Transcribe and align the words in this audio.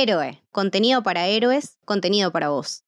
Héroe, 0.00 0.40
contenido 0.52 1.02
para 1.02 1.26
héroes, 1.26 1.76
contenido 1.84 2.30
para 2.30 2.50
vos. 2.50 2.84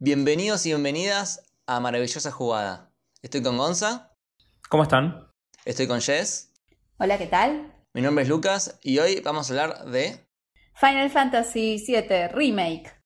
Bienvenidos 0.00 0.66
y 0.66 0.70
bienvenidas 0.70 1.44
a 1.64 1.78
Maravillosa 1.78 2.32
Jugada. 2.32 2.92
Estoy 3.22 3.40
con 3.44 3.56
Gonza. 3.56 4.16
¿Cómo 4.68 4.82
están? 4.82 5.28
Estoy 5.64 5.86
con 5.86 6.00
Jess. 6.00 6.52
Hola, 6.98 7.18
¿qué 7.18 7.28
tal? 7.28 7.72
Mi 7.94 8.00
nombre 8.00 8.24
es 8.24 8.28
Lucas 8.28 8.80
y 8.82 8.98
hoy 8.98 9.20
vamos 9.20 9.48
a 9.48 9.52
hablar 9.52 9.84
de 9.92 10.26
Final 10.74 11.08
Fantasy 11.08 11.76
VII 11.86 12.26
Remake. 12.34 12.99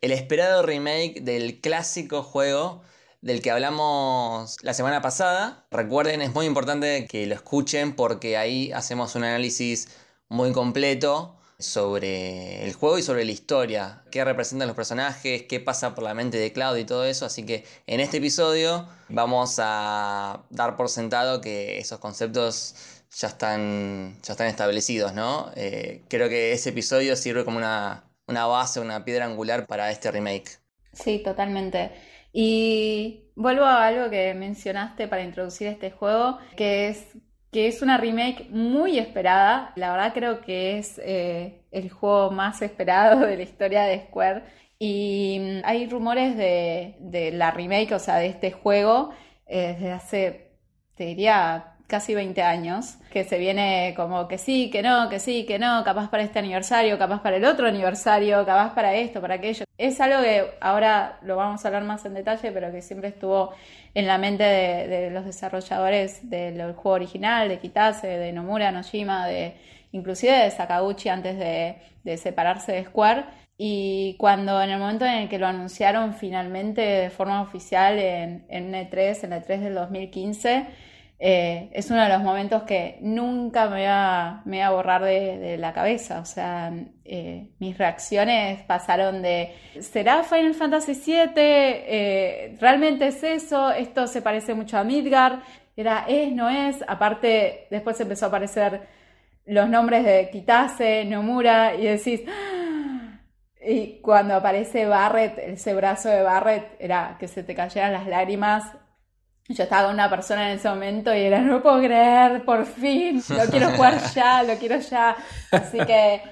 El 0.00 0.12
esperado 0.12 0.62
remake 0.62 1.20
del 1.22 1.60
clásico 1.60 2.22
juego 2.22 2.82
del 3.22 3.42
que 3.42 3.50
hablamos 3.50 4.56
la 4.62 4.74
semana 4.74 5.02
pasada. 5.02 5.66
Recuerden, 5.70 6.22
es 6.22 6.32
muy 6.32 6.46
importante 6.46 7.06
que 7.06 7.26
lo 7.26 7.34
escuchen 7.34 7.96
porque 7.96 8.36
ahí 8.36 8.72
hacemos 8.72 9.14
un 9.14 9.24
análisis 9.24 9.88
muy 10.28 10.52
completo 10.52 11.36
sobre 11.58 12.64
el 12.64 12.74
juego 12.74 12.98
y 12.98 13.02
sobre 13.02 13.24
la 13.24 13.32
historia, 13.32 14.04
qué 14.10 14.22
representan 14.24 14.68
los 14.68 14.76
personajes, 14.76 15.44
qué 15.44 15.58
pasa 15.58 15.94
por 15.94 16.04
la 16.04 16.12
mente 16.12 16.36
de 16.38 16.52
Cloud 16.52 16.76
y 16.76 16.84
todo 16.84 17.04
eso. 17.04 17.24
Así 17.24 17.44
que 17.46 17.64
en 17.86 18.00
este 18.00 18.18
episodio 18.18 18.86
vamos 19.08 19.56
a 19.58 20.44
dar 20.50 20.76
por 20.76 20.88
sentado 20.90 21.40
que 21.40 21.78
esos 21.78 21.98
conceptos 21.98 22.74
ya 23.16 23.28
están, 23.28 24.18
ya 24.22 24.32
están 24.32 24.48
establecidos, 24.48 25.14
¿no? 25.14 25.50
Eh, 25.56 26.02
creo 26.08 26.28
que 26.28 26.52
ese 26.52 26.70
episodio 26.70 27.16
sirve 27.16 27.44
como 27.44 27.56
una, 27.56 28.04
una 28.26 28.46
base, 28.46 28.80
una 28.80 29.04
piedra 29.04 29.26
angular 29.26 29.66
para 29.66 29.90
este 29.90 30.10
remake. 30.10 30.58
Sí, 30.92 31.22
totalmente. 31.22 31.92
Y 32.32 33.30
vuelvo 33.36 33.64
a 33.64 33.86
algo 33.86 34.10
que 34.10 34.34
mencionaste 34.34 35.08
para 35.08 35.22
introducir 35.22 35.68
este 35.68 35.90
juego, 35.90 36.38
que 36.56 36.88
es 36.88 37.06
que 37.52 37.68
es 37.68 37.80
una 37.82 37.96
remake 37.96 38.48
muy 38.50 38.98
esperada. 38.98 39.72
La 39.76 39.90
verdad 39.92 40.12
creo 40.14 40.40
que 40.42 40.78
es 40.78 41.00
eh, 41.04 41.64
el 41.70 41.90
juego 41.90 42.30
más 42.30 42.60
esperado 42.62 43.20
de 43.26 43.36
la 43.36 43.42
historia 43.42 43.84
de 43.84 44.00
Square. 44.06 44.44
Y 44.78 45.38
mm, 45.40 45.60
hay 45.64 45.88
rumores 45.88 46.36
de, 46.36 46.96
de 47.00 47.32
la 47.32 47.50
remake, 47.50 47.92
o 47.92 47.98
sea, 47.98 48.16
de 48.16 48.26
este 48.26 48.52
juego, 48.52 49.10
eh, 49.46 49.74
desde 49.74 49.92
hace, 49.92 50.50
te 50.96 51.04
diría, 51.06 51.75
casi 51.86 52.14
20 52.14 52.42
años, 52.42 52.96
que 53.10 53.24
se 53.24 53.38
viene 53.38 53.94
como 53.96 54.28
que 54.28 54.38
sí, 54.38 54.70
que 54.70 54.82
no, 54.82 55.08
que 55.08 55.20
sí, 55.20 55.44
que 55.46 55.58
no, 55.58 55.84
capaz 55.84 56.10
para 56.10 56.22
este 56.22 56.38
aniversario, 56.38 56.98
capaz 56.98 57.22
para 57.22 57.36
el 57.36 57.44
otro 57.44 57.68
aniversario, 57.68 58.44
capaz 58.44 58.74
para 58.74 58.94
esto, 58.94 59.20
para 59.20 59.34
aquello. 59.34 59.64
Es 59.78 60.00
algo 60.00 60.22
que 60.22 60.54
ahora 60.60 61.18
lo 61.22 61.36
vamos 61.36 61.64
a 61.64 61.68
hablar 61.68 61.84
más 61.84 62.04
en 62.04 62.14
detalle, 62.14 62.50
pero 62.52 62.72
que 62.72 62.82
siempre 62.82 63.08
estuvo 63.08 63.52
en 63.94 64.06
la 64.06 64.18
mente 64.18 64.44
de, 64.44 64.88
de 64.88 65.10
los 65.10 65.24
desarrolladores 65.24 66.28
del 66.28 66.72
juego 66.72 66.96
original, 66.96 67.48
de 67.48 67.58
Kitase, 67.58 68.06
de 68.06 68.32
Nomura, 68.32 68.72
Nojima, 68.72 69.26
de 69.26 69.54
inclusive 69.96 70.32
de 70.32 70.50
Sakaguchi 70.50 71.08
antes 71.08 71.38
de, 71.38 72.16
separarse 72.16 72.72
de 72.72 72.84
Square. 72.84 73.24
Y 73.58 74.16
cuando 74.18 74.60
en 74.60 74.70
el 74.70 74.78
momento 74.78 75.06
en 75.06 75.14
el 75.14 75.28
que 75.28 75.38
lo 75.38 75.46
anunciaron 75.46 76.14
finalmente 76.14 76.82
de 76.82 77.10
forma 77.10 77.40
oficial 77.40 77.98
en, 77.98 78.44
en 78.48 78.72
E3, 78.72 79.24
en 79.24 79.30
E3 79.32 79.60
del 79.60 79.74
2015, 79.74 80.66
eh, 81.18 81.70
es 81.72 81.90
uno 81.90 82.02
de 82.02 82.10
los 82.10 82.22
momentos 82.22 82.64
que 82.64 82.98
nunca 83.00 83.64
me 83.66 83.70
voy 83.76 83.84
a, 83.88 84.42
me 84.44 84.62
a 84.62 84.70
borrar 84.70 85.02
de, 85.02 85.56
la 85.58 85.72
cabeza. 85.72 86.20
O 86.20 86.24
sea, 86.24 86.72
eh, 87.04 87.50
mis 87.58 87.78
reacciones 87.78 88.62
pasaron 88.64 89.22
de, 89.22 89.54
¿será 89.80 90.22
Final 90.24 90.54
Fantasy 90.54 90.92
VII? 90.92 91.32
Eh, 91.36 92.56
¿Realmente 92.60 93.08
es 93.08 93.22
eso? 93.22 93.70
Esto 93.70 94.06
se 94.06 94.20
parece 94.22 94.54
mucho 94.54 94.78
a 94.78 94.84
Midgar. 94.84 95.42
Era, 95.76 96.04
es, 96.08 96.32
no 96.32 96.48
es. 96.50 96.84
Aparte, 96.86 97.66
después 97.70 97.98
empezó 98.00 98.26
a 98.26 98.28
aparecer 98.28 98.82
los 99.46 99.68
nombres 99.68 100.04
de 100.04 100.28
Kitase, 100.30 101.04
Nomura, 101.04 101.74
y 101.74 101.86
decís... 101.86 102.22
"Ah". 102.28 102.72
Y 103.68 104.00
cuando 104.00 104.34
aparece 104.36 104.86
Barret, 104.86 105.38
ese 105.38 105.74
brazo 105.74 106.08
de 106.08 106.22
Barret, 106.22 106.76
era 106.78 107.16
que 107.18 107.26
se 107.26 107.42
te 107.42 107.54
cayeran 107.54 107.92
las 107.92 108.06
lágrimas. 108.06 108.64
Yo 109.48 109.62
estaba 109.62 109.84
con 109.86 109.94
una 109.94 110.10
persona 110.10 110.50
en 110.50 110.58
ese 110.58 110.68
momento 110.68 111.14
y 111.14 111.20
era, 111.20 111.40
no 111.40 111.62
puedo 111.62 111.78
creer, 111.78 112.44
por 112.44 112.66
fin, 112.66 113.22
lo 113.28 113.44
quiero 113.50 113.70
jugar 113.70 114.00
ya, 114.14 114.42
lo 114.42 114.54
quiero 114.58 114.78
ya. 114.80 115.16
Así 115.52 115.78
que 115.78 116.22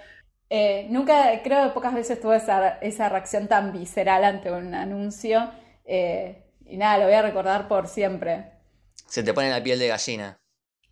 eh, 0.50 0.86
nunca, 0.90 1.40
creo 1.42 1.64
que 1.64 1.74
pocas 1.74 1.94
veces 1.94 2.20
tuve 2.20 2.36
esa, 2.36 2.78
esa 2.78 3.08
reacción 3.08 3.46
tan 3.48 3.72
visceral 3.72 4.24
ante 4.24 4.50
un 4.50 4.74
anuncio. 4.74 5.50
eh, 5.84 6.40
y 6.66 6.76
nada, 6.76 6.98
lo 6.98 7.04
voy 7.04 7.14
a 7.14 7.22
recordar 7.22 7.68
por 7.68 7.88
siempre. 7.88 8.52
Se 9.06 9.22
te 9.22 9.34
pone 9.34 9.50
la 9.50 9.62
piel 9.62 9.78
de 9.78 9.88
gallina. 9.88 10.38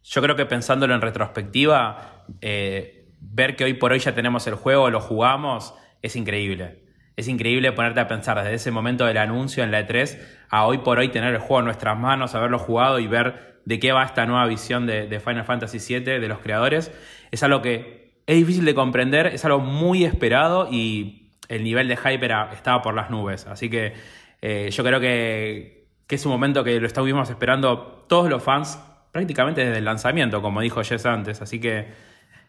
Yo 0.03 0.21
creo 0.21 0.37
que 0.37 0.47
pensándolo 0.47 0.95
en 0.95 1.01
retrospectiva, 1.01 2.27
eh, 2.41 3.09
ver 3.21 3.57
que 3.57 3.65
hoy 3.65 3.75
por 3.75 3.93
hoy 3.93 4.01
ya 4.01 4.15
tenemos 4.15 4.47
el 4.47 4.55
juego, 4.55 4.91
lo 4.91 5.01
jugamos, 5.01 5.75
es 6.03 6.17
increíble. 6.17 6.82
Es 7.17 7.29
increíble 7.29 7.73
ponerte 7.73 8.01
a 8.01 8.09
pensar 8.09 8.39
desde 8.39 8.55
ese 8.55 8.71
momento 8.71 9.05
del 9.05 9.19
anuncio 9.19 9.63
en 9.63 9.71
la 9.71 9.87
E3 9.87 10.19
a 10.49 10.67
hoy 10.67 10.79
por 10.79 10.99
hoy 10.99 11.09
tener 11.09 11.35
el 11.35 11.41
juego 11.41 11.61
en 11.61 11.67
nuestras 11.67 11.99
manos, 11.99 12.35
haberlo 12.35 12.59
jugado 12.59 12.99
y 12.99 13.07
ver 13.07 13.61
de 13.65 13.79
qué 13.79 13.93
va 13.93 14.05
esta 14.05 14.27
nueva 14.27 14.47
visión 14.47 14.87
de, 14.87 15.21
Final 15.21 15.45
Fantasy 15.45 15.79
VII 15.79 16.19
de 16.21 16.29
los 16.29 16.39
creadores. 16.39 16.93
Es 17.31 17.43
algo 17.43 17.63
que 17.63 18.03
es 18.27 18.37
difícil 18.37 18.65
de 18.65 18.75
comprender, 18.75 19.27
es 19.27 19.45
algo 19.45 19.61
muy 19.61 20.05
esperado 20.05 20.69
y 20.71 21.31
el 21.49 21.65
nivel 21.65 21.89
de 21.89 21.97
hype 21.97 22.25
era, 22.25 22.51
estaba 22.53 22.83
por 22.83 22.95
las 22.95 23.11
nubes. 23.11 23.47
Así 23.47 23.69
que 23.69 23.95
eh, 24.41 24.71
yo 24.71 24.85
creo 24.85 25.01
que, 25.01 25.89
que 26.07 26.15
es 26.15 26.27
un 26.27 26.33
momento 26.33 26.65
que 26.65 26.81
lo 26.81 26.87
estuvimos 26.87 27.31
esperando 27.31 28.05
todos 28.09 28.29
los 28.29 28.43
fans 28.43 28.79
prácticamente 29.13 29.65
desde 29.65 29.79
el 29.79 29.85
lanzamiento, 29.85 30.41
como 30.41 30.61
dijo 30.61 30.83
Jess 30.83 31.07
antes. 31.07 31.43
Así 31.43 31.61
que 31.61 31.89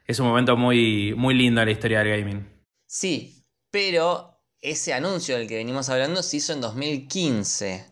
es 0.06 0.20
un 0.20 0.28
momento 0.28 0.58
muy, 0.58 1.14
muy 1.16 1.34
lindo 1.34 1.62
en 1.62 1.68
la 1.68 1.72
historia 1.72 2.04
del 2.04 2.18
gaming. 2.18 2.48
Sí, 2.88 3.46
pero 3.72 4.33
ese 4.64 4.94
anuncio 4.94 5.38
del 5.38 5.48
que 5.48 5.58
venimos 5.58 5.90
hablando 5.90 6.24
se 6.24 6.38
hizo 6.38 6.54
en 6.54 6.62
2015 6.62 7.86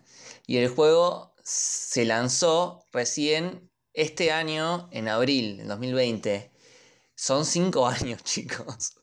y 0.48 0.58
el 0.58 0.70
juego 0.70 1.36
se 1.44 2.06
lanzó 2.06 2.86
recién 2.94 3.70
este 3.94 4.32
año, 4.32 4.88
en 4.92 5.10
abril, 5.10 5.60
en 5.60 5.68
2020. 5.68 6.50
Son 7.14 7.46
cinco 7.46 7.88
años, 7.88 8.24
chicos. 8.24 8.98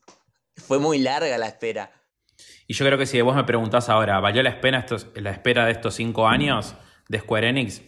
Fue 0.55 0.79
muy 0.79 0.97
larga 0.97 1.37
la 1.37 1.47
espera. 1.47 1.91
Y 2.67 2.73
yo 2.73 2.85
creo 2.85 2.97
que 2.97 3.05
si 3.05 3.21
vos 3.21 3.35
me 3.35 3.43
preguntás 3.43 3.87
ahora, 3.87 4.19
¿valió 4.19 4.41
la 4.41 4.49
espera, 4.49 4.79
estos, 4.79 5.07
la 5.15 5.31
espera 5.31 5.65
de 5.65 5.71
estos 5.71 5.95
cinco 5.95 6.27
años 6.27 6.75
de 7.07 7.19
Square 7.19 7.49
Enix? 7.49 7.81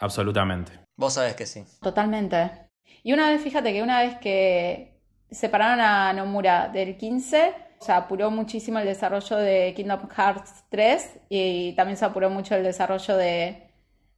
Absolutamente. 0.00 0.72
Vos 0.96 1.14
sabés 1.14 1.34
que 1.34 1.46
sí. 1.46 1.64
Totalmente. 1.80 2.68
Y 3.02 3.12
una 3.12 3.30
vez, 3.30 3.42
fíjate 3.42 3.72
que 3.72 3.82
una 3.82 4.00
vez 4.00 4.16
que 4.18 5.00
separaron 5.30 5.80
a 5.80 6.12
Nomura 6.12 6.68
del 6.68 6.96
15, 6.96 7.63
se 7.84 7.92
apuró 7.92 8.30
muchísimo 8.30 8.78
el 8.78 8.86
desarrollo 8.86 9.36
de 9.36 9.74
Kingdom 9.74 10.08
Hearts 10.08 10.64
3 10.70 11.20
y 11.28 11.74
también 11.74 11.96
se 11.96 12.04
apuró 12.04 12.30
mucho 12.30 12.54
el 12.54 12.62
desarrollo 12.62 13.16
de, 13.16 13.68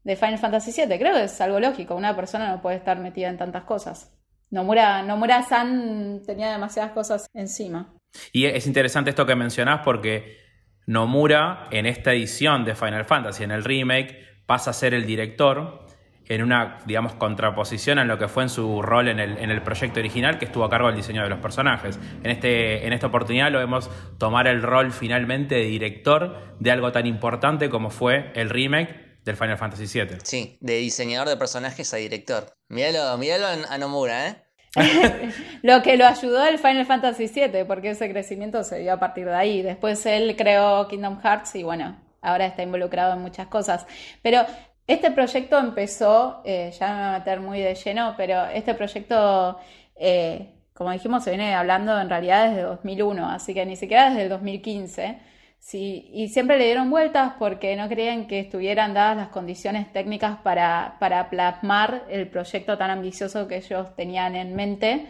de 0.05 0.17
Final 0.17 0.39
Fantasy 0.39 0.73
VII. 0.73 0.99
Creo 0.99 1.15
que 1.15 1.25
es 1.25 1.41
algo 1.41 1.59
lógico, 1.59 1.95
una 1.95 2.15
persona 2.15 2.49
no 2.49 2.63
puede 2.63 2.77
estar 2.77 2.99
metida 2.99 3.29
en 3.29 3.37
tantas 3.37 3.65
cosas. 3.65 4.13
Nomura, 4.51 5.03
Nomura-san 5.03 6.23
tenía 6.25 6.53
demasiadas 6.53 6.93
cosas 6.93 7.27
encima. 7.35 7.95
Y 8.33 8.47
es 8.47 8.67
interesante 8.67 9.11
esto 9.11 9.27
que 9.27 9.35
mencionás 9.35 9.81
porque 9.85 10.39
Nomura 10.87 11.67
en 11.73 11.87
esta 11.87 12.13
edición 12.13 12.65
de 12.65 12.77
Final 12.77 13.05
Fantasy, 13.05 13.43
en 13.43 13.51
el 13.51 13.65
remake, 13.65 14.17
pasa 14.47 14.71
a 14.71 14.73
ser 14.73 14.95
el 14.95 15.05
director 15.07 15.86
en 16.29 16.43
una, 16.43 16.79
digamos, 16.87 17.15
contraposición 17.15 17.99
a 17.99 18.05
lo 18.05 18.19
que 18.19 18.29
fue 18.29 18.43
en 18.43 18.49
su 18.49 18.83
rol 18.83 19.09
en 19.09 19.21
el, 19.21 19.39
en 19.39 19.51
el 19.51 19.63
proyecto 19.63 20.01
original, 20.01 20.39
que 20.39 20.47
estuvo 20.47 20.65
a 20.65 20.71
cargo 20.71 20.89
del 20.89 20.97
diseño 20.97 21.23
de 21.23 21.29
los 21.29 21.39
personajes. 21.39 21.99
En, 22.23 22.31
este, 22.31 22.87
en 22.87 22.93
esta 22.93 23.07
oportunidad 23.07 23.51
lo 23.51 23.59
vemos 23.59 23.91
tomar 24.19 24.47
el 24.49 24.63
rol 24.63 24.93
finalmente 24.93 25.55
de 25.55 25.65
director 25.65 26.57
de 26.59 26.71
algo 26.71 26.93
tan 26.93 27.07
importante 27.07 27.71
como 27.71 27.91
fue 27.91 28.33
el 28.35 28.51
remake 28.51 29.07
del 29.25 29.37
Final 29.37 29.59
Fantasy 29.59 30.01
VII. 30.01 30.19
Sí, 30.23 30.57
de 30.61 30.77
diseñador 30.77 31.29
de 31.29 31.37
personajes 31.37 31.93
a 31.95 31.97
director. 31.97 32.55
Míralo, 32.69 33.17
míralo 33.19 33.47
a 33.69 33.79
Nomura, 33.79 34.29
¿eh? 34.29 34.43
Lo 35.63 35.83
que 35.83 35.97
lo 35.97 36.07
ayudó 36.07 36.45
el 36.45 36.59
Final 36.59 36.87
Fantasy 36.87 37.27
VII, 37.29 37.65
porque 37.65 37.91
ese 37.91 38.11
crecimiento 38.11 38.63
se 38.63 38.81
dio 38.81 38.93
a 38.93 39.01
partir 39.01 39.27
de 39.27 39.35
ahí. 39.35 39.63
Después 39.63 40.05
él 40.07 40.37
creó 40.37 40.87
Kingdom 40.89 41.21
Hearts 41.23 41.55
y 41.57 41.63
bueno, 41.63 41.99
ahora 42.21 42.47
está 42.47 42.63
involucrado 42.63 43.15
en 43.15 43.21
muchas 43.21 43.47
cosas. 43.47 43.87
Pero 44.23 44.45
este 44.87 45.11
proyecto 45.11 45.59
empezó, 45.59 46.43
eh, 46.45 46.73
ya 46.79 46.89
me 46.89 46.95
voy 46.95 47.09
a 47.09 47.19
meter 47.19 47.41
muy 47.41 47.61
de 47.61 47.75
lleno, 47.75 48.15
pero 48.17 48.47
este 48.47 48.75
proyecto, 48.75 49.59
eh, 49.97 50.55
como 50.75 50.93
dijimos, 50.93 51.25
se 51.25 51.31
viene 51.31 51.55
hablando 51.55 51.99
en 52.01 52.09
realidad 52.09 52.49
desde 52.49 52.63
2001, 52.63 53.29
así 53.31 53.55
que 53.55 53.67
ni 53.67 53.77
siquiera 53.77 54.11
desde 54.11 54.25
el 54.25 54.29
2015. 54.29 55.19
Sí, 55.59 56.11
y 56.13 56.29
siempre 56.29 56.59
le 56.59 56.67
dieron 56.67 56.91
vueltas 56.91 57.33
porque 57.39 57.75
no 57.75 57.89
creían 57.89 58.29
que 58.29 58.39
estuvieran 58.39 58.95
dadas 58.95 59.17
las 59.17 59.29
condiciones 59.31 59.93
técnicas 59.93 60.39
para, 60.39 60.97
para 61.01 61.29
plasmar 61.29 62.05
el 62.09 62.29
proyecto 62.29 62.79
tan 62.79 62.91
ambicioso 62.91 63.49
que 63.49 63.57
ellos 63.57 63.97
tenían 63.97 64.37
en 64.37 64.55
mente. 64.55 65.07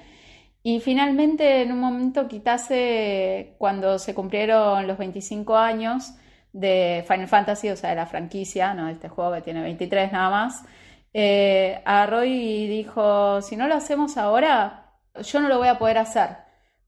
Y 0.63 0.81
finalmente, 0.81 1.63
en 1.63 1.73
un 1.73 1.81
momento, 1.81 2.27
Kitase, 2.29 3.55
cuando 3.59 3.99
se 3.99 4.15
cumplieron 4.15 4.87
los 4.87 4.97
25 4.99 5.57
años, 5.57 6.15
de 6.53 7.05
Final 7.07 7.29
Fantasy, 7.29 7.71
o 7.71 7.77
sea, 7.77 7.91
de 7.91 7.97
la 7.97 8.07
franquicia, 8.07 8.75
¿no? 8.75 8.89
Este 8.89 9.09
juego 9.09 9.35
que 9.35 9.43
tiene 9.43 9.63
23 9.63 10.13
nada 10.13 10.31
más, 10.31 10.65
eh, 11.13 11.81
agarró 11.85 12.25
y 12.25 12.67
dijo, 12.67 13.41
si 13.43 13.57
no 13.57 13.69
lo 13.69 13.75
hacemos 13.75 14.17
ahora, 14.17 14.93
yo 15.23 15.41
no 15.41 15.49
lo 15.49 15.59
voy 15.59 15.69
a 15.69 15.79
poder 15.79 15.99
hacer 15.99 16.47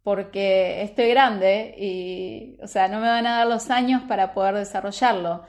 porque 0.09 0.81
estoy 0.85 1.11
grande 1.11 1.75
y, 1.79 2.57
o 2.63 2.67
sea, 2.67 2.89
no 2.89 2.99
me 2.99 3.09
van 3.09 3.27
a 3.27 3.39
dar 3.39 3.47
los 3.47 3.69
años 3.69 4.03
para 4.09 4.33
poder 4.33 4.55
desarrollarlo. 4.55 5.43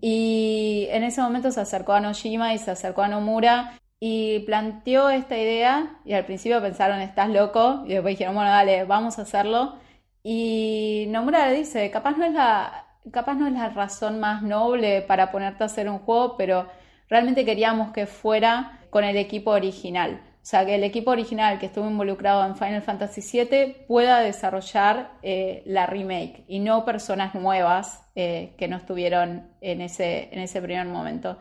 Y 0.00 0.86
en 0.90 1.02
ese 1.02 1.20
momento 1.20 1.50
se 1.50 1.60
acercó 1.60 1.94
a 1.94 2.00
Nojima 2.00 2.54
y 2.54 2.58
se 2.58 2.70
acercó 2.70 3.02
a 3.02 3.08
Nomura 3.08 3.72
y 3.98 4.38
planteó 4.40 5.10
esta 5.10 5.36
idea 5.36 5.98
y 6.04 6.12
al 6.12 6.26
principio 6.26 6.62
pensaron, 6.62 7.00
estás 7.00 7.28
loco, 7.30 7.82
y 7.86 7.94
después 7.94 8.12
dijeron, 8.12 8.36
bueno, 8.36 8.50
dale, 8.50 8.84
vamos 8.84 9.18
a 9.18 9.22
hacerlo. 9.22 9.80
Y 10.22 11.06
Nomura 11.08 11.48
le 11.48 11.56
dice, 11.56 11.90
capaz 11.90 12.16
no 12.16 12.24
es 12.24 12.34
la, 12.34 12.83
capaz 13.12 13.34
no 13.34 13.46
es 13.46 13.52
la 13.52 13.68
razón 13.68 14.20
más 14.20 14.42
noble 14.42 15.02
para 15.02 15.30
ponerte 15.30 15.62
a 15.62 15.66
hacer 15.66 15.88
un 15.88 15.98
juego, 15.98 16.36
pero 16.36 16.68
realmente 17.08 17.44
queríamos 17.44 17.92
que 17.92 18.06
fuera 18.06 18.80
con 18.90 19.04
el 19.04 19.16
equipo 19.16 19.50
original. 19.50 20.20
O 20.44 20.46
sea, 20.46 20.66
que 20.66 20.74
el 20.74 20.84
equipo 20.84 21.10
original 21.10 21.58
que 21.58 21.66
estuvo 21.66 21.88
involucrado 21.88 22.44
en 22.44 22.54
Final 22.56 22.82
Fantasy 22.82 23.22
VII 23.22 23.86
pueda 23.88 24.20
desarrollar 24.20 25.12
eh, 25.22 25.62
la 25.64 25.86
remake 25.86 26.44
y 26.48 26.60
no 26.60 26.84
personas 26.84 27.34
nuevas 27.34 28.02
eh, 28.14 28.54
que 28.58 28.68
no 28.68 28.76
estuvieron 28.76 29.48
en 29.62 29.80
ese, 29.80 30.28
en 30.32 30.40
ese 30.40 30.60
primer 30.60 30.86
momento. 30.86 31.38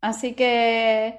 Así 0.00 0.34
que, 0.34 1.18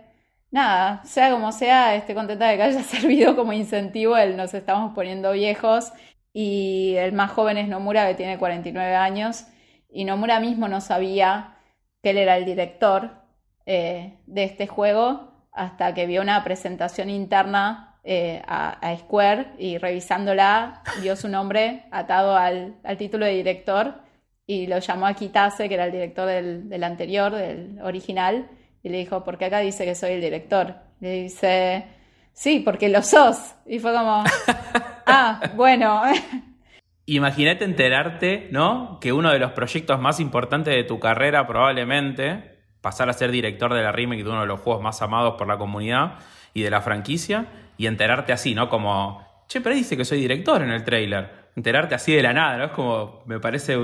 nada, 0.51 1.03
sea 1.03 1.31
como 1.31 1.51
sea, 1.51 1.95
estoy 1.95 2.15
contenta 2.15 2.47
de 2.47 2.57
que 2.57 2.63
haya 2.63 2.83
servido 2.83 3.35
como 3.35 3.53
incentivo 3.53 4.17
el 4.17 4.35
nos 4.35 4.53
estamos 4.53 4.93
poniendo 4.95 5.31
viejos 5.33 5.91
y 6.33 6.95
el 6.97 7.13
más 7.13 7.31
joven 7.31 7.57
es 7.57 7.67
Nomura 7.67 8.07
que 8.07 8.15
tiene 8.15 8.37
49 8.39 8.95
años 8.95 9.45
y 9.89 10.05
Nomura 10.05 10.39
mismo 10.39 10.67
no 10.67 10.81
sabía 10.81 11.57
que 12.01 12.11
él 12.11 12.17
era 12.17 12.37
el 12.37 12.45
director 12.45 13.11
eh, 13.65 14.19
de 14.25 14.43
este 14.43 14.67
juego 14.67 15.47
hasta 15.51 15.93
que 15.93 16.05
vio 16.05 16.21
una 16.21 16.43
presentación 16.43 17.09
interna 17.09 17.99
eh, 18.03 18.41
a, 18.47 18.95
Square 18.99 19.55
y 19.57 19.77
revisándola 19.77 20.81
vio 21.01 21.15
su 21.15 21.27
nombre 21.27 21.83
atado 21.91 22.37
al, 22.37 22.77
título 22.97 23.25
de 23.25 23.33
director 23.33 23.95
y 24.45 24.67
lo 24.67 24.79
llamó 24.79 25.07
a 25.07 25.13
Kitase, 25.13 25.67
que 25.67 25.73
era 25.73 25.85
el 25.85 25.91
director 25.91 26.25
del, 26.25 26.83
anterior, 26.85 27.33
del 27.33 27.81
original, 27.81 28.47
y 28.81 28.87
le 28.87 28.99
dijo, 28.99 29.25
¿por 29.25 29.37
qué 29.37 29.45
acá 29.45 29.59
dice 29.59 29.83
que 29.83 29.93
soy 29.93 30.13
el 30.13 30.21
director? 30.21 30.75
Le 31.01 31.23
dice, 31.23 31.85
sí, 32.31 32.61
porque 32.61 32.87
lo 32.87 33.01
sos. 33.01 33.55
Y 33.65 33.79
fue 33.79 33.91
como, 33.93 34.23
ah, 35.05 35.41
bueno. 35.55 36.03
Imagínate 37.09 37.63
enterarte, 37.63 38.49
¿no? 38.51 38.99
Que 38.99 39.13
uno 39.13 39.31
de 39.31 39.39
los 39.39 39.53
proyectos 39.53 39.97
más 39.97 40.19
importantes 40.19 40.75
de 40.75 40.83
tu 40.83 40.99
carrera 40.99 41.47
probablemente 41.47 42.59
pasar 42.81 43.09
a 43.09 43.13
ser 43.13 43.31
director 43.31 43.73
de 43.73 43.81
la 43.81 43.93
remake 43.93 44.25
de 44.25 44.29
uno 44.29 44.41
de 44.41 44.47
los 44.47 44.59
juegos 44.59 44.83
más 44.83 45.01
amados 45.01 45.35
por 45.37 45.47
la 45.47 45.57
comunidad 45.57 46.15
y 46.53 46.63
de 46.63 46.69
la 46.69 46.81
franquicia 46.81 47.47
y 47.77 47.87
enterarte 47.87 48.33
así, 48.33 48.53
¿no? 48.53 48.67
Como, 48.67 49.25
che, 49.47 49.61
pero 49.61 49.73
dice 49.73 49.95
que 49.95 50.03
soy 50.03 50.19
director 50.19 50.61
en 50.61 50.69
el 50.69 50.83
trailer. 50.83 51.47
Enterarte 51.55 51.95
así 51.95 52.13
de 52.13 52.21
la 52.21 52.33
nada, 52.33 52.57
¿no? 52.57 52.65
Es 52.65 52.71
como, 52.71 53.23
me 53.25 53.39
parece 53.39 53.77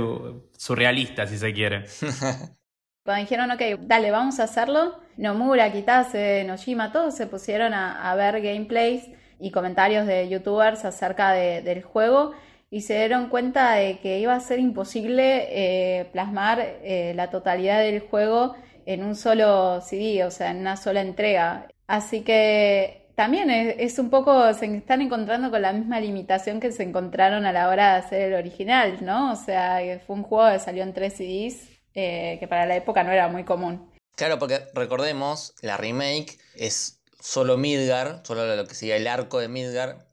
surrealista, 0.58 1.26
si 1.26 1.38
se 1.38 1.54
quiere. 1.54 1.86
Cuando 3.06 3.22
dijeron, 3.22 3.52
ok, 3.52 3.62
dale, 3.88 4.12
vamos 4.12 4.42
a 4.42 4.44
hacerlo, 4.44 5.00
Nomura, 5.16 5.72
Kitase, 5.72 6.44
Nojima, 6.46 6.92
todos 6.92 7.16
se 7.16 7.28
pusieron 7.28 7.74
a, 7.74 8.14
ver 8.16 8.42
gameplays 8.42 9.10
y 9.40 9.52
comentarios 9.52 10.08
de 10.08 10.28
youtubers 10.28 10.84
acerca 10.84 11.32
del 11.32 11.84
juego 11.84 12.34
y 12.74 12.82
se 12.82 12.96
dieron 12.96 13.30
cuenta 13.30 13.76
de 13.76 14.00
que 14.00 14.18
iba 14.18 14.34
a 14.34 14.40
ser 14.40 14.58
imposible 14.58 15.46
eh, 15.52 16.06
plasmar 16.06 16.60
eh, 16.60 17.14
la 17.16 17.30
totalidad 17.30 17.82
del 17.82 18.00
juego 18.00 18.56
en 18.88 19.04
un 19.04 19.16
solo 19.16 19.80
CD, 19.82 20.26
o 20.26 20.32
sea, 20.32 20.50
en 20.50 20.58
una 20.58 20.76
sola 20.76 21.02
entrega. 21.02 21.68
Así 21.86 22.22
que 22.22 23.12
también 23.14 23.52
es, 23.52 24.00
un 24.00 24.10
poco, 24.10 24.52
se 24.56 24.66
están 24.76 25.04
encontrando 25.04 25.52
con 25.52 25.62
la 25.62 25.72
misma 25.72 26.00
limitación 26.00 26.60
que 26.60 26.72
se 26.72 26.82
encontraron 26.82 27.46
a 27.46 27.52
la 27.52 27.70
hora 27.70 27.92
de 27.92 28.00
hacer 28.00 28.22
el 28.24 28.34
original, 28.34 29.06
¿no? 29.06 29.34
O 29.34 29.36
sea, 29.36 29.78
fue 30.08 30.16
un 30.16 30.24
juego 30.24 30.52
que 30.52 30.58
salió 30.58 30.82
en 30.82 30.96
tres 30.96 31.14
CDs, 31.14 31.70
eh, 31.94 32.38
que 32.40 32.48
para 32.48 32.66
la 32.66 32.76
época 32.76 33.04
no 33.04 33.12
era 33.12 33.28
muy 33.28 33.44
común. 33.44 33.88
Claro, 34.16 34.40
porque 34.40 34.62
recordemos, 34.74 35.54
la 35.62 35.78
remake 35.78 36.40
es 36.56 37.04
solo 37.20 37.56
Midgar, 37.56 38.22
solo 38.24 38.56
lo 38.56 38.66
que 38.66 38.74
sería 38.74 38.96
el 38.96 39.06
arco 39.06 39.38
de 39.38 39.48
Midgar, 39.48 40.08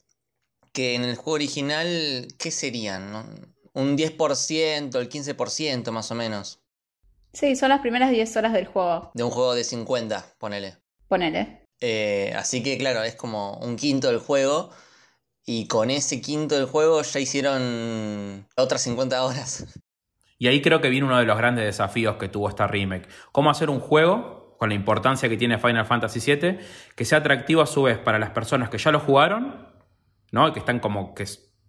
que 0.73 0.95
en 0.95 1.05
el 1.05 1.17
juego 1.17 1.33
original, 1.33 2.29
¿qué 2.39 2.51
serían? 2.51 3.55
Un 3.73 3.97
10%, 3.97 4.99
el 4.99 5.09
15% 5.09 5.91
más 5.91 6.11
o 6.11 6.15
menos. 6.15 6.61
Sí, 7.33 7.55
son 7.57 7.69
las 7.69 7.81
primeras 7.81 8.11
10 8.11 8.37
horas 8.37 8.53
del 8.53 8.67
juego. 8.67 9.11
De 9.15 9.23
un 9.23 9.31
juego 9.31 9.55
de 9.55 9.65
50, 9.65 10.35
ponele. 10.39 10.77
Ponele. 11.09 11.65
Eh, 11.81 12.33
así 12.37 12.63
que 12.63 12.77
claro, 12.79 13.03
es 13.03 13.15
como 13.15 13.59
un 13.59 13.77
quinto 13.77 14.09
del 14.09 14.19
juego. 14.19 14.71
Y 15.47 15.67
con 15.67 15.91
ese 15.91 16.21
quinto 16.21 16.55
del 16.57 16.67
juego 16.67 17.03
ya 17.03 17.21
hicieron 17.21 18.47
otras 18.57 18.83
50 18.83 19.25
horas. 19.25 19.67
Y 20.43 20.49
ahí 20.49 20.63
creo 20.63 20.81
que 20.81 20.89
viene 20.89 21.05
uno 21.05 21.19
de 21.19 21.27
los 21.27 21.37
grandes 21.37 21.67
desafíos 21.67 22.17
que 22.17 22.27
tuvo 22.27 22.49
esta 22.49 22.67
remake. 22.67 23.07
Cómo 23.31 23.51
hacer 23.51 23.69
un 23.69 23.79
juego 23.79 24.57
con 24.59 24.71
la 24.71 24.75
importancia 24.75 25.29
que 25.29 25.37
tiene 25.37 25.59
Final 25.59 25.85
Fantasy 25.85 26.19
VII, 26.19 26.59
que 26.97 27.05
sea 27.05 27.19
atractivo 27.19 27.61
a 27.61 27.67
su 27.67 27.83
vez 27.83 27.99
para 27.99 28.19
las 28.19 28.31
personas 28.31 28.71
que 28.71 28.79
ya 28.79 28.91
lo 28.91 29.01
jugaron, 29.01 29.69
¿no? 30.31 30.53
Que 30.53 30.59
están 30.59 30.81
como 30.81 31.15
que 31.15 31.27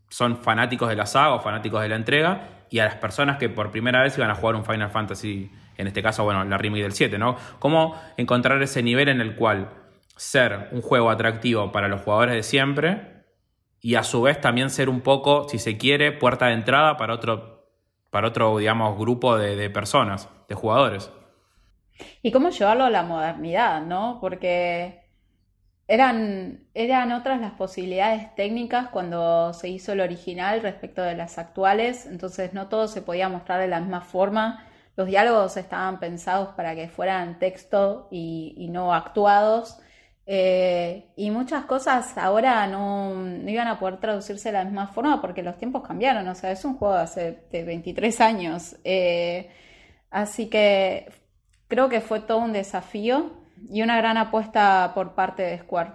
son 0.10 0.38
fanáticos 0.38 0.90
de 0.90 0.96
la 0.96 1.06
saga 1.06 1.36
o 1.36 1.40
fanáticos 1.40 1.82
de 1.82 1.90
la 1.90 1.96
entrega, 1.96 2.66
y 2.70 2.80
a 2.80 2.86
las 2.86 2.96
personas 2.96 3.38
que 3.38 3.50
por 3.50 3.70
primera 3.70 4.02
vez 4.02 4.18
iban 4.18 4.32
a 4.32 4.36
jugar 4.36 4.56
un 4.56 4.66
Final 4.66 4.90
Fantasy, 4.90 5.52
en 5.78 5.88
este 5.88 6.02
caso, 6.02 6.24
bueno, 6.24 6.44
la 6.46 6.58
remake 6.58 6.84
del 6.84 6.94
7, 6.94 7.18
¿no? 7.18 7.36
Cómo 7.60 8.00
encontrar 8.18 8.62
ese 8.62 8.82
nivel 8.82 9.10
en 9.10 9.20
el 9.20 9.36
cual 9.36 9.70
ser 10.16 10.70
un 10.72 10.82
juego 10.82 11.10
atractivo 11.10 11.72
para 11.72 11.88
los 11.88 12.02
jugadores 12.02 12.36
de 12.36 12.44
siempre 12.44 13.24
y 13.82 13.96
a 13.96 14.04
su 14.04 14.22
vez 14.22 14.40
también 14.40 14.70
ser 14.70 14.90
un 14.90 15.02
poco, 15.02 15.50
si 15.50 15.60
se 15.60 15.78
quiere, 15.78 16.12
puerta 16.12 16.48
de 16.48 16.54
entrada 16.54 16.96
para 16.98 17.14
otro, 17.14 17.68
para 18.10 18.28
otro 18.28 18.58
digamos, 18.58 18.98
grupo 18.98 19.38
de, 19.38 19.56
de 19.56 19.70
personas, 19.70 20.30
de 20.48 20.56
jugadores. 20.56 21.12
Y 22.22 22.32
cómo 22.32 22.50
llevarlo 22.50 22.86
a 22.86 22.90
la 22.90 23.04
modernidad, 23.04 23.82
¿no? 23.82 24.20
Porque 24.22 25.01
eran, 25.88 26.62
eran 26.74 27.12
otras 27.12 27.42
las 27.42 27.52
posibilidades 27.54 28.34
técnicas 28.36 28.90
cuando 28.90 29.54
se 29.54 29.70
hizo 29.70 29.92
el 29.92 30.02
original 30.02 30.62
respecto 30.62 31.02
de 31.02 31.16
las 31.16 31.38
actuales, 31.38 32.06
entonces 32.06 32.54
no 32.54 32.70
todo 32.70 32.88
se 32.88 33.02
podía 33.02 33.30
mostrar 33.30 33.60
de 33.60 33.68
la 33.68 33.82
misma 33.82 34.02
forma. 34.02 34.68
Los 34.96 35.08
diálogos 35.08 35.58
estaban 35.58 36.00
pensados 36.00 36.50
para 36.56 36.76
que 36.76 36.88
fueran 36.88 37.40
texto 37.40 38.08
y, 38.12 38.68
no 38.72 38.94
actuados. 38.94 39.80
Eh, 40.26 41.12
y 41.18 41.32
muchas 41.32 41.66
cosas 41.66 42.18
ahora 42.18 42.68
no, 42.68 43.14
iban 43.48 43.68
a 43.68 43.80
poder 43.80 44.00
traducirse 44.00 44.50
de 44.50 44.54
la 44.54 44.64
misma 44.64 44.88
forma 44.88 45.20
porque 45.22 45.44
los 45.44 45.58
tiempos 45.58 45.86
cambiaron. 45.88 46.28
O 46.28 46.36
sea, 46.36 46.52
es 46.52 46.64
un 46.66 46.78
juego 46.78 46.96
de 46.96 47.02
hace 47.02 47.44
23 47.52 48.22
años. 48.22 48.76
Eh, 48.84 49.50
así 50.10 50.48
que 50.50 51.12
creo 51.68 51.90
que 51.90 52.02
fue 52.02 52.22
todo 52.22 52.40
un 52.40 52.54
desafío 52.54 53.41
y 53.70 53.82
una 53.82 53.98
gran 53.98 54.18
apuesta 54.18 54.92
por 54.94 55.16
parte 55.16 55.44
de 55.44 55.60
Square. 55.60 55.94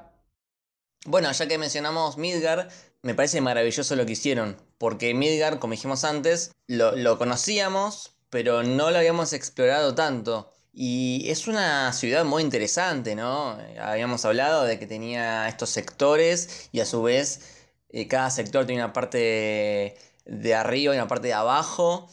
Bueno, 1.06 1.30
ya 1.30 1.46
que 1.46 1.58
mencionamos 1.58 2.18
Midgar, 2.18 2.68
me 3.02 3.14
parece 3.14 3.40
maravilloso 3.40 3.94
lo 3.94 4.04
que 4.06 4.12
hicieron, 4.12 4.56
porque 4.78 5.14
Midgar, 5.14 5.58
como 5.58 5.72
dijimos 5.72 6.04
antes, 6.04 6.52
lo, 6.66 7.18
conocíamos, 7.18 8.16
pero 8.30 8.62
no 8.62 8.90
lo 8.90 8.98
habíamos 8.98 9.32
explorado 9.32 9.94
tanto. 9.94 10.52
Y 10.72 11.30
es 11.30 11.46
una 11.46 11.92
ciudad 11.92 12.24
muy 12.24 12.42
interesante, 12.42 13.14
¿no? 13.14 13.56
Habíamos 13.80 14.24
hablado 14.24 14.64
de 14.64 14.78
que 14.78 14.86
tenía 14.86 15.48
estos 15.48 15.70
sectores 15.70 16.68
y 16.72 16.80
a 16.80 16.84
su 16.86 17.02
vez 17.02 17.56
eh, 17.88 18.08
cada 18.08 18.30
sector 18.30 18.66
tiene 18.66 18.82
una 18.82 18.92
parte 18.92 19.96
de 20.26 20.54
arriba 20.54 20.94
y 20.94 20.98
una 20.98 21.08
parte 21.08 21.28
de 21.28 21.34
abajo. 21.34 22.08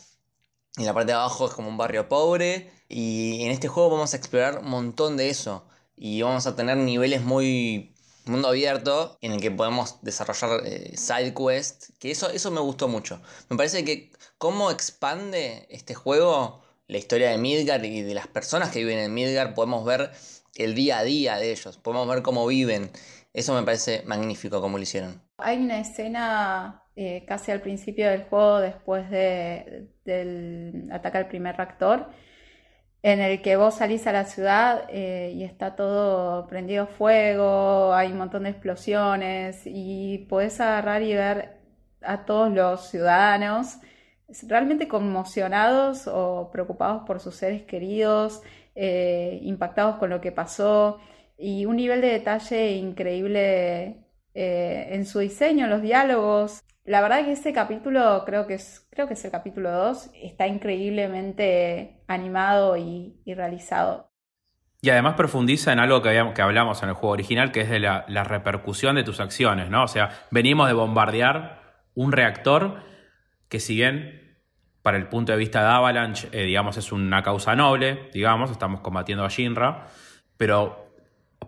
Y 0.78 0.84
la 0.86 0.94
parte 0.94 1.08
de 1.08 1.14
abajo 1.14 1.48
es 1.48 1.54
como 1.54 1.68
un 1.70 1.78
barrio 1.78 2.08
pobre. 2.08 2.72
Y 2.90 3.44
en 3.44 3.52
este 3.52 3.68
juego 3.68 3.90
vamos 3.90 4.14
a 4.14 4.18
explorar 4.18 4.60
un 4.60 4.70
montón 4.70 5.18
de 5.18 5.30
eso. 5.30 5.66
Y 5.96 6.22
vamos 6.22 6.48
a 6.48 6.56
tener 6.56 6.78
niveles 6.78 7.22
muy 7.22 7.94
mundo 8.26 8.48
abierto 8.48 9.18
en 9.22 9.34
el 9.34 9.42
que 9.42 9.52
podemos 9.52 10.02
desarrollar 10.02 10.62
eh, 10.66 10.96
side 10.96 11.34
quest. 11.34 11.90
Que 12.00 12.12
eso, 12.12 12.30
eso 12.30 12.52
me 12.52 12.62
gustó 12.62 12.88
mucho. 12.88 13.22
Me 13.50 13.58
parece 13.58 13.84
que 13.84 14.12
cómo 14.38 14.72
expande 14.72 15.68
este 15.70 15.94
juego 15.94 16.62
la 16.88 16.98
historia 16.98 17.30
de 17.30 17.38
Midgar 17.38 17.84
y 17.86 18.02
de 18.02 18.14
las 18.14 18.28
personas 18.28 18.70
que 18.72 18.80
viven 18.80 19.00
en 19.00 19.14
Midgar. 19.14 19.54
Podemos 19.54 19.86
ver 19.86 20.12
el 20.56 20.76
día 20.76 21.00
a 21.00 21.04
día 21.04 21.38
de 21.38 21.52
ellos. 21.52 21.78
Podemos 21.78 22.08
ver 22.08 22.22
cómo 22.22 22.46
viven. 22.46 22.92
Eso 23.34 23.54
me 23.54 23.64
parece 23.64 24.04
magnífico 24.06 24.62
como 24.62 24.78
lo 24.78 24.84
hicieron. 24.84 25.22
Hay 25.38 25.58
una 25.58 25.80
escena 25.80 26.84
eh, 26.96 27.26
casi 27.28 27.52
al 27.52 27.62
principio 27.62 28.08
del 28.10 28.24
juego, 28.26 28.60
después 28.60 29.10
de, 29.10 29.88
del 30.06 30.90
ataque 30.92 31.18
al 31.18 31.28
primer 31.28 31.58
reactor, 31.58 32.10
en 33.04 33.20
el 33.20 33.42
que 33.42 33.58
vos 33.58 33.76
salís 33.76 34.08
a 34.08 34.14
la 34.14 34.26
ciudad 34.26 34.86
eh, 34.90 35.34
y 35.36 35.44
está 35.44 35.76
todo 35.76 36.48
prendido 36.48 36.88
fuego, 36.88 37.94
hay 37.94 38.12
un 38.14 38.18
montón 38.18 38.44
de 38.44 38.52
explosiones 38.52 39.62
y 39.66 40.20
podés 40.30 40.60
agarrar 40.62 41.04
y 41.04 41.14
ver 41.14 41.58
a 42.02 42.26
todos 42.26 42.52
los 42.52 42.90
ciudadanos 42.90 43.80
realmente 44.48 44.88
conmocionados 44.88 46.08
o 46.08 46.50
preocupados 46.52 47.04
por 47.06 47.20
sus 47.20 47.36
seres 47.36 47.64
queridos, 47.64 48.42
eh, 48.76 49.40
impactados 49.44 49.98
con 49.98 50.10
lo 50.10 50.22
que 50.22 50.32
pasó 50.32 51.00
y 51.38 51.66
un 51.66 51.76
nivel 51.76 52.02
de 52.02 52.08
detalle 52.08 52.72
increíble 52.74 54.03
eh, 54.34 54.90
en 54.92 55.06
su 55.06 55.20
diseño, 55.20 55.66
en 55.66 55.72
los 55.72 55.82
diálogos. 55.82 56.64
La 56.86 57.02
verdad 57.02 57.24
que 57.26 57.32
este 57.32 57.54
capítulo, 57.54 58.24
creo 58.26 58.48
que 58.48 58.56
es, 58.56 58.88
creo 58.90 59.08
que 59.08 59.14
es 59.14 59.26
el 59.26 59.32
capítulo 59.32 59.72
2, 59.72 60.12
está 60.22 60.48
increíblemente 60.48 62.04
animado 62.08 62.76
y, 62.78 63.22
realizado. 63.26 64.12
Y 64.82 64.90
además 64.90 65.16
profundiza 65.16 65.72
en 65.72 65.80
algo 65.80 66.02
que, 66.02 66.10
habíamos, 66.10 66.38
hablamos 66.38 66.84
en 66.84 66.90
el 66.90 66.96
juego 66.96 67.14
original, 67.14 67.52
que 67.52 67.62
es 67.62 67.70
de 67.70 67.80
la, 67.80 68.04
la, 68.10 68.26
repercusión 68.26 68.96
de 68.96 69.04
tus 69.04 69.22
acciones, 69.22 69.70
¿no? 69.70 69.84
O 69.84 69.88
sea, 69.88 70.10
venimos 70.30 70.68
de 70.68 70.74
bombardear 70.74 71.86
un 71.96 72.12
reactor 72.12 72.82
que 73.48 73.62
si 73.62 73.76
bien 73.76 74.24
para 74.84 74.98
el 74.98 75.08
punto 75.08 75.32
de 75.32 75.38
vista 75.38 75.62
de 75.62 75.70
Avalanche, 75.70 76.28
eh, 76.32 76.44
digamos, 76.44 76.78
es 76.78 76.92
una 76.92 77.24
causa 77.24 77.56
noble, 77.56 78.10
digamos, 78.14 78.52
estamos 78.52 78.82
combatiendo 78.82 79.24
a 79.24 79.30
Shinra, 79.30 79.88
pero 80.38 80.83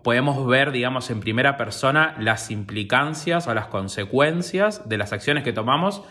podemos 0.02 0.46
ver, 0.46 0.72
digamos, 0.72 1.10
en 1.10 1.20
primera 1.20 1.56
persona 1.56 2.14
las 2.18 2.50
implicancias 2.50 3.46
o 3.46 3.54
las 3.54 3.66
consecuencias 3.66 4.88
de 4.88 4.98
las 4.98 5.12
acciones 5.12 5.44
que 5.44 5.52
tomamos 5.52 6.02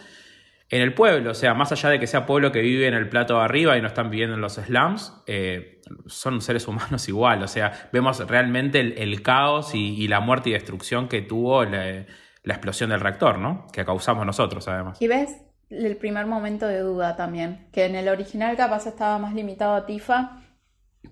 en 0.70 0.82
el 0.82 0.94
pueblo. 0.94 1.32
O 1.32 1.34
sea, 1.34 1.54
más 1.54 1.72
allá 1.72 1.90
de 1.90 2.00
que 2.00 2.08
sea 2.08 2.26
pueblo 2.26 2.52
que 2.52 2.62
vive 2.62 2.88
en 2.88 2.94
el 2.94 3.10
plato 3.10 3.36
de 3.36 3.44
arriba 3.44 3.78
y 3.78 3.82
no 3.82 3.88
están 3.88 4.10
viviendo 4.10 4.36
en 4.36 4.42
los 4.42 4.54
slums, 4.54 5.14
eh, 5.28 5.82
son 6.06 6.42
seres 6.42 6.68
humanos 6.68 7.08
igual. 7.08 7.44
O 7.44 7.48
sea, 7.48 7.90
vemos 7.92 8.20
realmente 8.28 8.80
el, 8.80 9.22
caos 9.22 9.76
y, 9.76 10.08
la 10.08 10.20
muerte 10.20 10.50
y 10.50 10.54
destrucción 10.54 11.08
que 11.08 11.22
tuvo 11.22 11.64
la, 11.66 12.06
la, 12.44 12.54
explosión 12.54 12.90
del 12.90 13.00
reactor, 13.00 13.40
¿no? 13.40 13.68
Que 13.72 13.86
causamos 13.86 14.26
nosotros, 14.26 14.68
además. 14.68 15.02
Y 15.02 15.08
ves 15.08 15.42
el 15.70 15.98
primer 15.98 16.26
momento 16.26 16.68
de 16.68 16.80
duda 16.80 17.16
también, 17.16 17.68
que 17.72 17.86
en 17.86 17.96
el 17.96 18.08
original 18.08 18.56
capaz 18.56 18.86
estaba 18.86 19.18
más 19.18 19.34
limitado 19.34 19.74
a 19.74 19.86
Tifa, 19.86 20.42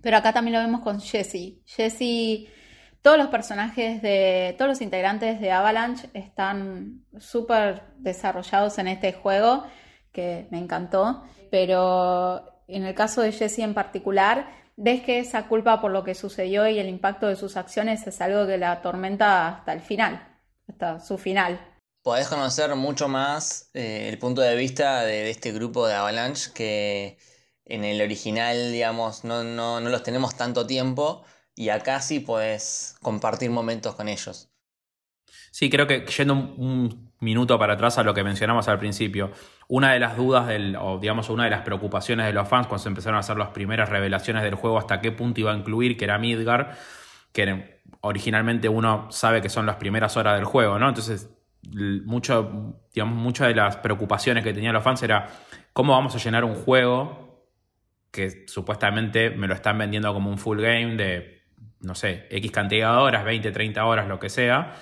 pero 0.02 0.18
acá 0.18 0.34
también 0.34 0.54
lo 0.56 0.60
vemos 0.60 0.82
con 0.82 1.00
Jesse. 1.00 1.60
Jesse 1.66 2.48
todos 3.04 3.18
los 3.18 3.28
personajes 3.28 4.02
de, 4.02 4.56
todos 4.58 4.70
los 4.70 4.82
integrantes 4.82 5.40
de 5.42 5.52
Avalanche 5.52 6.10
están 6.14 7.06
súper 7.20 7.84
desarrollados 7.98 8.78
en 8.80 8.88
este 8.88 9.12
juego, 9.12 9.66
que 10.14 10.48
me 10.52 10.58
encantó, 10.58 11.22
pero 11.52 12.64
en 12.68 12.86
el 12.86 12.96
caso 12.96 13.22
de 13.22 13.34
Jesse 13.34 13.60
en 13.60 13.74
particular, 13.74 14.48
ves 14.78 15.02
que 15.02 15.20
esa 15.20 15.48
culpa 15.50 15.82
por 15.82 15.92
lo 15.92 16.06
que 16.06 16.16
sucedió 16.16 16.66
y 16.66 16.80
el 16.80 16.88
impacto 16.88 17.28
de 17.28 17.36
sus 17.36 17.58
acciones 17.58 18.08
es 18.08 18.22
algo 18.22 18.48
que 18.48 18.58
la 18.58 18.72
atormenta 18.72 19.50
hasta 19.50 19.74
el 19.74 19.82
final, 19.82 20.26
hasta 20.70 21.02
su 21.02 21.18
final. 21.18 21.60
Podés 22.04 22.30
conocer 22.30 22.74
mucho 22.76 23.10
más 23.10 23.70
eh, 23.74 24.08
el 24.08 24.18
punto 24.18 24.40
de 24.40 24.56
vista 24.56 25.04
de, 25.04 25.30
este 25.30 25.52
grupo 25.52 25.88
de 25.88 25.96
Avalanche 25.96 26.52
que 26.54 27.18
en 27.66 27.84
el 27.84 28.02
original, 28.02 28.72
digamos, 28.72 29.26
no, 29.26 29.44
no, 29.44 29.82
no 29.82 29.90
los 29.90 30.04
tenemos 30.04 30.36
tanto 30.36 30.66
tiempo 30.66 31.26
y 31.56 31.70
acá 31.70 32.02
sí 32.02 32.20
puedes 32.20 32.96
compartir 33.02 33.50
momentos 33.52 33.96
con 33.96 34.08
ellos. 34.08 34.50
Sí, 35.52 35.70
creo 35.70 35.86
que 35.86 36.06
yendo 36.06 36.34
un, 36.34 37.12
minuto 37.24 37.58
para 37.58 37.74
atrás 37.74 37.98
a 37.98 38.04
lo 38.04 38.14
que 38.14 38.24
mencionamos 38.24 38.68
al 38.68 38.80
principio, 38.80 39.32
una 39.68 39.94
de 39.94 40.00
las 40.00 40.18
dudas 40.18 40.48
del, 40.48 40.76
o 40.76 41.00
digamos 41.00 41.30
una 41.30 41.46
de 41.46 41.50
las 41.50 41.62
preocupaciones 41.62 42.26
de 42.26 42.34
los 42.34 42.48
fans 42.48 42.68
cuando 42.68 42.84
se 42.84 42.90
empezaron 42.90 43.16
a 43.18 43.20
hacer 43.22 43.38
las 43.38 43.50
primeras 43.50 43.90
revelaciones 43.90 44.44
del 44.44 44.56
juego 44.56 44.78
hasta 44.78 45.00
qué 45.00 45.12
punto 45.12 45.40
iba 45.40 45.54
a 45.54 45.56
incluir, 45.56 45.96
que 45.96 46.04
era 46.04 46.18
Midgar, 46.18 46.78
que 47.32 47.82
originalmente 48.02 48.68
uno 48.68 49.08
sabe 49.10 49.42
que 49.42 49.50
son 49.50 49.66
las 49.66 49.78
primeras 49.78 50.18
horas 50.18 50.36
del 50.36 50.46
juego, 50.46 50.78
¿no? 50.78 50.90
Entonces, 50.90 51.30
digamos, 51.62 53.16
muchas 53.16 53.48
de 53.48 53.56
las 53.56 53.78
preocupaciones 53.78 54.44
que 54.44 54.54
tenían 54.54 54.74
los 54.74 54.84
fans 54.84 55.02
era 55.02 55.30
cómo 55.72 55.94
vamos 55.94 56.14
a 56.16 56.18
llenar 56.18 56.44
un 56.44 56.56
juego 56.56 57.48
que 58.12 58.46
supuestamente 58.48 59.32
me 59.32 59.48
lo 59.48 59.56
están 59.56 59.78
vendiendo 59.78 60.14
como 60.14 60.30
un 60.30 60.38
full 60.38 60.62
game 60.62 60.96
de 60.98 61.33
no 61.84 61.96
sé, 61.96 62.28
X 62.32 62.52
cantidad 62.52 62.94
de 62.94 62.98
horas, 62.98 63.26
20, 63.26 63.52
30 63.52 63.86
horas, 63.86 64.08
lo 64.08 64.20
que 64.20 64.30
sea, 64.30 64.74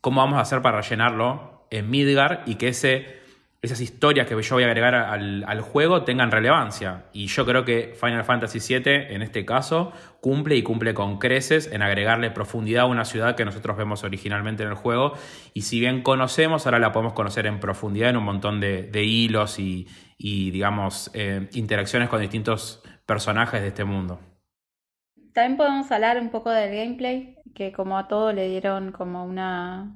¿cómo 0.00 0.20
vamos 0.20 0.38
a 0.38 0.42
hacer 0.42 0.60
para 0.62 0.80
rellenarlo 0.80 1.66
en 1.70 1.88
Midgar 1.88 2.42
y 2.44 2.56
que 2.56 2.68
esas 2.68 3.80
historias 3.80 4.26
que 4.26 4.40
yo 4.42 4.54
voy 4.56 4.64
a 4.64 4.66
agregar 4.66 4.94
al, 4.94 5.60
juego 5.60 6.02
tengan 6.02 6.32
relevancia? 6.32 7.04
Y 7.12 7.28
yo 7.28 7.46
creo 7.46 7.64
que 7.64 7.94
Final 7.98 8.24
Fantasy 8.24 8.58
VII, 8.58 9.14
en 9.14 9.22
este 9.22 9.44
caso, 9.44 9.92
cumple 10.20 10.56
y 10.56 10.62
cumple 10.62 10.92
con 10.92 11.18
creces 11.18 11.70
en 11.72 11.82
agregarle 11.82 12.32
profundidad 12.32 12.82
a 12.82 12.86
una 12.86 13.04
ciudad 13.04 13.36
que 13.36 13.44
nosotros 13.44 13.76
vemos 13.76 14.02
originalmente 14.02 14.64
en 14.64 14.70
el 14.70 14.74
juego. 14.74 15.12
Y 15.54 15.62
si 15.62 15.78
bien 15.78 16.02
conocemos, 16.02 16.66
ahora 16.66 16.80
la 16.80 16.90
podemos 16.90 17.12
conocer 17.12 17.46
en 17.46 17.60
profundidad 17.60 18.10
en 18.10 18.16
un 18.16 18.24
montón 18.24 18.58
de, 18.60 19.04
hilos 19.04 19.60
y, 19.60 19.86
digamos, 20.18 21.12
eh, 21.14 21.48
interacciones 21.52 22.08
con 22.08 22.20
distintos 22.20 22.82
personajes 23.06 23.62
de 23.62 23.68
este 23.68 23.84
mundo. 23.84 24.29
También 25.32 25.56
podemos 25.56 25.90
hablar 25.92 26.18
un 26.20 26.30
poco 26.30 26.50
del 26.50 26.74
gameplay, 26.74 27.36
que 27.54 27.72
como 27.72 27.98
a 27.98 28.08
todo 28.08 28.32
le 28.32 28.48
dieron 28.48 28.92
como 28.92 29.24
una, 29.24 29.94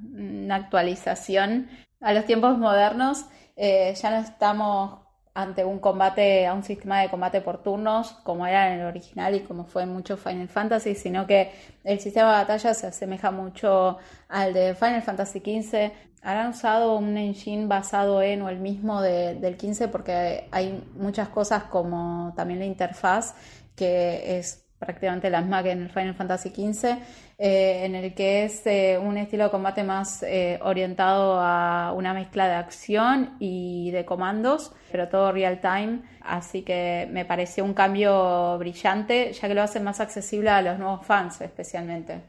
actualización 0.50 1.68
a 2.00 2.12
los 2.12 2.24
tiempos 2.24 2.58
modernos. 2.58 3.26
Eh, 3.56 3.94
ya 4.00 4.10
no 4.10 4.16
estamos 4.18 5.00
ante 5.34 5.64
un 5.64 5.80
combate, 5.80 6.46
a 6.46 6.54
un 6.54 6.62
sistema 6.62 7.00
de 7.00 7.10
combate 7.10 7.40
por 7.40 7.62
turnos, 7.62 8.12
como 8.22 8.46
era 8.46 8.72
en 8.72 8.80
el 8.80 8.86
original 8.86 9.34
y 9.34 9.40
como 9.40 9.64
fue 9.64 9.82
en 9.82 9.92
muchos 9.92 10.20
Final 10.20 10.48
Fantasy, 10.48 10.94
sino 10.94 11.26
que 11.26 11.52
el 11.82 11.98
sistema 11.98 12.30
de 12.30 12.38
batalla 12.44 12.72
se 12.72 12.86
asemeja 12.86 13.32
mucho 13.32 13.98
al 14.28 14.54
de 14.54 14.74
Final 14.74 15.02
Fantasy 15.02 15.40
XV. 15.40 15.92
Han 16.22 16.50
usado 16.50 16.96
un 16.96 17.16
engine 17.18 17.66
basado 17.66 18.22
en 18.22 18.42
o 18.42 18.48
el 18.48 18.60
mismo 18.60 19.02
del 19.02 19.56
15 19.56 19.88
porque 19.88 20.48
hay 20.52 20.82
muchas 20.94 21.28
cosas 21.28 21.64
como 21.64 22.32
también 22.36 22.60
la 22.60 22.66
interfaz 22.66 23.34
que 23.76 24.38
es 24.38 24.63
prácticamente 24.84 25.30
las 25.30 25.46
más 25.46 25.62
que 25.62 25.70
en 25.70 25.82
el 25.82 25.90
Final 25.90 26.14
Fantasy 26.14 26.50
XV, 26.50 26.98
eh, 27.38 27.84
en 27.84 27.94
el 27.94 28.14
que 28.14 28.44
es 28.44 28.66
eh, 28.66 28.98
un 29.00 29.16
estilo 29.16 29.44
de 29.44 29.50
combate 29.50 29.82
más 29.82 30.22
eh, 30.22 30.58
orientado 30.62 31.40
a 31.40 31.92
una 31.92 32.14
mezcla 32.14 32.46
de 32.46 32.54
acción 32.54 33.36
y 33.40 33.90
de 33.90 34.04
comandos, 34.04 34.72
pero 34.92 35.08
todo 35.08 35.32
real 35.32 35.60
time, 35.60 36.02
así 36.20 36.62
que 36.62 37.08
me 37.10 37.24
pareció 37.24 37.64
un 37.64 37.74
cambio 37.74 38.56
brillante, 38.58 39.32
ya 39.32 39.48
que 39.48 39.54
lo 39.54 39.62
hace 39.62 39.80
más 39.80 40.00
accesible 40.00 40.50
a 40.50 40.62
los 40.62 40.78
nuevos 40.78 41.04
fans 41.04 41.40
especialmente. 41.40 42.22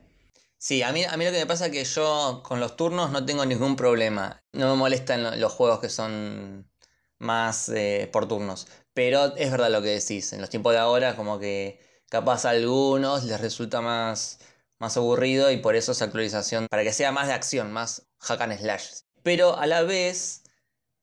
Sí, 0.58 0.82
a 0.82 0.92
mí, 0.92 1.04
a 1.04 1.16
mí 1.18 1.26
lo 1.26 1.32
que 1.32 1.40
me 1.40 1.46
pasa 1.46 1.68
es 1.68 1.72
que 1.72 1.84
yo 1.84 2.42
con 2.44 2.60
los 2.60 2.76
turnos 2.76 3.12
no 3.12 3.24
tengo 3.24 3.46
ningún 3.46 3.76
problema. 3.76 4.42
No 4.54 4.72
me 4.72 4.76
molestan 4.76 5.40
los 5.40 5.54
juegos 5.54 5.80
que 5.80 5.90
son 5.90 6.68
más 7.20 7.72
por 8.12 8.28
turnos. 8.28 8.68
Pero 8.96 9.36
es 9.36 9.52
verdad 9.52 9.70
lo 9.70 9.82
que 9.84 9.90
decís. 9.90 10.34
En 10.34 10.42
los 10.42 10.50
tiempos 10.50 10.74
de 10.74 10.80
ahora, 10.80 11.16
como 11.16 11.38
que 11.38 11.85
capaz 12.10 12.46
a 12.46 12.52
algunos 12.52 13.24
les 13.24 13.40
resulta 13.40 13.82
más, 13.82 14.40
más 14.80 14.98
aburrido 14.98 15.52
y 15.52 15.58
por 15.58 15.76
eso 15.76 15.92
esa 15.92 16.06
actualización, 16.06 16.68
para 16.70 16.84
que 16.84 16.94
sea 16.94 17.12
más 17.12 17.28
de 17.28 17.34
acción, 17.34 17.72
más 17.72 18.08
hack 18.20 18.42
and 18.42 18.60
slash. 18.60 18.86
Pero 19.24 19.58
a 19.58 19.66
la 19.66 19.82
vez, 19.84 20.44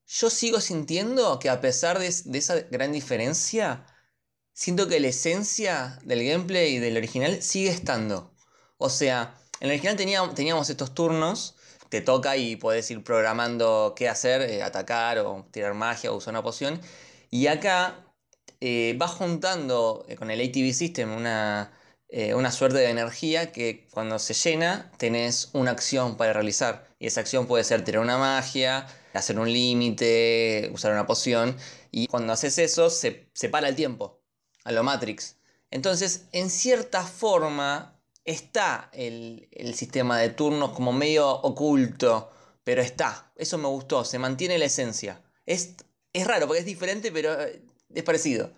yo 0.07 0.29
sigo 0.29 0.61
sintiendo 0.61 1.39
que 1.39 1.49
a 1.49 1.61
pesar 1.61 1.99
de, 1.99 2.07
esa 2.07 2.59
gran 2.71 2.91
diferencia, 2.91 3.85
siento 4.53 4.87
que 4.87 4.99
la 4.99 5.07
esencia 5.07 5.99
del 6.03 6.23
gameplay 6.25 6.79
del 6.79 6.97
original 6.97 7.41
sigue 7.41 7.69
estando. 7.69 8.33
O 8.77 8.89
sea, 8.89 9.35
en 9.59 9.67
el 9.67 9.71
original 9.71 9.95
teníamos, 9.95 10.35
teníamos 10.35 10.69
estos 10.69 10.93
turnos, 10.93 11.55
te 11.89 12.01
toca 12.01 12.37
y 12.37 12.55
puedes 12.55 12.89
ir 12.91 13.03
programando 13.03 13.93
qué 13.95 14.09
hacer, 14.09 14.41
eh, 14.41 14.63
atacar 14.63 15.19
o 15.19 15.45
tirar 15.51 15.73
magia 15.73 16.11
o 16.11 16.15
usar 16.15 16.33
una 16.33 16.43
poción. 16.43 16.81
Y 17.29 17.47
acá 17.47 18.02
eh, 18.65 18.97
va 18.97 19.09
juntando 19.09 20.05
eh, 20.07 20.15
con 20.15 20.31
el 20.31 20.39
ATV 20.39 20.71
System 20.71 21.09
eh, 22.07 22.33
una, 22.33 22.51
suerte 22.53 22.77
de 22.77 22.89
energía 22.89 23.51
que 23.51 23.89
cuando 23.91 24.19
se 24.19 24.33
llena 24.33 24.89
tenés 24.97 25.49
una 25.51 25.71
acción 25.71 26.15
para 26.15 26.31
realizar. 26.31 26.87
Y 26.97 27.07
esa 27.07 27.19
acción 27.19 27.45
puede 27.45 27.65
ser 27.65 27.83
tirar 27.83 28.01
una 28.01 28.17
magia, 28.17 28.87
hacer 29.11 29.37
un 29.37 29.51
límite, 29.51 30.71
usar 30.73 30.93
una 30.93 31.05
poción. 31.05 31.57
Y 31.91 32.07
cuando 32.07 32.31
haces 32.31 32.57
eso 32.57 32.89
se, 32.89 33.29
se 33.33 33.49
para 33.49 33.67
el 33.67 33.75
tiempo, 33.75 34.21
a 34.63 34.71
lo 34.71 34.81
Matrix. 34.81 35.35
Entonces, 35.69 36.27
en 36.31 36.49
cierta 36.49 37.03
forma, 37.03 37.99
está 38.23 38.89
el, 38.93 39.49
sistema 39.75 40.19
de 40.19 40.29
turnos 40.29 40.71
como 40.71 40.93
medio 40.93 41.29
oculto, 41.29 42.31
pero 42.63 42.81
está. 42.81 43.29
Eso 43.35 43.57
me 43.57 43.67
gustó, 43.67 44.05
se 44.05 44.19
mantiene 44.19 44.57
la 44.57 44.65
esencia. 44.65 45.21
Es, 45.45 45.75
es 46.13 46.25
raro 46.25 46.47
porque 46.47 46.61
es 46.61 46.65
diferente, 46.65 47.11
pero 47.11 47.35
es 47.93 48.03
parecido. 48.03 48.51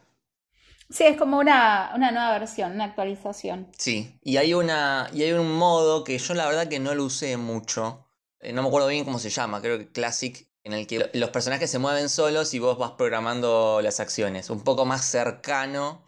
Sí, 0.89 1.03
es 1.03 1.17
como 1.17 1.39
una, 1.39 1.95
nueva 1.97 2.37
versión, 2.37 2.73
una 2.73 2.85
actualización. 2.85 3.71
Sí, 3.77 4.19
y 4.21 4.37
hay, 4.37 4.53
una, 4.53 5.09
y 5.13 5.23
hay 5.23 5.31
un 5.31 5.51
modo 5.51 6.03
que 6.03 6.17
yo 6.17 6.33
la 6.35 6.45
verdad 6.45 6.67
que 6.67 6.79
no 6.79 6.93
lo 6.93 7.05
usé 7.05 7.37
mucho. 7.37 8.07
Eh, 8.39 8.53
no 8.53 8.61
me 8.61 8.67
acuerdo 8.67 8.87
bien 8.87 9.03
cómo 9.03 9.17
se 9.17 9.29
llama, 9.29 9.61
creo 9.61 9.79
que 9.79 9.91
Classic, 9.91 10.47
en 10.63 10.73
el 10.73 10.85
que 10.85 11.09
los 11.13 11.29
personajes 11.31 11.71
se 11.71 11.79
mueven 11.79 12.09
solos 12.09 12.53
y 12.53 12.59
vos 12.59 12.77
vas 12.77 12.91
programando 12.91 13.81
las 13.81 13.99
acciones. 13.99 14.49
Un 14.49 14.63
poco 14.63 14.85
más 14.85 15.05
cercano 15.05 16.07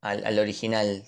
al, 0.00 0.24
al 0.26 0.38
original. 0.40 1.04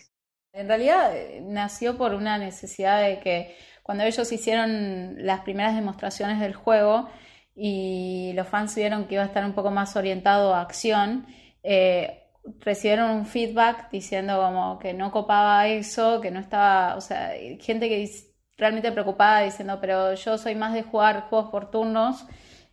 En 0.52 0.68
realidad 0.68 1.16
eh, 1.16 1.40
nació 1.42 1.96
por 1.96 2.14
una 2.14 2.38
necesidad 2.38 3.02
de 3.02 3.18
que 3.18 3.56
cuando 3.82 4.04
ellos 4.04 4.30
hicieron 4.30 5.26
las 5.26 5.40
primeras 5.40 5.74
demostraciones 5.74 6.38
del 6.38 6.54
juego, 6.54 7.08
y 7.54 8.32
los 8.34 8.48
fans 8.48 8.74
vieron 8.74 9.06
que 9.06 9.14
iba 9.14 9.24
a 9.24 9.26
estar 9.26 9.44
un 9.44 9.54
poco 9.54 9.70
más 9.70 9.96
orientado 9.96 10.54
a 10.54 10.60
acción, 10.60 11.26
eh, 11.62 12.22
recibieron 12.60 13.10
un 13.10 13.26
feedback 13.26 13.90
diciendo 13.90 14.40
como 14.40 14.78
que 14.78 14.94
no 14.94 15.10
copaba 15.10 15.68
eso, 15.68 16.20
que 16.20 16.30
no 16.30 16.40
estaba, 16.40 16.96
o 16.96 17.00
sea, 17.00 17.32
gente 17.60 17.88
que 17.88 18.10
realmente 18.56 18.92
preocupada 18.92 19.40
diciendo, 19.40 19.78
pero 19.80 20.14
yo 20.14 20.38
soy 20.38 20.54
más 20.54 20.72
de 20.74 20.82
jugar 20.82 21.28
juegos 21.28 21.50
por 21.50 21.70
turnos, 21.70 22.26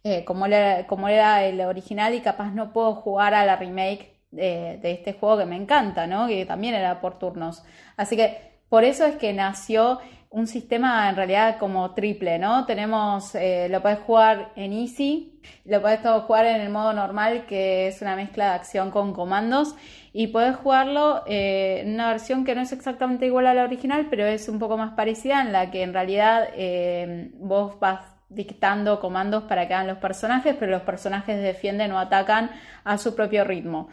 eh, 0.03 0.23
como, 0.25 0.45
era, 0.45 0.87
como 0.87 1.07
era 1.09 1.43
el 1.45 1.61
original 1.61 2.13
y 2.13 2.21
capaz 2.21 2.51
no 2.51 2.73
puedo 2.73 2.95
jugar 2.95 3.33
a 3.33 3.45
la 3.45 3.55
remake 3.57 4.19
de, 4.31 4.77
de 4.81 4.91
este 4.91 5.13
juego 5.13 5.39
que 5.39 5.45
me 5.45 5.55
encanta, 5.55 6.07
¿no? 6.07 6.27
Que 6.27 6.45
también 6.45 6.75
era 6.75 7.01
por 7.01 7.19
turnos. 7.19 7.63
Así 7.97 8.15
que 8.15 8.49
por 8.69 8.83
eso 8.83 9.05
es 9.05 9.15
que 9.17 9.33
nació 9.33 9.99
un 10.31 10.45
sistema 10.45 11.09
en 11.09 11.15
realidad 11.15 11.57
como 11.57 11.93
triple, 11.95 12.37
¿no? 12.37 12.65
Tenemos, 12.65 13.33
eh, 13.33 13.67
lo 13.69 13.81
puedes 13.81 13.99
jugar 13.99 14.51
en 14.55 14.73
Easy, 14.73 15.39
lo 15.65 15.81
puedes 15.81 16.01
jugar 16.01 16.45
en 16.45 16.61
el 16.61 16.69
modo 16.69 16.93
normal, 16.93 17.45
que 17.47 17.87
es 17.87 18.01
una 18.01 18.15
mezcla 18.15 18.45
de 18.45 18.51
acción 18.51 18.91
con 18.91 19.13
comandos, 19.13 19.75
y 20.13 20.27
puedes 20.27 20.55
jugarlo 20.55 21.23
eh, 21.25 21.81
en 21.81 21.95
una 21.95 22.09
versión 22.09 22.45
que 22.45 22.53
no 22.53 22.61
es 22.61 22.71
exactamente 22.71 23.25
igual 23.25 23.47
a 23.47 23.55
la 23.55 23.63
original, 23.63 24.07
pero 24.09 24.25
es 24.25 24.47
un 24.49 24.59
poco 24.59 24.77
más 24.77 24.93
parecida, 24.93 25.41
en 25.41 25.51
la 25.51 25.71
que 25.71 25.81
en 25.81 25.93
realidad 25.93 26.49
eh, 26.55 27.31
vos 27.33 27.79
vas 27.79 28.01
dictando 28.29 28.99
comandos 28.99 29.45
para 29.45 29.67
que 29.67 29.73
hagan 29.73 29.87
los 29.87 29.97
personajes, 29.97 30.55
pero 30.59 30.71
los 30.71 30.83
personajes 30.83 31.41
defienden 31.41 31.91
o 31.91 31.97
atacan 31.97 32.51
a 32.83 32.99
su 32.99 33.15
propio 33.15 33.43
ritmo. 33.43 33.89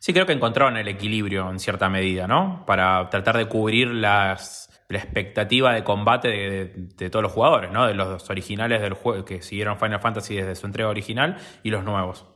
Sí, 0.00 0.12
creo 0.12 0.26
que 0.26 0.32
encontraron 0.32 0.76
el 0.76 0.88
equilibrio 0.88 1.48
en 1.48 1.60
cierta 1.60 1.88
medida, 1.88 2.26
¿no? 2.26 2.64
Para 2.66 3.08
tratar 3.10 3.36
de 3.36 3.46
cubrir 3.46 3.88
las 3.88 4.69
la 4.90 4.98
expectativa 4.98 5.72
de 5.72 5.84
combate 5.84 6.28
de, 6.28 7.10
todos 7.10 7.22
los 7.22 7.32
jugadores, 7.32 7.70
¿no? 7.70 7.86
De 7.86 7.94
los 7.94 8.28
originales 8.28 8.82
del 8.82 8.94
juego 8.94 9.24
que 9.24 9.40
siguieron 9.40 9.78
Final 9.78 10.00
Fantasy 10.00 10.34
desde 10.36 10.56
su 10.56 10.66
entrega 10.66 10.88
original 10.88 11.36
y 11.62 11.70
los 11.70 11.84
nuevos. 11.84 12.26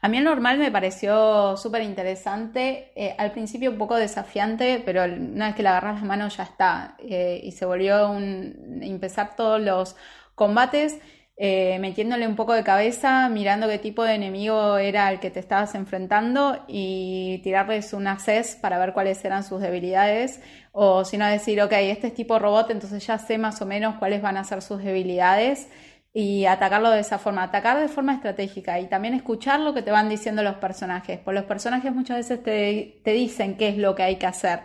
A 0.00 0.08
mí 0.08 0.18
el 0.18 0.24
normal 0.24 0.58
me 0.58 0.70
pareció 0.70 1.56
súper 1.56 1.82
interesante, 1.82 2.92
eh, 2.96 3.14
al 3.18 3.32
principio 3.32 3.70
un 3.70 3.78
poco 3.78 3.96
desafiante, 3.96 4.82
pero 4.84 5.04
una 5.04 5.46
vez 5.46 5.56
que 5.56 5.62
le 5.62 5.68
agarras 5.68 5.96
las 5.96 6.04
manos 6.04 6.36
ya 6.36 6.44
está. 6.44 6.96
Eh, 6.98 7.40
y 7.42 7.52
se 7.52 7.66
volvió 7.66 7.96
a 7.96 8.16
empezar 8.16 9.36
todos 9.36 9.60
los 9.60 9.96
combates 10.34 11.00
eh, 11.38 11.78
metiéndole 11.80 12.26
un 12.26 12.34
poco 12.34 12.54
de 12.54 12.64
cabeza, 12.64 13.28
mirando 13.28 13.68
qué 13.68 13.78
tipo 13.78 14.02
de 14.02 14.14
enemigo 14.14 14.78
era 14.78 15.10
el 15.10 15.20
que 15.20 15.30
te 15.30 15.38
estabas 15.38 15.74
enfrentando 15.74 16.64
y 16.66 17.40
tirarles 17.44 17.92
un 17.92 18.06
access 18.06 18.56
para 18.56 18.78
ver 18.78 18.94
cuáles 18.94 19.22
eran 19.22 19.44
sus 19.44 19.60
debilidades. 19.60 20.40
O 20.78 21.04
si 21.06 21.16
no, 21.16 21.26
decir, 21.26 21.60
ok, 21.62 21.72
este 21.72 22.08
es 22.08 22.14
tipo 22.14 22.38
robot, 22.38 22.70
entonces 22.70 23.06
ya 23.06 23.18
sé 23.18 23.38
más 23.38 23.62
o 23.62 23.66
menos 23.66 23.96
cuáles 23.98 24.20
van 24.20 24.36
a 24.36 24.44
ser 24.44 24.60
sus 24.60 24.82
debilidades 24.82 25.68
y 26.12 26.44
atacarlo 26.46 26.90
de 26.90 27.00
esa 27.00 27.18
forma, 27.18 27.42
atacar 27.44 27.80
de 27.80 27.88
forma 27.88 28.12
estratégica 28.14 28.78
y 28.78 28.86
también 28.86 29.14
escuchar 29.14 29.60
lo 29.60 29.72
que 29.72 29.80
te 29.82 29.90
van 29.90 30.08
diciendo 30.10 30.42
los 30.42 30.56
personajes, 30.56 31.18
pues 31.24 31.34
los 31.34 31.44
personajes 31.46 31.94
muchas 31.94 32.18
veces 32.18 32.42
te, 32.42 33.00
te 33.04 33.12
dicen 33.12 33.56
qué 33.56 33.68
es 33.70 33.78
lo 33.78 33.94
que 33.94 34.02
hay 34.02 34.16
que 34.16 34.26
hacer. 34.26 34.60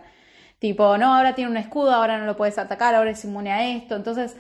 Tipo, 0.60 0.98
no, 0.98 1.16
ahora 1.16 1.34
tiene 1.36 1.50
un 1.52 1.58
escudo, 1.58 1.92
ahora 1.94 2.18
no 2.20 2.26
lo 2.26 2.38
puedes 2.38 2.58
atacar, 2.58 2.94
ahora 2.94 3.12
es 3.12 3.24
inmune 3.26 3.52
a 3.52 3.68
esto. 3.76 3.96
Entonces, 3.96 4.36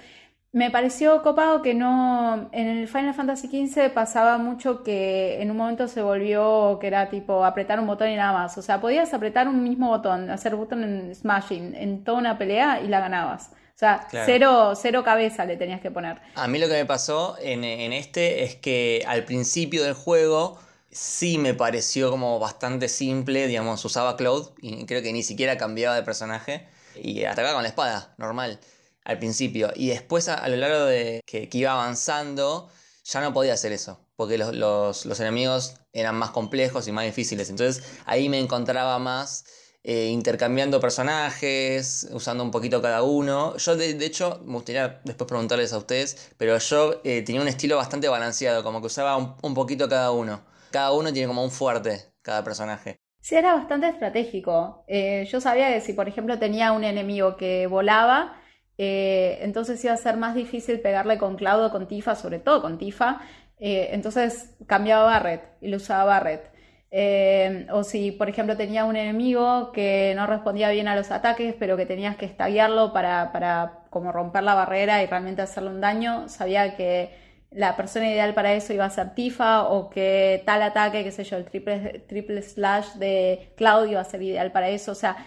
me 0.53 0.69
pareció 0.69 1.21
copado 1.23 1.61
que 1.61 1.73
no. 1.73 2.49
En 2.51 2.67
el 2.67 2.87
Final 2.87 3.13
Fantasy 3.13 3.47
XV 3.47 3.91
pasaba 3.93 4.37
mucho 4.37 4.83
que 4.83 5.41
en 5.41 5.49
un 5.49 5.57
momento 5.57 5.87
se 5.87 6.01
volvió 6.01 6.77
que 6.79 6.87
era 6.87 7.09
tipo 7.09 7.45
apretar 7.45 7.79
un 7.79 7.87
botón 7.87 8.09
y 8.09 8.15
nada 8.15 8.33
más. 8.33 8.57
O 8.57 8.61
sea, 8.61 8.81
podías 8.81 9.13
apretar 9.13 9.47
un 9.47 9.63
mismo 9.63 9.87
botón, 9.87 10.29
hacer 10.29 10.55
botón 10.55 10.83
en 10.83 11.15
Smashing 11.15 11.75
en 11.75 12.03
toda 12.03 12.17
una 12.17 12.37
pelea 12.37 12.81
y 12.81 12.87
la 12.87 12.99
ganabas. 12.99 13.51
O 13.51 13.79
sea, 13.81 14.07
cero, 14.11 14.73
cero 14.75 15.03
cabeza 15.03 15.45
le 15.45 15.57
tenías 15.57 15.81
que 15.81 15.89
poner. 15.89 16.21
A 16.35 16.47
mí 16.47 16.59
lo 16.59 16.67
que 16.67 16.73
me 16.73 16.85
pasó 16.85 17.35
en, 17.41 17.63
en 17.63 17.93
este 17.93 18.43
es 18.43 18.55
que 18.55 19.03
al 19.07 19.23
principio 19.23 19.83
del 19.83 19.93
juego 19.93 20.59
sí 20.91 21.37
me 21.37 21.53
pareció 21.53 22.11
como 22.11 22.37
bastante 22.37 22.89
simple, 22.89 23.47
digamos, 23.47 23.83
usaba 23.85 24.17
Cloud 24.17 24.49
y 24.61 24.85
creo 24.85 25.01
que 25.01 25.13
ni 25.13 25.23
siquiera 25.23 25.57
cambiaba 25.57 25.95
de 25.95 26.03
personaje 26.03 26.67
y 27.01 27.23
atacaba 27.23 27.53
con 27.53 27.63
la 27.63 27.69
espada, 27.69 28.13
normal 28.17 28.59
al 29.03 29.19
principio. 29.19 29.71
Y 29.75 29.89
después 29.89 30.27
a, 30.27 30.47
lo 30.47 30.55
largo 30.55 30.85
de 30.85 31.21
que, 31.25 31.49
iba 31.51 31.71
avanzando, 31.71 32.69
ya 33.03 33.21
no 33.21 33.33
podía 33.33 33.53
hacer 33.53 33.71
eso. 33.71 33.99
Porque 34.15 34.37
los, 34.37 35.19
enemigos 35.19 35.75
eran 35.93 36.15
más 36.15 36.31
complejos 36.31 36.87
y 36.87 36.91
más 36.91 37.05
difíciles. 37.05 37.49
Entonces 37.49 37.83
ahí 38.05 38.29
me 38.29 38.39
encontraba 38.39 38.99
más 38.99 39.45
eh, 39.83 40.09
intercambiando 40.09 40.79
personajes, 40.79 42.07
usando 42.11 42.43
un 42.43 42.51
poquito 42.51 42.81
cada 42.81 43.01
uno. 43.01 43.57
Yo 43.57 43.75
de, 43.75 44.05
hecho, 44.05 44.41
me 44.45 44.53
gustaría 44.53 45.01
después 45.03 45.27
preguntarles 45.27 45.73
a 45.73 45.79
ustedes, 45.79 46.31
pero 46.37 46.57
yo 46.59 47.01
eh, 47.03 47.23
tenía 47.23 47.41
un 47.41 47.47
estilo 47.47 47.77
bastante 47.77 48.07
balanceado, 48.07 48.63
como 48.63 48.79
que 48.79 48.87
usaba 48.87 49.17
un, 49.17 49.53
poquito 49.55 49.89
cada 49.89 50.11
uno. 50.11 50.41
Cada 50.69 50.91
uno 50.91 51.11
tiene 51.11 51.27
como 51.27 51.43
un 51.43 51.51
fuerte, 51.51 52.11
cada 52.21 52.43
personaje. 52.43 52.99
Sí, 53.21 53.35
era 53.35 53.53
bastante 53.55 53.87
estratégico. 53.87 54.83
Eh, 54.87 55.27
yo 55.29 55.41
sabía 55.41 55.73
que 55.73 55.81
si, 55.81 55.93
por 55.93 56.07
ejemplo, 56.07 56.39
tenía 56.39 56.71
un 56.71 56.83
enemigo 56.83 57.37
que 57.37 57.67
volaba, 57.67 58.40
eh, 58.83 59.37
entonces 59.43 59.83
iba 59.85 59.93
a 59.93 59.97
ser 59.97 60.17
más 60.17 60.33
difícil 60.33 60.79
pegarle 60.79 61.19
con 61.19 61.35
Cloud 61.35 61.65
o 61.65 61.71
con 61.71 61.87
Tifa, 61.87 62.15
sobre 62.15 62.39
todo 62.39 62.63
con 62.63 62.79
Tifa. 62.79 63.21
Eh, 63.59 63.89
entonces 63.91 64.55
cambiaba 64.65 65.03
Barret 65.03 65.43
y 65.61 65.67
lo 65.67 65.77
usaba 65.77 66.05
Barret. 66.05 66.49
Eh, 66.89 67.67
o 67.71 67.83
si, 67.83 68.11
por 68.11 68.27
ejemplo, 68.27 68.57
tenía 68.57 68.85
un 68.85 68.95
enemigo 68.95 69.71
que 69.71 70.13
no 70.15 70.25
respondía 70.25 70.71
bien 70.71 70.87
a 70.87 70.95
los 70.95 71.11
ataques, 71.11 71.53
pero 71.59 71.77
que 71.77 71.85
tenías 71.85 72.15
que 72.15 72.25
estaguearlo 72.25 72.91
para, 72.91 73.31
para 73.31 73.83
como 73.91 74.11
romper 74.11 74.41
la 74.41 74.55
barrera 74.55 75.03
y 75.03 75.05
realmente 75.05 75.43
hacerle 75.43 75.69
un 75.69 75.79
daño, 75.79 76.27
sabía 76.27 76.75
que 76.75 77.11
la 77.51 77.75
persona 77.77 78.09
ideal 78.09 78.33
para 78.33 78.53
eso 78.53 78.73
iba 78.73 78.85
a 78.85 78.89
ser 78.89 79.13
Tifa 79.13 79.65
o 79.69 79.91
que 79.91 80.41
tal 80.43 80.63
ataque, 80.63 81.03
qué 81.03 81.11
sé 81.11 81.23
yo, 81.23 81.37
el 81.37 81.45
triple, 81.45 81.99
triple 82.07 82.41
slash 82.41 82.93
de 82.93 83.53
Cloud 83.57 83.89
iba 83.89 84.01
a 84.01 84.05
ser 84.05 84.23
ideal 84.23 84.51
para 84.51 84.69
eso. 84.69 84.93
O 84.93 84.95
sea, 84.95 85.17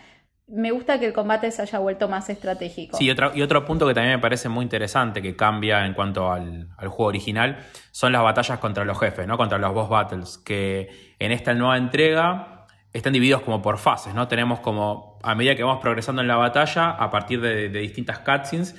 me 0.46 0.70
gusta 0.70 1.00
que 1.00 1.06
el 1.06 1.12
combate 1.12 1.50
se 1.50 1.62
haya 1.62 1.78
vuelto 1.78 2.08
más 2.08 2.28
estratégico. 2.28 2.98
Sí, 2.98 3.06
y 3.34 3.42
otro 3.42 3.64
punto 3.64 3.86
que 3.86 3.94
también 3.94 4.16
me 4.16 4.20
parece 4.20 4.48
muy 4.48 4.62
interesante, 4.62 5.22
que 5.22 5.36
cambia 5.36 5.86
en 5.86 5.94
cuanto 5.94 6.30
al, 6.30 6.68
juego 6.78 7.06
original, 7.06 7.64
son 7.92 8.12
las 8.12 8.22
batallas 8.22 8.58
contra 8.58 8.84
los 8.84 8.98
jefes, 8.98 9.26
¿no? 9.26 9.38
Contra 9.38 9.58
los 9.58 9.72
boss 9.72 9.88
battles, 9.88 10.38
que 10.38 11.14
en 11.18 11.32
esta 11.32 11.54
nueva 11.54 11.78
entrega 11.78 12.66
están 12.92 13.14
divididos 13.14 13.42
como 13.42 13.62
por 13.62 13.78
fases, 13.78 14.14
¿no? 14.14 14.28
Tenemos 14.28 14.60
como, 14.60 15.18
a 15.22 15.34
medida 15.34 15.56
que 15.56 15.64
vamos 15.64 15.80
progresando 15.80 16.20
en 16.20 16.28
la 16.28 16.36
batalla, 16.36 16.90
a 16.90 17.10
partir 17.10 17.40
de, 17.40 17.70
de 17.70 17.78
distintas 17.80 18.18
cutscenes, 18.18 18.76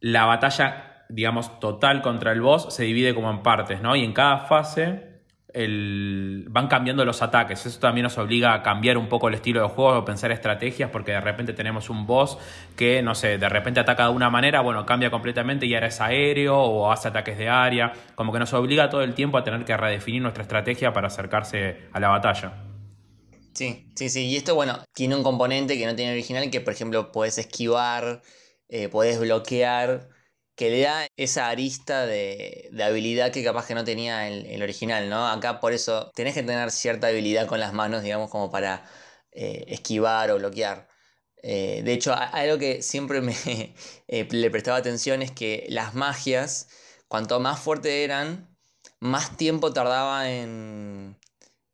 la 0.00 0.24
batalla, 0.24 1.04
digamos, 1.08 1.58
total 1.58 2.00
contra 2.00 2.30
el 2.32 2.40
boss 2.40 2.72
se 2.72 2.84
divide 2.84 3.14
como 3.14 3.30
en 3.30 3.42
partes, 3.42 3.80
¿no? 3.82 3.96
Y 3.96 4.04
en 4.04 4.12
cada 4.12 4.38
fase 4.38 5.13
van 5.54 6.66
cambiando 6.66 7.04
los 7.04 7.22
ataques. 7.22 7.64
Eso 7.64 7.78
también 7.78 8.02
nos 8.02 8.18
obliga 8.18 8.54
a 8.54 8.62
cambiar 8.62 8.98
un 8.98 9.08
poco 9.08 9.28
el 9.28 9.34
estilo 9.34 9.62
de 9.62 9.68
juego, 9.68 9.92
a 9.92 10.04
pensar 10.04 10.32
estrategias, 10.32 10.90
porque 10.90 11.12
de 11.12 11.20
repente 11.20 11.52
tenemos 11.52 11.90
un 11.90 12.06
boss 12.06 12.38
que, 12.76 13.02
no 13.02 13.14
sé, 13.14 13.38
de 13.38 13.48
repente 13.48 13.78
ataca 13.78 14.06
de 14.06 14.10
una 14.10 14.30
manera, 14.30 14.62
bueno, 14.62 14.84
cambia 14.84 15.10
completamente 15.10 15.66
y 15.66 15.74
ahora 15.74 15.86
es 15.86 16.00
aéreo 16.00 16.56
o 16.58 16.90
hace 16.90 17.08
ataques 17.08 17.38
de 17.38 17.48
área. 17.48 17.92
Como 18.16 18.32
que 18.32 18.40
nos 18.40 18.52
obliga 18.52 18.90
todo 18.90 19.02
el 19.02 19.14
tiempo 19.14 19.38
a 19.38 19.44
tener 19.44 19.64
que 19.64 19.76
redefinir 19.76 20.22
nuestra 20.22 20.42
estrategia 20.42 20.92
para 20.92 21.06
acercarse 21.06 21.88
a 21.92 22.00
la 22.00 22.08
batalla. 22.08 22.52
Sí, 23.52 23.86
sí, 23.94 24.08
sí. 24.08 24.26
Y 24.26 24.36
esto, 24.36 24.56
bueno, 24.56 24.80
tiene 24.92 25.14
un 25.14 25.22
componente 25.22 25.78
que 25.78 25.86
no 25.86 25.94
tiene 25.94 26.12
original, 26.12 26.50
que 26.50 26.60
por 26.60 26.72
ejemplo 26.72 27.12
puedes 27.12 27.38
esquivar, 27.38 28.22
eh, 28.68 28.88
puedes 28.88 29.20
bloquear 29.20 30.08
que 30.56 30.70
le 30.70 30.80
da 30.82 31.06
esa 31.16 31.48
arista 31.48 32.06
de, 32.06 32.70
habilidad 32.84 33.32
que 33.32 33.44
capaz 33.44 33.66
que 33.66 33.74
no 33.74 33.84
tenía 33.84 34.28
el, 34.28 34.46
el, 34.46 34.62
original, 34.62 35.10
¿no? 35.10 35.28
Acá 35.28 35.60
por 35.60 35.72
eso 35.72 36.10
tenés 36.14 36.34
que 36.34 36.42
tener 36.42 36.70
cierta 36.70 37.08
habilidad 37.08 37.46
con 37.46 37.60
las 37.60 37.72
manos, 37.72 38.02
digamos, 38.02 38.30
como 38.30 38.50
para 38.50 38.84
eh, 39.32 39.64
esquivar 39.68 40.30
o 40.30 40.38
bloquear. 40.38 40.88
Eh, 41.42 41.82
de 41.84 41.92
hecho, 41.92 42.14
algo 42.14 42.58
que 42.58 42.82
siempre 42.82 43.20
me 43.20 43.34
eh, 44.08 44.28
le 44.30 44.50
prestaba 44.50 44.78
atención 44.78 45.22
es 45.22 45.32
que 45.32 45.66
las 45.68 45.94
magias, 45.94 46.68
cuanto 47.08 47.40
más 47.40 47.60
fuertes 47.60 47.92
eran, 47.92 48.56
más 49.00 49.36
tiempo 49.36 49.72
tardaba 49.72 50.30
en, 50.30 51.18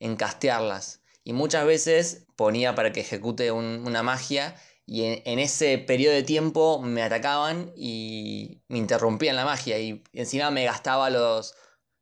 en 0.00 0.16
castearlas. 0.16 1.02
Y 1.22 1.34
muchas 1.34 1.66
veces 1.66 2.26
ponía 2.36 2.74
para 2.74 2.92
que 2.92 3.00
ejecute 3.00 3.52
una 3.52 4.02
magia 4.02 4.56
y 4.92 5.22
en, 5.24 5.38
ese 5.38 5.79
periodo 5.79 6.16
de 6.16 6.24
tiempo 6.24 6.83
me 6.83 7.05
atacaban 7.05 7.70
y 7.76 8.61
me 8.66 8.79
interrumpían 8.79 9.37
la 9.37 9.44
magia 9.44 9.79
y 9.79 10.03
encima 10.12 10.50
me 10.50 10.64
gastaba 10.64 11.11
los, 11.11 11.55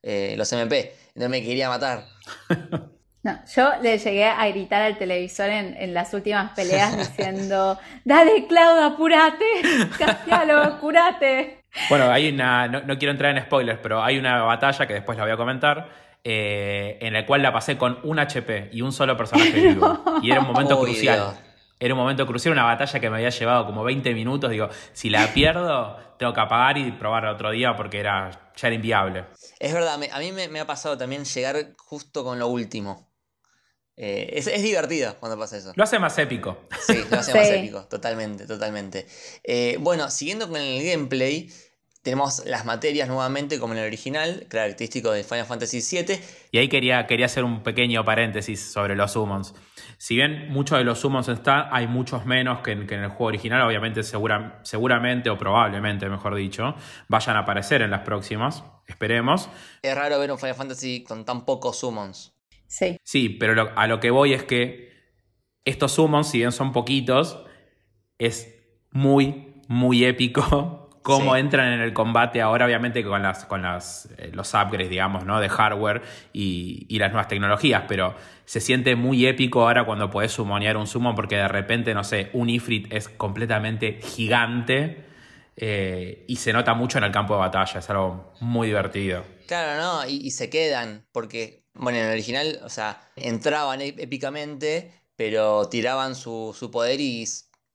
eh, 0.03 0.37
los 0.39 0.51
MP, 0.55 0.95
entonces 1.09 1.29
me 1.29 1.43
quería 1.43 1.69
matar. 1.69 2.07
No, 3.21 3.37
yo 3.53 3.73
le 3.83 3.99
llegué 3.99 4.27
a 4.27 4.47
gritar 4.47 4.81
al 4.81 4.97
televisor 4.97 5.51
en, 5.51 5.93
las 5.93 6.15
últimas 6.15 6.53
peleas 6.53 6.97
diciendo, 7.19 7.77
dale 8.05 8.47
Claudio, 8.47 8.85
apurate, 8.85 9.45
castialo, 9.99 10.57
apurate. 10.57 11.65
Bueno, 11.91 12.09
hay 12.13 12.33
una, 12.33 12.69
no, 12.69 12.97
quiero 12.97 13.11
entrar 13.11 13.37
en 13.37 13.43
spoilers, 13.43 13.81
pero 13.83 14.05
hay 14.05 14.19
una 14.19 14.45
batalla 14.45 14.87
que 14.87 14.95
después 14.95 15.19
la 15.19 15.25
voy 15.25 15.33
a 15.33 15.37
comentar, 15.37 15.89
eh, 16.23 16.97
en 17.01 17.13
la 17.13 17.27
cual 17.27 17.43
la 17.43 17.53
pasé 17.53 17.77
con 17.77 17.99
un 18.05 18.21
HP 18.21 18.71
y 18.73 18.83
un 18.83 18.93
solo 18.93 19.17
personaje 19.17 19.51
vivo. 19.51 20.01
Y 20.23 20.31
era 20.31 20.41
un 20.41 20.47
momento 20.47 20.81
crucial 20.81 21.37
Era 21.81 21.95
un 21.95 22.01
momento 22.01 22.27
crucial, 22.27 22.53
una 22.53 22.65
batalla 22.65 22.99
que 23.01 23.09
me 23.09 23.17
había 23.17 23.31
llevado 23.31 23.67
como 23.67 23.85
20 23.85 24.13
minutos. 24.15 24.51
Digo, 24.51 24.69
si 24.93 25.11
la 25.11 25.27
pierdo, 25.35 25.97
tengo 26.19 26.33
que 26.33 26.41
apagar 26.41 26.79
y 26.79 26.93
probar 26.93 27.27
otro 27.27 27.51
día 27.51 27.77
porque 27.77 28.01
era, 28.01 28.53
ya 28.57 28.69
era 28.69 28.75
inviable. 28.75 29.25
Es 29.59 29.73
verdad, 29.73 29.95
a 29.95 30.19
mí 30.19 30.33
me, 30.33 30.61
ha 30.61 30.67
pasado 30.67 30.99
también 30.99 31.25
llegar 31.25 31.75
justo 31.77 32.25
con 32.25 32.39
lo 32.39 32.49
último. 32.49 33.09
Eh, 33.97 34.31
es, 34.35 34.63
divertido 34.63 35.17
cuando 35.19 35.37
pasa 35.37 35.57
eso. 35.57 35.73
Lo 35.75 35.83
hace 35.83 35.99
más 35.99 36.17
épico. 36.19 36.59
Sí, 36.87 37.05
lo 37.11 37.19
hace 37.19 37.35
más 37.35 37.49
épico, 37.51 37.85
totalmente, 37.87 38.47
totalmente. 38.47 39.07
Eh, 39.43 39.77
bueno, 39.81 40.09
siguiendo 40.11 40.49
con 40.49 40.61
el 40.61 40.85
gameplay, 40.85 41.53
tenemos 42.09 42.43
las 42.47 42.65
materias 42.65 43.07
nuevamente 43.07 43.59
como 43.59 43.75
en 43.75 43.81
el 43.81 43.87
original, 43.87 44.47
característico 44.49 45.11
de 45.13 45.25
Final 45.25 45.45
Fantasy 45.45 45.81
VII. 45.81 46.19
Y 46.53 46.57
ahí 46.57 46.67
quería, 46.67 47.07
quería 47.07 47.27
hacer 47.27 47.45
un 47.45 47.63
pequeño 47.63 48.03
paréntesis 48.03 48.73
sobre 48.73 48.97
los 48.97 49.13
summons. 49.13 49.55
Si 49.99 50.17
bien 50.17 50.49
muchos 50.49 50.79
de 50.79 50.85
los 50.85 51.01
summons 51.01 51.29
están, 51.29 51.69
hay 51.71 51.87
muchos 51.87 52.25
menos 52.25 52.61
que 52.61 52.73
en, 52.73 52.91
el 52.91 53.09
juego 53.09 53.27
original, 53.27 53.61
obviamente 53.61 54.03
seguramente 54.03 55.29
o 55.29 55.37
probablemente, 55.37 56.09
mejor 56.09 56.35
dicho, 56.35 56.75
vayan 57.09 57.37
a 57.37 57.41
aparecer 57.41 57.83
en 57.83 57.91
las 57.91 58.01
próximas, 58.01 58.65
esperemos. 58.87 59.51
Es 59.83 59.95
raro 59.95 60.19
ver 60.19 60.33
un 60.33 60.39
Final 60.39 60.55
Fantasy 60.55 61.05
con 61.05 61.27
tan 61.27 61.45
pocos 61.45 61.79
summons. 61.79 62.33
Sí. 62.69 62.97
Sí, 63.03 63.29
pero 63.29 63.71
a 63.77 63.87
lo 63.87 64.01
que 64.01 64.11
voy 64.11 64.33
es 64.33 64.45
que 64.45 64.95
estos 65.67 65.93
summons, 65.93 66.31
si 66.31 66.39
bien 66.39 66.53
son 66.53 66.73
poquitos, 66.73 67.45
es 68.17 68.49
muy, 68.93 69.61
muy 69.69 70.07
épico 70.07 70.88
cómo 71.09 71.37
entran 71.37 71.73
en 71.73 71.81
el 71.81 71.95
combate 71.95 72.43
ahora, 72.43 72.67
obviamente 72.67 73.03
con 73.03 73.23
las, 73.23 73.47
con 73.47 73.63
las, 73.63 74.11
eh, 74.19 74.31
los 74.35 74.53
upgrades, 74.53 74.91
digamos, 74.91 75.25
¿no? 75.25 75.41
De 75.41 75.49
hardware 75.49 76.03
y, 76.35 76.99
las 76.99 77.11
nuevas 77.11 77.29
tecnologías, 77.29 77.85
pero 77.89 78.15
se 78.45 78.61
siente 78.61 78.95
muy 78.95 79.27
épico 79.27 79.63
ahora 79.63 79.87
cuando 79.87 80.11
puedes 80.11 80.33
sumonear 80.33 80.77
un 80.77 80.87
summon 80.87 81.15
porque 81.15 81.37
de 81.37 81.49
repente, 81.49 81.95
no 81.95 82.05
sé, 82.05 82.29
un 82.35 82.51
Ifrit 82.51 82.93
es 82.93 83.09
completamente 83.09 84.01
gigante 84.03 85.07
eh, 85.57 86.27
y 86.29 86.37
se 86.37 86.53
nota 86.53 86.75
mucho 86.75 86.99
en 86.99 87.05
el 87.05 87.11
campo 87.11 87.33
de 87.33 87.41
batalla, 87.41 87.79
es 87.79 87.89
algo 87.89 88.35
muy 88.41 88.67
divertido. 88.67 89.25
Claro, 89.47 89.81
¿no? 89.81 90.07
Y, 90.07 90.31
se 90.33 90.51
quedan, 90.51 91.07
porque, 91.11 91.65
bueno, 91.73 91.99
en 91.99 92.05
el 92.05 92.13
original, 92.13 92.61
o 92.65 92.69
sea, 92.69 93.01
entraban 93.17 93.81
épicamente, 93.81 94.93
pero 95.17 95.71
tiraban 95.71 96.15
su, 96.15 96.55
su 96.59 96.71
poder 96.71 97.01
y 97.01 97.25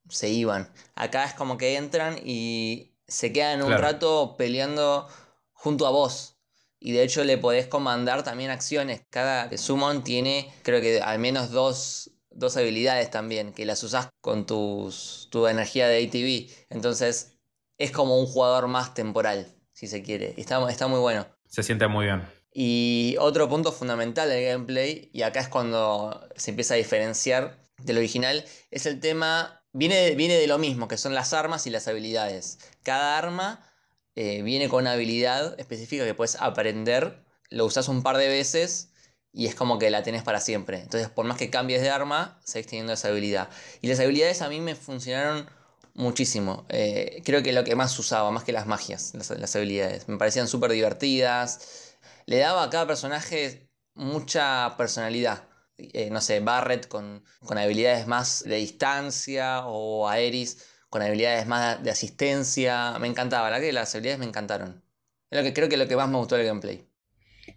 se 0.08 0.28
iban. 0.28 0.68
Acá 0.94 1.24
es 1.24 1.34
como 1.34 1.58
que 1.58 1.76
entran 1.76 2.16
y 2.24 2.93
se 3.06 3.32
quedan 3.32 3.62
un 3.62 3.72
rato 3.72 4.36
peleando 4.36 5.08
junto 5.52 5.86
a 5.86 5.90
vos. 5.90 6.38
Y 6.78 6.92
de 6.92 7.02
hecho 7.02 7.24
le 7.24 7.38
podés 7.38 7.66
comandar 7.66 8.22
también 8.24 8.50
acciones. 8.50 9.02
Cada 9.08 9.56
summon 9.56 10.04
tiene, 10.04 10.52
creo 10.62 10.80
que 10.80 11.00
al 11.00 11.18
menos 11.18 11.50
dos, 11.50 12.10
habilidades 12.56 13.10
también, 13.10 13.52
que 13.52 13.64
las 13.64 13.82
usás 13.82 14.10
con 14.20 14.44
tus, 14.44 15.28
tu 15.30 15.46
energía 15.46 15.88
de 15.88 16.04
ATV. 16.04 16.54
Entonces 16.68 17.38
es 17.78 17.90
como 17.90 18.18
un 18.18 18.26
jugador 18.26 18.68
más 18.68 18.92
temporal, 18.92 19.54
si 19.72 19.86
se 19.86 20.02
quiere. 20.02 20.34
Está, 20.36 20.68
está 20.70 20.86
muy 20.86 21.00
bueno. 21.00 21.26
Se 21.48 21.62
siente 21.62 21.88
muy 21.88 22.04
bien. 22.04 22.22
Y 22.52 23.16
otro 23.18 23.48
punto 23.48 23.72
fundamental 23.72 24.28
del 24.28 24.44
gameplay, 24.44 25.10
y 25.12 25.22
acá 25.22 25.40
es 25.40 25.48
cuando 25.48 26.28
se 26.36 26.50
empieza 26.50 26.74
a 26.74 26.76
diferenciar 26.76 27.58
del 27.78 27.98
original, 27.98 28.44
es 28.70 28.86
el 28.86 29.00
tema 29.00 29.64
Viene, 29.76 30.14
viene 30.14 30.34
de 30.34 30.46
lo 30.46 30.56
mismo, 30.56 30.86
que 30.86 30.96
son 30.96 31.14
las 31.14 31.32
armas 31.32 31.66
y 31.66 31.70
las 31.70 31.88
habilidades. 31.88 32.60
Cada 32.84 33.18
arma 33.18 33.68
eh, 34.14 34.42
viene 34.42 34.68
con 34.68 34.82
una 34.82 34.92
habilidad 34.92 35.58
específica 35.58 36.04
que 36.04 36.14
puedes 36.14 36.36
aprender, 36.36 37.24
lo 37.50 37.64
usas 37.66 37.88
un 37.88 38.02
par 38.02 38.16
de 38.16 38.28
veces 38.28 38.90
y 39.32 39.46
es 39.46 39.56
como 39.56 39.78
que 39.80 39.90
la 39.90 40.04
tenés 40.04 40.22
para 40.22 40.40
siempre. 40.40 40.80
Entonces, 40.80 41.08
por 41.08 41.26
más 41.26 41.36
que 41.36 41.50
cambies 41.50 41.82
de 41.82 41.90
arma, 41.90 42.40
seguís 42.44 42.68
teniendo 42.68 42.92
esa 42.92 43.08
habilidad. 43.08 43.48
Y 43.80 43.88
las 43.88 43.98
habilidades 43.98 44.42
a 44.42 44.48
mí 44.48 44.60
me 44.60 44.76
funcionaron 44.76 45.48
muchísimo. 45.94 46.66
Eh, 46.68 47.22
creo 47.24 47.42
que 47.42 47.52
lo 47.52 47.64
que 47.64 47.74
más 47.74 47.98
usaba, 47.98 48.30
más 48.30 48.44
que 48.44 48.52
las 48.52 48.66
magias, 48.66 49.12
las, 49.14 49.56
habilidades. 49.56 50.08
Me 50.08 50.18
parecían 50.18 50.46
súper 50.46 50.70
divertidas. 50.70 51.96
Le 52.26 52.38
daba 52.38 52.62
a 52.62 52.70
cada 52.70 52.86
personaje 52.86 53.68
mucha 53.94 54.76
personalidad. 54.76 55.48
Eh, 55.78 56.10
no 56.10 56.20
sé, 56.20 56.38
Barrett 56.38 56.86
con, 56.86 57.24
habilidades 57.48 58.06
más 58.06 58.44
de 58.44 58.56
distancia 58.56 59.66
o 59.66 60.08
Aeris 60.08 60.64
con 60.94 61.02
habilidades 61.02 61.44
más 61.48 61.82
de 61.82 61.90
asistencia. 61.90 62.96
Me 63.00 63.08
encantaba, 63.08 63.50
la 63.50 63.58
que 63.58 63.72
las 63.72 63.92
habilidades 63.96 64.20
me 64.20 64.26
encantaron. 64.26 64.80
Lo 65.28 65.42
que 65.42 65.52
creo 65.52 65.68
que 65.68 65.74
es 65.74 65.80
lo 65.80 65.88
que 65.88 65.96
más 65.96 66.08
me 66.08 66.18
gustó 66.18 66.36
del 66.36 66.46
gameplay. 66.46 66.88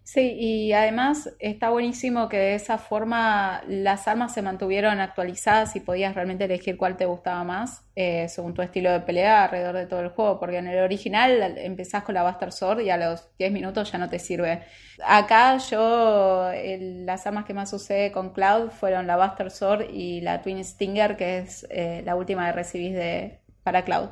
Sí, 0.07 0.37
y 0.39 0.71
además 0.71 1.29
está 1.37 1.69
buenísimo 1.69 2.29
que 2.29 2.37
de 2.37 2.55
esa 2.55 2.77
forma 2.77 3.61
las 3.67 4.07
armas 4.07 4.33
se 4.33 4.41
mantuvieron 4.41 5.01
actualizadas 5.01 5.75
y 5.75 5.81
podías 5.81 6.15
realmente 6.15 6.45
elegir 6.45 6.77
cuál 6.77 6.95
te 6.95 7.05
gustaba 7.05 7.43
más 7.43 7.83
eh, 7.93 8.29
según 8.29 8.53
tu 8.53 8.61
estilo 8.61 8.89
de 8.89 9.01
pelea 9.01 9.43
alrededor 9.43 9.75
de 9.75 9.85
todo 9.85 9.99
el 9.99 10.07
juego, 10.07 10.39
porque 10.39 10.59
en 10.59 10.67
el 10.67 10.79
original 10.81 11.57
empezás 11.57 12.03
con 12.03 12.15
la 12.15 12.23
Buster 12.23 12.53
Sword 12.53 12.79
y 12.83 12.89
a 12.89 12.95
los 12.95 13.27
10 13.37 13.51
minutos 13.51 13.91
ya 13.91 13.97
no 13.97 14.07
te 14.07 14.17
sirve. 14.17 14.63
Acá 15.05 15.57
yo 15.57 16.51
las 16.53 17.27
armas 17.27 17.43
que 17.43 17.53
más 17.53 17.73
usé 17.73 18.13
con 18.13 18.31
Cloud 18.31 18.69
fueron 18.69 19.07
la 19.07 19.17
Buster 19.17 19.51
Sword 19.51 19.89
y 19.91 20.21
la 20.21 20.41
Twin 20.41 20.63
Stinger, 20.63 21.17
que 21.17 21.39
es 21.39 21.67
eh, 21.69 22.01
la 22.05 22.15
última 22.15 22.45
que 22.45 22.53
recibís 22.53 22.93
de, 22.93 23.41
para 23.61 23.83
Cloud. 23.83 24.07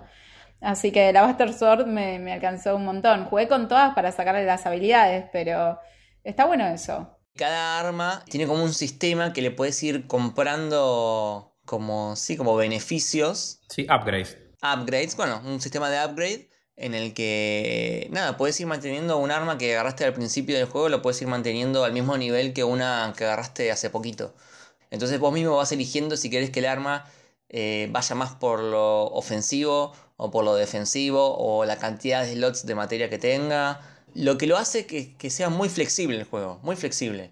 Así 0.66 0.92
que 0.92 1.14
la 1.14 1.28
Buster 1.28 1.54
Sword 1.54 1.86
me, 1.86 2.34
alcanzó 2.34 2.76
un 2.76 2.86
montón. 2.86 3.26
Jugué 3.26 3.48
con 3.48 3.68
todas 3.68 3.94
para 3.94 4.12
sacarle 4.12 4.46
las 4.46 4.66
habilidades, 4.66 5.26
pero 5.32 5.78
está 6.24 6.46
bueno 6.46 6.66
eso. 6.66 7.08
Cada 7.36 7.80
arma 7.80 8.24
tiene 8.28 8.48
como 8.48 8.64
un 8.64 8.74
sistema 8.74 9.32
que 9.32 9.44
le 9.44 9.52
puedes 9.52 9.84
ir 9.84 10.08
comprando 10.08 11.54
como, 11.66 12.16
sí, 12.16 12.36
como 12.36 12.56
beneficios. 12.56 13.60
Sí, 13.70 13.84
upgrades. 13.84 14.40
Upgrades, 14.64 15.16
bueno, 15.16 15.40
un 15.46 15.62
sistema 15.62 15.92
de 15.92 16.04
upgrade 16.04 16.50
en 16.78 16.96
el 16.96 17.14
que, 17.14 18.08
nada, 18.10 18.36
puedes 18.36 18.60
ir 18.60 18.66
manteniendo 18.66 19.20
un 19.20 19.30
arma 19.30 19.60
que 19.60 19.72
agarraste 19.76 20.04
al 20.04 20.14
principio 20.14 20.58
del 20.58 20.66
juego, 20.66 20.90
lo 20.90 21.04
puedes 21.04 21.22
ir 21.22 21.28
manteniendo 21.28 21.84
al 21.84 21.94
mismo 21.94 22.18
nivel 22.18 22.54
que 22.54 22.64
una 22.64 23.14
que 23.16 23.26
agarraste 23.26 23.72
hace 23.72 23.92
poquito. 23.92 24.34
Entonces 24.90 25.20
vos 25.20 25.32
mismo 25.32 25.58
vas 25.58 25.72
eligiendo 25.72 26.18
si 26.18 26.32
querés 26.32 26.50
que 26.50 26.60
el 26.62 26.66
arma 26.66 27.06
eh, 27.50 27.88
vaya 27.92 28.16
más 28.16 28.34
por 28.34 28.62
lo 28.62 29.06
ofensivo 29.06 29.94
o 30.18 30.32
por 30.32 30.46
lo 30.46 30.56
defensivo 30.56 31.36
o 31.38 31.66
la 31.66 31.78
cantidad 31.78 32.24
de 32.24 32.34
slots 32.34 32.66
de 32.66 32.76
materia 32.76 33.10
que 33.10 33.18
tenga. 33.18 33.82
Lo 34.14 34.38
que 34.38 34.48
lo 34.48 34.58
hace 34.58 34.86
que, 34.86 35.16
que 35.18 35.30
sea 35.30 35.50
muy 35.50 35.70
flexible 35.70 36.18
el 36.18 36.24
juego, 36.24 36.60
muy 36.64 36.76
flexible. 36.76 37.32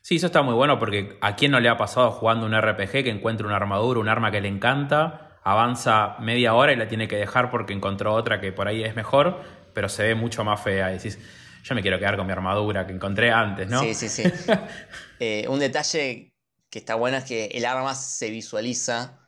Sí, 0.00 0.16
eso 0.16 0.26
está 0.26 0.42
muy 0.42 0.54
bueno 0.54 0.78
porque 0.78 1.16
a 1.22 1.34
quién 1.34 1.50
no 1.50 1.60
le 1.60 1.68
ha 1.68 1.76
pasado 1.76 2.10
jugando 2.10 2.44
un 2.44 2.54
RPG 2.54 3.04
que 3.04 3.10
encuentra 3.10 3.46
una 3.46 3.56
armadura, 3.56 4.00
un 4.00 4.08
arma 4.08 4.30
que 4.30 4.40
le 4.40 4.48
encanta, 4.48 5.38
avanza 5.42 6.16
media 6.20 6.54
hora 6.54 6.72
y 6.72 6.76
la 6.76 6.88
tiene 6.88 7.08
que 7.08 7.16
dejar 7.16 7.50
porque 7.50 7.72
encontró 7.72 8.12
otra 8.14 8.40
que 8.40 8.52
por 8.52 8.68
ahí 8.68 8.84
es 8.84 8.96
mejor, 8.96 9.42
pero 9.72 9.88
se 9.88 10.02
ve 10.02 10.14
mucho 10.14 10.44
más 10.44 10.62
fea. 10.62 10.90
Y 10.90 10.98
decís, 10.98 11.18
yo 11.62 11.74
me 11.74 11.80
quiero 11.80 11.98
quedar 11.98 12.16
con 12.16 12.26
mi 12.26 12.32
armadura 12.32 12.86
que 12.86 12.92
encontré 12.92 13.30
antes, 13.30 13.68
¿no? 13.68 13.80
Sí, 13.80 13.94
sí, 13.94 14.08
sí. 14.08 14.24
Eh, 15.20 15.46
un 15.48 15.60
detalle 15.60 16.34
que 16.68 16.80
está 16.80 16.96
bueno 16.96 17.16
es 17.16 17.24
que 17.24 17.46
el 17.46 17.64
arma 17.64 17.94
se 17.94 18.30
visualiza 18.30 19.20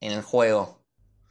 en 0.00 0.12
el 0.12 0.22
juego. 0.22 0.83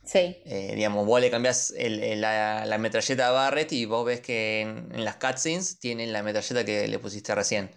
Sí. 0.05 0.41
Eh, 0.45 0.73
digamos, 0.75 1.05
vos 1.05 1.21
le 1.21 1.31
cambiás 1.31 1.73
la, 1.77 2.77
metralleta 2.79 3.29
a 3.29 3.31
Barret 3.31 3.71
y 3.71 3.85
vos 3.85 4.05
ves 4.05 4.19
que 4.21 4.61
en, 4.61 5.05
las 5.05 5.15
cutscenes 5.15 5.79
tienen 5.79 6.11
la 6.11 6.23
metralleta 6.23 6.65
que 6.65 6.87
le 6.87 6.99
pusiste 6.99 7.33
recién. 7.33 7.71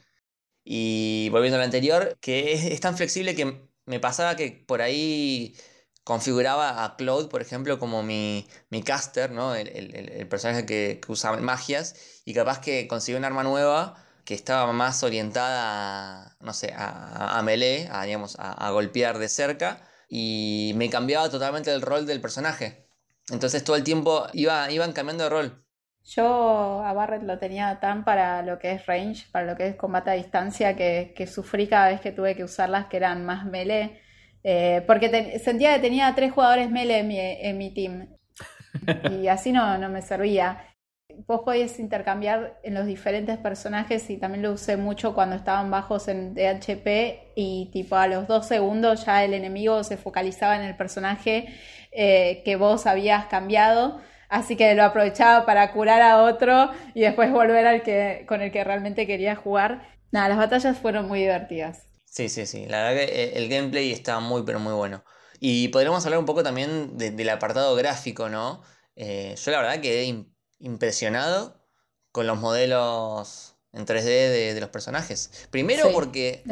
Y 0.65 1.29
volviendo 1.31 1.59
al 1.59 1.65
anterior, 1.65 2.19
que 2.21 2.53
es, 2.73 2.81
tan 2.81 2.97
flexible 2.97 3.35
que 3.37 3.69
me 3.87 4.01
pasaba 4.01 4.37
que 4.37 4.65
por 4.67 4.83
ahí 4.83 5.57
configuraba 6.05 6.85
a 6.85 6.97
Cloud, 6.97 7.29
por 7.29 7.43
ejemplo, 7.43 7.79
como 7.79 8.03
mi, 8.03 8.47
caster, 8.85 9.31
¿no? 9.31 9.55
el, 9.55 10.27
personaje 10.29 10.67
que, 10.67 11.01
usaba 11.09 11.37
magias, 11.39 11.95
y 12.25 12.35
capaz 12.35 12.61
que 12.61 12.89
conseguí 12.89 13.17
un 13.17 13.25
arma 13.25 13.45
nueva 13.45 14.05
que 14.25 14.35
estaba 14.35 14.73
más 14.73 15.03
orientada 15.05 16.27
a, 16.31 16.37
no 16.41 16.53
sé, 16.53 16.73
a, 16.77 17.39
a 17.39 17.43
melee, 17.43 17.89
a, 17.93 18.05
digamos, 18.05 18.37
a 18.39 18.71
golpear 18.71 19.19
de 19.19 19.29
cerca 19.29 19.89
y 20.09 20.73
me 20.77 20.91
cambiaba 20.91 21.31
totalmente 21.31 21.73
el 21.73 21.83
rol 21.83 22.07
del 22.07 22.21
personaje. 22.21 22.87
Entonces 23.31 23.65
todo 23.65 23.77
el 23.77 23.85
tiempo 23.85 24.27
iba, 24.33 24.71
iban 24.71 24.93
cambiando 24.93 25.25
de 25.25 25.31
rol. 25.31 25.65
Yo 26.05 26.85
a 26.85 26.93
Barret 26.93 27.25
lo 27.25 27.39
tenía 27.39 27.81
tan 27.81 28.05
para 28.05 28.43
lo 28.43 28.61
que 28.61 28.73
es 28.73 28.87
range, 28.87 29.27
para 29.33 29.45
lo 29.45 29.57
que 29.57 29.69
es 29.69 29.77
combate 29.77 30.11
a 30.11 30.15
distancia, 30.15 30.77
que, 30.77 31.27
sufrí 31.27 31.67
cada 31.67 31.89
vez 31.89 32.01
que 32.01 32.13
tuve 32.13 32.37
que 32.37 32.45
usarlas 32.45 32.87
que 32.87 32.97
eran 32.97 33.25
más 33.25 33.45
melee. 33.45 34.01
Eh, 34.45 34.85
porque 34.87 35.41
sentía 35.41 35.75
que 35.75 35.81
tenía 35.81 36.15
tres 36.15 36.33
jugadores 36.33 36.71
melee 36.71 37.01
en 37.01 37.09
mi, 37.09 37.19
en 37.19 37.59
mi 37.59 37.75
team. 37.75 38.09
Y 39.11 39.27
así 39.29 39.53
no, 39.53 39.79
no 39.79 39.89
me 39.89 40.03
servía 40.03 40.76
vos 41.27 41.43
podías 41.45 41.79
intercambiar 41.79 42.59
en 42.63 42.75
los 42.75 42.87
diferentes 42.87 43.39
personajes 43.39 44.09
y 44.11 44.17
también 44.17 44.43
lo 44.43 44.53
usé 44.53 44.77
mucho 44.77 45.15
cuando 45.15 45.37
estaban 45.37 45.71
bajos 45.71 46.09
en 46.09 46.35
DHP 46.35 47.33
y 47.35 47.71
tipo 47.73 47.97
a 47.97 48.07
los 48.07 48.29
dos 48.29 48.47
segundos 48.47 49.05
ya 49.05 49.25
el 49.25 49.35
enemigo 49.35 49.83
se 49.85 49.97
focalizaba 49.97 50.57
en 50.57 50.63
el 50.63 50.77
personaje 50.77 51.49
eh, 51.93 52.43
que 52.45 52.57
vos 52.57 52.87
habías 52.87 53.27
cambiado. 53.27 54.01
Así 54.29 54.57
que 54.57 54.75
lo 54.75 54.83
aprovechaba 54.83 55.47
para 55.47 55.73
curar 55.73 56.03
a 56.03 56.23
otro 56.23 56.71
y 56.95 57.03
después 57.03 57.31
volver 57.31 57.67
al 57.67 57.83
que 57.83 58.25
con 58.29 58.43
el 58.43 58.51
que 58.51 58.65
realmente 58.65 59.07
quería 59.07 59.37
jugar. 59.37 59.89
Nada, 60.11 60.29
las 60.29 60.39
batallas 60.39 60.79
fueron 60.79 61.07
muy 61.07 61.21
divertidas. 61.21 61.85
Sí, 62.05 62.29
sí, 62.29 62.47
sí. 62.47 62.67
La 62.67 62.83
verdad 62.83 63.07
que 63.07 63.25
eh, 63.25 63.33
el 63.37 63.49
gameplay 63.49 63.93
está 63.93 64.19
muy, 64.21 64.43
pero 64.45 64.59
muy 64.59 64.73
bueno. 64.73 65.05
Y 65.39 65.69
podríamos 65.69 66.05
hablar 66.05 66.19
un 66.19 66.27
poco 66.27 66.43
también 66.43 66.97
del 66.97 67.29
apartado 67.29 67.75
gráfico, 67.77 68.29
¿no? 68.29 68.63
Eh, 68.97 69.35
yo 69.37 69.51
la 69.51 69.61
verdad 69.61 69.81
quedé 69.81 70.05
impresionado 70.59 71.61
con 72.13 72.27
los 72.27 72.39
modelos 72.39 73.57
en 73.73 73.87
3D 73.87 74.55
de, 74.55 74.61
los 74.61 74.71
personajes. 74.71 75.31
Primero 75.51 75.93
porque 75.93 76.43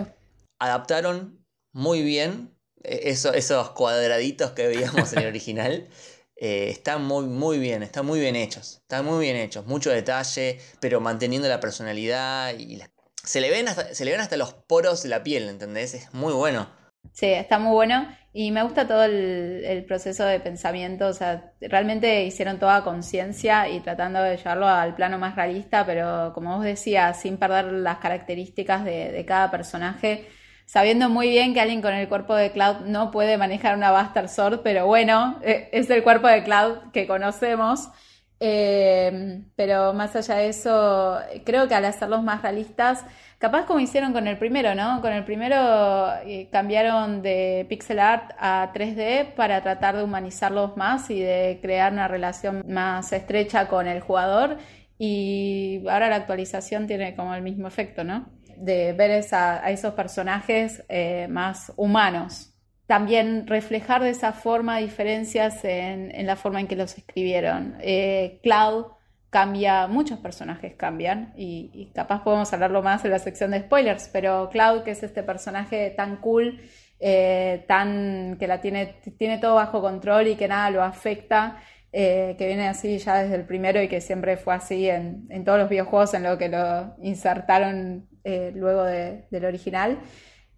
adaptaron 0.58 1.44
muy 1.72 2.02
bien 2.02 2.54
e, 2.82 3.10
esos 3.10 3.70
cuadraditos 3.70 4.52
que 4.52 4.66
veíamos 4.66 5.12
en 5.12 5.20
el 5.20 5.26
original. 5.28 5.88
Eh, 6.36 6.68
están 6.70 7.04
muy, 7.04 7.26
muy 7.26 7.58
bien, 7.58 7.82
están 7.82 8.06
muy 8.06 8.20
bien 8.20 8.36
hechos. 8.36 8.78
Están 8.82 9.04
muy 9.04 9.24
bien 9.24 9.36
hechos, 9.36 9.66
mucho 9.66 9.90
detalle, 9.90 10.60
pero 10.80 11.00
manteniendo 11.00 11.48
la 11.48 11.60
personalidad 11.60 12.58
y 12.58 12.82
se, 13.22 13.40
le 13.40 13.50
ven 13.50 13.68
hasta, 13.68 13.94
se 13.94 14.04
le 14.04 14.10
ven 14.10 14.20
hasta 14.20 14.36
los 14.36 14.52
poros 14.52 15.02
de 15.02 15.08
la 15.08 15.22
piel, 15.22 15.48
¿entendés? 15.48 15.94
Es 15.94 16.12
muy 16.12 16.32
bueno. 16.32 16.68
Sí, 17.12 17.26
está 17.26 17.58
muy 17.58 17.72
bueno 17.72 18.08
y 18.36 18.50
me 18.50 18.64
gusta 18.64 18.88
todo 18.88 19.04
el, 19.04 19.84
proceso 19.86 20.24
de 20.24 20.40
pensamiento, 20.40 21.06
o 21.06 21.12
sea, 21.12 21.52
realmente 21.60 22.24
hicieron 22.24 22.58
toda 22.58 22.82
conciencia 22.82 23.68
y 23.68 23.78
tratando 23.78 24.20
de 24.20 24.36
llevarlo 24.36 24.66
al 24.66 24.96
plano 24.96 25.18
más 25.20 25.36
realista, 25.36 25.86
pero 25.86 26.32
como 26.34 26.56
vos 26.56 26.64
decías, 26.64 27.20
sin 27.20 27.36
perder 27.36 27.66
las 27.66 27.98
características 27.98 28.84
de, 28.84 29.24
cada 29.24 29.52
personaje, 29.52 30.26
sabiendo 30.66 31.08
muy 31.08 31.28
bien 31.28 31.54
que 31.54 31.60
alguien 31.60 31.80
con 31.80 31.94
el 31.94 32.08
cuerpo 32.08 32.34
de 32.34 32.50
Cloud 32.50 32.86
no 32.86 33.12
puede 33.12 33.38
manejar 33.38 33.76
una 33.76 33.92
Bastard 33.92 34.28
Sword, 34.28 34.62
pero 34.64 34.86
bueno, 34.86 35.38
e, 35.44 35.68
es 35.72 35.88
el 35.90 36.02
cuerpo 36.02 36.26
de 36.26 36.42
Cloud 36.42 36.90
que 36.92 37.06
conocemos. 37.06 37.88
Eh, 38.40 39.44
pero 39.54 39.94
más 39.94 40.16
allá 40.16 40.34
de 40.34 40.48
eso, 40.48 41.18
creo 41.44 41.68
que 41.68 41.74
al 41.76 41.84
hacerlos 41.84 42.22
más 42.24 42.42
realistas, 42.42 43.04
Capaz 43.44 43.66
como 43.66 43.78
hicieron 43.78 44.14
con 44.14 44.26
el 44.26 44.38
primero, 44.38 44.74
¿no? 44.74 45.02
Con 45.02 45.12
el 45.12 45.22
primero 45.22 46.14
eh, 46.24 46.48
cambiaron 46.50 47.20
de 47.20 47.66
pixel 47.68 47.98
art 47.98 48.30
a 48.38 48.72
3D 48.72 49.34
para 49.34 49.60
tratar 49.60 49.98
de 49.98 50.02
humanizarlos 50.02 50.78
más 50.78 51.10
y 51.10 51.20
de 51.20 51.58
crear 51.60 51.92
una 51.92 52.08
relación 52.08 52.64
más 52.66 53.12
estrecha 53.12 53.68
con 53.68 53.86
el 53.86 54.00
jugador. 54.00 54.56
Y 54.96 55.86
ahora 55.90 56.08
la 56.08 56.16
actualización 56.16 56.86
tiene 56.86 57.14
como 57.14 57.34
el 57.34 57.42
mismo 57.42 57.68
efecto, 57.68 58.02
¿no? 58.02 58.30
De 58.56 58.94
ver 58.94 59.22
a 59.32 59.70
esos 59.70 59.92
personajes 59.92 60.82
eh, 60.88 61.28
más 61.28 61.70
humanos. 61.76 62.54
También 62.86 63.46
reflejar 63.46 64.02
de 64.02 64.08
esa 64.08 64.32
forma 64.32 64.78
diferencias 64.78 65.62
en, 65.66 66.26
la 66.26 66.36
forma 66.36 66.60
en 66.60 66.66
que 66.66 66.76
los 66.76 66.96
escribieron. 66.96 67.76
Eh, 67.82 68.40
Cloud 68.42 68.86
cambia, 69.34 69.88
muchos 69.88 70.20
personajes 70.20 70.74
cambian 70.76 71.32
y, 71.36 71.90
capaz 71.92 72.22
podemos 72.22 72.52
hablarlo 72.52 72.84
más 72.84 73.04
en 73.04 73.10
la 73.10 73.18
sección 73.18 73.50
de 73.50 73.62
spoilers, 73.62 74.08
pero 74.12 74.48
Cloud, 74.48 74.84
que 74.84 74.92
es 74.92 75.02
este 75.02 75.24
personaje 75.24 75.90
tan 75.90 76.18
cool, 76.18 76.60
eh, 77.00 77.64
tan 77.66 78.36
que 78.38 78.46
la 78.46 78.60
tiene, 78.60 78.94
tiene 79.18 79.38
todo 79.38 79.56
bajo 79.56 79.80
control 79.80 80.28
y 80.28 80.36
que 80.36 80.46
nada 80.46 80.70
lo 80.70 80.84
afecta, 80.84 81.56
eh, 81.90 82.36
que 82.38 82.46
viene 82.46 82.68
así 82.68 82.98
ya 82.98 83.24
desde 83.24 83.34
el 83.34 83.44
primero 83.44 83.82
y 83.82 83.88
que 83.88 84.00
siempre 84.00 84.36
fue 84.36 84.54
así 84.54 84.88
en, 84.88 85.44
todos 85.44 85.58
los 85.58 85.68
videojuegos 85.68 86.14
en 86.14 86.22
lo 86.22 86.38
que 86.38 86.48
lo 86.48 86.94
insertaron 87.02 88.06
eh, 88.22 88.52
luego 88.54 88.84
del 88.84 89.44
original. 89.44 89.98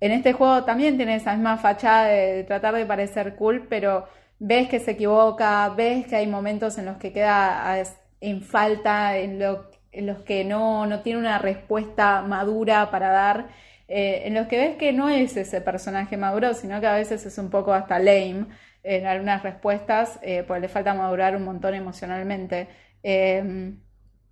En 0.00 0.12
este 0.12 0.34
juego 0.34 0.64
también 0.64 0.98
tiene 0.98 1.16
esa 1.16 1.32
misma 1.32 1.56
fachada 1.56 2.08
de 2.08 2.44
tratar 2.44 2.74
de 2.74 2.84
parecer 2.84 3.36
cool, 3.36 3.68
pero 3.70 4.06
ves 4.38 4.68
que 4.68 4.80
se 4.80 4.90
equivoca, 4.90 5.66
ves 5.70 6.06
que 6.08 6.16
hay 6.16 6.26
momentos 6.26 6.76
en 6.76 6.84
los 6.84 6.98
que 6.98 7.14
queda 7.14 7.72
en 8.20 8.42
falta, 8.42 9.18
en, 9.18 9.38
los 9.38 10.22
que 10.24 10.44
no, 10.44 10.86
no, 10.86 11.00
tiene 11.00 11.18
una 11.18 11.38
respuesta 11.38 12.22
madura 12.22 12.90
para 12.90 13.10
dar, 13.10 13.48
eh, 13.88 14.22
en 14.24 14.34
los 14.34 14.46
que 14.46 14.58
ves 14.58 14.76
que 14.76 14.92
no 14.92 15.08
es 15.08 15.36
ese 15.36 15.60
personaje 15.60 16.16
maduro, 16.16 16.54
sino 16.54 16.80
que 16.80 16.86
a 16.86 16.94
veces 16.94 17.24
es 17.26 17.38
un 17.38 17.50
poco 17.50 17.72
hasta 17.72 17.98
lame 17.98 18.46
en 18.86 19.06
algunas 19.06 19.42
respuestas, 19.42 20.18
eh, 20.22 20.44
pues 20.46 20.60
le 20.60 20.68
falta 20.68 20.94
madurar 20.94 21.34
un 21.36 21.44
montón 21.44 21.74
emocionalmente. 21.74 22.68
Em, 23.02 23.80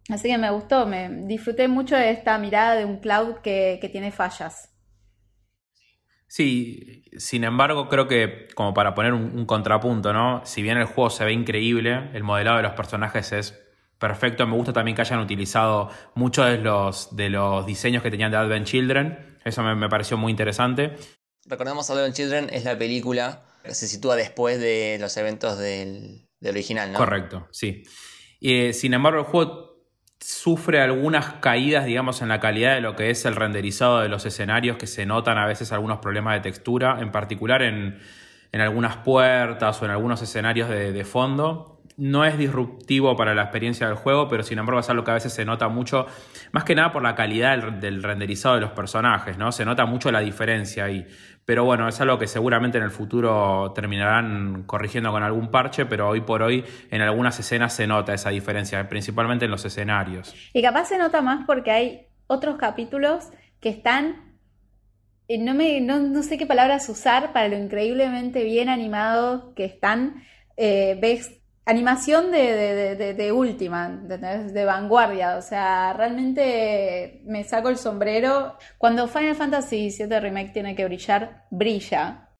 así 0.08 0.28
que 0.28 0.38
me 0.38 0.50
gustó, 0.50 0.86
me 0.86 1.08
disfruté 1.26 1.66
mucho 1.66 1.96
de 1.96 2.10
esta 2.10 2.38
mirada 2.38 2.76
de 2.76 2.84
un 2.84 2.98
cloud 2.98 3.36
que, 3.42 3.80
tiene 3.90 4.12
fallas. 4.12 4.70
Sí, 6.28 7.04
sin 7.16 7.44
embargo, 7.44 7.88
creo 7.88 8.06
que 8.06 8.46
como 8.54 8.74
para 8.74 8.94
poner 8.94 9.12
un, 9.12 9.38
un, 9.38 9.46
contrapunto, 9.46 10.12
¿no? 10.12 10.44
Si 10.44 10.62
bien 10.62 10.78
el 10.78 10.86
juego 10.86 11.10
se 11.10 11.24
ve 11.24 11.32
increíble, 11.32 12.10
el 12.12 12.22
modelado 12.22 12.56
de 12.56 12.62
los 12.64 12.72
personajes 12.72 13.32
es 13.32 13.63
perfecto. 13.98 14.46
Me 14.46 14.54
gusta 14.54 14.72
también 14.72 14.94
que 14.94 15.02
hayan 15.02 15.20
utilizado 15.20 15.90
muchos 16.14 16.46
de 16.46 16.58
los, 16.58 17.14
de 17.16 17.30
los 17.30 17.66
diseños 17.66 18.02
que 18.02 18.10
tenían 18.10 18.30
de 18.30 18.36
Advent 18.36 18.66
Children. 18.66 19.38
Eso 19.44 19.62
me, 19.62 19.88
pareció 19.88 20.16
muy 20.16 20.30
interesante. 20.30 20.96
Recordemos 21.46 21.90
Advent 21.90 22.14
Children 22.14 22.48
es 22.52 22.64
la 22.64 22.78
película 22.78 23.44
que 23.62 23.74
se 23.74 23.86
sitúa 23.86 24.16
después 24.16 24.58
de 24.58 24.98
los 25.00 25.16
eventos 25.16 25.58
del, 25.58 26.28
original, 26.46 26.92
¿no? 26.92 26.98
Correcto, 26.98 27.48
sí. 27.50 27.82
Eh, 28.40 28.72
sin 28.72 28.94
embargo, 28.94 29.20
el 29.20 29.26
juego 29.26 29.74
sufre 30.20 30.80
algunas 30.80 31.34
caídas, 31.34 31.84
digamos, 31.84 32.22
en 32.22 32.28
la 32.28 32.40
calidad 32.40 32.74
de 32.74 32.80
lo 32.80 32.96
que 32.96 33.10
es 33.10 33.24
el 33.26 33.36
renderizado 33.36 34.00
de 34.00 34.08
los 34.08 34.24
escenarios, 34.24 34.78
que 34.78 34.86
se 34.86 35.04
notan 35.04 35.36
a 35.36 35.46
veces 35.46 35.72
algunos 35.72 35.98
problemas 35.98 36.34
de 36.34 36.40
textura, 36.40 36.98
en 37.00 37.12
particular 37.12 37.62
en, 37.62 38.00
algunas 38.52 38.98
puertas 38.98 39.82
o 39.82 39.84
en 39.84 39.90
algunos 39.90 40.22
escenarios 40.22 40.68
de, 40.68 40.92
de 40.92 41.04
fondo 41.04 41.73
no 41.96 42.24
es 42.24 42.36
disruptivo 42.36 43.16
para 43.16 43.34
la 43.34 43.42
experiencia 43.42 43.86
del 43.86 43.96
juego, 43.96 44.28
pero 44.28 44.42
sin 44.42 44.58
embargo 44.58 44.80
es 44.80 44.90
algo 44.90 45.04
que 45.04 45.12
a 45.12 45.14
veces 45.14 45.32
se 45.32 45.44
nota 45.44 45.68
mucho, 45.68 46.06
más 46.52 46.64
que 46.64 46.74
nada 46.74 46.92
por 46.92 47.02
la 47.02 47.14
calidad 47.14 47.72
del, 47.72 48.02
renderizado 48.02 48.56
de 48.56 48.62
los 48.62 48.72
personajes, 48.72 49.38
¿no? 49.38 49.52
Se 49.52 49.64
nota 49.64 49.86
mucho 49.86 50.10
la 50.10 50.20
diferencia 50.20 50.84
ahí. 50.84 51.06
Pero 51.44 51.64
bueno, 51.64 51.86
es 51.86 52.00
algo 52.00 52.18
que 52.18 52.26
seguramente 52.26 52.78
en 52.78 52.84
el 52.84 52.90
futuro 52.90 53.72
terminarán 53.74 54.64
corrigiendo 54.64 55.12
con 55.12 55.22
algún 55.22 55.50
parche, 55.50 55.86
pero 55.86 56.08
hoy 56.08 56.22
por 56.22 56.42
hoy 56.42 56.64
en 56.90 57.02
algunas 57.02 57.38
escenas 57.38 57.74
se 57.74 57.86
nota 57.86 58.14
esa 58.14 58.30
diferencia, 58.30 58.88
principalmente 58.88 59.44
en 59.44 59.50
los 59.50 59.64
escenarios. 59.64 60.34
Y 60.52 60.62
capaz 60.62 60.86
se 60.86 60.98
nota 60.98 61.20
más 61.20 61.44
porque 61.46 61.70
hay 61.70 62.06
otros 62.26 62.56
capítulos 62.56 63.28
que 63.60 63.68
están 63.68 64.34
eh, 65.28 65.38
no, 65.38 65.54
me, 65.54 65.80
no, 65.80 66.22
sé 66.22 66.36
qué 66.36 66.46
palabras 66.46 66.88
usar 66.88 67.32
para 67.32 67.48
lo 67.48 67.56
increíblemente 67.56 68.44
bien 68.44 68.68
animados 68.68 69.54
que 69.54 69.64
están. 69.64 70.22
Eh, 70.56 70.98
ves 71.00 71.40
animación 71.66 72.30
de, 72.30 72.96
de, 72.96 73.14
de, 73.14 73.32
última, 73.32 73.88
de, 73.88 74.64
vanguardia. 74.64 75.36
O 75.36 75.42
sea, 75.42 75.92
realmente 75.92 77.22
me 77.24 77.44
saco 77.44 77.68
el 77.68 77.78
sombrero. 77.78 78.56
Cuando 78.78 79.08
Final 79.08 79.34
Fantasy 79.34 79.94
VII 79.96 80.20
Remake 80.20 80.52
tiene 80.52 80.74
que 80.74 80.84
brillar, 80.84 81.46
brilla. 81.50 82.30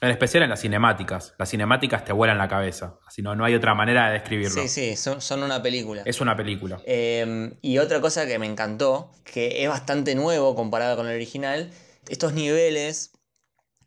En 0.00 0.10
especial 0.10 0.42
en 0.42 0.50
las 0.50 0.60
cinemáticas. 0.60 1.34
Las 1.38 1.50
cinemáticas 1.50 2.04
te 2.04 2.12
vuelan 2.12 2.36
la 2.36 2.48
cabeza. 2.48 2.98
Así 3.06 3.22
no, 3.22 3.34
no 3.34 3.44
hay 3.44 3.54
otra 3.54 3.74
manera 3.74 4.08
de 4.08 4.12
describirlo. 4.14 4.62
Sí, 4.62 4.68
sí, 4.68 4.96
son, 4.96 5.42
una 5.42 5.62
película. 5.62 6.02
Es 6.04 6.20
una 6.20 6.36
película. 6.36 6.80
Em, 6.84 7.56
y 7.62 7.78
otra 7.78 8.00
cosa 8.00 8.26
que 8.26 8.38
me 8.38 8.46
encantó, 8.46 9.12
que 9.24 9.62
es 9.62 9.68
bastante 9.68 10.14
nuevo 10.14 10.54
comparado 10.54 10.96
con 10.96 11.06
el 11.06 11.14
original, 11.14 11.70
estos 12.08 12.34
niveles 12.34 13.12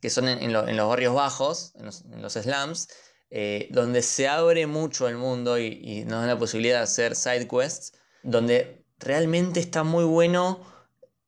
que 0.02 0.10
son 0.10 0.28
en, 0.30 0.52
los 0.52 0.90
barrios 0.90 1.14
bajos, 1.14 1.74
en 1.76 1.86
los, 1.86 2.06
en 2.06 2.22
los 2.22 2.34
slums, 2.34 2.88
eh, 3.32 3.68
donde 3.70 4.02
se 4.02 4.28
abre 4.28 4.66
mucho 4.66 5.08
el 5.08 5.16
mundo 5.16 5.60
y, 5.60 6.04
nos 6.06 6.22
da 6.22 6.28
la 6.28 6.40
posibilidad 6.40 6.78
de 6.78 6.84
hacer 6.84 7.16
side 7.16 7.48
quests, 7.48 7.94
donde 8.24 8.84
realmente 8.98 9.60
está 9.60 9.84
muy 9.84 10.04
bueno 10.04 10.66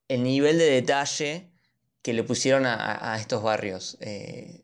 el 0.08 0.24
nivel 0.24 0.58
de 0.58 0.66
detalle 0.66 1.52
que 2.02 2.14
le 2.14 2.24
pusieron 2.24 2.66
a, 2.66 3.16
estos 3.20 3.44
barrios. 3.44 3.98
Eh, 4.02 4.64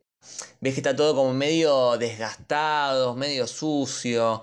ves 0.62 0.74
que 0.74 0.80
está 0.80 0.96
todo 0.96 1.16
como 1.16 1.34
medio 1.34 1.98
desgastado, 1.98 3.16
medio 3.16 3.46
sucio. 3.46 4.42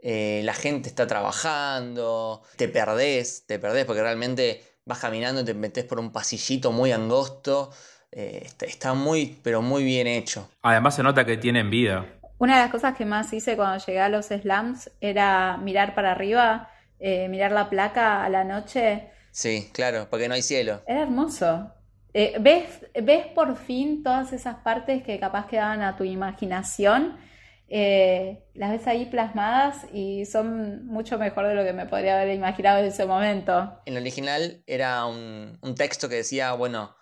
Eh, 0.00 0.42
la 0.44 0.52
gente 0.52 0.90
está 0.90 1.06
trabajando, 1.06 2.42
te 2.56 2.68
perdés, 2.68 3.44
te 3.46 3.58
perdés 3.58 3.86
porque 3.86 4.02
realmente 4.02 4.62
vas 4.84 4.98
caminando 4.98 5.40
y 5.40 5.44
te 5.46 5.54
metes 5.54 5.86
por 5.86 5.98
un 5.98 6.12
pasillito 6.12 6.72
muy 6.72 6.92
angosto. 6.92 7.70
está, 8.12 8.92
muy, 8.92 9.38
pero 9.42 9.62
muy 9.62 9.82
bien 9.82 10.06
hecho. 10.06 10.50
Además 10.60 10.94
se 10.96 11.02
nota 11.02 11.24
que 11.24 11.38
tienen 11.38 11.70
vida. 11.70 12.06
Una 12.38 12.56
de 12.56 12.62
las 12.62 12.70
cosas 12.70 12.96
que 12.96 13.04
más 13.04 13.32
hice 13.32 13.56
cuando 13.56 13.84
llegué 13.84 14.00
a 14.00 14.08
los 14.08 14.26
slams 14.26 14.90
era 15.00 15.56
mirar 15.58 15.94
para 15.94 16.12
arriba, 16.12 16.68
eh, 16.98 17.28
mirar 17.28 17.52
la 17.52 17.70
placa 17.70 18.24
a 18.24 18.28
la 18.28 18.44
noche. 18.44 19.10
Sí, 19.30 19.70
claro, 19.72 20.08
porque 20.10 20.28
no 20.28 20.34
hay 20.34 20.42
cielo. 20.42 20.82
Era 20.86 21.02
hermoso. 21.02 21.72
Eh, 22.12 22.36
ves, 22.40 22.86
ves 23.02 23.26
por 23.28 23.56
fin 23.56 24.02
todas 24.02 24.32
esas 24.32 24.56
partes 24.56 25.02
que 25.02 25.18
capaz 25.18 25.46
quedaban 25.46 25.82
a 25.82 25.96
tu 25.96 26.04
imaginación. 26.04 27.16
Eh, 27.68 28.44
las 28.54 28.70
ves 28.70 28.86
ahí 28.86 29.06
plasmadas 29.06 29.86
y 29.92 30.26
son 30.26 30.86
mucho 30.86 31.18
mejor 31.18 31.46
de 31.46 31.54
lo 31.54 31.64
que 31.64 31.72
me 31.72 31.86
podría 31.86 32.20
haber 32.20 32.34
imaginado 32.34 32.80
en 32.80 32.86
ese 32.86 33.06
momento. 33.06 33.80
En 33.86 33.96
el 33.96 34.02
original 34.02 34.62
era 34.66 35.06
un, 35.06 35.58
texto 35.76 36.08
que 36.08 36.16
decía, 36.16 36.52
bueno, 36.52 36.96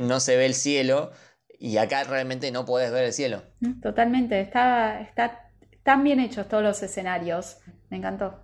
no 0.00 0.20
se 0.20 0.36
ve 0.36 0.46
el 0.46 0.54
cielo, 0.54 1.10
y 1.58 1.76
acá 1.78 2.04
realmente 2.04 2.50
no 2.50 2.64
puedes 2.64 2.90
ver 2.90 3.04
el 3.04 3.12
cielo. 3.12 3.42
Totalmente, 3.82 4.40
está, 4.40 5.00
está 5.00 5.50
tan 5.82 6.02
bien 6.02 6.20
hechos 6.20 6.48
todos 6.48 6.62
los 6.62 6.82
escenarios. 6.82 7.58
Me 7.90 7.98
encantó. 7.98 8.40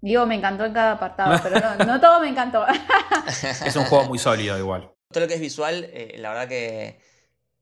Digo, 0.00 0.26
me 0.26 0.34
encantó 0.34 0.64
en 0.64 0.72
cada 0.72 0.92
apartado, 0.92 1.38
pero 1.42 1.60
no, 1.84 2.00
todo 2.00 2.20
me 2.20 2.28
encantó. 2.28 2.64
es 3.66 3.76
un 3.76 3.84
juego 3.84 4.06
muy 4.06 4.18
sólido 4.18 4.58
igual. 4.58 4.92
Todo 5.10 5.24
lo 5.24 5.28
que 5.28 5.34
es 5.34 5.40
visual, 5.40 5.88
eh, 5.92 6.16
la 6.18 6.30
verdad 6.30 6.48
que 6.48 7.00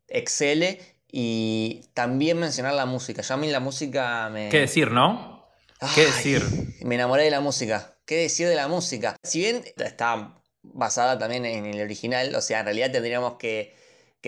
excele. 0.07 0.81
Y 1.11 1.90
también 1.94 2.38
mencionar 2.38 2.75
la 2.75 2.85
música. 2.85 3.23
Yo 3.23 3.35
a 3.35 3.37
mí 3.38 3.51
la 3.51 3.61
música 3.61 4.29
me... 4.29 4.51
¿Qué 4.51 4.61
decir, 4.61 4.90
no? 4.90 5.49
¿Qué 5.94 6.03
Ay, 6.03 6.07
decir? 6.07 6.42
Me 6.83 6.97
enamoré 6.97 7.25
de 7.25 7.31
la 7.31 7.40
música. 7.40 7.97
¿Qué 8.05 8.16
decir 8.16 8.47
de 8.47 8.57
la 8.57 8.68
música? 8.68 9.16
Si 9.23 9.40
bien 9.40 9.64
está 9.77 10.38
basada 10.62 11.18
también 11.18 11.47
en 11.47 11.66
el 11.66 11.81
original, 11.81 12.35
o 12.35 12.42
sea, 12.42 12.61
en 12.61 12.66
realidad 12.66 12.92
tendríamos 12.92 13.35
que, 13.35 13.75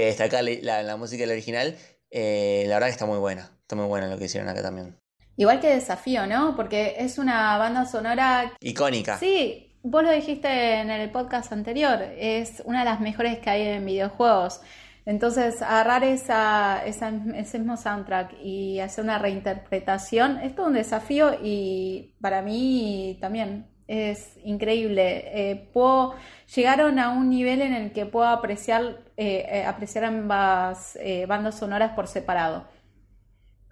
que 0.00 0.06
destacar 0.06 0.42
la, 0.62 0.82
la 0.82 0.96
música 0.96 1.22
del 1.22 1.30
original, 1.32 1.76
eh, 2.10 2.64
la 2.66 2.74
verdad 2.76 2.88
que 2.88 2.92
está 2.92 3.06
muy 3.06 3.18
buena. 3.18 3.50
Está 3.62 3.76
muy 3.76 3.86
buena 3.86 4.08
lo 4.08 4.18
que 4.18 4.24
hicieron 4.24 4.48
acá 4.48 4.62
también. 4.62 4.96
Igual 5.36 5.60
que 5.60 5.68
desafío, 5.74 6.26
¿no? 6.26 6.56
Porque 6.56 6.96
es 6.98 7.18
una 7.18 7.56
banda 7.58 7.84
sonora. 7.86 8.52
Icónica. 8.60 9.16
Sí, 9.18 9.76
vos 9.82 10.02
lo 10.02 10.10
dijiste 10.10 10.48
en 10.80 10.90
el 10.90 11.10
podcast 11.10 11.52
anterior, 11.52 12.02
es 12.18 12.62
una 12.66 12.80
de 12.80 12.84
las 12.86 13.00
mejores 13.00 13.38
que 13.38 13.48
hay 13.50 13.62
en 13.62 13.86
videojuegos. 13.86 14.60
Entonces, 15.06 15.62
agarrar 15.62 16.04
esa, 16.04 16.82
esa- 16.84 17.12
ese 17.34 17.58
mismo 17.58 17.76
soundtrack 17.76 18.34
y 18.42 18.80
hacer 18.80 19.02
una 19.04 19.18
reinterpretación 19.18 20.38
es 20.42 20.54
todo 20.54 20.66
un 20.66 20.74
desafío 20.74 21.38
y 21.42 22.14
para 22.20 22.42
mí 22.42 23.16
también 23.20 23.66
es 23.90 24.38
increíble. 24.44 25.24
Eh, 25.34 25.68
puedo, 25.72 26.14
llegaron 26.54 27.00
a 27.00 27.10
un 27.10 27.28
nivel 27.28 27.60
en 27.60 27.74
el 27.74 27.92
que 27.92 28.06
puedo 28.06 28.28
apreciar, 28.28 29.00
eh, 29.16 29.46
eh, 29.50 29.64
apreciar 29.66 30.04
ambas 30.04 30.96
eh, 31.02 31.26
bandas 31.26 31.58
sonoras 31.58 31.92
por 31.94 32.06
separado. 32.06 32.68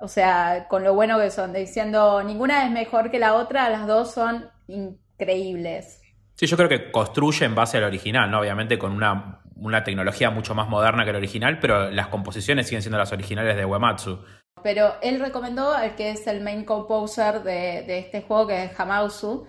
O 0.00 0.08
sea, 0.08 0.66
con 0.68 0.82
lo 0.82 0.94
bueno 0.94 1.18
que 1.20 1.30
son, 1.30 1.52
diciendo 1.52 2.20
ninguna 2.24 2.64
es 2.64 2.70
mejor 2.72 3.12
que 3.12 3.20
la 3.20 3.34
otra, 3.34 3.70
las 3.70 3.86
dos 3.86 4.12
son 4.12 4.50
increíbles. 4.66 6.02
Sí, 6.34 6.46
yo 6.46 6.56
creo 6.56 6.68
que 6.68 6.90
construye 6.90 7.46
en 7.46 7.54
base 7.54 7.78
al 7.78 7.84
original, 7.84 8.28
¿no? 8.28 8.40
Obviamente 8.40 8.76
con 8.76 8.90
una, 8.92 9.40
una 9.54 9.84
tecnología 9.84 10.30
mucho 10.30 10.52
más 10.52 10.68
moderna 10.68 11.04
que 11.04 11.10
el 11.10 11.16
original, 11.16 11.60
pero 11.60 11.90
las 11.90 12.08
composiciones 12.08 12.66
siguen 12.66 12.82
siendo 12.82 12.98
las 12.98 13.12
originales 13.12 13.56
de 13.56 13.64
Uematsu. 13.64 14.18
Pero 14.64 14.94
él 15.00 15.20
recomendó 15.20 15.72
al 15.72 15.94
que 15.94 16.10
es 16.10 16.26
el 16.26 16.40
main 16.40 16.64
composer 16.64 17.44
de, 17.44 17.84
de 17.86 17.98
este 17.98 18.22
juego, 18.22 18.48
que 18.48 18.64
es 18.64 18.80
Hamauzu, 18.80 19.46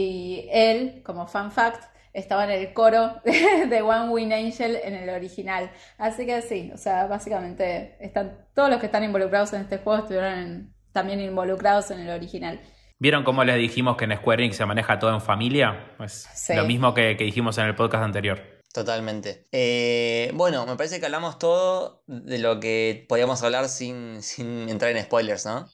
y 0.00 0.48
él, 0.52 1.02
como 1.04 1.26
fan 1.26 1.50
fact, 1.50 1.82
estaba 2.12 2.44
en 2.44 2.50
el 2.50 2.72
coro 2.72 3.20
de 3.24 3.82
One 3.82 4.10
Wing 4.10 4.32
Angel 4.32 4.76
en 4.82 4.94
el 4.94 5.08
original. 5.10 5.70
Así 5.98 6.24
que 6.26 6.40
sí, 6.42 6.70
o 6.72 6.76
sea, 6.76 7.06
básicamente 7.06 7.96
están 8.00 8.46
todos 8.54 8.70
los 8.70 8.80
que 8.80 8.86
están 8.86 9.04
involucrados 9.04 9.52
en 9.52 9.62
este 9.62 9.78
juego 9.78 10.00
estuvieron 10.02 10.32
en- 10.38 10.74
también 10.92 11.20
involucrados 11.20 11.90
en 11.90 12.00
el 12.00 12.10
original. 12.10 12.60
¿Vieron 13.00 13.22
cómo 13.22 13.44
les 13.44 13.56
dijimos 13.58 13.96
que 13.96 14.04
en 14.06 14.16
Square 14.16 14.42
Enix 14.42 14.56
se 14.56 14.66
maneja 14.66 14.98
todo 14.98 15.14
en 15.14 15.20
familia? 15.20 15.94
Pues 15.98 16.28
Sí. 16.34 16.54
lo 16.54 16.64
mismo 16.64 16.94
que, 16.94 17.16
que 17.16 17.24
dijimos 17.24 17.56
en 17.58 17.66
el 17.66 17.74
podcast 17.76 18.02
anterior. 18.04 18.40
Totalmente. 18.72 19.46
Eh, 19.52 20.30
bueno, 20.34 20.66
me 20.66 20.76
parece 20.76 20.98
que 20.98 21.06
hablamos 21.06 21.38
todo 21.38 22.02
de 22.06 22.38
lo 22.38 22.58
que 22.60 23.06
podíamos 23.08 23.42
hablar 23.42 23.68
sin, 23.68 24.22
sin 24.22 24.68
entrar 24.68 24.90
en 24.96 25.02
spoilers, 25.04 25.46
¿no? 25.46 25.68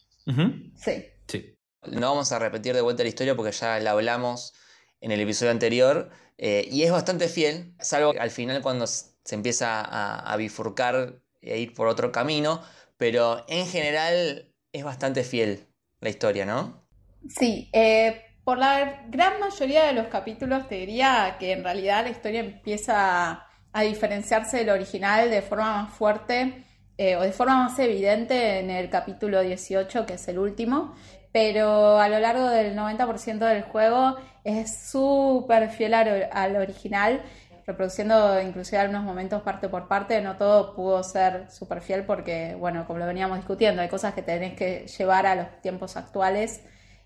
Sí. 0.77 1.07
Sí. 1.27 1.54
No 1.91 2.11
vamos 2.11 2.33
a 2.33 2.39
repetir 2.39 2.75
de 2.75 2.81
vuelta 2.81 3.03
la 3.03 3.09
historia 3.09 3.35
porque 3.35 3.53
ya 3.53 3.79
la 3.81 3.93
hablamos 3.93 4.55
en 5.01 5.13
el 5.13 5.21
episodio 5.21 5.51
anterior 5.51 6.11
eh, 6.39 6.67
y 6.71 6.83
es 6.83 6.91
bastante 6.91 7.29
fiel, 7.29 7.75
salvo 7.79 8.15
al 8.19 8.31
final 8.31 8.63
cuando 8.63 8.87
se 8.87 9.35
empieza 9.35 9.83
a, 9.83 10.37
bifurcar 10.37 11.21
e 11.41 11.59
ir 11.59 11.75
por 11.75 11.87
otro 11.89 12.11
camino, 12.11 12.63
pero 12.97 13.45
en 13.49 13.67
general 13.67 14.53
es 14.73 14.85
bastante 14.85 15.25
fiel 15.25 15.67
la 16.01 16.09
historia, 16.09 16.45
¿no? 16.47 16.87
Sí, 17.29 17.71
eh, 17.73 18.23
por 18.45 18.59
la 18.59 19.07
gran 19.09 19.41
mayoría 19.41 19.85
de 19.85 19.93
los 19.93 20.09
capítulos 20.09 20.69
te 20.69 20.77
diría 20.77 21.37
que 21.39 21.53
en 21.53 21.65
realidad 21.65 22.05
la 22.05 22.11
historia 22.11 22.41
empieza 22.41 23.31
a, 23.31 23.49
a 23.73 23.83
diferenciarse 23.83 24.59
del 24.59 24.71
original 24.71 25.31
de 25.31 25.43
forma 25.43 25.83
más 25.83 25.93
fuerte 25.93 26.65
eh, 26.97 27.17
o 27.17 27.23
de 27.23 27.33
forma 27.33 27.57
más 27.57 27.79
evidente 27.81 28.61
en 28.61 28.71
el 28.71 28.89
capítulo 28.89 29.41
18, 29.41 30.07
que 30.07 30.15
es 30.15 30.29
el 30.29 30.39
último, 30.39 30.95
pero 31.35 31.99
a 31.99 32.09
lo 32.09 32.21
largo 32.21 32.49
del 32.49 32.77
90% 32.77 33.39
del 33.39 33.63
juego 33.65 34.17
es 34.45 34.89
súper 34.89 35.69
fiel 35.69 35.93
al, 35.95 36.29
al 36.33 36.55
original, 36.55 37.23
reproduciendo 37.67 38.41
inclusive 38.41 38.79
algunos 38.79 39.03
momentos 39.03 39.43
parte 39.43 39.69
por 39.69 39.89
parte, 39.89 40.21
no 40.21 40.37
todo 40.37 40.77
pudo 40.77 41.03
ser 41.03 41.51
súper 41.51 41.81
fiel 41.81 42.05
porque, 42.05 42.55
bueno, 42.55 42.87
como 42.87 43.01
lo 43.01 43.07
veníamos 43.07 43.39
discutiendo, 43.39 43.83
hay 43.83 43.89
cosas 43.89 44.15
que 44.15 44.23
tenés 44.23 44.55
que 44.55 44.87
llevar 44.87 45.27
a 45.27 45.35
los 45.35 45.61
tiempos 45.61 45.97
actuales 45.97 46.63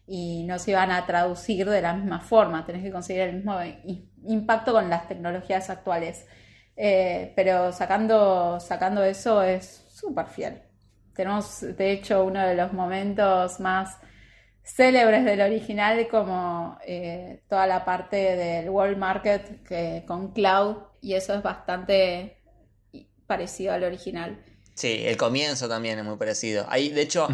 y 0.07 0.45
no 0.45 0.59
se 0.59 0.73
iban 0.73 0.91
a 0.91 1.07
traducir 1.07 1.67
de 1.67 1.81
la 1.81 1.95
misma 1.95 2.21
forma, 2.21 2.67
tenés 2.67 2.83
que 2.83 2.93
conseguir 2.93 3.23
el 3.23 3.37
mismo 3.37 3.59
impacto 4.25 4.73
con 4.75 4.91
las 4.91 5.09
tecnologías 5.09 5.71
actuales. 5.71 6.27
Eh, 6.77 7.33
pero 7.35 7.73
sacando, 7.73 8.61
sacando 8.61 9.03
eso 9.03 9.43
es 9.43 9.87
súper 9.89 10.27
fiel. 10.27 10.63
Tenemos, 11.15 11.63
de 11.63 11.93
hecho, 11.93 12.25
uno 12.25 12.47
de 12.47 12.55
los 12.55 12.75
momentos 12.75 13.59
más 13.59 13.99
célebres 14.75 15.25
del 15.25 15.41
original, 15.41 16.09
como 16.09 16.79
eh, 16.87 17.43
toda 17.49 17.67
la 17.67 17.85
parte 17.85 18.17
del 18.17 18.71
World 18.71 18.99
Market 18.99 19.63
que, 19.65 20.05
con 20.07 20.33
Cloud, 20.33 20.77
y 21.01 21.15
eso 21.15 21.35
es 21.35 21.43
bastante 21.43 22.43
parecido 23.27 23.73
al 23.73 23.85
original. 23.85 24.45
Sí, 24.75 25.03
el 25.07 25.17
comienzo 25.17 25.69
también 25.69 25.99
es 25.99 26.05
muy 26.05 26.17
parecido. 26.17 26.67
Hay, 26.69 26.91
de 26.91 27.03
hecho, 27.03 27.29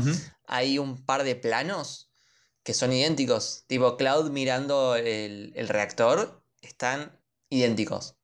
hay 0.47 0.79
un 0.79 1.05
par 1.05 1.25
de 1.25 1.37
planos 1.37 2.11
que 2.63 2.73
son 2.73 2.93
idénticos, 2.93 3.65
tipo 3.67 3.97
Cloud 3.97 4.31
mirando 4.31 4.97
el, 4.97 5.53
el 5.55 5.69
reactor, 5.69 6.43
están 6.63 7.21
idénticos. 7.51 8.17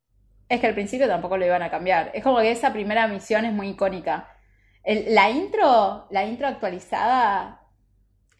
Es 0.48 0.60
que 0.60 0.66
al 0.66 0.74
principio 0.74 1.06
tampoco 1.06 1.36
lo 1.36 1.44
iban 1.44 1.62
a 1.62 1.70
cambiar. 1.70 2.10
Es 2.14 2.22
como 2.24 2.38
que 2.38 2.50
esa 2.50 2.72
primera 2.72 3.06
misión 3.06 3.44
es 3.44 3.52
muy 3.52 3.68
icónica. 3.68 4.28
El- 4.82 5.14
la 5.14 5.30
intro, 5.30 6.06
la 6.10 6.24
intro 6.24 6.46
actualizada 6.46 7.59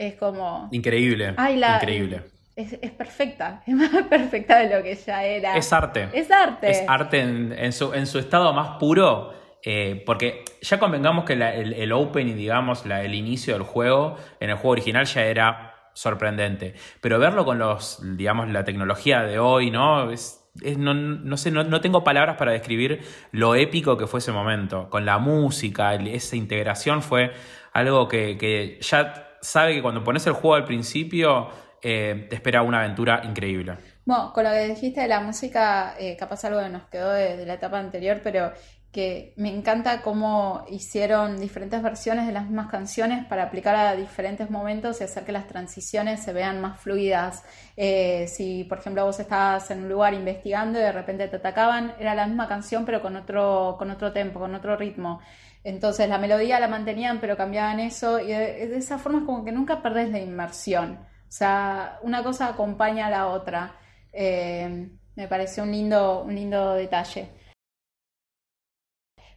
es 0.07 0.15
como... 0.17 0.69
Increíble. 0.73 1.35
Ay, 1.37 1.57
la- 1.57 1.75
Increíble. 1.77 2.23
Es, 2.57 2.73
es 2.83 2.91
perfecta. 2.91 3.63
Es 3.67 3.75
más 3.75 3.91
perfecta 4.09 4.59
de 4.59 4.75
lo 4.77 4.83
que 4.83 4.95
ya 4.95 5.25
era. 5.25 5.57
Es 5.57 5.73
arte. 5.73 6.09
Es 6.13 6.31
arte. 6.31 6.71
Es 6.71 6.85
arte 6.89 7.21
en, 7.21 7.53
en 7.57 7.73
su, 7.73 7.93
en 7.95 8.07
su 8.07 8.19
estado 8.19 8.53
más 8.53 8.79
puro. 8.79 9.33
eh, 9.63 10.03
porque 10.07 10.43
ya 10.63 10.79
convengamos 10.79 11.25
que 11.27 11.37
la- 11.37 11.55
el, 11.55 11.75
el 11.75 11.93
opening, 11.93 12.35
digamos, 12.37 12.87
la- 12.87 13.03
el 13.05 13.15
inicio 13.15 13.53
del 13.55 13.63
juego, 13.63 14.17
en 14.41 14.49
el 14.51 14.57
juego 14.57 14.71
original 14.71 15.05
ya 15.05 15.25
era 15.27 15.75
sorprendente. 15.95 16.75
Pero 17.03 17.19
verlo 17.19 17.45
con 17.45 17.59
los, 17.59 18.01
digamos, 18.17 18.49
la 18.49 18.65
tecnología 18.65 19.23
de 19.23 19.39
hoy, 19.39 19.71
¿no? 19.71 20.11
Es, 20.11 20.41
es- 20.63 20.79
no, 20.79 20.95
no 20.95 21.37
sé, 21.37 21.51
no, 21.51 21.63
no 21.65 21.81
tengo 21.83 22.03
palabras 22.05 22.37
para 22.37 22.53
describir 22.53 23.01
lo 23.33 23.55
épico 23.55 23.97
que 23.99 24.07
fue 24.07 24.19
ese 24.21 24.33
momento. 24.33 24.89
Con 24.91 25.05
la 25.05 25.19
música, 25.19 25.95
esa 25.95 26.37
integración 26.37 27.03
fue 27.03 27.33
algo 27.73 28.09
que, 28.09 28.37
que 28.39 28.79
ya 28.81 29.27
sabe 29.41 29.75
que 29.75 29.83
cuando 29.83 30.05
pones 30.05 30.27
el 30.27 30.33
juego 30.35 30.55
al 30.55 30.65
principio, 30.65 31.49
eh, 31.83 32.27
te 32.29 32.35
espera 32.37 32.63
una 32.63 32.81
aventura 32.81 33.23
increíble. 33.25 33.77
Bueno, 34.05 34.33
con 34.33 34.45
lo 34.45 34.51
que 34.51 34.69
dijiste 34.69 35.01
de 35.01 35.09
la 35.09 35.21
música, 35.21 35.95
eh, 35.99 36.17
capaz 36.17 36.45
algo 36.45 36.61
que 36.61 36.69
nos 36.69 36.85
quedó 36.85 37.13
de, 37.13 37.37
de 37.37 37.47
la 37.47 37.55
etapa 37.55 37.79
anterior, 37.79 38.21
pero 38.23 38.53
que 38.93 39.35
me 39.37 39.49
encanta 39.49 40.03
cómo 40.03 40.65
hicieron 40.69 41.39
diferentes 41.39 41.81
versiones 41.81 42.27
de 42.27 42.33
las 42.33 42.47
mismas 42.47 42.69
canciones 42.69 43.25
para 43.27 43.45
aplicar 43.45 43.77
a 43.77 43.95
diferentes 43.95 44.51
momentos 44.51 45.01
y 45.01 45.05
hacer 45.05 45.25
que 45.25 45.31
las 45.31 45.47
transiciones 45.47 46.23
se 46.25 46.33
vean 46.33 46.61
más 46.61 46.81
fluidas. 46.81 47.45
Eh, 47.77 48.27
si, 48.27 48.65
por 48.65 48.79
ejemplo, 48.79 49.05
vos 49.05 49.21
estabas 49.21 49.71
en 49.71 49.85
un 49.85 49.89
lugar 49.89 50.13
investigando 50.15 50.79
y 50.81 50.83
de 50.83 50.91
repente 50.91 51.29
te 51.29 51.37
atacaban, 51.37 51.95
era 52.01 52.17
la 52.17 52.27
misma 52.27 52.49
canción 52.49 52.85
pero 52.85 53.01
con 53.01 53.15
otro, 53.17 53.77
con 53.79 53.91
otro 53.93 54.13
tempo, 54.13 54.41
con 54.41 54.55
otro 54.57 54.77
ritmo. 54.77 55.21
Entonces 55.65 56.09
la 56.09 56.19
melodía 56.19 56.59
la 56.61 56.69
mantenían 56.69 57.21
pero 57.21 57.37
cambiaban 57.37 57.81
eso 57.81 58.19
y 58.19 58.29
de, 58.29 58.77
esa 58.77 58.99
forma 58.99 59.19
es 59.21 59.25
como 59.25 59.45
que 59.45 59.53
nunca 59.53 59.83
perdés 59.83 60.11
la 60.11 60.19
inmersión. 60.19 60.99
O 61.29 61.33
sea, 61.33 61.99
una 62.03 62.23
cosa 62.23 62.49
acompaña 62.49 63.07
a 63.07 63.11
la 63.11 63.29
otra. 63.29 63.77
Eh, 64.13 64.91
me 65.17 65.29
pareció 65.29 65.63
un 65.65 65.73
lindo, 65.73 66.23
un 66.25 66.35
lindo 66.35 66.75
detalle. 66.75 67.29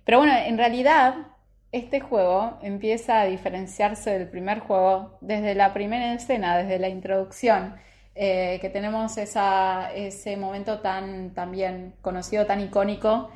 Pero 0.05 0.19
bueno, 0.19 0.33
en 0.36 0.57
realidad 0.57 1.33
este 1.71 1.99
juego 2.01 2.59
empieza 2.62 3.21
a 3.21 3.25
diferenciarse 3.25 4.12
del 4.12 4.29
primer 4.29 4.59
juego 4.59 5.17
desde 5.21 5.55
la 5.55 5.73
primera 5.73 6.13
escena, 6.13 6.57
desde 6.57 6.79
la 6.79 6.89
introducción, 6.89 7.75
eh, 8.15 8.60
que 8.62 8.69
tenemos 8.69 9.17
ese 9.17 10.37
momento 10.37 10.79
tan 10.81 11.33
también 11.33 11.95
conocido, 12.02 12.45
tan 12.45 12.62
icónico, 12.62 13.31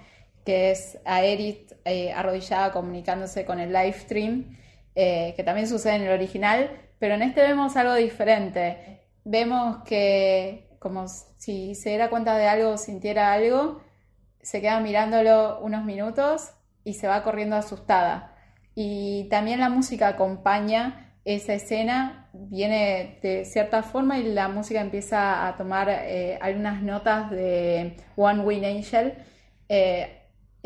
que 0.47 0.71
es 0.71 0.97
a 1.03 1.17
Aerith 1.17 1.73
eh, 1.83 2.13
arrodillada 2.13 2.71
comunicándose 2.71 3.43
con 3.43 3.59
el 3.59 3.73
live 3.73 3.91
stream, 3.91 4.57
eh, 4.95 5.33
que 5.35 5.43
también 5.43 5.67
sucede 5.67 5.95
en 5.95 6.03
el 6.03 6.11
original, 6.11 6.71
pero 6.99 7.15
en 7.15 7.21
este 7.21 7.41
vemos 7.41 7.75
algo 7.75 7.95
diferente. 7.95 9.01
Vemos 9.25 9.83
que 9.83 10.69
como 10.79 11.09
si 11.09 11.75
se 11.75 11.89
diera 11.89 12.09
cuenta 12.09 12.37
de 12.37 12.47
algo 12.47 12.77
sintiera 12.77 13.33
algo, 13.33 13.81
se 14.41 14.61
queda 14.61 14.79
mirándolo 14.79 15.59
unos 15.59 15.83
minutos 15.83 16.51
y 16.85 16.93
se 16.93 17.07
va 17.07 17.23
corriendo 17.23 17.57
asustada. 17.57 18.33
Y 18.73 19.27
también 19.29 19.59
la 19.59 19.67
música 19.67 20.07
acompaña 20.07 21.13
esa 21.25 21.55
escena, 21.55 22.29
viene 22.31 23.19
de 23.21 23.43
cierta 23.43 23.83
forma 23.83 24.17
y 24.17 24.31
la 24.31 24.47
música 24.47 24.79
empieza 24.79 25.45
a 25.45 25.57
tomar 25.57 25.89
eh, 25.89 26.39
algunas 26.41 26.81
notas 26.81 27.31
de 27.31 27.97
One 28.15 28.43
Wing 28.45 28.63
Angel. 28.63 29.13
Eh, 29.67 30.16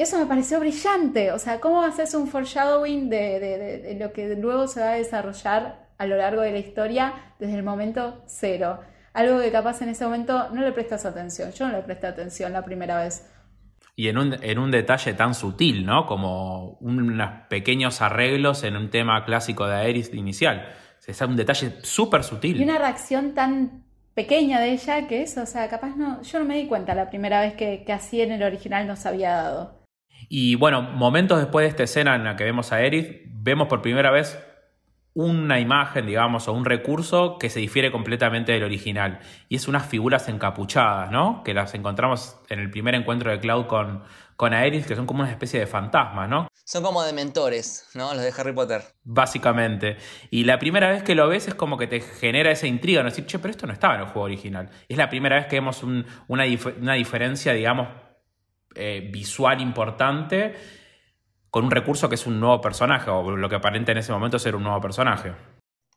eso 0.02 0.18
me 0.18 0.26
pareció 0.26 0.60
brillante. 0.60 1.32
O 1.32 1.40
sea, 1.40 1.60
¿cómo 1.60 1.82
haces 1.82 2.14
un 2.14 2.28
foreshadowing 2.28 3.10
de, 3.10 3.40
de, 3.40 3.98
lo 4.00 4.12
que 4.14 4.36
luego 4.36 4.68
se 4.68 4.80
va 4.80 4.92
a 4.92 4.96
desarrollar 4.96 5.90
a 5.98 6.06
lo 6.06 6.18
largo 6.18 6.42
de 6.42 6.52
la 6.52 6.60
historia 6.60 7.14
desde 7.40 7.56
el 7.56 7.64
momento 7.64 8.24
cero? 8.26 8.80
Algo 9.14 9.40
que 9.40 9.52
capaz 9.52 9.82
en 9.82 9.90
ese 9.90 10.06
momento 10.06 10.50
no 10.50 10.62
le 10.62 10.72
prestas 10.72 11.06
atención. 11.06 11.52
Yo 11.52 11.68
no 11.68 11.76
le 11.76 11.84
presté 11.84 12.08
atención 12.08 12.54
la 12.54 12.64
primera 12.64 13.04
vez. 13.04 13.30
Y 13.96 14.08
en 14.08 14.18
un, 14.18 14.36
en 14.42 14.58
un 14.58 14.72
detalle 14.72 15.14
tan 15.14 15.36
sutil, 15.36 15.86
¿no? 15.86 16.06
Como 16.06 16.78
unos 16.80 17.30
pequeños 17.50 18.02
arreglos 18.02 18.64
en 18.64 18.78
un 18.78 18.90
tema 18.90 19.26
clásico 19.26 19.68
de 19.68 19.76
Aeris 19.76 20.14
inicial. 20.14 20.68
Es 21.06 21.20
un 21.22 21.36
detalle 21.36 21.74
súper 21.84 22.24
sutil. 22.24 22.60
Y 22.60 22.64
una 22.64 22.78
reacción 22.78 23.34
tan 23.34 23.84
pequeña 24.14 24.60
de 24.60 24.72
ella 24.72 25.08
que 25.08 25.24
eso, 25.24 25.42
o 25.42 25.46
sea, 25.46 25.68
capaz 25.68 25.96
no, 25.96 26.22
yo 26.22 26.40
no 26.40 26.46
me 26.46 26.56
di 26.58 26.68
cuenta 26.68 26.96
la 26.96 27.10
primera 27.10 27.42
vez 27.42 27.54
que, 27.56 27.84
que 27.86 27.94
así 27.94 28.22
en 28.22 28.32
el 28.32 28.44
original 28.44 28.88
nos 28.88 29.06
había 29.06 29.34
dado. 29.34 29.81
Y 30.30 30.56
bueno, 30.56 30.82
momentos 30.82 31.40
después 31.40 31.64
de 31.64 31.70
esta 31.70 31.84
escena 31.84 32.16
en 32.16 32.24
la 32.24 32.36
que 32.36 32.44
vemos 32.44 32.72
a 32.72 32.78
Aerith, 32.78 33.24
vemos 33.28 33.68
por 33.68 33.82
primera 33.82 34.12
vez 34.12 34.38
una 35.14 35.60
imagen, 35.60 36.06
digamos, 36.06 36.48
o 36.48 36.54
un 36.54 36.64
recurso 36.64 37.38
que 37.38 37.50
se 37.50 37.60
difiere 37.60 37.92
completamente 37.92 38.54
del 38.54 38.64
original. 38.64 39.20
Y 39.50 39.58
es 39.58 39.68
unas 39.68 39.86
figuras 39.86 40.30
encapuchadas, 40.30 41.12
¿no? 41.12 41.44
Que 41.44 41.54
las 41.54 41.74
encontramos 41.74 42.38
en 42.50 42.60
el 42.60 42.70
primer 42.70 42.96
encuentro 42.96 43.30
de 43.30 43.40
Cloud 43.40 43.66
con, 43.66 44.04
con 44.38 44.54
Aerith, 44.54 44.86
que 44.86 44.96
son 44.96 45.06
como 45.06 45.22
una 45.22 45.32
especie 45.32 45.60
de 45.60 45.68
fantasmas, 45.68 46.30
¿no? 46.30 46.48
Son 46.64 46.84
como 46.84 47.04
dementores, 47.04 47.90
¿no? 47.94 48.14
Los 48.14 48.24
de 48.24 48.34
Harry 48.38 48.54
Potter. 48.54 48.84
Básicamente. 49.04 49.98
Y 50.30 50.46
la 50.46 50.60
primera 50.60 50.90
vez 50.90 51.04
que 51.04 51.16
lo 51.16 51.28
ves 51.28 51.50
es 51.50 51.56
como 51.56 51.78
que 51.78 51.88
te 51.88 52.00
genera 52.00 52.52
esa 52.52 52.68
intriga, 52.68 53.04
no 53.04 53.10
decir, 53.10 53.26
che, 53.26 53.40
pero 53.40 53.52
esto 53.52 53.68
no 53.68 53.74
estaba 53.74 53.96
en 53.96 54.02
el 54.02 54.08
juego 54.08 54.22
original. 54.22 54.70
Es 54.88 54.98
la 54.98 55.10
primera 55.10 55.36
vez 55.36 55.48
que 55.48 55.58
vemos 55.58 55.84
una, 55.84 56.06
una 56.30 56.94
diferencia, 56.94 57.52
digamos, 57.52 57.90
eh, 58.76 59.10
visual 59.12 59.62
importante 59.62 60.56
con 61.50 61.66
un 61.66 61.72
recurso 61.72 62.08
que 62.08 62.16
es 62.16 62.26
un 62.26 62.40
nuevo 62.40 62.62
personaje, 62.62 63.12
o 63.12 63.30
lo 63.30 63.50
que 63.50 63.56
aparenta 63.56 63.92
en 63.92 63.98
ese 63.98 64.14
momento 64.14 64.40
ser 64.40 64.56
un 64.56 64.64
nuevo 64.64 64.80
personaje. 64.80 65.34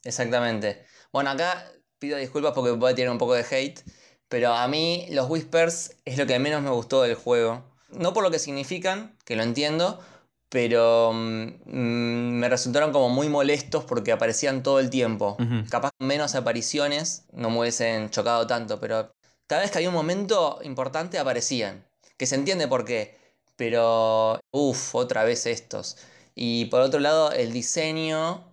Exactamente. 0.02 0.84
Bueno, 1.12 1.30
acá 1.30 1.64
pido 1.98 2.18
disculpas 2.18 2.52
porque 2.52 2.74
puede 2.74 2.94
tener 2.94 3.10
un 3.10 3.18
poco 3.18 3.34
de 3.34 3.46
hate, 3.48 3.80
pero 4.28 4.52
a 4.52 4.66
mí 4.66 5.06
los 5.10 5.30
Whispers 5.30 5.96
es 6.04 6.18
lo 6.18 6.26
que 6.26 6.38
menos 6.40 6.60
me 6.60 6.70
gustó 6.70 7.02
del 7.02 7.14
juego. 7.14 7.64
No 7.90 8.12
por 8.12 8.24
lo 8.24 8.32
que 8.32 8.40
significan, 8.40 9.16
que 9.24 9.36
lo 9.36 9.44
entiendo, 9.44 10.00
pero 10.48 11.12
mm, 11.12 11.60
me 11.66 12.48
resultaron 12.48 12.92
como 12.92 13.08
muy 13.08 13.28
molestos 13.28 13.84
porque 13.84 14.10
aparecían 14.10 14.64
todo 14.64 14.80
el 14.80 14.90
tiempo. 14.90 15.36
Capaz 15.70 15.92
menos 16.00 16.34
apariciones 16.34 17.26
no 17.32 17.48
me 17.50 17.60
hubiesen 17.60 18.10
chocado 18.10 18.48
tanto, 18.48 18.80
pero 18.80 19.14
cada 19.46 19.62
vez 19.62 19.70
que 19.70 19.78
había 19.78 19.88
un 19.90 19.94
momento 19.94 20.58
importante 20.64 21.18
aparecían 21.18 21.86
que 22.16 22.26
se 22.26 22.34
entiende 22.36 22.68
por 22.68 22.84
qué, 22.84 23.18
pero 23.56 24.40
uff, 24.50 24.94
otra 24.94 25.24
vez 25.24 25.46
estos. 25.46 25.96
Y 26.34 26.66
por 26.66 26.80
otro 26.80 27.00
lado, 27.00 27.32
el 27.32 27.52
diseño 27.52 28.44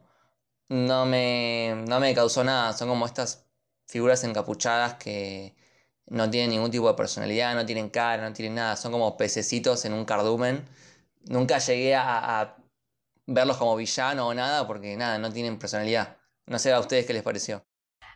no 0.70 1.06
me, 1.06 1.84
no 1.88 2.00
me 2.00 2.14
causó 2.16 2.44
nada, 2.44 2.74
son 2.74 2.90
como 2.90 3.06
estas 3.06 3.46
figuras 3.88 4.24
encapuchadas 4.24 4.96
que 4.96 5.56
no 6.08 6.30
tienen 6.30 6.52
ningún 6.52 6.72
tipo 6.72 6.88
de 6.88 6.94
personalidad, 6.94 7.56
no 7.56 7.66
tienen 7.66 7.90
cara, 7.90 8.28
no 8.28 8.34
tienen 8.34 8.56
nada, 8.56 8.76
son 8.76 8.92
como 8.92 9.18
pececitos 9.18 9.86
en 9.86 9.94
un 9.94 10.06
cardumen. 10.06 10.66
Nunca 11.26 11.60
llegué 11.60 11.96
a, 11.96 12.58
verlos 13.28 13.58
como 13.58 13.76
villano 13.76 14.28
o 14.28 14.34
nada 14.34 14.68
porque 14.68 14.98
nada, 14.98 15.18
no 15.18 15.32
tienen 15.32 15.58
personalidad. 15.58 16.18
No 16.48 16.60
sé 16.60 16.74
a 16.74 16.80
ustedes 16.80 17.06
qué 17.06 17.14
les 17.14 17.24
pareció. 17.24 17.64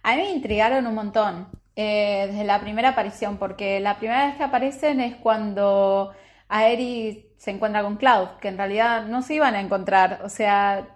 A 0.03 0.15
mí 0.15 0.23
me 0.23 0.31
intrigaron 0.31 0.87
un 0.87 0.95
montón. 0.95 1.47
Eh, 1.77 2.27
desde 2.31 2.45
la 2.45 2.61
primera 2.61 2.89
aparición, 2.89 3.37
porque 3.37 3.81
la 3.81 3.97
primera 3.97 4.27
vez 4.27 4.35
que 4.37 4.43
aparecen 4.43 5.01
es 5.01 5.15
cuando 5.17 6.13
Aerith 6.47 7.25
se 7.37 7.51
encuentra 7.51 7.83
con 7.83 7.97
Cloud, 7.97 8.29
que 8.39 8.47
en 8.47 8.57
realidad 8.57 9.05
no 9.07 9.21
se 9.21 9.35
iban 9.35 9.55
a 9.55 9.61
encontrar, 9.61 10.21
o 10.23 10.29
sea, 10.29 10.87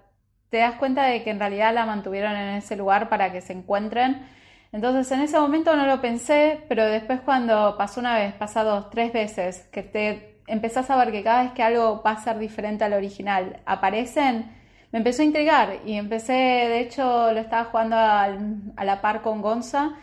te 0.50 0.58
das 0.60 0.76
cuenta 0.76 1.04
de 1.04 1.24
que 1.24 1.32
en 1.32 1.40
realidad 1.40 1.74
la 1.74 1.86
mantuvieron 1.86 2.34
en 2.36 2.56
ese 2.56 2.78
lugar 2.78 3.10
para 3.10 3.32
que 3.32 3.42
se 3.42 3.54
encuentren. 3.54 4.26
Entonces 4.72 5.12
en 5.12 5.22
ese 5.22 5.40
momento 5.40 5.76
no 5.76 5.86
lo 5.86 6.02
pensé, 6.02 6.64
pero 6.70 6.86
después 6.86 7.22
cuando 7.22 7.76
pasó 7.78 8.00
una 8.00 8.16
vez, 8.16 8.34
pasa 8.36 8.64
dos, 8.64 8.90
tres 8.90 9.12
veces, 9.14 9.68
que 9.72 9.84
te 9.84 10.42
empezás 10.48 10.90
a 10.90 10.98
ver 10.98 11.12
que 11.12 11.24
cada 11.24 11.44
vez 11.44 11.52
que 11.54 11.64
algo 11.64 12.02
va 12.04 12.12
a 12.12 12.24
ser 12.24 12.40
diferente 12.40 12.84
al 12.86 12.94
original, 12.94 13.62
aparecen, 13.66 14.52
me 14.92 15.00
empezó 15.00 15.22
a 15.24 15.26
intrigar 15.26 15.80
y 15.86 15.96
empecé, 15.96 16.34
de 16.34 16.80
hecho 16.82 17.32
lo 17.34 17.40
estaba 17.40 17.66
jugando 17.66 17.96
a 17.98 18.86
la 18.86 19.02
par 19.02 19.22
con 19.22 19.42
Gonza 19.42 19.98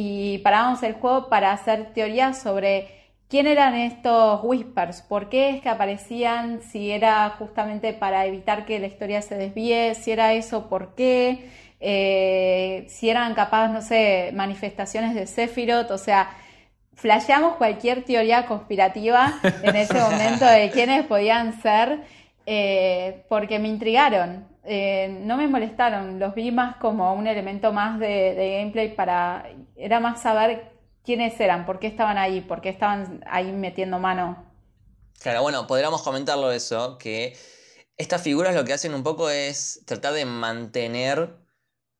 y 0.00 0.38
parábamos 0.38 0.80
el 0.84 0.92
juego 0.92 1.28
para 1.28 1.50
hacer 1.50 1.92
teorías 1.92 2.40
sobre 2.40 2.86
quién 3.28 3.48
eran 3.48 3.74
estos 3.74 4.38
whispers, 4.44 5.02
por 5.02 5.28
qué 5.28 5.50
es 5.50 5.60
que 5.60 5.68
aparecían, 5.68 6.62
si 6.62 6.92
era 6.92 7.28
justamente 7.30 7.92
para 7.94 8.24
evitar 8.24 8.64
que 8.64 8.78
la 8.78 8.86
historia 8.86 9.22
se 9.22 9.34
desvíe, 9.34 9.96
si 9.96 10.12
era 10.12 10.34
eso, 10.34 10.68
por 10.68 10.94
qué, 10.94 11.50
eh, 11.80 12.86
si 12.88 13.10
eran 13.10 13.34
capaz, 13.34 13.70
no 13.70 13.82
sé, 13.82 14.30
manifestaciones 14.34 15.16
de 15.16 15.26
Sephiroth, 15.26 15.90
o 15.90 15.98
sea, 15.98 16.30
flasheamos 16.94 17.56
cualquier 17.56 18.04
teoría 18.04 18.46
conspirativa 18.46 19.40
en 19.64 19.74
ese 19.74 19.94
momento 20.00 20.44
de 20.44 20.70
quiénes 20.70 21.06
podían 21.06 21.60
ser, 21.60 22.02
eh, 22.46 23.24
porque 23.28 23.58
me 23.58 23.66
intrigaron. 23.66 24.46
Eh, 24.70 25.08
no 25.22 25.38
me 25.38 25.48
molestaron, 25.48 26.18
los 26.18 26.34
vi 26.34 26.50
más 26.50 26.76
como 26.76 27.14
un 27.14 27.26
elemento 27.26 27.72
más 27.72 27.98
de, 27.98 28.58
gameplay 28.58 28.94
para, 28.94 29.50
era 29.76 29.98
más 29.98 30.20
saber 30.20 30.72
quiénes 31.02 31.40
eran, 31.40 31.64
por 31.64 31.78
qué 31.78 31.86
estaban 31.86 32.18
ahí, 32.18 32.42
por 32.42 32.60
qué 32.60 32.68
estaban 32.68 33.24
ahí 33.26 33.50
metiendo 33.50 33.98
mano. 33.98 34.44
Claro, 35.20 35.40
bueno, 35.40 35.66
podríamos 35.66 36.02
comentarlo 36.02 36.52
eso, 36.52 36.98
que 36.98 37.34
estas 37.96 38.20
figuras 38.20 38.54
lo 38.54 38.66
que 38.66 38.74
hacen 38.74 38.92
un 38.92 39.02
poco 39.02 39.30
es 39.30 39.80
tratar 39.86 40.12
de 40.12 40.26
mantener 40.26 41.34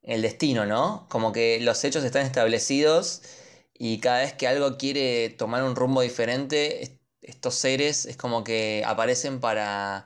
el 0.03 0.21
destino, 0.21 0.67
¿no? 0.67 1.07
Como 1.09 1.31
que 1.31 1.59
los 1.61 1.83
hechos 1.83 2.03
están 2.03 2.23
establecidos 2.23 3.23
y 3.73 3.99
cada 3.99 4.19
vez 4.19 4.33
que 4.33 4.47
algo 4.47 4.77
quiere 4.77 5.31
tomar 5.31 5.63
un 5.63 5.75
rumbo 5.75 6.01
diferente, 6.01 6.99
estos 7.23 7.55
seres 7.55 8.05
es 8.05 8.15
como 8.15 8.43
que 8.43 8.83
aparecen 8.85 9.39
para 9.39 10.05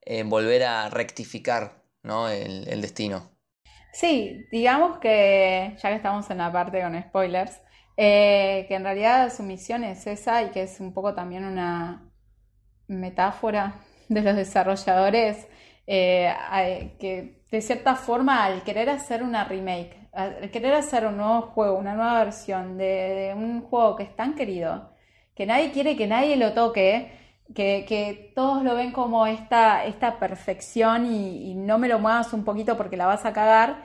eh, 0.00 0.24
volver 0.24 0.64
a 0.64 0.90
rectificar 0.90 1.79
¿no? 2.02 2.28
el, 2.28 2.80
destino. 2.80 3.30
Sí, 3.92 4.46
digamos 4.52 4.98
que, 4.98 5.76
ya 5.82 5.88
que 5.90 5.96
estamos 5.96 6.30
en 6.30 6.38
la 6.38 6.52
parte 6.52 6.80
con 6.80 7.00
spoilers, 7.02 7.60
eh, 7.96 8.64
que 8.68 8.76
en 8.76 8.84
realidad 8.84 9.32
su 9.32 9.42
misión 9.42 9.84
es 9.84 10.06
esa 10.06 10.42
y 10.42 10.50
que 10.50 10.62
es 10.62 10.80
un 10.80 10.94
poco 10.94 11.14
también 11.14 11.44
una 11.44 12.10
metáfora 12.88 13.74
de 14.08 14.22
los 14.22 14.36
desarrolladores, 14.36 15.46
eh, 15.86 16.32
que 17.00 17.42
de 17.50 17.60
cierta 17.60 17.96
forma 17.96 18.44
al 18.44 18.62
querer 18.62 18.90
hacer 18.90 19.22
una 19.22 19.44
remake, 19.44 20.08
al 20.12 20.50
querer 20.50 20.74
hacer 20.74 21.06
un 21.06 21.16
nuevo 21.16 21.42
juego, 21.42 21.78
una 21.78 21.94
nueva 21.94 22.24
versión 22.24 22.78
de 22.78 23.32
un 23.36 23.62
juego 23.62 23.96
que 23.96 24.04
es 24.04 24.14
tan 24.14 24.34
querido, 24.34 24.94
que 25.34 25.46
nadie 25.46 25.72
quiere 25.72 25.96
que 25.96 26.06
nadie 26.06 26.36
lo 26.36 26.52
toque, 26.52 27.12
que, 27.54 28.32
todos 28.34 28.62
lo 28.62 28.74
ven 28.74 28.92
como 28.92 29.26
esta, 29.26 29.84
esta 29.84 30.18
perfección 30.18 31.06
y, 31.06 31.54
no 31.54 31.78
me 31.78 31.88
lo 31.88 31.98
muevas 31.98 32.32
un 32.32 32.44
poquito 32.44 32.76
porque 32.76 32.96
la 32.96 33.06
vas 33.06 33.24
a 33.24 33.32
cagar, 33.32 33.84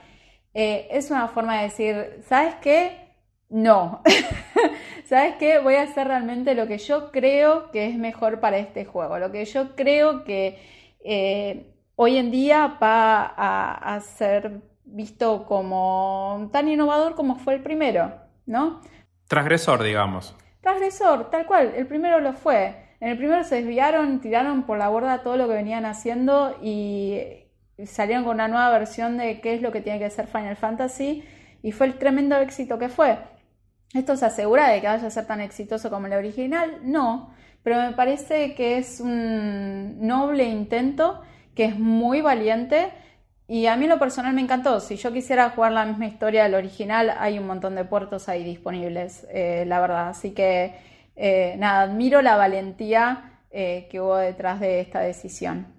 eh, 0.53 0.87
es 0.91 1.11
una 1.11 1.27
forma 1.27 1.57
de 1.57 1.63
decir, 1.63 2.23
¿sabes 2.27 2.55
qué? 2.55 3.13
No. 3.49 4.01
¿Sabes 5.05 5.35
qué? 5.35 5.59
Voy 5.59 5.75
a 5.75 5.83
hacer 5.83 6.07
realmente 6.07 6.55
lo 6.55 6.67
que 6.67 6.77
yo 6.77 7.11
creo 7.11 7.71
que 7.71 7.87
es 7.87 7.97
mejor 7.97 8.39
para 8.39 8.57
este 8.57 8.85
juego, 8.85 9.19
lo 9.19 9.31
que 9.31 9.45
yo 9.45 9.75
creo 9.75 10.23
que 10.23 10.59
eh, 11.03 11.75
hoy 11.95 12.17
en 12.17 12.31
día 12.31 12.77
va 12.81 13.23
a, 13.25 13.95
a 13.95 13.99
ser 14.01 14.61
visto 14.85 15.45
como 15.45 16.49
tan 16.51 16.69
innovador 16.69 17.15
como 17.15 17.35
fue 17.35 17.55
el 17.55 17.61
primero, 17.61 18.13
¿no? 18.45 18.81
Transgresor, 19.27 19.83
digamos. 19.83 20.35
Transgresor, 20.61 21.29
tal 21.29 21.45
cual, 21.45 21.73
el 21.75 21.85
primero 21.87 22.19
lo 22.19 22.33
fue. 22.33 22.84
En 23.05 23.11
el 23.11 23.17
primero 23.19 23.43
se 23.43 23.57
desviaron, 23.57 24.19
tiraron 24.19 24.63
por 24.63 24.79
la 24.79 24.89
borda 24.89 25.21
todo 25.21 25.37
lo 25.37 25.47
que 25.47 25.53
venían 25.53 25.85
haciendo 25.85 26.57
y 26.59 27.21
salieron 27.85 28.23
con 28.23 28.33
una 28.33 28.47
nueva 28.47 28.71
versión 28.71 29.17
de 29.17 29.41
qué 29.41 29.53
es 29.53 29.61
lo 29.61 29.71
que 29.71 29.79
tiene 29.79 29.99
que 29.99 30.09
ser 30.09 30.25
Final 30.25 30.55
Fantasy 30.55 31.23
y 31.61 31.71
fue 31.71 31.85
el 31.85 31.99
tremendo 31.99 32.35
éxito 32.37 32.79
que 32.79 32.89
fue. 32.89 33.19
¿Esto 33.93 34.17
se 34.17 34.25
asegura 34.25 34.69
de 34.69 34.81
que 34.81 34.87
vaya 34.87 35.05
a 35.05 35.11
ser 35.11 35.27
tan 35.27 35.39
exitoso 35.39 35.91
como 35.91 36.07
el 36.07 36.13
original? 36.13 36.79
No, 36.81 37.31
pero 37.61 37.79
me 37.79 37.91
parece 37.91 38.55
que 38.55 38.79
es 38.79 38.99
un 38.99 39.99
noble 40.07 40.45
intento, 40.45 41.21
que 41.53 41.65
es 41.65 41.77
muy 41.77 42.21
valiente 42.21 42.91
y 43.47 43.67
a 43.67 43.75
mí 43.75 43.85
lo 43.85 43.99
personal 43.99 44.33
me 44.33 44.41
encantó. 44.41 44.79
Si 44.79 44.95
yo 44.95 45.13
quisiera 45.13 45.51
jugar 45.51 45.73
la 45.73 45.85
misma 45.85 46.07
historia 46.07 46.45
del 46.45 46.55
original, 46.55 47.13
hay 47.19 47.37
un 47.37 47.45
montón 47.45 47.75
de 47.75 47.85
puertos 47.85 48.29
ahí 48.29 48.43
disponibles, 48.43 49.27
eh, 49.29 49.63
la 49.67 49.79
verdad. 49.79 50.09
Así 50.09 50.31
que 50.31 50.94
eh, 51.15 51.55
nada, 51.57 51.81
admiro 51.83 52.21
la 52.21 52.35
valentía 52.35 53.41
eh, 53.51 53.87
que 53.89 54.01
hubo 54.01 54.17
detrás 54.17 54.59
de 54.59 54.79
esta 54.79 54.99
decisión. 54.99 55.73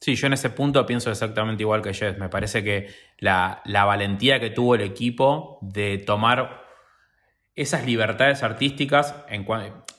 Sí, 0.00 0.14
yo 0.14 0.26
en 0.26 0.34
ese 0.34 0.50
punto 0.50 0.84
pienso 0.84 1.10
exactamente 1.10 1.62
igual 1.62 1.82
que 1.82 1.94
Jess. 1.94 2.18
Me 2.18 2.28
parece 2.28 2.62
que 2.62 2.88
la, 3.18 3.62
valentía 3.64 4.38
que 4.40 4.50
tuvo 4.50 4.74
el 4.74 4.82
equipo 4.82 5.58
de 5.62 5.98
tomar 5.98 6.62
esas 7.54 7.86
libertades 7.86 8.42
artísticas, 8.42 9.14
en 9.28 9.44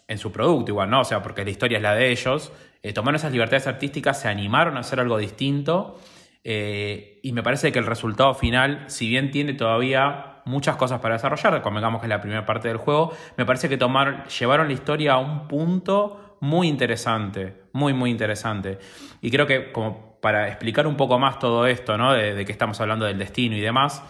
en 0.08 0.18
su 0.18 0.32
producto 0.32 0.72
igual, 0.72 0.90
¿no? 0.90 1.02
O 1.02 1.06
sea, 1.06 1.22
porque 1.22 1.44
la 1.44 1.50
historia 1.50 1.78
es 1.78 1.82
la 1.82 1.96
de 1.96 2.12
ellos. 2.12 2.52
Eh, 2.82 2.94
tomaron 2.94 3.16
esas 3.16 3.32
libertades 3.32 3.68
artísticas, 3.68 4.22
se 4.22 4.28
animaron 4.28 4.78
a 4.78 4.82
hacer 4.82 5.00
algo 5.00 5.18
distinto. 5.18 6.00
Eh, 6.44 7.20
y 7.24 7.34
me 7.34 7.44
parece 7.44 7.72
que 7.72 7.80
el 7.80 7.86
resultado 7.86 8.34
final, 8.34 8.86
si 8.88 9.10
bien 9.10 9.32
tiene 9.32 9.54
todavía 9.54 10.37
muchas 10.48 10.76
cosas 10.76 11.00
para 11.00 11.16
desarrollar, 11.16 11.62
convengamos 11.62 12.02
que 12.02 12.08
es 12.08 12.10
la 12.10 12.22
primera 12.22 12.46
parte 12.46 12.68
del 12.68 12.78
juego, 12.78 13.14
me 13.38 13.46
parece 13.46 13.70
que 13.70 13.78
tomar, 13.78 14.28
llevaron 14.28 14.68
la 14.68 14.74
historia 14.74 15.14
a 15.14 15.18
un 15.18 15.48
punto 15.48 16.38
muy 16.40 16.68
interesante, 16.68 17.64
muy, 17.74 17.94
muy 17.94 18.10
interesante. 18.10 18.80
Y 19.22 19.32
creo 19.32 19.46
que 19.46 19.72
como 19.72 20.20
para 20.22 20.48
explicar 20.48 20.88
un 20.88 20.98
poco 20.98 21.20
más 21.20 21.40
todo 21.40 21.68
esto, 21.68 21.98
¿no? 21.98 22.14
De, 22.14 22.34
de 22.34 22.46
que 22.46 22.52
estamos 22.52 22.80
hablando 22.82 23.06
del 23.06 23.18
destino 23.18 23.56
y 23.56 23.62
demás, 23.62 24.04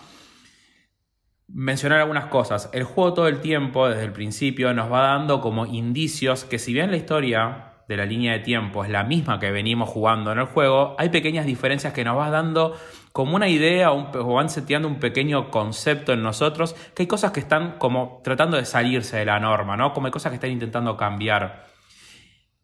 mencionar 1.47 1.99
algunas 1.99 2.25
cosas. 2.25 2.69
El 2.73 2.83
juego 2.83 3.13
todo 3.13 3.27
el 3.27 3.39
tiempo, 3.39 3.87
desde 3.87 4.03
el 4.03 4.11
principio, 4.11 4.73
nos 4.73 4.91
va 4.91 5.01
dando 5.01 5.41
como 5.41 5.65
indicios 5.65 6.45
que 6.45 6.59
si 6.59 6.73
bien 6.73 6.91
la 6.91 6.97
historia 6.97 7.67
de 7.87 7.97
la 7.97 8.05
línea 8.05 8.33
de 8.33 8.39
tiempo 8.39 8.83
es 8.83 8.89
la 8.89 9.03
misma 9.03 9.39
que 9.39 9.49
venimos 9.51 9.89
jugando 9.89 10.31
en 10.31 10.39
el 10.39 10.45
juego, 10.45 10.95
hay 10.99 11.09
pequeñas 11.09 11.45
diferencias 11.45 11.93
que 11.93 12.03
nos 12.03 12.17
va 12.17 12.29
dando 12.29 12.75
como 13.17 13.35
una 13.35 13.49
idea 13.49 13.91
o 13.93 14.33
van 14.35 14.47
seteando 14.47 14.87
un 14.87 14.99
pequeño 14.99 15.49
concepto 15.49 16.13
en 16.13 16.21
nosotros, 16.21 16.75
que 16.93 17.01
hay 17.01 17.07
cosas 17.07 17.31
que 17.31 17.39
están 17.39 17.79
como 17.79 18.21
tratando 18.23 18.57
de 18.57 18.63
salirse 18.63 19.17
de 19.17 19.25
la 19.25 19.39
norma, 19.39 19.75
¿no? 19.75 19.91
Como 19.91 20.05
hay 20.05 20.11
cosas 20.11 20.29
que 20.29 20.35
están 20.35 20.51
intentando 20.51 20.95
cambiar. 20.95 21.65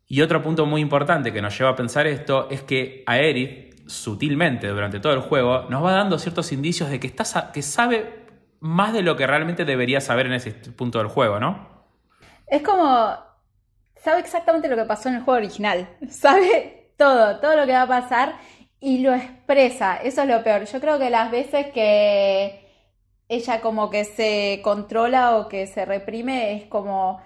Y 0.06 0.22
otro 0.22 0.44
punto 0.44 0.68
muy 0.68 0.80
importante 0.80 1.34
que 1.34 1.42
nos 1.42 1.58
lleva 1.58 1.72
a 1.72 1.76
pensar 1.76 2.06
esto 2.06 2.52
es 2.52 2.62
que 2.62 3.04
Aerith, 3.08 3.88
sutilmente 3.88 4.68
durante 4.68 5.00
todo 5.00 5.14
el 5.14 5.22
juego, 5.22 5.66
nos 5.72 5.84
va 5.84 5.94
dando 5.94 6.20
ciertos 6.20 6.52
indicios 6.52 6.92
de 6.92 7.00
que, 7.00 7.08
está, 7.08 7.52
que 7.52 7.64
sabe 7.64 8.28
más 8.60 8.94
de 8.94 9.02
lo 9.02 9.16
que 9.16 9.26
realmente 9.26 9.66
debería 9.66 10.02
saber 10.02 10.28
en 10.28 10.34
ese 10.34 10.52
punto 10.52 11.00
del 11.00 11.08
juego, 11.08 11.40
¿no? 11.40 11.68
Es 12.46 12.62
como. 12.62 13.18
Sabe 13.96 14.20
exactamente 14.20 14.68
lo 14.68 14.76
que 14.76 14.86
pasó 14.86 15.10
en 15.10 15.16
el 15.16 15.24
juego 15.24 15.40
original. 15.40 15.90
Sabe 16.12 16.92
todo, 16.96 17.40
todo 17.40 17.56
lo 17.56 17.66
que 17.66 17.72
va 17.72 17.82
a 17.82 17.88
pasar 17.88 18.36
y 18.84 18.98
lo 18.98 19.16
expresa. 19.16 19.96
Eso 19.96 20.24
es 20.24 20.28
lo 20.28 20.44
peor. 20.44 20.66
Yo 20.66 20.82
creo 20.82 21.00
que 21.00 21.10
las 21.10 21.32
veces 21.32 21.68
que 21.68 22.68
ella 23.30 23.62
como 23.62 23.90
que 23.90 24.04
se 24.04 24.60
controla 24.62 25.38
o 25.38 25.48
que 25.48 25.68
se 25.68 25.86
reprime 25.86 26.58
es 26.58 26.66
como 26.66 27.22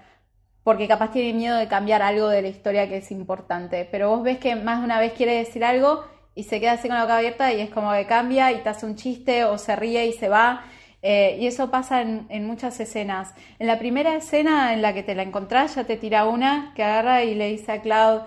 porque 0.62 0.86
capaz 0.86 1.10
tiene 1.10 1.36
miedo 1.36 1.56
de 1.56 1.66
cambiar 1.66 2.00
algo 2.00 2.28
de 2.28 2.42
la 2.42 2.48
historia 2.48 2.88
que 2.88 2.98
es 2.98 3.10
importante. 3.10 3.88
Pero 3.90 4.08
vos 4.10 4.22
ves 4.22 4.38
que 4.38 4.54
más 4.54 4.78
de 4.78 4.84
una 4.84 5.00
vez 5.00 5.14
quiere 5.14 5.34
decir 5.34 5.64
algo 5.64 6.04
y 6.36 6.44
se 6.44 6.60
queda 6.60 6.72
así 6.72 6.86
con 6.86 6.96
la 6.96 7.02
boca 7.02 7.18
abierta 7.18 7.52
y 7.52 7.60
es 7.60 7.70
como 7.70 7.92
que 7.92 8.06
cambia 8.06 8.52
y 8.52 8.62
te 8.62 8.68
hace 8.68 8.86
un 8.86 8.94
chiste 8.94 9.44
o 9.44 9.58
se 9.58 9.74
ríe 9.74 10.06
y 10.06 10.12
se 10.12 10.28
va. 10.28 10.64
Eh, 11.02 11.38
y 11.40 11.48
eso 11.48 11.72
pasa 11.72 12.02
en, 12.02 12.46
muchas 12.46 12.78
escenas. 12.78 13.34
En 13.58 13.66
la 13.66 13.80
primera 13.80 14.14
escena 14.14 14.72
en 14.74 14.82
la 14.82 14.94
que 14.94 15.02
te 15.02 15.16
la 15.16 15.24
encontrás, 15.24 15.74
ya 15.74 15.84
te 15.84 15.96
tira 15.96 16.24
una 16.26 16.72
que 16.76 16.84
agarra 16.84 17.24
y 17.24 17.34
le 17.34 17.48
dice 17.48 17.72
a 17.72 17.82
Cloud, 17.82 18.22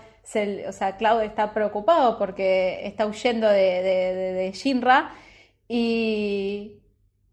o 0.67 0.71
sea, 0.71 0.97
Cloud 0.97 1.21
está 1.21 1.53
preocupado 1.53 2.17
porque 2.17 2.85
está 2.87 3.05
huyendo 3.05 3.47
de, 3.49 3.81
de, 4.33 4.51
Shinra 4.53 5.11
y 5.67 6.81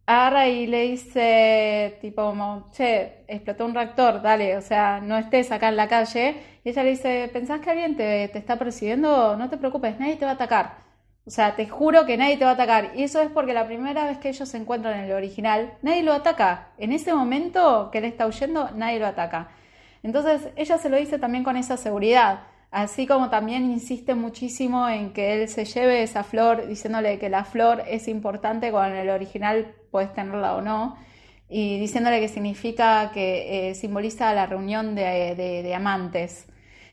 agarra 0.07 0.49
y 0.49 0.67
le 0.67 0.83
dice, 0.83 1.99
tipo, 2.01 2.35
che, 2.73 3.25
explotó 3.29 3.67
un 3.67 3.75
reactor, 3.75 4.23
dale, 4.23 4.57
o 4.57 4.63
sea, 4.63 5.01
no 5.01 5.19
estés 5.19 5.53
acá 5.53 5.69
en 5.69 5.77
la 5.77 5.89
calle. 5.89 6.37
Y 6.65 6.71
ella 6.71 6.83
le 6.83 6.91
dice, 6.91 7.31
¿pensás 7.33 7.61
que 7.61 7.71
alguien 7.71 7.97
te, 7.97 8.29
te 8.29 8.39
está 8.39 8.57
persiguiendo? 8.57 9.37
No 9.37 9.49
te 9.51 9.59
preocupes, 9.59 9.99
nadie 9.99 10.17
te 10.17 10.25
va 10.25 10.33
a 10.33 10.35
atacar. 10.35 10.89
O 11.29 11.31
sea, 11.31 11.57
te 11.57 11.69
juro 11.69 12.07
que 12.07 12.17
nadie 12.17 12.39
te 12.39 12.45
va 12.45 12.53
a 12.53 12.55
atacar. 12.55 12.93
Y 12.97 13.03
eso 13.03 13.21
es 13.21 13.31
porque 13.31 13.53
la 13.53 13.67
primera 13.67 14.05
vez 14.07 14.17
que 14.17 14.31
ellos 14.31 14.49
se 14.49 14.57
encuentran 14.57 14.99
en 14.99 15.05
el 15.05 15.13
original, 15.13 15.75
nadie 15.83 16.03
lo 16.03 16.15
ataca. 16.15 16.71
En 16.79 16.91
ese 16.91 17.13
momento 17.13 17.91
que 17.93 17.99
él 17.99 18.05
está 18.07 18.27
huyendo, 18.27 18.71
nadie 18.75 18.99
lo 18.99 19.07
ataca. 19.07 19.51
Entonces, 20.03 20.49
ella 20.57 20.79
se 20.79 20.89
lo 20.89 20.97
dice 20.97 21.19
también 21.19 21.45
con 21.45 21.59
esa 21.59 21.77
seguridad. 21.77 22.45
Así 22.71 23.07
como 23.07 23.31
también 23.31 23.71
insiste 23.71 24.15
muchísimo 24.15 24.89
en 24.89 25.13
que 25.13 25.35
él 25.35 25.49
se 25.49 25.65
lleve 25.65 26.03
esa 26.03 26.23
flor, 26.23 26.67
diciéndole 26.67 27.19
que 27.19 27.31
la 27.31 27.45
flor 27.45 27.83
es 27.89 28.09
importante 28.09 28.69
en 28.69 28.97
el 28.97 29.11
original 29.11 29.75
puedes 29.91 30.13
tenerla 30.13 30.55
o 30.55 30.61
no. 30.61 30.99
Y 31.49 31.79
diciéndole 31.79 32.21
que 32.21 32.29
significa 32.29 33.11
que 33.13 33.71
eh, 33.71 33.75
simboliza 33.75 34.35
la 34.35 34.47
reunión 34.47 34.95
de 34.95 35.73
amantes. 35.75 36.47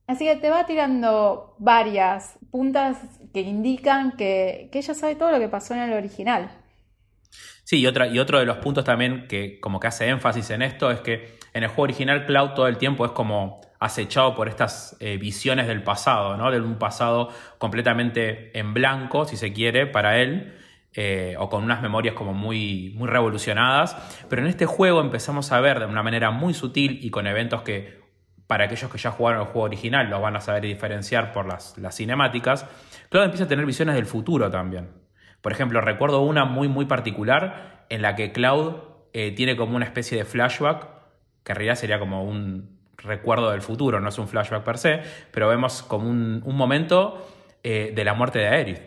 Así 0.08 0.26
que 0.26 0.36
te 0.36 0.50
va 0.50 0.66
tirando 0.66 1.56
varias 1.58 2.38
puntas 2.52 2.98
que 3.34 3.42
indican 3.42 4.16
que, 4.16 4.70
ella 4.72 4.94
sabe 4.94 5.16
todo 5.16 5.32
lo 5.32 5.40
que 5.40 5.50
pasó 5.50 5.74
en 5.74 5.82
el 5.82 5.94
original. 5.94 6.52
Sí, 7.64 7.78
y, 7.78 7.82
y 7.82 8.20
otro 8.20 8.40
de 8.40 8.46
los 8.46 8.58
puntos 8.58 8.86
también 8.86 9.28
que 9.28 9.60
como 9.60 9.80
que 9.80 9.88
hace 9.88 10.08
énfasis 10.08 10.52
en 10.52 10.62
esto 10.62 10.92
es 10.92 11.00
que 11.00 11.40
en 11.54 11.64
el 11.64 11.70
juego 11.70 11.84
original 11.84 12.26
Cloud 12.28 12.52
todo 12.52 12.68
el 12.68 12.78
tiempo 12.78 13.06
es 13.06 13.12
como 13.12 13.62
acechado 13.86 14.36
por 14.36 14.48
estas 14.48 14.98
eh, 15.00 15.18
visiones 15.18 15.68
del 15.68 15.84
pasado, 15.84 16.38
¿no? 16.38 16.52
De 16.52 16.60
un 16.60 16.76
pasado 16.76 17.30
completamente 17.58 18.58
en 18.58 18.74
blanco, 18.74 19.26
si 19.26 19.38
se 19.38 19.54
quiere, 19.54 19.88
para 19.88 20.20
él, 20.20 20.56
eh, 20.94 21.36
o 21.38 21.50
con 21.50 21.64
unas 21.64 21.82
memorias 21.82 22.16
como 22.16 22.34
muy, 22.34 22.94
muy 22.96 23.08
revolucionadas. 23.08 23.96
Pero 24.30 24.42
en 24.42 24.48
este 24.48 24.66
juego 24.66 25.02
empezamos 25.02 25.52
a 25.52 25.60
ver 25.62 25.80
de 25.80 25.86
una 25.86 26.04
manera 26.04 26.32
muy 26.32 26.54
sutil 26.54 27.00
y 27.02 27.10
con 27.10 27.28
eventos 27.28 27.62
que 27.62 28.04
para 28.48 28.66
aquellos 28.66 28.92
que 28.92 28.98
ya 28.98 29.12
jugaron 29.12 29.42
el 29.42 29.48
juego 29.48 29.66
original, 29.66 30.10
lo 30.10 30.22
van 30.22 30.36
a 30.36 30.42
saber 30.42 30.64
diferenciar 30.64 31.32
por 31.32 31.48
las, 31.48 31.78
las 31.78 31.96
cinemáticas, 31.96 32.68
Cloud 33.10 33.26
empieza 33.26 33.46
a 33.46 33.48
tener 33.48 33.66
visiones 33.66 33.96
del 33.96 34.06
futuro 34.06 34.52
también. 34.52 34.90
Por 35.42 35.52
ejemplo, 35.52 35.82
recuerdo 35.82 36.22
una 36.22 36.46
muy, 36.46 36.68
muy 36.68 36.86
particular 36.86 37.86
en 37.90 38.02
la 38.02 38.16
que 38.16 38.32
Cloud 38.32 38.76
eh, 39.14 39.32
tiene 39.32 39.56
como 39.56 39.76
una 39.76 39.86
especie 39.86 40.18
de 40.18 40.26
flashback, 40.26 40.88
que 41.44 41.52
en 41.52 41.56
realidad 41.56 41.76
sería 41.76 42.00
como 42.00 42.24
un 42.24 42.75
recuerdo 42.98 43.52
del 43.52 43.62
futuro, 43.62 44.00
no 44.00 44.10
es 44.10 44.18
un 44.18 44.28
flashback 44.28 44.64
per 44.64 44.78
se, 44.78 45.02
pero 45.32 45.48
vemos 45.48 45.84
como 45.84 46.10
un, 46.10 46.42
momento 46.46 47.28
eh, 47.64 47.92
de 47.96 48.04
la 48.04 48.14
muerte 48.14 48.40
de 48.40 48.48
Aerith. 48.48 48.82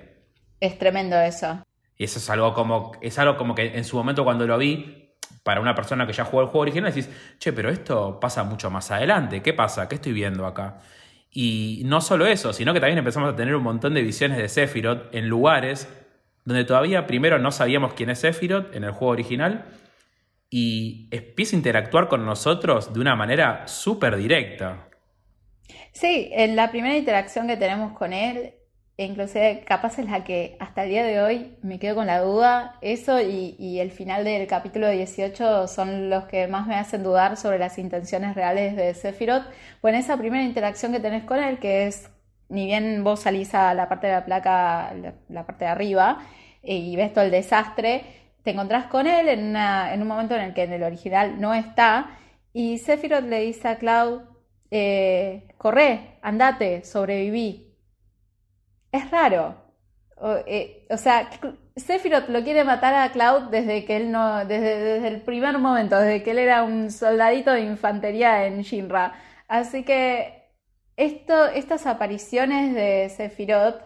Es 0.60 0.78
tremendo 0.78 1.16
eso. 1.20 1.62
Y 1.96 2.04
eso 2.04 2.18
es 2.18 2.30
algo 2.30 2.54
como, 2.54 2.92
es 3.00 3.18
algo 3.18 3.36
como 3.36 3.54
que 3.54 3.76
en 3.76 3.84
su 3.84 3.96
momento 3.96 4.24
cuando 4.24 4.46
lo 4.46 4.56
vi, 4.58 5.14
para 5.42 5.60
una 5.60 5.74
persona 5.74 6.06
que 6.06 6.12
ya 6.12 6.24
jugó 6.24 6.42
el 6.42 6.48
juego 6.48 6.60
original, 6.60 6.92
decís, 6.92 7.10
che, 7.38 7.52
pero 7.52 7.70
esto 7.70 8.20
pasa 8.20 8.44
mucho 8.44 8.70
más 8.70 8.90
adelante, 8.90 9.42
¿qué 9.42 9.52
pasa? 9.52 9.88
¿Qué 9.88 9.96
estoy 9.96 10.12
viendo 10.12 10.46
acá? 10.46 10.78
Y 11.30 11.82
no 11.84 12.00
solo 12.00 12.26
eso, 12.26 12.52
sino 12.52 12.72
que 12.72 12.80
también 12.80 12.98
empezamos 12.98 13.32
a 13.32 13.36
tener 13.36 13.54
un 13.54 13.62
montón 13.62 13.94
de 13.94 14.02
visiones 14.02 14.38
de 14.38 14.48
Sephiroth 14.48 15.14
en 15.14 15.28
lugares 15.28 15.88
donde 16.44 16.64
todavía 16.64 17.06
primero 17.06 17.38
no 17.38 17.50
sabíamos 17.50 17.92
quién 17.92 18.08
es 18.10 18.20
Sephiroth 18.20 18.74
en 18.74 18.84
el 18.84 18.92
juego 18.92 19.12
original 19.12 19.66
y 20.50 21.08
empieza 21.10 21.56
a 21.56 21.58
interactuar 21.58 22.08
con 22.08 22.24
nosotros 22.24 22.92
de 22.92 23.00
una 23.00 23.16
manera 23.16 23.66
súper 23.68 24.16
directa. 24.16 24.88
Sí, 25.92 26.30
en 26.32 26.56
la 26.56 26.70
primera 26.70 26.96
interacción 26.96 27.46
que 27.46 27.56
tenemos 27.56 27.96
con 27.96 28.12
él 28.12 28.54
inclusive 29.04 29.64
capaz 29.64 29.98
es 29.98 30.08
la 30.10 30.24
que 30.24 30.56
hasta 30.58 30.82
el 30.84 30.90
día 30.90 31.04
de 31.04 31.20
hoy 31.20 31.56
me 31.62 31.78
quedo 31.78 31.96
con 31.96 32.06
la 32.06 32.20
duda. 32.20 32.78
Eso 32.80 33.20
y, 33.20 33.78
el 33.80 33.90
final 33.90 34.24
del 34.24 34.46
capítulo 34.46 34.90
18 34.90 35.68
son 35.68 36.10
los 36.10 36.24
que 36.24 36.48
más 36.48 36.66
me 36.66 36.74
hacen 36.74 37.02
dudar 37.02 37.36
sobre 37.36 37.58
las 37.58 37.78
intenciones 37.78 38.34
reales 38.34 38.76
de 38.76 38.94
Sephiroth. 38.94 39.44
En 39.82 39.94
esa 39.94 40.16
primera 40.16 40.42
interacción 40.44 40.92
que 40.92 41.00
tenés 41.00 41.24
con 41.24 41.38
él, 41.38 41.58
que 41.58 41.86
es, 41.86 42.10
ni 42.48 42.66
bien 42.66 43.04
vos 43.04 43.20
salís 43.20 43.54
a 43.54 43.72
la 43.74 43.88
parte 43.88 44.08
de 44.08 44.14
la 44.14 44.24
placa, 44.24 44.92
la, 45.28 45.46
parte 45.46 45.64
de 45.64 45.70
arriba, 45.70 46.18
y 46.62 46.96
ves 46.96 47.12
todo 47.12 47.24
el 47.24 47.30
desastre, 47.30 48.04
te 48.42 48.50
encontrás 48.50 48.86
con 48.86 49.06
él 49.06 49.28
en, 49.28 50.00
un 50.00 50.08
momento 50.08 50.34
en 50.34 50.42
el 50.42 50.54
que 50.54 50.64
en 50.64 50.72
el 50.72 50.82
original 50.82 51.40
no 51.40 51.54
está, 51.54 52.18
y 52.52 52.78
Sephiroth 52.78 53.24
le 53.24 53.40
dice 53.40 53.68
a 53.68 53.78
Cloud, 53.78 54.22
eh, 54.70 55.48
corre, 55.58 56.18
andate, 56.22 56.84
sobreviví 56.84 57.68
es 58.92 59.10
raro. 59.10 59.56
O, 60.16 60.36
eh, 60.46 60.86
sea, 60.96 61.30
Sephiroth 61.76 62.28
lo 62.28 62.42
quiere 62.42 62.64
matar 62.64 62.94
a 62.94 63.12
Cloud 63.12 63.50
desde 63.50 63.84
que 63.84 63.96
él 63.96 64.10
no, 64.10 64.44
desde, 64.44 64.78
desde, 64.78 65.08
el 65.08 65.22
primer 65.22 65.58
momento, 65.58 65.98
desde 65.98 66.22
que 66.22 66.32
él 66.32 66.38
era 66.38 66.62
un 66.64 66.90
soldadito 66.90 67.52
de 67.52 67.60
infantería 67.60 68.46
en 68.46 68.62
Shinra. 68.62 69.14
Así 69.46 69.84
que 69.84 70.48
esto, 70.96 71.46
estas 71.46 71.86
apariciones 71.86 72.74
de 72.74 73.08
Sephiroth 73.10 73.80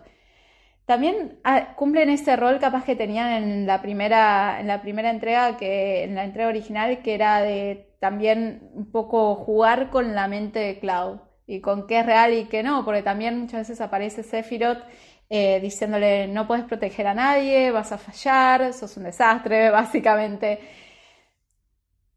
también 0.93 1.39
ah, 1.43 1.75
cumplen 1.75 2.11
ese 2.11 2.37
rol 2.37 2.59
capaz 2.59 2.85
que 2.85 2.95
tenían 2.95 3.31
en 3.43 3.67
la 3.67 3.81
primera, 3.81 4.61
en 4.61 4.67
la 4.67 4.83
primera 4.83 5.09
entrega, 5.09 5.57
que, 5.57 6.05
en 6.05 6.15
la 6.15 6.25
entrega 6.25 6.51
original, 6.51 7.01
que 7.03 7.15
era 7.15 7.41
de 7.41 7.95
también 7.99 8.69
un 8.75 8.91
poco 8.93 9.35
jugar 9.35 9.89
con 9.89 10.15
la 10.15 10.29
mente 10.29 10.59
de 10.59 10.79
Cloud 10.81 11.21
y 11.47 11.63
con 11.63 11.87
qué 11.87 12.01
es 12.01 12.07
real 12.07 12.35
y 12.35 12.45
qué 12.45 12.63
no, 12.63 12.85
porque 12.85 13.03
también 13.03 13.41
muchas 13.41 13.61
veces 13.61 13.81
aparece 13.81 14.23
Sephiroth 14.23 14.85
eh, 15.31 15.61
diciéndole 15.63 16.29
no 16.29 16.47
puedes 16.47 16.67
proteger 16.67 17.07
a 17.07 17.15
nadie, 17.15 17.71
vas 17.71 17.91
a 17.93 17.97
fallar, 17.97 18.75
sos 18.75 18.95
un 18.99 19.05
desastre, 19.05 19.71
básicamente. 19.81 20.61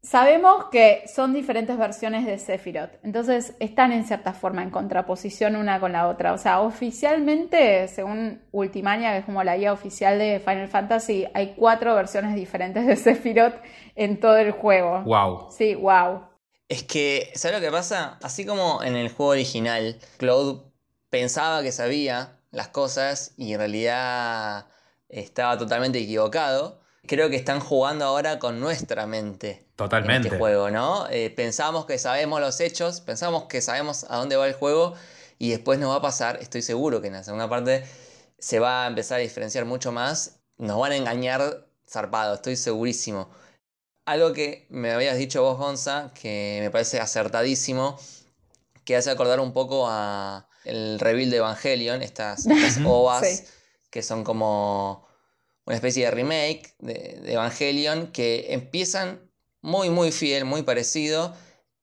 Sabemos 0.08 0.66
que 0.70 1.02
son 1.12 1.32
diferentes 1.32 1.76
versiones 1.76 2.26
de 2.26 2.38
Sephiroth, 2.38 2.92
entonces 3.02 3.54
están 3.58 3.90
en 3.90 4.06
cierta 4.06 4.32
forma 4.32 4.62
en 4.62 4.70
contraposición 4.70 5.56
una 5.56 5.80
con 5.80 5.90
la 5.90 6.06
otra. 6.06 6.32
O 6.32 6.38
sea, 6.38 6.60
oficialmente, 6.60 7.88
según 7.88 8.40
Ultimania, 8.52 9.10
que 9.10 9.18
es 9.18 9.24
como 9.24 9.42
la 9.42 9.56
guía 9.56 9.72
oficial 9.72 10.16
de 10.20 10.38
Final 10.38 10.68
Fantasy, 10.68 11.26
hay 11.34 11.54
cuatro 11.56 11.92
versiones 11.96 12.36
diferentes 12.36 12.86
de 12.86 12.94
Sephiroth 12.94 13.56
en 13.96 14.20
todo 14.20 14.36
el 14.36 14.52
juego. 14.52 15.02
Wow. 15.02 15.48
Sí, 15.50 15.74
wow. 15.74 16.22
Es 16.68 16.84
que, 16.84 17.32
¿sabes 17.34 17.58
lo 17.58 17.66
que 17.66 17.72
pasa? 17.72 18.20
Así 18.22 18.46
como 18.46 18.84
en 18.84 18.94
el 18.94 19.08
juego 19.08 19.32
original, 19.32 19.98
Cloud 20.18 20.62
pensaba 21.10 21.64
que 21.64 21.72
sabía 21.72 22.38
las 22.52 22.68
cosas 22.68 23.34
y 23.36 23.54
en 23.54 23.58
realidad 23.58 24.66
estaba 25.08 25.58
totalmente 25.58 25.98
equivocado. 25.98 26.85
Creo 27.06 27.30
que 27.30 27.36
están 27.36 27.60
jugando 27.60 28.04
ahora 28.04 28.38
con 28.38 28.60
nuestra 28.60 29.06
mente. 29.06 29.66
Totalmente. 29.76 30.28
En 30.28 30.34
este 30.34 30.38
juego, 30.38 30.70
¿no? 30.70 31.08
Eh, 31.10 31.30
pensamos 31.30 31.86
que 31.86 31.98
sabemos 31.98 32.40
los 32.40 32.60
hechos, 32.60 33.00
pensamos 33.00 33.44
que 33.44 33.60
sabemos 33.60 34.06
a 34.08 34.16
dónde 34.16 34.36
va 34.36 34.46
el 34.46 34.54
juego 34.54 34.94
y 35.38 35.50
después 35.50 35.78
nos 35.78 35.90
va 35.90 35.96
a 35.96 36.02
pasar, 36.02 36.38
estoy 36.40 36.62
seguro 36.62 37.00
que 37.00 37.08
en 37.08 37.14
la 37.14 37.24
segunda 37.24 37.48
parte 37.48 37.84
se 38.38 38.58
va 38.58 38.84
a 38.84 38.86
empezar 38.86 39.18
a 39.18 39.22
diferenciar 39.22 39.64
mucho 39.64 39.92
más. 39.92 40.40
Nos 40.56 40.78
van 40.78 40.92
a 40.92 40.96
engañar 40.96 41.66
zarpado, 41.88 42.34
estoy 42.34 42.56
segurísimo. 42.56 43.28
Algo 44.04 44.32
que 44.32 44.66
me 44.70 44.92
habías 44.92 45.18
dicho 45.18 45.42
vos, 45.42 45.58
Gonza, 45.58 46.12
que 46.14 46.60
me 46.62 46.70
parece 46.70 47.00
acertadísimo, 47.00 47.98
que 48.84 48.96
hace 48.96 49.10
acordar 49.10 49.40
un 49.40 49.52
poco 49.52 49.86
a 49.88 50.48
el 50.64 50.98
reveal 50.98 51.30
de 51.30 51.36
Evangelion, 51.38 52.02
estas, 52.02 52.46
estas 52.46 52.78
ovas 52.84 53.44
que 53.90 54.02
son 54.02 54.24
como 54.24 55.05
una 55.66 55.74
especie 55.76 56.04
de 56.04 56.10
remake 56.12 56.74
de, 56.78 57.32
Evangelion, 57.32 58.12
que 58.12 58.54
empiezan 58.54 59.20
muy, 59.60 59.90
muy 59.90 60.12
fiel, 60.12 60.44
muy 60.44 60.62
parecido 60.62 61.34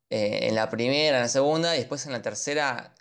eh, 0.09 0.47
en 0.47 0.55
la 0.55 0.69
primera, 0.69 1.17
en 1.17 1.23
la 1.23 1.29
segunda, 1.29 1.75
y 1.75 1.79
después 1.79 2.05
en 2.05 2.13
la 2.13 2.21
tercera 2.21 2.95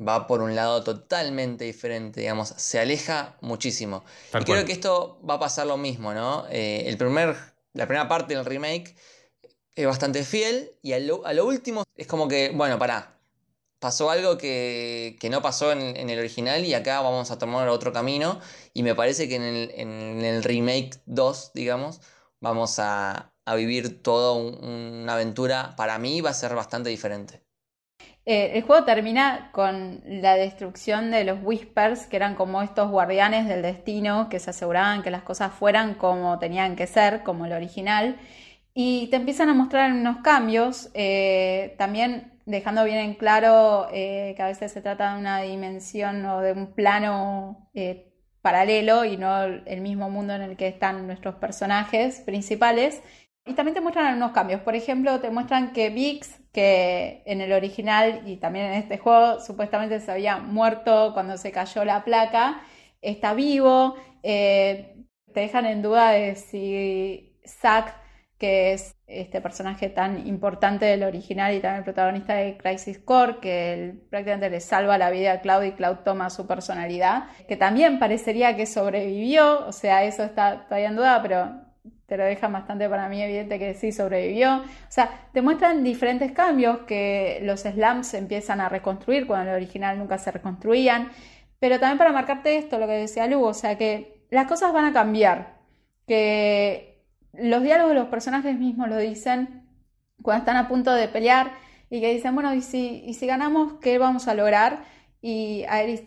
va 0.00 0.26
por 0.26 0.42
un 0.42 0.54
lado 0.54 0.82
totalmente 0.82 1.64
diferente, 1.64 2.20
digamos, 2.20 2.48
se 2.56 2.78
aleja 2.78 3.36
muchísimo. 3.40 4.04
y 4.38 4.44
creo 4.44 4.64
que 4.64 4.72
esto 4.72 5.20
va 5.28 5.34
a 5.34 5.40
pasar 5.40 5.66
lo 5.66 5.76
mismo, 5.76 6.12
¿no? 6.12 6.46
Eh, 6.50 6.84
el 6.86 6.96
primer, 6.96 7.36
la 7.72 7.86
primera 7.86 8.08
parte 8.08 8.34
del 8.34 8.44
remake 8.44 8.94
es 9.74 9.86
bastante 9.86 10.24
fiel 10.24 10.72
y 10.82 10.94
a 10.94 10.98
lo, 10.98 11.26
a 11.26 11.34
lo 11.34 11.46
último 11.46 11.84
es 11.94 12.06
como 12.06 12.28
que, 12.28 12.50
bueno, 12.54 12.78
pará, 12.78 13.15
pasó 13.78 14.10
algo 14.10 14.38
que, 14.38 15.18
no 15.30 15.42
pasó 15.42 15.72
en, 15.72 16.08
el 16.10 16.18
original 16.18 16.64
y 16.64 16.74
acá 16.74 17.00
vamos 17.00 17.30
a 17.30 17.38
tomar 17.38 17.68
otro 17.68 17.92
camino. 17.92 18.40
Y 18.72 18.82
me 18.82 18.94
parece 18.94 19.28
que 19.28 19.36
en 19.36 20.24
el, 20.24 20.42
remake 20.42 21.00
2, 21.06 21.52
digamos, 21.54 22.00
vamos 22.40 22.78
a, 22.78 23.32
vivir 23.56 24.02
toda 24.02 24.32
una 24.34 25.14
aventura, 25.14 25.74
para 25.76 25.98
mí 25.98 26.20
va 26.20 26.30
a 26.30 26.34
ser 26.34 26.54
bastante 26.54 26.90
diferente. 26.90 27.42
Eh, 28.24 28.58
el 28.58 28.62
juego 28.64 28.84
termina 28.84 29.50
con 29.52 30.02
la 30.04 30.34
destrucción 30.34 31.12
de 31.12 31.22
los 31.22 31.38
Whispers, 31.44 32.06
que 32.06 32.16
eran 32.16 32.34
como 32.34 32.60
estos 32.60 32.90
guardianes 32.90 33.46
del 33.46 33.62
destino 33.62 34.28
que 34.28 34.40
se 34.40 34.50
aseguraban 34.50 35.04
que 35.04 35.12
las 35.12 35.22
cosas 35.22 35.52
fueran 35.52 35.94
como 35.94 36.40
tenían 36.40 36.74
que 36.74 36.88
ser, 36.88 37.22
como 37.22 37.46
el 37.46 37.52
original. 37.52 38.18
Y 38.74 39.06
te 39.10 39.16
empiezan 39.16 39.48
a 39.48 39.54
mostrar 39.54 39.92
unos 39.92 40.18
cambios. 40.22 40.90
Eh, 40.94 41.76
también 41.78 42.35
dejando 42.46 42.84
bien 42.84 42.98
en 42.98 43.14
claro 43.14 43.88
eh, 43.92 44.34
que 44.36 44.42
a 44.42 44.46
veces 44.46 44.72
se 44.72 44.80
trata 44.80 45.12
de 45.12 45.20
una 45.20 45.40
dimensión 45.42 46.24
o 46.26 46.40
de 46.40 46.52
un 46.52 46.72
plano 46.74 47.68
eh, 47.74 48.12
paralelo 48.40 49.04
y 49.04 49.16
no 49.16 49.42
el 49.44 49.80
mismo 49.80 50.08
mundo 50.08 50.32
en 50.34 50.42
el 50.42 50.56
que 50.56 50.68
están 50.68 51.06
nuestros 51.06 51.34
personajes 51.36 52.20
principales. 52.20 53.02
Y 53.44 53.54
también 53.54 53.74
te 53.74 53.80
muestran 53.80 54.06
algunos 54.06 54.32
cambios. 54.32 54.60
Por 54.62 54.74
ejemplo, 54.74 55.20
te 55.20 55.30
muestran 55.30 55.72
que 55.72 55.90
Vix, 55.90 56.40
que 56.52 57.22
en 57.26 57.40
el 57.40 57.52
original 57.52 58.22
y 58.26 58.36
también 58.38 58.66
en 58.66 58.74
este 58.74 58.98
juego 58.98 59.40
supuestamente 59.40 60.00
se 60.00 60.10
había 60.10 60.38
muerto 60.38 61.12
cuando 61.14 61.36
se 61.38 61.52
cayó 61.52 61.84
la 61.84 62.04
placa, 62.04 62.62
está 63.02 63.34
vivo. 63.34 63.96
Eh, 64.22 64.96
te 65.32 65.40
dejan 65.40 65.66
en 65.66 65.82
duda 65.82 66.10
de 66.10 66.36
si 66.36 67.38
Zack 67.46 67.94
que 68.38 68.72
es 68.72 68.95
este 69.06 69.40
personaje 69.40 69.88
tan 69.88 70.26
importante 70.26 70.84
del 70.84 71.04
original 71.04 71.54
y 71.54 71.60
también 71.60 71.78
el 71.78 71.84
protagonista 71.84 72.34
de 72.34 72.56
Crisis 72.56 72.98
Core, 72.98 73.38
que 73.40 73.94
prácticamente 74.10 74.50
le 74.50 74.60
salva 74.60 74.98
la 74.98 75.10
vida 75.10 75.32
a 75.32 75.40
Cloud 75.40 75.62
y 75.62 75.72
Cloud 75.72 75.98
toma 76.04 76.28
su 76.30 76.46
personalidad, 76.46 77.24
que 77.46 77.56
también 77.56 77.98
parecería 77.98 78.56
que 78.56 78.66
sobrevivió, 78.66 79.66
o 79.66 79.72
sea, 79.72 80.04
eso 80.04 80.24
está 80.24 80.64
todavía 80.64 80.88
en 80.88 80.96
duda, 80.96 81.22
pero 81.22 81.66
te 82.06 82.16
lo 82.16 82.24
deja 82.24 82.48
bastante 82.48 82.88
para 82.88 83.08
mí 83.08 83.22
evidente 83.22 83.58
que 83.58 83.74
sí 83.74 83.92
sobrevivió. 83.92 84.58
O 84.58 84.90
sea, 84.90 85.28
te 85.32 85.42
muestran 85.42 85.82
diferentes 85.84 86.32
cambios 86.32 86.80
que 86.80 87.40
los 87.42 87.60
slams 87.60 88.14
empiezan 88.14 88.60
a 88.60 88.68
reconstruir 88.68 89.26
cuando 89.26 89.50
el 89.50 89.56
original 89.56 89.98
nunca 89.98 90.18
se 90.18 90.30
reconstruían, 90.30 91.10
pero 91.58 91.78
también 91.78 91.98
para 91.98 92.12
marcarte 92.12 92.58
esto, 92.58 92.78
lo 92.78 92.86
que 92.86 92.94
decía 92.94 93.26
Lugo, 93.26 93.48
o 93.48 93.54
sea, 93.54 93.78
que 93.78 94.24
las 94.30 94.46
cosas 94.46 94.72
van 94.72 94.84
a 94.84 94.92
cambiar, 94.92 95.58
que 96.06 96.95
los 97.38 97.62
diálogos 97.62 97.92
de 97.92 98.00
los 98.00 98.08
personajes 98.08 98.58
mismos 98.58 98.88
lo 98.88 98.98
dicen 98.98 99.66
cuando 100.22 100.40
están 100.40 100.56
a 100.56 100.68
punto 100.68 100.92
de 100.92 101.08
pelear 101.08 101.52
y 101.90 102.00
que 102.00 102.12
dicen, 102.12 102.34
bueno, 102.34 102.52
¿y 102.54 102.62
si, 102.62 103.02
y 103.06 103.14
si 103.14 103.26
ganamos, 103.26 103.74
qué 103.80 103.98
vamos 103.98 104.28
a 104.28 104.34
lograr? 104.34 104.84
Y 105.20 105.64
Aerys 105.68 106.02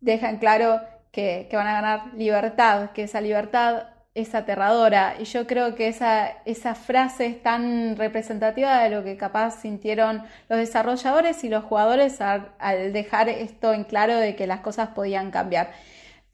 deja 0.00 0.28
en 0.28 0.38
claro 0.38 0.80
que, 1.12 1.48
van 1.52 1.66
a 1.66 1.72
ganar 1.72 2.14
libertad, 2.14 2.90
que 2.90 3.04
esa 3.04 3.20
libertad 3.20 3.84
es 4.14 4.34
aterradora. 4.34 5.14
Y 5.20 5.24
yo 5.24 5.46
creo 5.46 5.74
que 5.74 5.88
esa, 5.88 6.28
esa 6.44 6.74
frase 6.74 7.26
es 7.26 7.42
tan 7.42 7.96
representativa 7.96 8.82
de 8.82 8.90
lo 8.90 9.04
que 9.04 9.16
capaz 9.16 9.60
sintieron 9.60 10.22
los 10.48 10.58
desarrolladores 10.58 11.44
y 11.44 11.48
los 11.48 11.64
jugadores 11.64 12.20
al 12.20 12.92
dejar 12.92 13.28
esto 13.28 13.72
en 13.72 13.84
claro 13.84 14.16
de 14.16 14.36
que 14.36 14.46
las 14.46 14.60
cosas 14.60 14.90
podían 14.90 15.30
cambiar. 15.30 15.70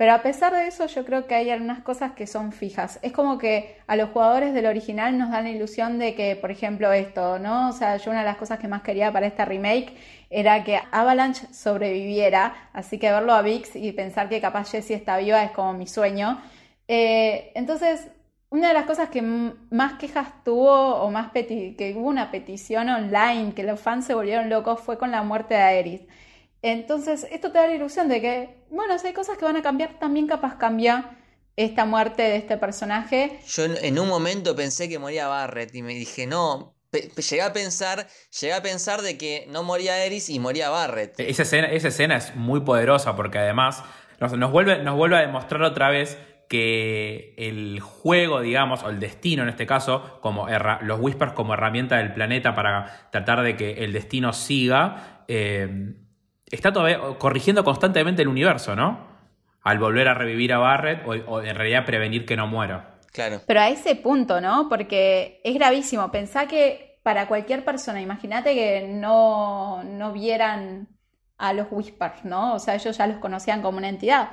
Pero 0.01 0.15
a 0.15 0.23
pesar 0.23 0.55
de 0.55 0.67
eso, 0.67 0.87
yo 0.87 1.05
creo 1.05 1.27
que 1.27 1.35
hay 1.35 1.51
algunas 1.51 1.81
cosas 1.81 2.13
que 2.13 2.27
son 2.27 2.53
fijas. 2.53 2.99
Es 3.03 3.13
como 3.13 3.37
que 3.37 3.77
a 3.87 3.97
los 3.97 4.09
jugadores 4.09 4.55
del 4.55 4.65
original 4.65 5.19
nos 5.19 5.31
dan 5.31 5.45
la 5.45 5.51
ilusión 5.51 5.99
de 5.99 6.15
que, 6.15 6.37
por 6.37 6.51
ejemplo, 6.51 6.91
esto, 6.91 7.39
¿no? 7.39 7.69
O 7.69 7.73
sea, 7.73 7.99
yo 7.99 8.11
una 8.11 8.21
de 8.21 8.25
las 8.25 8.39
cosas 8.39 8.59
que 8.59 8.67
más 8.67 8.81
quería 8.81 9.13
para 9.13 9.27
esta 9.27 9.45
remake 9.45 9.93
era 10.31 10.65
que 10.65 10.81
Avalanche 10.91 11.53
sobreviviera, 11.53 12.71
así 12.73 12.99
que 12.99 13.11
verlo 13.13 13.35
a 13.35 13.43
Vix 13.43 13.77
y 13.77 13.93
pensar 13.93 14.31
que 14.31 14.41
capaz 14.41 14.71
Jessie 14.71 14.97
está 14.97 15.19
viva 15.19 15.45
es 15.45 15.51
como 15.51 15.75
mi 15.75 15.87
sueño. 15.87 16.41
Eh, 16.89 17.53
entonces, 17.55 18.09
una 18.49 18.69
de 18.69 18.75
las 18.75 18.87
cosas 18.87 19.11
que 19.11 19.21
más 19.21 19.99
quejas 19.99 20.29
tuvo, 20.45 20.95
o 20.95 21.11
más 21.11 21.31
que 21.33 21.95
hubo 21.95 22.09
una 22.09 22.31
petición 22.31 22.89
online, 22.89 23.53
que 23.53 23.65
los 23.65 23.79
fans 23.79 24.07
se 24.07 24.15
volvieron 24.15 24.49
locos, 24.49 24.81
fue 24.81 24.97
con 24.97 25.11
la 25.11 25.23
muerte 25.23 25.53
de 25.53 25.61
Aerith. 25.61 26.09
Entonces, 26.63 27.27
esto 27.31 27.53
te 27.53 27.59
da 27.59 27.67
la 27.67 27.75
ilusión 27.75 28.09
de 28.09 28.21
que, 28.21 28.65
bueno, 28.71 28.99
si 28.99 29.09
hay 29.09 29.13
cosas 29.13 29.39
que 29.39 29.45
van 29.45 29.57
a 29.57 29.63
cambiar, 29.63 29.99
también 29.99 30.27
capaz 30.27 30.57
cambia 30.59 31.19
esta 31.57 31.85
muerte 31.85 32.23
de 32.23 32.37
este 32.37 32.57
personaje. 32.57 33.41
Yo 33.47 33.65
en 33.65 33.99
un 33.99 34.09
momento 34.09 34.55
pensé 34.55 34.89
que 34.89 34.99
moría 34.99 35.29
Barrett 35.29 35.75
y 35.75 35.83
me 35.83 35.95
dije, 35.95 36.27
no, 36.27 36.75
llegué 36.93 37.43
a 37.43 37.53
pensar, 37.53 38.07
llegué 38.41 38.53
a 38.53 38.63
pensar 38.63 39.03
de 39.03 39.17
que 39.17 39.47
no 39.49 39.63
moría 39.63 40.05
Eris 40.05 40.29
y 40.29 40.39
moría 40.39 40.71
Barrett. 40.71 41.19
Esa 41.21 41.43
escena, 41.43 41.69
esa 41.69 41.89
escena 41.89 42.17
es 42.17 42.35
muy 42.35 42.61
poderosa 42.61 43.17
porque 43.17 43.39
además 43.39 43.83
nos, 44.21 44.51
vuelve, 44.51 44.83
nos 44.83 44.97
vuelve 44.97 45.17
a 45.17 45.21
demostrar 45.21 45.63
otra 45.63 45.91
vez 45.91 46.19
que 46.49 47.35
el 47.37 47.79
juego, 47.81 48.41
digamos, 48.41 48.83
o 48.83 48.91
el 48.91 48.99
destino 48.99 49.45
en 49.45 49.51
este 49.51 49.67
caso, 49.67 50.19
como 50.21 50.49
los 50.83 51.01
Whispers 51.01 51.33
como 51.33 51.55
herramienta 51.55 51.99
del 51.99 52.13
planeta 52.13 52.57
para 52.57 53.09
tratar 53.13 53.43
de 53.43 53.57
que 53.57 53.85
el 53.85 53.93
destino 53.93 54.33
siga, 54.33 55.25
eh, 55.29 55.95
está 56.51 56.73
todavía 56.73 57.01
corrigiendo 57.19 57.65
constantemente 57.65 58.23
el 58.23 58.29
universo, 58.29 58.77
¿no? 58.77 59.09
Al 59.63 59.79
volver 59.79 60.09
a 60.09 60.15
revivir 60.15 60.53
a 60.53 60.59
Barrett 60.59 61.07
o, 61.07 61.43
en 61.43 61.55
realidad 61.55 61.85
prevenir 61.85 62.25
que 62.25 62.37
no 62.37 62.47
muera. 62.47 62.99
Claro. 63.13 63.41
Pero 63.47 63.61
a 63.61 63.69
ese 63.69 63.97
punto, 63.97 64.41
¿no? 64.41 64.69
Porque 64.69 65.41
es 65.45 65.55
gravísimo. 65.55 66.11
Pensá 66.11 66.47
que 66.47 66.99
para 67.03 67.29
cualquier 67.29 67.65
persona, 67.65 68.01
imagínate 68.01 68.55
que 68.55 68.87
no, 68.89 69.83
no 69.85 70.13
vieran 70.13 70.89
a 71.39 71.53
los 71.53 71.67
Whispers, 71.71 72.25
¿no? 72.25 72.55
O 72.55 72.59
sea, 72.59 72.75
ellos 72.75 72.97
ya 72.97 73.07
los 73.07 73.19
conocían 73.19 73.63
como 73.63 73.79
una 73.79 73.89
entidad. 73.89 74.31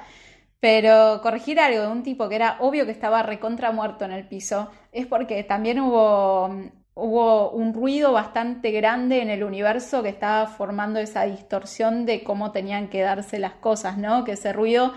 Pero 0.59 1.19
corregir 1.21 1.59
algo 1.59 1.81
de 1.81 1.87
un 1.87 2.03
tipo 2.03 2.27
que 2.29 2.35
era 2.35 2.57
obvio 2.59 2.85
que 2.85 2.91
estaba 2.91 3.23
recontra 3.23 3.71
muerto 3.71 4.05
en 4.05 4.11
el 4.11 4.27
piso 4.27 4.71
es 4.91 5.05
porque 5.05 5.43
también 5.43 5.79
hubo 5.79 6.49
hubo 6.97 7.51
un 7.51 7.73
ruido 7.73 8.11
bastante 8.11 8.71
grande 8.71 9.21
en 9.21 9.29
el 9.29 9.43
universo 9.43 10.01
que 10.01 10.09
estaba 10.09 10.47
formando 10.47 10.99
esa 10.99 11.23
distorsión 11.23 12.05
de 12.05 12.23
cómo 12.23 12.51
tenían 12.51 12.89
que 12.89 13.01
darse 13.01 13.37
las 13.39 13.53
cosas, 13.53 13.97
¿no? 13.97 14.23
Que 14.23 14.33
ese 14.33 14.51
ruido 14.51 14.93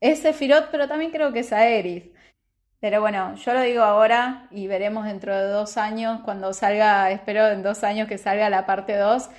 es 0.00 0.20
Sephiroth, 0.20 0.70
pero 0.70 0.88
también 0.88 1.12
creo 1.12 1.32
que 1.32 1.40
es 1.40 1.52
Aerith. 1.52 2.12
Pero 2.80 3.00
bueno, 3.00 3.34
yo 3.36 3.54
lo 3.54 3.62
digo 3.62 3.82
ahora 3.82 4.48
y 4.50 4.66
veremos 4.66 5.06
dentro 5.06 5.34
de 5.34 5.46
dos 5.46 5.76
años, 5.78 6.20
cuando 6.24 6.52
salga, 6.52 7.10
espero 7.12 7.48
en 7.48 7.62
dos 7.62 7.84
años 7.84 8.08
que 8.08 8.18
salga 8.18 8.50
la 8.50 8.66
parte 8.66 8.96
2. 8.96 9.30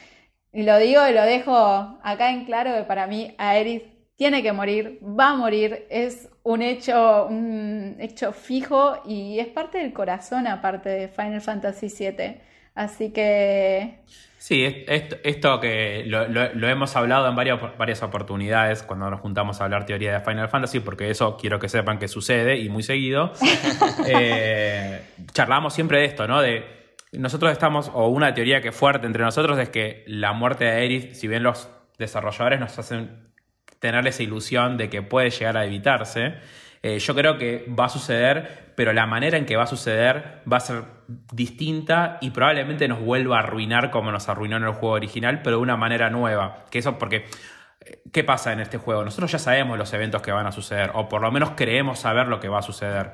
Y 0.54 0.64
lo 0.64 0.78
digo 0.80 1.08
y 1.08 1.14
lo 1.14 1.22
dejo 1.24 1.56
acá 2.02 2.32
en 2.32 2.46
claro 2.46 2.74
que 2.76 2.84
para 2.84 3.08
mí 3.08 3.36
Aerith 3.38 3.95
tiene 4.16 4.42
que 4.42 4.54
morir, 4.54 5.00
va 5.02 5.32
a 5.32 5.36
morir, 5.36 5.86
es 5.90 6.30
un 6.44 6.62
hecho, 6.62 7.26
un 7.26 7.98
hecho 8.00 8.32
fijo 8.32 9.02
y 9.06 9.40
es 9.40 9.48
parte 9.48 9.80
del 9.80 9.92
corazón 9.92 10.48
aparte 10.48 10.90
de 10.90 11.08
Final 11.10 11.42
Fantasy 11.42 11.88
VII. 11.88 12.38
Así 12.76 13.12
que... 13.12 14.00
Sí, 14.38 14.86
esto, 14.88 15.60
que 15.60 16.04
lo, 16.06 16.68
hemos 16.68 16.96
hablado 16.96 17.28
en 17.28 17.36
varias, 17.36 17.60
varias 17.78 18.04
oportunidades 18.04 18.84
cuando 18.84 19.10
nos 19.10 19.20
juntamos 19.20 19.60
a 19.60 19.64
hablar 19.64 19.88
teoría 19.88 20.14
de 20.14 20.20
Final 20.20 20.50
Fantasy, 20.50 20.82
porque 20.82 21.10
eso 21.10 21.36
quiero 21.36 21.58
que 21.58 21.68
sepan 21.68 21.98
que 21.98 22.08
sucede 22.08 22.58
y 22.58 22.70
muy 22.70 22.84
seguido. 22.84 23.34
eh, 24.08 25.02
charlamos 25.34 25.74
siempre 25.74 26.00
de 26.00 26.06
esto, 26.06 26.28
¿no? 26.28 26.42
De 26.42 26.64
nosotros 27.12 27.52
estamos, 27.52 27.90
o 27.94 28.08
una 28.10 28.36
teoría 28.36 28.62
que 28.62 28.68
es 28.68 28.76
fuerte 28.76 29.08
entre 29.08 29.24
nosotros 29.24 29.58
es 29.58 29.70
que 29.70 30.04
la 30.06 30.34
muerte 30.34 30.66
de 30.66 30.72
Aerith, 30.72 31.14
si 31.14 31.28
bien 31.28 31.42
los 31.42 31.70
desarrolladores 31.98 32.60
nos 32.60 32.78
hacen 32.78 33.34
tener 33.80 34.06
esa 34.08 34.24
ilusión 34.24 34.78
de 34.78 34.90
que 34.90 35.02
puede 35.02 35.30
llegar 35.30 35.58
a 35.58 35.66
evitarse, 35.66 36.36
eh, 36.82 37.00
yo 37.00 37.16
creo 37.16 37.38
que 37.38 37.66
va 37.68 37.86
a 37.86 37.90
suceder, 37.90 38.72
pero 38.76 38.94
la 38.94 39.08
manera 39.08 39.38
en 39.38 39.46
que 39.46 39.56
va 39.56 39.64
a 39.64 39.68
suceder 39.68 40.42
va 40.52 40.58
a 40.58 40.60
ser 40.60 40.84
distinta 41.32 42.18
y 42.22 42.30
probablemente 42.30 42.88
nos 42.88 43.00
vuelva 43.00 43.38
a 43.38 43.40
arruinar 43.40 43.90
como 43.90 44.12
nos 44.12 44.30
arruinó 44.30 44.58
en 44.58 44.64
el 44.64 44.72
juego 44.72 44.94
original, 44.94 45.42
pero 45.42 45.58
de 45.58 45.64
una 45.64 45.78
manera 45.78 46.10
nueva. 46.10 46.66
Que 46.70 46.80
eso 46.80 47.00
porque 47.00 47.26
eh, 47.80 48.02
¿qué 48.14 48.24
pasa 48.24 48.54
en 48.54 48.60
este 48.60 48.78
juego? 48.78 49.04
Nosotros 49.04 49.32
ya 49.32 49.40
sabemos 49.40 49.78
los 49.78 49.92
eventos 49.94 50.22
que 50.22 50.32
van 50.32 50.46
a 50.46 50.52
suceder, 50.52 50.92
o 50.94 51.10
por 51.10 51.22
lo 51.22 51.32
menos 51.32 51.52
creemos 51.56 52.00
saber 52.00 52.28
lo 52.28 52.40
que 52.40 52.50
va 52.50 52.60
a 52.60 52.64
suceder 52.64 53.14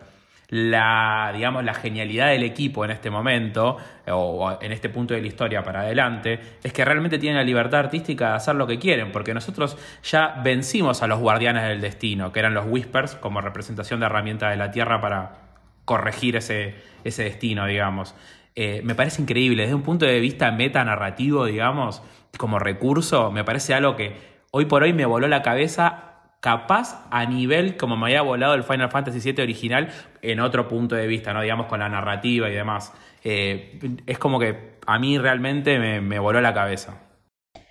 la, 0.51 1.31
digamos, 1.33 1.63
la 1.63 1.73
genialidad 1.73 2.27
del 2.27 2.43
equipo 2.43 2.83
en 2.83 2.91
este 2.91 3.09
momento, 3.09 3.77
o 4.07 4.57
en 4.61 4.71
este 4.73 4.89
punto 4.89 5.13
de 5.13 5.21
la 5.21 5.27
historia 5.27 5.63
para 5.63 5.79
adelante, 5.79 6.39
es 6.61 6.73
que 6.73 6.83
realmente 6.83 7.17
tienen 7.17 7.37
la 7.37 7.43
libertad 7.45 7.79
artística 7.79 8.29
de 8.29 8.35
hacer 8.35 8.55
lo 8.55 8.67
que 8.67 8.77
quieren, 8.77 9.13
porque 9.13 9.33
nosotros 9.33 9.77
ya 10.03 10.41
vencimos 10.43 11.01
a 11.03 11.07
los 11.07 11.19
guardianes 11.19 11.63
del 11.63 11.79
destino, 11.79 12.33
que 12.33 12.39
eran 12.39 12.53
los 12.53 12.65
Whispers, 12.67 13.15
como 13.15 13.39
representación 13.39 14.01
de 14.01 14.07
herramienta 14.07 14.49
de 14.49 14.57
la 14.57 14.71
Tierra 14.71 14.99
para 14.99 15.37
corregir 15.85 16.35
ese, 16.35 16.75
ese 17.05 17.23
destino, 17.23 17.65
digamos. 17.65 18.13
Eh, 18.55 18.81
me 18.83 18.93
parece 18.93 19.21
increíble, 19.21 19.63
desde 19.63 19.75
un 19.75 19.83
punto 19.83 20.05
de 20.05 20.19
vista 20.19 20.51
metanarrativo, 20.51 21.45
digamos, 21.45 22.03
como 22.37 22.59
recurso, 22.59 23.31
me 23.31 23.45
parece 23.45 23.73
algo 23.73 23.95
que 23.95 24.17
hoy 24.51 24.65
por 24.65 24.83
hoy 24.83 24.91
me 24.91 25.05
voló 25.05 25.29
la 25.29 25.41
cabeza 25.41 26.10
capaz 26.41 27.05
a 27.11 27.25
nivel 27.25 27.77
como 27.77 27.95
me 27.95 28.07
había 28.07 28.23
volado 28.23 28.55
el 28.55 28.63
Final 28.63 28.89
Fantasy 28.89 29.19
VII 29.19 29.43
original 29.43 29.89
en 30.21 30.39
otro 30.39 30.67
punto 30.67 30.95
de 30.95 31.07
vista, 31.07 31.33
¿no? 31.33 31.41
Digamos 31.41 31.67
con 31.67 31.79
la 31.79 31.87
narrativa 31.87 32.49
y 32.49 32.53
demás. 32.53 32.91
Eh, 33.23 33.79
es 34.07 34.17
como 34.17 34.39
que 34.39 34.79
a 34.85 34.99
mí 34.99 35.17
realmente 35.19 35.79
me, 36.01 36.19
voló 36.19 36.41
la 36.41 36.53
cabeza. 36.53 36.97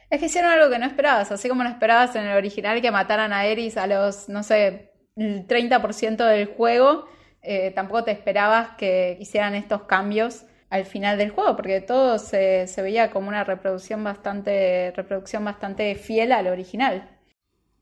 Es 0.08 0.20
que 0.20 0.26
hicieron 0.26 0.50
algo 0.50 0.70
que 0.70 0.78
no 0.78 0.86
esperabas, 0.86 1.30
así 1.32 1.48
como 1.48 1.64
no 1.64 1.68
esperabas 1.68 2.14
en 2.16 2.26
el 2.26 2.36
original 2.36 2.80
que 2.80 2.90
mataran 2.90 3.32
a 3.32 3.44
Eris 3.44 3.76
a 3.76 3.86
los, 3.86 4.28
no 4.28 4.42
sé, 4.42 4.92
el 5.16 5.46
30% 5.46 6.24
del 6.24 6.46
juego, 6.46 7.08
eh, 7.42 7.72
tampoco 7.72 8.04
te 8.04 8.12
esperabas 8.12 8.70
que 8.76 9.16
hicieran 9.20 9.54
estos 9.54 9.82
cambios 9.82 10.44
al 10.68 10.84
final 10.84 11.18
del 11.18 11.30
juego, 11.30 11.56
porque 11.56 11.80
todo 11.80 12.18
se, 12.18 12.68
se 12.68 12.82
veía 12.82 13.10
como 13.10 13.28
una 13.28 13.42
reproducción 13.42 14.02
bastante, 14.04 14.92
reproducción 14.96 15.44
bastante 15.44 15.94
fiel 15.96 16.30
al 16.30 16.46
original. 16.46 17.19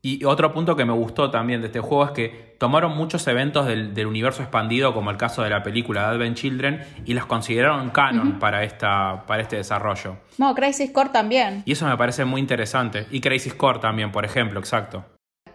Y 0.01 0.23
otro 0.23 0.53
punto 0.53 0.77
que 0.77 0.85
me 0.85 0.93
gustó 0.93 1.29
también 1.29 1.59
de 1.59 1.67
este 1.67 1.81
juego 1.81 2.05
es 2.05 2.11
que 2.11 2.55
tomaron 2.57 2.95
muchos 2.95 3.27
eventos 3.27 3.67
del, 3.67 4.07
universo 4.07 4.41
expandido, 4.41 4.93
como 4.93 5.11
el 5.11 5.17
caso 5.17 5.43
de 5.43 5.49
la 5.49 5.61
película 5.61 6.09
Advent 6.09 6.37
Children, 6.37 6.81
y 7.05 7.13
los 7.13 7.25
consideraron 7.25 7.89
canon 7.89 8.39
para, 8.39 8.63
esta, 8.63 9.25
para 9.27 9.41
este 9.41 9.57
desarrollo. 9.57 10.17
No, 10.37 10.55
Crisis 10.55 10.91
Core 10.91 11.09
también. 11.09 11.63
Y 11.65 11.73
eso 11.73 11.85
me 11.85 11.97
parece 11.97 12.23
muy 12.23 12.39
interesante. 12.39 13.07
Y 13.11 13.19
Crisis 13.19 13.53
Core 13.53 13.79
también, 13.79 14.11
por 14.11 14.23
ejemplo, 14.23 14.59
exacto. 14.59 15.03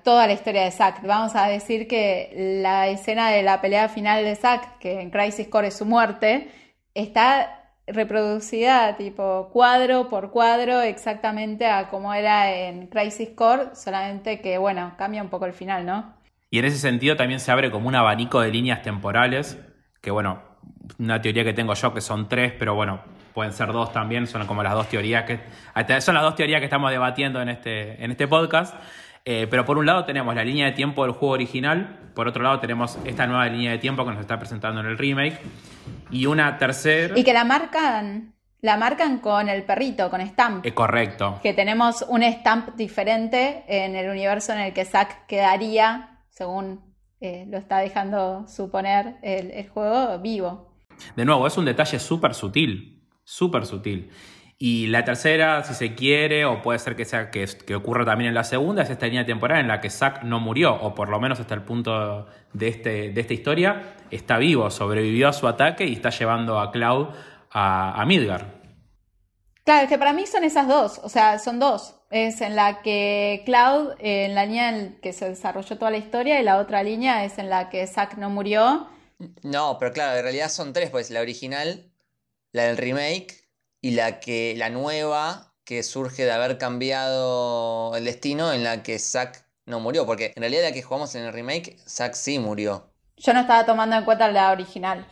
Toda 0.03 0.27
la 0.27 0.35
historia 0.35 0.65
de 0.65 0.71
Zack. 0.71 1.07
Vamos 1.07 1.35
a 1.35 1.47
decir 1.47 1.89
que 1.89 2.61
la 2.63 2.89
escena 2.89 3.31
de 3.31 3.43
la 3.43 3.63
pelea 3.63 3.89
final 3.89 4.25
de 4.25 4.37
Zack, 4.37 4.79
que 4.79 5.01
en 5.01 5.11
Crisis 5.11 5.49
Core 5.49 5.69
es 5.69 5.79
su 5.79 5.87
muerte, 5.87 6.51
está 6.93 7.64
reproducida 7.87 8.97
tipo 8.97 9.51
cuadro 9.53 10.09
por 10.09 10.31
cuadro 10.31 10.81
exactamente 10.81 11.67
a 11.67 11.89
como 11.89 12.15
era 12.15 12.53
en 12.53 12.87
Crisis 12.87 13.31
Core, 13.35 13.75
solamente 13.75 14.41
que 14.41 14.59
bueno, 14.59 14.95
cambia 14.97 15.23
un 15.23 15.29
poco 15.29 15.47
el 15.47 15.53
final, 15.53 15.85
¿no? 15.85 16.15
Y 16.51 16.59
en 16.59 16.65
ese 16.67 16.79
sentido 16.79 17.17
también 17.17 17.41
se 17.41 17.51
abre 17.51 17.71
como 17.71 17.89
un 17.89 17.95
abanico 17.95 18.41
de 18.41 18.51
líneas 18.51 18.83
temporales, 18.83 19.59
que 20.01 20.11
bueno, 20.11 20.43
una 20.99 21.21
teoría 21.21 21.45
que 21.45 21.53
tengo 21.53 21.75
yo 21.75 21.93
que 21.93 22.01
son 22.01 22.29
tres, 22.29 22.53
pero 22.59 22.75
bueno, 22.75 23.01
pueden 23.35 23.53
ser 23.53 23.73
dos 23.73 23.93
también, 23.93 24.27
son 24.27 24.47
como 24.47 24.63
las 24.63 24.73
dos 24.73 24.89
teorías 24.89 25.25
que 25.25 25.41
son 26.01 26.15
las 26.15 26.23
dos 26.23 26.37
teorías 26.37 26.61
que 26.61 26.67
estamos 26.67 26.91
debatiendo 26.91 27.43
en 27.43 27.49
este, 27.49 28.03
en 28.03 28.13
este 28.13 28.29
podcast. 28.29 28.75
Eh, 29.27 29.47
pero 29.51 29.65
por 29.65 29.79
un 29.79 29.87
lado 29.87 30.05
tenemos 30.05 30.35
la 30.35 30.45
línea 30.45 30.67
de 30.67 30.73
tiempo 30.73 31.05
del 31.05 31.13
juego 31.13 31.33
original, 31.33 32.11
por 32.15 32.29
otro 32.29 32.43
lado 32.43 32.61
tenemos 32.61 32.99
esta 33.07 33.27
nueva 33.27 33.47
línea 33.47 33.71
de 33.71 33.79
tiempo 33.79 34.05
que 34.05 34.11
nos 34.11 34.21
está 34.21 34.39
presentando 34.39 34.81
en 34.81 34.87
el 34.87 34.99
remake, 34.99 35.39
y 36.11 36.27
una 36.27 36.59
tercera... 36.59 37.19
Y 37.19 37.25
que 37.25 37.33
la 37.33 37.45
marcan, 37.45 38.35
la 38.61 38.77
marcan 38.77 39.21
con 39.21 39.49
el 39.49 39.63
perrito, 39.63 40.11
con 40.11 40.21
Stamp. 40.21 40.67
Es 40.67 40.75
correcto. 40.75 41.41
Que 41.43 41.55
tenemos 41.55 42.05
un 42.07 42.23
Stamp 42.23 42.77
diferente 42.77 43.65
en 43.67 43.97
el 43.97 44.11
universo 44.11 44.53
en 44.53 44.61
el 44.61 44.75
que 44.75 44.85
Zack 44.85 45.27
quedaría, 45.27 46.21
según 46.29 46.95
eh, 47.21 47.47
lo 47.49 47.57
está 47.57 47.79
dejando 47.79 48.47
suponer 48.47 49.17
el, 49.23 49.51
el 49.53 49.69
juego, 49.71 50.19
vivo. 50.19 50.77
De 51.17 51.25
nuevo, 51.25 51.47
es 51.47 51.57
un 51.57 51.65
detalle 51.65 51.99
súper 51.99 52.35
sutil, 52.35 53.03
súper 53.25 53.65
sutil. 53.65 54.11
Y 54.57 54.87
la 54.87 55.05
tercera, 55.05 55.65
si 55.65 55.75
se 55.75 55.95
quiere, 55.95 56.45
o 56.45 56.63
puede 56.63 56.79
ser 56.79 56.95
que 56.95 57.05
sea 57.05 57.31
que, 57.31 57.45
que, 57.67 57.75
ocurra 57.75 58.05
también 58.05 58.29
en 58.29 58.35
la 58.35 58.45
segunda, 58.45 58.83
es 58.83 58.91
esta 58.91 59.07
línea 59.07 59.27
temporal 59.27 59.61
en 59.61 59.69
la 59.69 59.81
que 59.81 59.91
Zack 59.91 60.23
no 60.23 60.39
murió, 60.39 60.75
o 60.75 60.95
por 60.95 61.09
lo 61.09 61.21
menos 61.21 61.41
hasta 61.41 61.55
el 61.55 61.63
punto 61.63 62.27
de, 62.53 62.69
este, 62.69 63.11
de 63.11 63.21
esta 63.21 63.35
historia, 63.35 63.97
está 64.11 64.39
vivo, 64.39 64.71
sobrevivió 64.71 65.29
a 65.29 65.33
su 65.33 65.49
ataque 65.49 65.87
y 65.87 65.95
está 65.95 66.11
llevando 66.11 66.61
a 66.61 66.71
Cloud 66.71 67.09
a, 67.51 68.01
a 68.01 68.07
Midgar. 68.07 68.63
Claro, 69.65 69.85
es 69.85 69.89
que 69.89 69.99
para 69.99 70.13
mí 70.13 70.27
son 70.27 70.45
esas 70.45 70.69
dos, 70.69 71.01
o 71.03 71.09
sea, 71.09 71.39
son 71.39 71.59
dos. 71.59 71.97
Es 72.11 72.41
en 72.41 72.55
la 72.55 72.81
que 72.83 73.43
Cloud, 73.45 73.95
en 73.99 74.37
la 74.37 74.47
línea 74.47 74.69
en 74.69 75.01
que 75.01 75.13
se 75.13 75.31
desarrolló 75.31 75.77
toda 75.79 75.91
la 75.91 75.97
historia, 75.97 76.41
y 76.41 76.45
la 76.45 76.59
otra 76.59 76.85
línea 76.85 77.25
es 77.25 77.39
en 77.39 77.51
la 77.51 77.71
que 77.71 77.85
Zack 77.89 78.19
no 78.19 78.31
murió. 78.31 78.87
No, 79.43 79.79
pero 79.81 79.93
claro, 79.93 80.17
en 80.17 80.23
realidad 80.23 80.49
son 80.49 80.73
tres, 80.73 80.91
pues 80.91 81.11
la 81.11 81.21
original, 81.21 81.91
la 82.53 82.65
del 82.65 82.77
remake 82.77 83.44
y 83.85 83.91
la 83.91 84.19
que 84.19 84.55
la 84.57 84.71
nueva 84.71 85.53
que 85.67 85.83
surge 85.83 86.25
de 86.25 86.33
haber 86.33 86.57
cambiado 86.57 87.95
el 87.95 88.07
destino 88.07 88.51
en 88.51 88.65
la 88.65 88.83
que 88.83 88.99
Zack 88.99 89.45
no 89.67 89.79
murió, 89.79 90.07
porque 90.07 90.33
en 90.35 90.41
realidad 90.41 90.63
la 90.63 90.73
que 90.73 90.81
jugamos 90.81 91.15
en 91.17 91.25
el 91.25 91.35
remake, 91.35 91.77
Zack 91.87 92.15
sí 92.15 92.39
murió. 92.39 92.89
Yo 93.19 93.35
no 93.35 93.41
estaba 93.41 93.67
tomando 93.67 93.95
en 93.95 94.05
cuenta 94.05 94.31
la 94.33 94.53
original. 94.53 95.07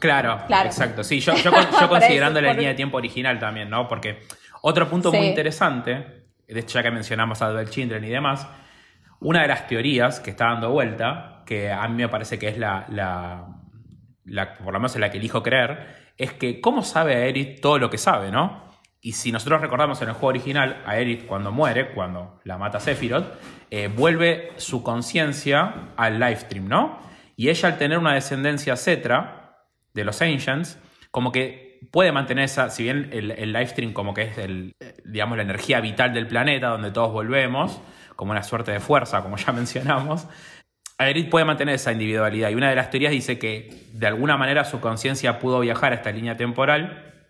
Claro, 0.00 0.38
claro. 0.46 0.68
exacto. 0.68 1.02
Sí, 1.02 1.20
yo, 1.20 1.32
considerando 1.88 2.42
la 2.42 2.52
línea 2.52 2.68
de 2.68 2.74
tiempo 2.74 2.98
original 2.98 3.38
también, 3.38 3.70
¿no? 3.70 3.88
Porque 3.88 4.18
otro 4.60 4.90
punto 4.90 5.10
muy 5.10 5.26
interesante, 5.26 6.26
de 6.46 6.60
hecho 6.60 6.78
ya 6.78 6.82
que 6.82 6.90
mencionamos 6.90 7.40
a 7.40 7.46
Advent 7.46 7.70
Children 7.70 8.04
y 8.04 8.10
demás, 8.10 8.46
una 9.20 9.40
de 9.40 9.48
las 9.48 9.66
teorías 9.66 10.20
que 10.20 10.28
está 10.28 10.44
dando 10.44 10.68
vuelta, 10.68 11.42
que 11.46 11.72
a 11.72 11.88
mí 11.88 12.02
me 12.02 12.10
parece 12.10 12.38
que 12.38 12.48
es 12.48 12.58
la, 12.58 12.84
la, 12.90 13.46
la 14.26 14.58
por 14.58 14.74
lo 14.74 14.78
menos 14.78 14.94
en 14.94 15.00
la 15.00 15.10
que 15.10 15.16
elijo 15.16 15.42
creer, 15.42 15.99
es 16.20 16.32
que 16.34 16.60
cómo 16.60 16.82
sabe 16.82 17.16
Aerith 17.16 17.60
todo 17.60 17.78
lo 17.78 17.90
que 17.90 17.98
sabe, 17.98 18.30
¿no? 18.30 18.68
Y 19.00 19.12
si 19.12 19.32
nosotros 19.32 19.62
recordamos 19.62 20.02
en 20.02 20.08
el 20.08 20.14
juego 20.14 20.28
original, 20.28 20.82
Aerith 20.86 21.26
cuando 21.26 21.50
muere, 21.50 21.92
cuando 21.92 22.38
la 22.44 22.58
mata 22.58 22.80
Sephiroth, 22.80 23.24
eh, 23.70 23.88
vuelve 23.88 24.52
su 24.56 24.82
conciencia 24.82 25.92
al 25.96 26.20
livestream, 26.20 26.68
¿no? 26.68 26.98
Y 27.36 27.48
ella 27.48 27.70
al 27.70 27.78
tener 27.78 27.96
una 27.96 28.12
descendencia 28.12 28.76
cetra 28.76 29.64
de 29.94 30.04
los 30.04 30.20
Ancients, 30.20 30.78
como 31.10 31.32
que 31.32 31.80
puede 31.90 32.12
mantener 32.12 32.44
esa, 32.44 32.68
si 32.68 32.82
bien 32.82 33.08
el, 33.12 33.30
el 33.30 33.52
livestream 33.54 33.94
como 33.94 34.12
que 34.12 34.24
es 34.24 34.36
el, 34.36 34.74
digamos, 35.06 35.38
la 35.38 35.44
energía 35.44 35.80
vital 35.80 36.12
del 36.12 36.26
planeta, 36.26 36.68
donde 36.68 36.90
todos 36.90 37.10
volvemos, 37.10 37.80
como 38.16 38.32
una 38.32 38.42
suerte 38.42 38.72
de 38.72 38.80
fuerza, 38.80 39.22
como 39.22 39.38
ya 39.38 39.52
mencionamos, 39.54 40.26
Aerith 41.00 41.30
puede 41.30 41.46
mantener 41.46 41.76
esa 41.76 41.92
individualidad 41.92 42.50
y 42.50 42.54
una 42.54 42.68
de 42.68 42.76
las 42.76 42.90
teorías 42.90 43.10
dice 43.10 43.38
que 43.38 43.86
de 43.94 44.06
alguna 44.06 44.36
manera 44.36 44.66
su 44.66 44.80
conciencia 44.80 45.38
pudo 45.38 45.60
viajar 45.60 45.92
a 45.92 45.96
esta 45.96 46.12
línea 46.12 46.36
temporal 46.36 47.24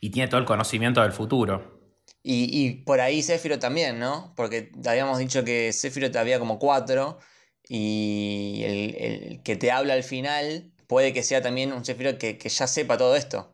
y 0.00 0.10
tiene 0.10 0.28
todo 0.28 0.38
el 0.38 0.44
conocimiento 0.44 1.00
del 1.00 1.12
futuro. 1.12 1.80
Y, 2.22 2.82
por 2.84 3.00
ahí 3.00 3.22
Sephiroth 3.22 3.60
también, 3.60 3.98
¿no? 3.98 4.34
Porque 4.36 4.70
habíamos 4.84 5.18
dicho 5.18 5.44
que 5.44 5.72
Sephiroth 5.72 6.14
había 6.16 6.38
como 6.38 6.58
cuatro 6.58 7.18
y 7.66 8.62
el, 8.64 9.42
que 9.42 9.56
te 9.56 9.70
habla 9.70 9.94
al 9.94 10.02
final 10.02 10.72
puede 10.86 11.14
que 11.14 11.22
sea 11.22 11.40
también 11.40 11.72
un 11.72 11.86
Sephiroth 11.86 12.18
que, 12.18 12.36
ya 12.36 12.66
sepa 12.66 12.98
todo 12.98 13.16
esto. 13.16 13.50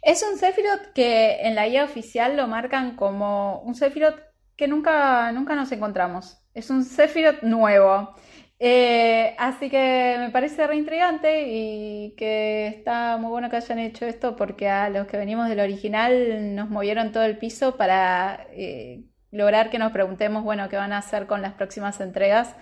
Es 0.00 0.22
un 0.22 0.38
Sephiroth 0.38 0.94
que 0.94 1.42
en 1.42 1.54
la 1.54 1.68
guía 1.68 1.84
oficial 1.84 2.34
lo 2.36 2.46
marcan 2.46 2.96
como 2.96 3.60
un 3.60 3.74
Sephiroth 3.74 4.20
que 4.56 4.68
nunca, 4.68 5.32
nunca 5.32 5.54
nos 5.54 5.70
encontramos. 5.70 6.38
Es 6.54 6.70
un 6.70 6.84
Sephiroth 6.84 7.42
nuevo. 7.42 8.14
Eh, 8.60 9.36
así 9.38 9.70
que 9.70 10.16
me 10.18 10.30
parece 10.30 10.66
reintrigante 10.66 11.44
y 11.46 12.14
que 12.16 12.66
está 12.66 13.16
muy 13.16 13.30
bueno 13.30 13.50
que 13.50 13.56
hayan 13.56 13.78
hecho 13.78 14.04
esto 14.04 14.34
porque 14.34 14.68
a 14.68 14.90
los 14.90 15.06
que 15.06 15.16
venimos 15.16 15.48
del 15.48 15.60
original 15.60 16.56
nos 16.56 16.68
movieron 16.68 17.12
todo 17.12 17.22
el 17.22 17.38
piso 17.38 17.76
para 17.76 18.48
eh, 18.50 19.04
lograr 19.30 19.70
que 19.70 19.78
nos 19.78 19.92
preguntemos, 19.92 20.42
bueno, 20.42 20.68
qué 20.68 20.76
van 20.76 20.92
a 20.92 20.98
hacer 20.98 21.26
con 21.26 21.40
las 21.40 21.52
próximas 21.54 22.00
entregas 22.00 22.56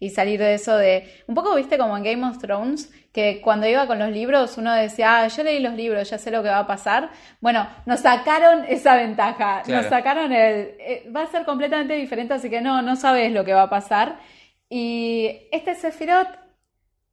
y 0.00 0.10
salir 0.10 0.38
de 0.38 0.54
eso 0.54 0.76
de, 0.76 1.10
un 1.26 1.34
poco 1.34 1.54
viste 1.56 1.78
como 1.78 1.96
en 1.96 2.04
Game 2.04 2.26
of 2.26 2.38
Thrones, 2.38 2.92
que 3.12 3.40
cuando 3.40 3.66
iba 3.66 3.86
con 3.86 3.98
los 3.98 4.10
libros 4.10 4.58
uno 4.58 4.72
decía, 4.74 5.20
ah, 5.22 5.28
yo 5.28 5.42
leí 5.42 5.60
los 5.60 5.74
libros, 5.74 6.08
ya 6.10 6.18
sé 6.18 6.30
lo 6.30 6.42
que 6.42 6.50
va 6.50 6.60
a 6.60 6.66
pasar. 6.66 7.10
Bueno, 7.40 7.66
nos 7.86 8.00
sacaron 8.00 8.64
esa 8.68 8.96
ventaja, 8.96 9.62
nos 9.66 9.86
sacaron 9.86 10.30
el, 10.30 10.74
eh, 10.78 11.10
va 11.14 11.22
a 11.22 11.26
ser 11.26 11.44
completamente 11.44 11.94
diferente, 11.94 12.34
así 12.34 12.50
que 12.50 12.60
no, 12.60 12.82
no 12.82 12.96
sabes 12.96 13.32
lo 13.32 13.44
que 13.44 13.54
va 13.54 13.62
a 13.62 13.70
pasar. 13.70 14.18
Y 14.68 15.48
este 15.50 15.74
Sephiroth 15.74 16.28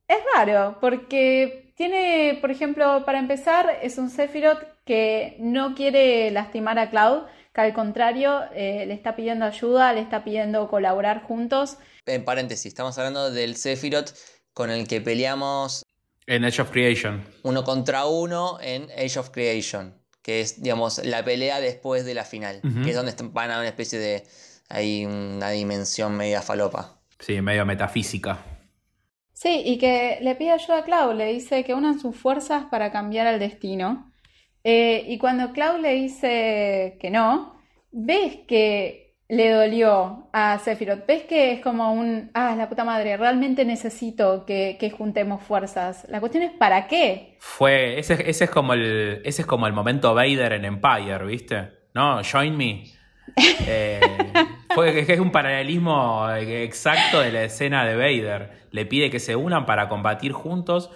es 0.08 0.18
raro, 0.36 0.78
porque 0.82 1.74
tiene, 1.76 2.38
por 2.42 2.52
ejemplo, 2.52 3.04
para 3.06 3.20
empezar, 3.20 3.80
es 3.82 3.98
un 3.98 4.10
Sephiroth 4.10 4.64
que 4.86 5.36
no 5.40 5.76
quiere 5.76 6.32
lastimar 6.32 6.78
a 6.80 6.90
Cloud, 6.90 7.24
que 7.54 7.62
al 7.62 7.74
contrario 7.74 8.42
eh, 8.54 8.86
le 8.86 8.94
está 8.94 9.16
pidiendo 9.16 9.46
ayuda, 9.46 9.94
le 9.94 10.02
está 10.02 10.24
pidiendo 10.24 10.68
colaborar 10.70 11.24
juntos. 11.24 11.78
En 12.06 12.24
paréntesis, 12.24 12.68
estamos 12.68 12.98
hablando 12.98 13.32
del 13.32 13.56
Sephiroth 13.56 14.12
con 14.54 14.70
el 14.70 14.88
que 14.88 15.02
peleamos 15.02 15.84
En 16.28 16.46
Age 16.46 16.62
of 16.62 16.72
Creation. 16.72 17.26
uno 17.44 17.64
contra 17.64 18.06
uno 18.06 18.60
en 18.62 18.90
Age 18.92 19.20
of 19.20 19.30
Creation, 19.32 19.96
que 20.22 20.42
es, 20.42 20.62
digamos, 20.62 21.04
la 21.04 21.24
pelea 21.24 21.60
después 21.60 22.06
de 22.06 22.14
la 22.14 22.26
final, 22.26 22.62
que 22.84 22.90
es 22.90 22.96
donde 22.96 23.14
van 23.32 23.52
a 23.52 23.60
una 23.60 23.68
especie 23.68 24.00
de, 24.00 24.24
hay 24.70 25.06
una 25.06 25.50
dimensión 25.50 26.16
media 26.16 26.42
falopa. 26.42 26.95
Sí, 27.20 27.42
medio 27.42 27.66
metafísica. 27.66 28.38
Sí, 29.34 29.62
y 29.66 29.78
que 29.78 30.20
le 30.22 30.36
pide 30.36 30.52
ayuda 30.52 30.80
a 30.80 30.84
Cloud, 30.84 31.16
le 31.16 31.34
dice 31.34 31.64
que 31.64 31.74
unan 31.74 32.00
sus 32.00 32.16
fuerzas 32.16 32.66
para 32.72 32.92
cambiar 32.92 33.28
el 33.28 33.40
destino. 33.40 34.12
Eh, 34.64 35.06
y 35.08 35.18
cuando 35.18 35.52
Cloud 35.52 35.82
le 35.82 35.94
dice 35.94 36.98
que 37.00 37.10
no, 37.12 37.60
ves 37.92 38.38
que 38.48 39.06
le 39.28 39.50
dolió 39.50 40.30
a 40.34 40.60
Sephiroth, 40.60 41.06
ves 41.06 41.24
que 41.24 41.52
es 41.52 41.62
como 41.62 41.94
un, 41.94 42.32
ah, 42.34 42.56
la 42.56 42.70
puta 42.70 42.84
madre, 42.84 43.18
realmente 43.18 43.66
necesito 43.66 44.46
que, 44.46 44.78
que 44.80 44.90
juntemos 44.90 45.44
fuerzas. 45.44 46.06
La 46.10 46.20
cuestión 46.20 46.44
es 46.44 46.52
¿para 46.52 46.88
qué? 46.88 47.36
Fue. 47.40 48.00
Ese, 48.00 48.30
ese 48.30 48.46
es 48.46 48.50
como 48.50 48.74
el. 48.74 49.22
Ese 49.26 49.42
es 49.42 49.46
como 49.48 49.68
el 49.68 49.74
momento 49.74 50.14
Vader 50.14 50.54
en 50.54 50.66
Empire, 50.66 51.26
¿viste? 51.26 51.70
¿No? 51.94 52.22
Join 52.24 52.56
me. 52.56 52.84
Eh, 53.38 54.00
fue 54.74 55.00
es 55.00 55.20
un 55.20 55.32
paralelismo 55.32 56.30
exacto 56.36 57.20
de 57.20 57.32
la 57.32 57.44
escena 57.44 57.86
de 57.86 57.96
Vader. 57.96 58.68
Le 58.72 58.86
pide 58.86 59.10
que 59.10 59.20
se 59.20 59.36
unan 59.36 59.66
para 59.66 59.90
combatir 59.90 60.32
juntos. 60.32 60.92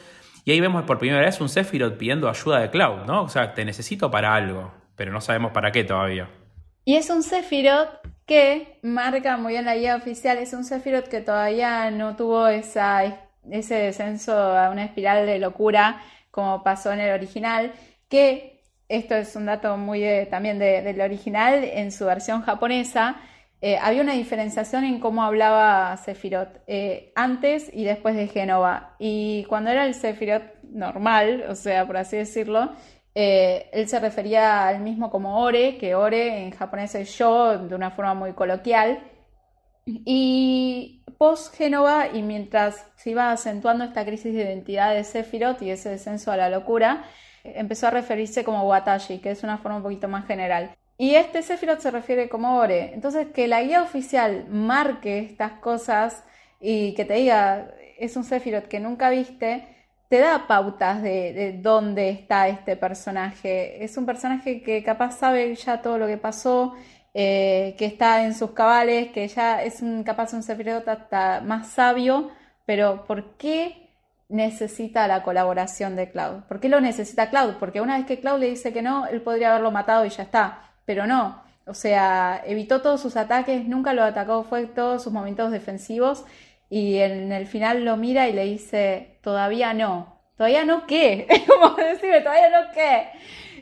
Y 0.45 0.51
ahí 0.51 0.61
vemos 0.61 0.83
por 0.83 0.99
primera 0.99 1.21
vez 1.21 1.41
un 1.41 1.49
Sephiroth 1.49 1.97
pidiendo 1.97 2.29
ayuda 2.29 2.59
de 2.59 2.69
Cloud, 2.69 3.05
¿no? 3.05 3.23
O 3.23 3.29
sea, 3.29 3.53
te 3.53 3.65
necesito 3.65 4.09
para 4.09 4.33
algo. 4.33 4.71
Pero 4.95 5.11
no 5.11 5.21
sabemos 5.21 5.51
para 5.51 5.71
qué 5.71 5.83
todavía. 5.83 6.29
Y 6.85 6.95
es 6.95 7.09
un 7.09 7.23
Sephiroth 7.23 7.89
que 8.25 8.79
marca 8.83 9.37
muy 9.37 9.53
bien 9.53 9.65
la 9.65 9.75
guía 9.75 9.95
oficial, 9.95 10.37
es 10.37 10.53
un 10.53 10.63
Sephiroth 10.63 11.07
que 11.07 11.21
todavía 11.21 11.89
no 11.91 12.15
tuvo 12.15 12.47
ese 12.47 13.17
descenso 13.43 14.33
a 14.33 14.69
una 14.69 14.85
espiral 14.85 15.25
de 15.25 15.39
locura 15.39 16.01
como 16.31 16.63
pasó 16.63 16.91
en 16.91 16.99
el 16.99 17.13
original, 17.13 17.73
que 18.07 18.58
esto 18.89 19.15
es 19.15 19.35
un 19.35 19.45
dato 19.45 19.77
muy 19.77 20.01
de- 20.01 20.25
también 20.25 20.59
de- 20.59 20.81
del 20.81 20.99
original, 21.01 21.63
en 21.63 21.91
su 21.91 22.05
versión 22.05 22.41
japonesa, 22.41 23.17
eh, 23.61 23.77
había 23.81 24.01
una 24.01 24.13
diferenciación 24.13 24.83
en 24.85 24.99
cómo 24.99 25.23
hablaba 25.23 25.95
Sephiroth 25.97 26.49
eh, 26.67 27.11
antes 27.15 27.69
y 27.73 27.83
después 27.85 28.15
de 28.15 28.27
Génova. 28.27 28.95
Y 28.99 29.43
cuando 29.49 29.69
era 29.71 29.85
el 29.85 29.93
Sephiroth 29.93 30.43
normal, 30.63 31.45
o 31.49 31.55
sea, 31.55 31.85
por 31.85 31.97
así 31.97 32.17
decirlo, 32.17 32.71
eh, 33.15 33.69
él 33.73 33.87
se 33.89 33.99
refería 33.99 34.67
al 34.67 34.79
mismo 34.81 35.09
como 35.09 35.41
Ore, 35.41 35.77
que 35.77 35.95
Ore 35.95 36.43
en 36.43 36.51
japonés 36.51 36.95
es 36.95 37.17
yo, 37.17 37.57
de 37.57 37.75
una 37.75 37.91
forma 37.91 38.13
muy 38.13 38.33
coloquial. 38.33 38.99
Y 39.85 41.03
post 41.17 41.55
Génova, 41.55 42.07
y 42.13 42.21
mientras 42.21 42.85
se 42.95 43.09
iba 43.11 43.31
acentuando 43.31 43.83
esta 43.83 44.05
crisis 44.05 44.33
de 44.33 44.43
identidad 44.43 44.93
de 44.93 45.03
Sephiroth 45.03 45.61
y 45.61 45.71
ese 45.71 45.89
descenso 45.89 46.31
a 46.31 46.37
la 46.37 46.49
locura, 46.49 47.03
eh, 47.03 47.07
empezó 47.55 47.87
a 47.87 47.91
referirse 47.91 48.43
como 48.43 48.67
Watashi, 48.67 49.19
que 49.19 49.31
es 49.31 49.43
una 49.43 49.57
forma 49.57 49.77
un 49.77 49.83
poquito 49.83 50.07
más 50.07 50.25
general. 50.25 50.75
Y 50.97 51.15
este 51.15 51.41
Sephiroth 51.41 51.79
se 51.79 51.91
refiere 51.91 52.27
como 52.29 52.57
Ore. 52.57 52.93
Entonces, 52.93 53.27
que 53.33 53.47
la 53.47 53.63
guía 53.63 53.81
oficial 53.81 54.45
marque 54.49 55.19
estas 55.19 55.53
cosas 55.53 56.23
y 56.59 56.93
que 56.93 57.05
te 57.05 57.13
diga, 57.13 57.71
es 57.97 58.15
un 58.17 58.23
Sephiroth 58.23 58.67
que 58.67 58.79
nunca 58.79 59.09
viste, 59.09 59.65
te 60.09 60.19
da 60.19 60.47
pautas 60.47 61.01
de, 61.01 61.33
de 61.33 61.53
dónde 61.53 62.09
está 62.09 62.47
este 62.49 62.75
personaje. 62.75 63.83
Es 63.83 63.95
un 63.97 64.05
personaje 64.05 64.61
que 64.61 64.83
capaz 64.83 65.17
sabe 65.19 65.55
ya 65.55 65.81
todo 65.81 65.97
lo 65.97 66.07
que 66.07 66.17
pasó, 66.17 66.75
eh, 67.13 67.75
que 67.77 67.85
está 67.85 68.23
en 68.23 68.35
sus 68.35 68.51
cabales, 68.51 69.11
que 69.11 69.27
ya 69.27 69.63
es 69.63 69.81
un, 69.81 70.03
capaz 70.03 70.33
un 70.33 70.43
Sephiroth 70.43 70.87
hasta 70.87 71.41
más 71.41 71.67
sabio, 71.69 72.29
pero 72.65 73.05
¿por 73.05 73.35
qué 73.37 73.88
necesita 74.29 75.07
la 75.07 75.23
colaboración 75.23 75.95
de 75.95 76.09
Cloud? 76.11 76.43
¿Por 76.47 76.59
qué 76.59 76.69
lo 76.69 76.79
necesita 76.79 77.29
Cloud? 77.29 77.55
Porque 77.59 77.81
una 77.81 77.97
vez 77.97 78.05
que 78.05 78.19
Cloud 78.19 78.39
le 78.39 78.49
dice 78.49 78.71
que 78.71 78.81
no, 78.81 79.07
él 79.07 79.21
podría 79.21 79.49
haberlo 79.51 79.71
matado 79.71 80.05
y 80.05 80.09
ya 80.09 80.23
está, 80.23 80.71
pero 80.85 81.05
no. 81.05 81.43
O 81.65 81.73
sea, 81.73 82.41
evitó 82.45 82.81
todos 82.81 83.01
sus 83.01 83.15
ataques, 83.17 83.65
nunca 83.65 83.93
lo 83.93 84.03
atacó, 84.03 84.43
fue 84.43 84.65
todos 84.65 85.03
sus 85.03 85.13
momentos 85.13 85.51
defensivos 85.51 86.25
y 86.69 86.97
en 86.97 87.31
el 87.31 87.47
final 87.47 87.83
lo 87.85 87.97
mira 87.97 88.27
y 88.27 88.33
le 88.33 88.45
dice, 88.45 89.19
todavía 89.21 89.73
no. 89.73 90.19
¿Todavía 90.37 90.63
no 90.63 90.87
qué? 90.87 91.27
Es 91.29 91.41
como 91.43 91.75
decirme, 91.75 92.21
todavía 92.21 92.49
no 92.49 92.71
qué. 92.73 93.09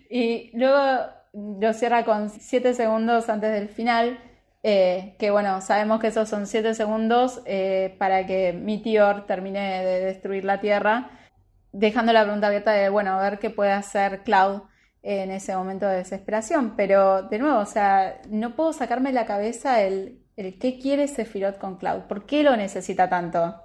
Y 0.09 0.51
luego 0.57 1.07
lo 1.33 1.73
cierra 1.73 2.05
con 2.05 2.29
7 2.29 2.73
segundos 2.73 3.29
antes 3.29 3.51
del 3.51 3.69
final, 3.69 4.19
eh, 4.63 5.15
que 5.19 5.31
bueno, 5.31 5.61
sabemos 5.61 5.99
que 5.99 6.07
esos 6.07 6.27
son 6.27 6.47
7 6.47 6.73
segundos 6.73 7.41
eh, 7.45 7.95
para 7.99 8.25
que 8.25 8.53
Meteor 8.53 9.25
termine 9.25 9.83
de 9.83 9.99
destruir 10.05 10.45
la 10.45 10.59
Tierra, 10.59 11.11
dejando 11.71 12.13
la 12.13 12.23
pregunta 12.23 12.47
abierta 12.47 12.71
de, 12.71 12.89
bueno, 12.89 13.11
a 13.11 13.21
ver 13.21 13.39
qué 13.39 13.49
puede 13.49 13.71
hacer 13.71 14.23
Cloud 14.23 14.63
en 15.03 15.31
ese 15.31 15.55
momento 15.55 15.87
de 15.87 15.97
desesperación. 15.97 16.75
Pero 16.75 17.23
de 17.23 17.39
nuevo, 17.39 17.59
o 17.59 17.65
sea, 17.65 18.21
no 18.29 18.55
puedo 18.55 18.73
sacarme 18.73 19.09
de 19.09 19.15
la 19.15 19.25
cabeza 19.25 19.81
el, 19.83 20.19
el 20.35 20.59
qué 20.59 20.79
quiere 20.79 21.07
Sephiroth 21.07 21.57
con 21.57 21.77
Cloud, 21.77 22.03
por 22.03 22.25
qué 22.25 22.43
lo 22.43 22.55
necesita 22.57 23.09
tanto. 23.09 23.55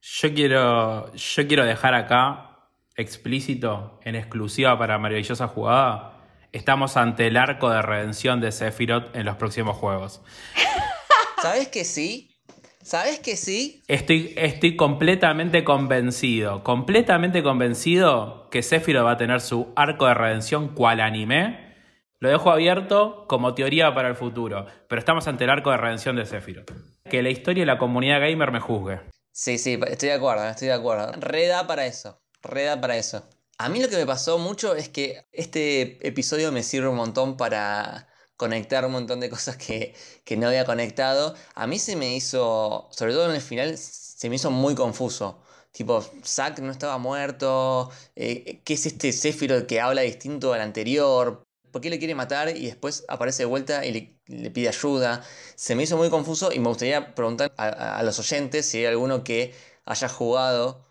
Yo 0.00 0.32
quiero, 0.32 1.12
yo 1.14 1.46
quiero 1.48 1.64
dejar 1.64 1.94
acá 1.94 2.56
explícito, 2.96 4.00
en 4.04 4.14
exclusiva 4.14 4.78
para 4.78 4.98
Maravillosa 4.98 5.48
Jugada, 5.48 6.15
estamos 6.56 6.96
ante 6.96 7.26
el 7.26 7.36
arco 7.36 7.70
de 7.70 7.82
redención 7.82 8.40
de 8.40 8.50
Sephiroth 8.50 9.14
en 9.14 9.26
los 9.26 9.36
próximos 9.36 9.76
juegos. 9.76 10.22
¿Sabes 11.42 11.68
que 11.68 11.84
sí? 11.84 12.34
¿Sabes 12.82 13.18
que 13.18 13.36
sí? 13.36 13.82
Estoy, 13.88 14.32
estoy 14.36 14.76
completamente 14.76 15.64
convencido, 15.64 16.62
completamente 16.64 17.42
convencido 17.42 18.48
que 18.50 18.62
Sephiroth 18.62 19.04
va 19.04 19.12
a 19.12 19.16
tener 19.16 19.40
su 19.40 19.72
arco 19.76 20.06
de 20.06 20.14
redención 20.14 20.68
cual 20.68 21.00
anime. 21.00 21.74
Lo 22.20 22.30
dejo 22.30 22.50
abierto 22.50 23.26
como 23.28 23.54
teoría 23.54 23.94
para 23.94 24.08
el 24.08 24.14
futuro, 24.14 24.66
pero 24.88 24.98
estamos 24.98 25.26
ante 25.28 25.44
el 25.44 25.50
arco 25.50 25.70
de 25.70 25.76
redención 25.76 26.16
de 26.16 26.24
Sephiroth. 26.24 26.70
Que 27.10 27.22
la 27.22 27.28
historia 27.28 27.64
y 27.64 27.66
la 27.66 27.76
comunidad 27.76 28.20
gamer 28.20 28.50
me 28.50 28.60
juzgue. 28.60 29.00
Sí, 29.30 29.58
sí, 29.58 29.78
estoy 29.86 30.08
de 30.08 30.14
acuerdo, 30.14 30.48
estoy 30.48 30.68
de 30.68 30.74
acuerdo. 30.74 31.12
Reda 31.20 31.66
para 31.66 31.84
eso, 31.84 32.22
reda 32.40 32.80
para 32.80 32.96
eso. 32.96 33.28
A 33.58 33.68
mí 33.70 33.80
lo 33.80 33.88
que 33.88 33.96
me 33.96 34.06
pasó 34.06 34.38
mucho 34.38 34.74
es 34.74 34.88
que 34.90 35.26
este 35.32 36.06
episodio 36.06 36.52
me 36.52 36.62
sirve 36.62 36.88
un 36.88 36.96
montón 36.96 37.36
para 37.38 38.06
conectar 38.36 38.84
un 38.84 38.92
montón 38.92 39.18
de 39.20 39.30
cosas 39.30 39.56
que, 39.56 39.94
que 40.24 40.36
no 40.36 40.48
había 40.48 40.66
conectado. 40.66 41.34
A 41.54 41.66
mí 41.66 41.78
se 41.78 41.96
me 41.96 42.14
hizo, 42.14 42.88
sobre 42.92 43.12
todo 43.12 43.30
en 43.30 43.34
el 43.36 43.40
final, 43.40 43.78
se 43.78 44.28
me 44.28 44.36
hizo 44.36 44.50
muy 44.50 44.74
confuso. 44.74 45.40
Tipo, 45.72 46.02
Zack 46.24 46.58
no 46.60 46.70
estaba 46.70 46.98
muerto. 46.98 47.90
eh, 48.14 48.60
¿Qué 48.64 48.74
es 48.74 48.86
este 48.86 49.12
Sephiroth 49.12 49.66
que 49.66 49.80
habla 49.80 50.02
distinto 50.02 50.52
al 50.52 50.60
anterior? 50.60 51.42
¿Por 51.70 51.80
qué 51.80 51.90
le 51.90 51.98
quiere 51.98 52.14
matar 52.14 52.54
y 52.56 52.66
después 52.66 53.04
aparece 53.08 53.42
de 53.44 53.46
vuelta 53.46 53.84
y 53.86 54.20
le, 54.26 54.50
pide 54.50 54.68
ayuda? 54.68 55.24
Se 55.54 55.74
me 55.74 55.82
hizo 55.84 55.96
muy 55.96 56.10
confuso 56.10 56.52
y 56.52 56.58
me 56.58 56.68
gustaría 56.68 57.14
preguntar 57.14 57.52
a 57.56 58.02
los 58.02 58.18
oyentes 58.18 58.66
si 58.66 58.78
hay 58.78 58.86
alguno 58.86 59.24
que 59.24 59.54
haya 59.86 60.08
jugado 60.08 60.85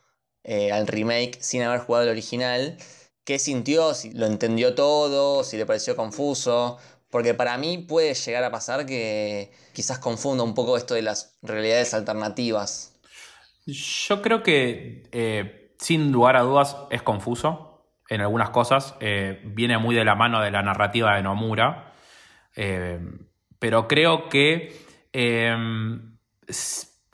eh, 0.47 0.71
al 0.71 0.85
remake 0.85 1.37
sin 1.41 1.63
haber 1.63 1.79
jugado 1.79 2.05
el 2.05 2.11
original. 2.11 2.77
¿Qué 3.23 3.39
sintió? 3.39 3.95
Si 3.95 4.11
lo 4.11 4.27
entendió 4.27 4.75
todo, 4.75 5.43
si 5.43 5.57
le 5.57 5.65
pareció 5.65 5.95
confuso. 5.95 6.77
Porque 7.09 7.33
para 7.33 7.57
mí 7.57 7.79
puede 7.79 8.13
llegar 8.13 8.43
a 8.43 8.51
pasar 8.51 8.85
que 8.85 9.51
quizás 9.73 9.97
confunda 9.97 10.43
un 10.43 10.53
poco 10.53 10.77
esto 10.77 10.93
de 10.93 11.01
las 11.01 11.37
realidades 11.41 11.93
alternativas. 11.95 12.95
Yo 13.65 14.21
creo 14.21 14.43
que 14.43 15.09
eh, 15.11 15.73
sin 15.79 16.11
lugar 16.11 16.35
a 16.35 16.41
dudas 16.41 16.77
es 16.91 17.01
confuso 17.01 17.87
en 18.09 18.21
algunas 18.21 18.51
cosas. 18.51 18.93
eh, 18.99 19.41
viene 19.45 19.79
muy 19.79 19.95
de 19.95 20.05
la 20.05 20.13
mano 20.13 20.41
de 20.41 20.51
la 20.51 20.61
narrativa 20.61 21.15
de 21.15 21.23
Nomura. 21.23 21.93
pero 23.59 23.87
creo 23.87 24.29
que 24.29 24.79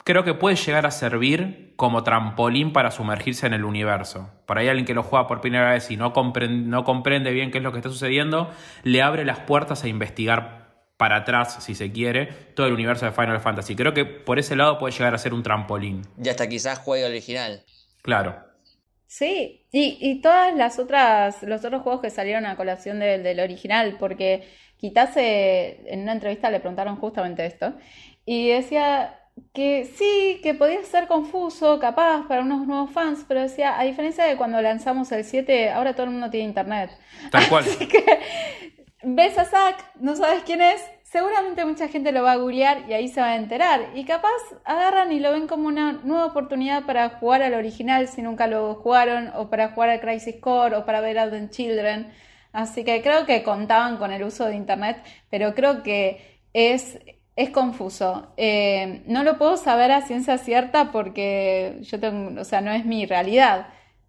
creo 0.04 0.24
que 0.24 0.34
puede 0.34 0.56
llegar 0.56 0.86
a 0.86 0.90
servir 0.90 1.74
como 1.76 2.02
trampolín 2.02 2.72
para 2.72 2.90
sumergirse 2.90 3.46
en 3.46 3.54
el 3.54 3.64
universo. 3.64 4.30
Por 4.46 4.58
ahí 4.58 4.68
alguien 4.68 4.86
que 4.86 4.94
lo 4.94 5.02
juega 5.02 5.26
por 5.26 5.40
primera 5.40 5.72
vez 5.72 5.90
y 5.90 5.96
no 5.96 6.12
comprende, 6.12 6.68
no 6.68 6.84
comprende 6.84 7.32
bien 7.32 7.50
qué 7.50 7.58
es 7.58 7.64
lo 7.64 7.72
que 7.72 7.78
está 7.78 7.88
sucediendo, 7.88 8.50
le 8.82 9.02
abre 9.02 9.24
las 9.24 9.40
puertas 9.40 9.84
a 9.84 9.88
investigar 9.88 10.62
para 10.96 11.16
atrás, 11.16 11.64
si 11.64 11.74
se 11.74 11.90
quiere, 11.90 12.26
todo 12.54 12.66
el 12.68 12.72
universo 12.74 13.04
de 13.06 13.12
Final 13.12 13.40
Fantasy. 13.40 13.74
Creo 13.74 13.92
que 13.92 14.04
por 14.04 14.38
ese 14.38 14.54
lado 14.54 14.78
puede 14.78 14.92
llegar 14.92 15.14
a 15.14 15.18
ser 15.18 15.34
un 15.34 15.42
trampolín. 15.42 16.02
Y 16.22 16.28
hasta 16.28 16.48
quizás 16.48 16.78
juegue 16.78 17.04
el 17.04 17.10
original. 17.10 17.64
Claro. 18.02 18.36
Sí, 19.06 19.66
y, 19.72 19.98
y 20.00 20.20
todas 20.20 20.54
las 20.54 20.78
otras, 20.78 21.42
los 21.42 21.64
otros 21.64 21.82
juegos 21.82 22.00
que 22.00 22.10
salieron 22.10 22.46
a 22.46 22.56
colación 22.56 23.00
del, 23.00 23.22
del 23.22 23.40
original, 23.40 23.96
porque 23.98 24.48
quizás 24.76 25.12
en 25.16 26.02
una 26.02 26.12
entrevista 26.12 26.50
le 26.50 26.60
preguntaron 26.60 26.96
justamente 26.96 27.44
esto, 27.44 27.74
y 28.24 28.48
decía, 28.48 29.18
que 29.52 29.84
sí, 29.96 30.40
que 30.42 30.54
podía 30.54 30.82
ser 30.84 31.06
confuso, 31.06 31.78
capaz, 31.78 32.26
para 32.26 32.42
unos 32.42 32.66
nuevos 32.66 32.90
fans, 32.90 33.24
pero 33.28 33.42
decía, 33.42 33.78
a 33.78 33.84
diferencia 33.84 34.24
de 34.24 34.36
cuando 34.36 34.60
lanzamos 34.62 35.12
el 35.12 35.24
7, 35.24 35.70
ahora 35.70 35.94
todo 35.94 36.04
el 36.04 36.12
mundo 36.12 36.30
tiene 36.30 36.46
internet. 36.46 36.90
Tal 37.30 37.48
cual. 37.48 37.64
Así 37.64 37.86
que 37.86 38.04
ves 39.02 39.38
a 39.38 39.44
Zack, 39.44 39.96
no 40.00 40.16
sabes 40.16 40.42
quién 40.44 40.62
es, 40.62 40.82
seguramente 41.04 41.64
mucha 41.66 41.88
gente 41.88 42.12
lo 42.12 42.22
va 42.22 42.32
a 42.32 42.36
googlear 42.36 42.88
y 42.88 42.94
ahí 42.94 43.08
se 43.08 43.20
va 43.20 43.32
a 43.32 43.36
enterar. 43.36 43.90
Y 43.94 44.04
capaz 44.04 44.30
agarran 44.64 45.12
y 45.12 45.20
lo 45.20 45.32
ven 45.32 45.46
como 45.46 45.68
una 45.68 45.92
nueva 45.92 46.26
oportunidad 46.26 46.84
para 46.86 47.10
jugar 47.10 47.42
al 47.42 47.54
original 47.54 48.08
si 48.08 48.22
nunca 48.22 48.46
lo 48.46 48.76
jugaron, 48.76 49.30
o 49.36 49.50
para 49.50 49.68
jugar 49.68 49.90
al 49.90 50.00
Crisis 50.00 50.36
Core, 50.40 50.76
o 50.76 50.86
para 50.86 51.02
ver 51.02 51.18
Advent 51.18 51.50
Children. 51.50 52.10
Así 52.52 52.84
que 52.84 53.02
creo 53.02 53.26
que 53.26 53.42
contaban 53.42 53.98
con 53.98 54.12
el 54.12 54.24
uso 54.24 54.46
de 54.46 54.56
internet, 54.56 55.02
pero 55.30 55.54
creo 55.54 55.82
que 55.82 56.40
es 56.54 56.98
es 57.36 57.50
confuso. 57.50 58.32
Eh, 58.36 59.02
no 59.06 59.24
lo 59.24 59.38
puedo 59.38 59.56
saber 59.56 59.90
a 59.90 60.02
ciencia 60.02 60.38
cierta 60.38 60.92
porque 60.92 61.78
yo 61.82 61.98
tengo, 61.98 62.40
o 62.40 62.44
sea, 62.44 62.60
no 62.60 62.72
es 62.72 62.84
mi 62.84 63.06
realidad. 63.06 63.68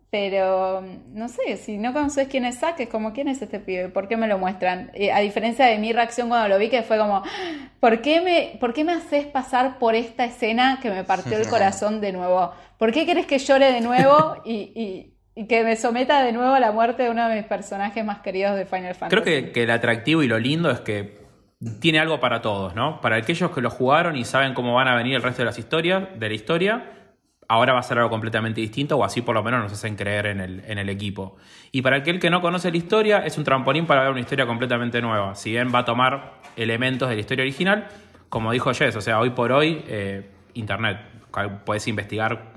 Pero 0.09 0.83
no 1.11 1.27
sé, 1.27 1.57
si 1.57 1.79
no 1.79 1.91
conoces 1.91 2.27
quién 2.27 2.45
es 2.45 2.59
Zack, 2.59 2.81
es 2.81 2.87
como 2.87 3.13
quién 3.13 3.27
es 3.27 3.41
este 3.41 3.59
pibe, 3.59 3.89
¿por 3.89 4.07
qué 4.07 4.15
me 4.15 4.27
lo 4.27 4.37
muestran? 4.37 4.91
Eh, 4.93 5.11
a 5.11 5.19
diferencia 5.21 5.65
de 5.65 5.79
mi 5.79 5.91
reacción 5.91 6.29
cuando 6.29 6.49
lo 6.49 6.59
vi, 6.59 6.69
que 6.69 6.83
fue 6.83 6.99
como, 6.99 7.23
¿por 7.79 7.99
qué, 8.03 8.21
me, 8.21 8.59
¿por 8.59 8.75
qué 8.75 8.83
me 8.83 8.91
haces 8.91 9.25
pasar 9.25 9.79
por 9.79 9.95
esta 9.95 10.23
escena 10.23 10.77
que 10.83 10.91
me 10.91 11.03
partió 11.03 11.35
el 11.35 11.47
corazón 11.49 11.99
de 11.99 12.11
nuevo? 12.11 12.51
¿Por 12.77 12.91
qué 12.91 13.07
querés 13.07 13.25
que 13.25 13.39
llore 13.39 13.71
de 13.71 13.81
nuevo 13.81 14.35
y, 14.45 15.09
y, 15.35 15.45
que 15.47 15.63
me 15.63 15.75
someta 15.75 16.21
de 16.21 16.31
nuevo 16.31 16.53
a 16.53 16.59
la 16.59 16.71
muerte 16.71 17.01
de 17.01 17.09
uno 17.09 17.27
de 17.27 17.37
mis 17.37 17.45
personajes 17.45 18.05
más 18.05 18.19
queridos 18.19 18.55
de 18.55 18.67
Final 18.67 18.93
Fantasy? 18.93 19.19
Creo 19.19 19.23
que, 19.23 19.51
que 19.51 19.63
el 19.63 19.71
atractivo 19.71 20.21
y 20.21 20.27
lo 20.27 20.37
lindo 20.37 20.69
es 20.69 20.81
que 20.81 21.22
tiene 21.79 21.99
algo 21.99 22.19
para 22.19 22.41
todos, 22.41 22.75
¿no? 22.75 23.01
Para 23.01 23.17
aquellos 23.17 23.51
que 23.51 23.61
lo 23.61 23.69
jugaron 23.69 24.15
y 24.15 24.25
saben 24.25 24.53
cómo 24.53 24.73
van 24.73 24.87
a 24.87 24.95
venir 24.95 25.15
el 25.15 25.21
resto 25.21 25.41
de 25.41 25.45
las 25.45 25.57
historias, 25.57 26.07
de 26.17 26.29
la 26.29 26.33
historia, 26.33 26.91
ahora 27.47 27.73
va 27.73 27.79
a 27.79 27.83
ser 27.83 27.97
algo 27.97 28.09
completamente 28.09 28.61
distinto, 28.61 28.97
o 28.97 29.03
así 29.03 29.21
por 29.21 29.35
lo 29.35 29.43
menos 29.43 29.61
nos 29.61 29.73
hacen 29.73 29.95
creer 29.95 30.27
en 30.27 30.39
el, 30.39 30.63
en 30.65 30.77
el 30.77 30.89
equipo. 30.89 31.37
Y 31.71 31.81
para 31.81 31.97
aquel 31.97 32.19
que 32.19 32.29
no 32.29 32.41
conoce 32.41 32.71
la 32.71 32.77
historia, 32.77 33.25
es 33.25 33.37
un 33.37 33.43
trampolín 33.43 33.85
para 33.85 34.01
ver 34.01 34.11
una 34.11 34.21
historia 34.21 34.45
completamente 34.45 35.01
nueva. 35.01 35.35
Si 35.35 35.51
bien 35.51 35.71
va 35.73 35.79
a 35.79 35.85
tomar 35.85 36.41
elementos 36.55 37.09
de 37.09 37.15
la 37.15 37.21
historia 37.21 37.43
original, 37.43 37.87
como 38.29 38.51
dijo 38.51 38.73
Jess, 38.73 38.95
o 38.95 39.01
sea, 39.01 39.19
hoy 39.19 39.31
por 39.31 39.51
hoy, 39.51 39.83
eh, 39.87 40.29
Internet, 40.53 40.99
puedes 41.65 41.87
investigar 41.87 42.52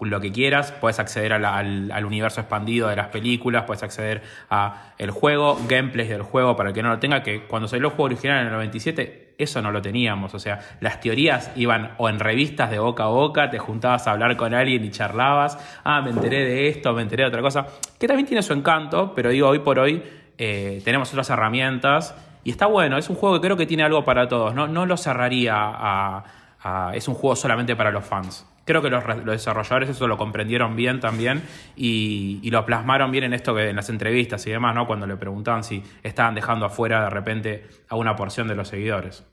lo 0.00 0.20
que 0.20 0.30
quieras, 0.30 0.72
puedes 0.72 1.00
acceder 1.00 1.32
al, 1.32 2.04
universo 2.04 2.40
expandido 2.40 2.88
de 2.88 2.96
las 2.96 3.08
películas, 3.08 3.64
puedes 3.64 3.82
acceder 3.82 4.22
a 4.48 4.92
el 4.96 5.10
juego, 5.10 5.58
gameplays 5.68 6.08
del 6.08 6.22
juego 6.22 6.54
para 6.54 6.68
el 6.68 6.74
que 6.74 6.82
no 6.82 6.90
lo 6.90 6.98
tenga, 7.00 7.22
que 7.22 7.42
cuando 7.42 7.66
salió 7.66 7.88
el 7.88 7.92
juego 7.92 8.04
original 8.04 8.40
en 8.40 8.46
el 8.46 8.52
97, 8.52 9.34
eso 9.38 9.60
no 9.60 9.72
lo 9.72 9.82
teníamos, 9.82 10.34
o 10.34 10.38
sea, 10.38 10.60
las 10.80 11.00
teorías 11.00 11.50
iban 11.56 11.94
o 11.98 12.08
en 12.08 12.20
revistas 12.20 12.70
de 12.70 12.78
boca 12.78 13.04
a 13.04 13.08
boca, 13.08 13.50
te 13.50 13.58
juntabas 13.58 14.06
a 14.06 14.12
hablar 14.12 14.36
con 14.36 14.54
alguien 14.54 14.84
y 14.84 14.90
charlabas, 14.90 15.58
ah, 15.82 16.00
me 16.00 16.10
enteré 16.10 16.44
de 16.44 16.68
esto, 16.68 16.92
me 16.92 17.02
enteré 17.02 17.24
de 17.24 17.28
otra 17.28 17.42
cosa, 17.42 17.66
que 17.98 18.06
también 18.06 18.26
tiene 18.26 18.42
su 18.42 18.52
encanto, 18.52 19.12
pero 19.14 19.30
digo, 19.30 19.48
hoy 19.48 19.58
por 19.58 19.80
hoy 19.80 20.02
eh, 20.38 20.80
tenemos 20.84 21.10
otras 21.10 21.28
herramientas 21.30 22.14
y 22.44 22.50
está 22.50 22.66
bueno, 22.66 22.98
es 22.98 23.10
un 23.10 23.16
juego 23.16 23.36
que 23.36 23.46
creo 23.46 23.56
que 23.56 23.66
tiene 23.66 23.82
algo 23.82 24.04
para 24.04 24.28
todos, 24.28 24.54
no, 24.54 24.68
no 24.68 24.86
lo 24.86 24.96
cerraría 24.96 25.54
a, 25.56 26.24
a 26.62 26.92
es 26.94 27.08
un 27.08 27.14
juego 27.14 27.34
solamente 27.34 27.74
para 27.74 27.90
los 27.90 28.04
fans. 28.04 28.46
Creo 28.68 28.82
que 28.82 28.90
los, 28.90 29.02
desarrolladores 29.24 29.88
eso 29.88 30.06
lo 30.06 30.18
comprendieron 30.18 30.76
bien 30.76 31.00
también 31.00 31.42
y, 31.74 32.50
lo 32.50 32.66
plasmaron 32.66 33.10
bien 33.10 33.24
en 33.24 33.32
esto 33.32 33.54
que 33.54 33.70
en 33.70 33.76
las 33.76 33.88
entrevistas 33.88 34.46
y 34.46 34.50
demás, 34.50 34.74
¿no? 34.74 34.86
Cuando 34.86 35.06
le 35.06 35.16
preguntaban 35.16 35.64
si 35.64 35.82
estaban 36.02 36.34
dejando 36.34 36.66
afuera 36.66 37.04
de 37.04 37.08
repente 37.08 37.66
a 37.88 37.96
una 37.96 38.14
porción 38.14 38.46
de 38.46 38.56
los 38.56 38.68
seguidores. 38.68 39.24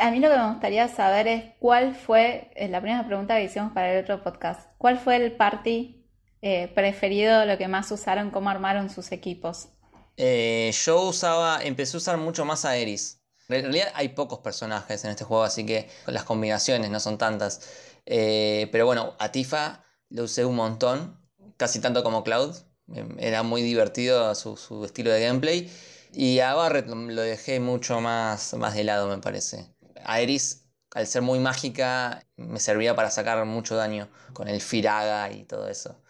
A 0.00 0.10
mí 0.10 0.18
lo 0.18 0.30
que 0.30 0.36
me 0.36 0.48
gustaría 0.48 0.88
saber 0.88 1.28
es 1.28 1.44
cuál 1.60 1.94
fue, 1.94 2.50
eh, 2.56 2.66
la 2.66 2.80
primera 2.80 3.06
pregunta 3.06 3.36
que 3.36 3.44
hicimos 3.44 3.70
para 3.70 3.92
el 3.92 4.02
otro 4.02 4.20
podcast, 4.24 4.68
¿cuál 4.78 4.98
fue 4.98 5.14
el 5.14 5.30
party 5.30 6.04
eh, 6.42 6.72
preferido, 6.74 7.44
lo 7.44 7.56
que 7.56 7.68
más 7.68 7.88
usaron, 7.92 8.32
cómo 8.32 8.50
armaron 8.50 8.90
sus 8.90 9.12
equipos? 9.12 9.68
Eh, 10.16 10.72
yo 10.74 11.02
usaba, 11.02 11.62
empecé 11.62 11.96
a 11.96 11.98
usar 11.98 12.16
mucho 12.16 12.44
más 12.44 12.64
a 12.64 12.74
Eris. 12.74 13.22
En 13.48 13.62
realidad 13.62 13.88
hay 13.94 14.10
pocos 14.10 14.38
personajes 14.38 15.04
en 15.04 15.10
este 15.10 15.24
juego, 15.24 15.42
así 15.42 15.66
que 15.66 15.88
las 16.06 16.24
combinaciones 16.24 16.90
no 16.90 17.00
son 17.00 17.18
tantas. 17.18 17.91
Eh, 18.06 18.68
pero 18.72 18.86
bueno, 18.86 19.14
a 19.18 19.32
Tifa 19.32 19.84
lo 20.10 20.24
usé 20.24 20.44
un 20.44 20.56
montón, 20.56 21.18
casi 21.56 21.80
tanto 21.80 22.02
como 22.02 22.24
Cloud. 22.24 22.54
Em, 22.88 23.16
era 23.18 23.42
muy 23.42 23.62
divertido 23.62 24.34
su, 24.34 24.84
estilo 24.84 25.10
de 25.10 25.24
gameplay. 25.24 25.70
Y 26.12 26.40
a 26.40 26.54
Barret 26.54 26.86
lo 26.88 27.22
dejé 27.22 27.60
mucho 27.60 28.00
más, 28.00 28.54
más 28.54 28.74
de 28.74 28.84
lado, 28.84 29.08
me 29.08 29.18
parece. 29.18 29.66
A 30.04 30.20
Eris, 30.20 30.66
al 30.94 31.06
ser 31.06 31.22
muy 31.22 31.38
mágica, 31.38 32.22
me 32.36 32.60
servía 32.60 32.94
para 32.94 33.10
sacar 33.10 33.44
mucho 33.46 33.76
daño 33.76 34.08
con 34.34 34.48
el 34.48 34.60
Firaga 34.60 35.30
y 35.32 35.44
todo 35.44 35.68
eso. 35.68 36.02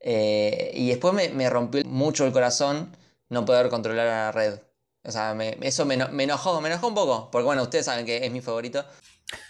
Eh, 0.00 0.70
y 0.74 0.88
después 0.90 1.12
me, 1.14 1.50
rompió 1.50 1.84
mucho 1.84 2.24
el 2.24 2.32
corazón 2.32 2.96
no 3.28 3.44
poder 3.44 3.68
controlar 3.68 4.06
a 4.06 4.32
Red. 4.32 4.60
O 5.04 5.10
sea, 5.10 5.36
eso 5.62 5.84
me, 5.86 5.96
me, 6.08 6.24
enojó, 6.24 6.60
me 6.60 6.68
enojó 6.68 6.88
un 6.88 6.94
poco. 6.94 7.30
Porque 7.30 7.44
bueno, 7.46 7.62
ustedes 7.62 7.86
saben 7.86 8.06
que 8.06 8.24
es 8.24 8.30
mi 8.32 8.40
favorito. 8.40 8.84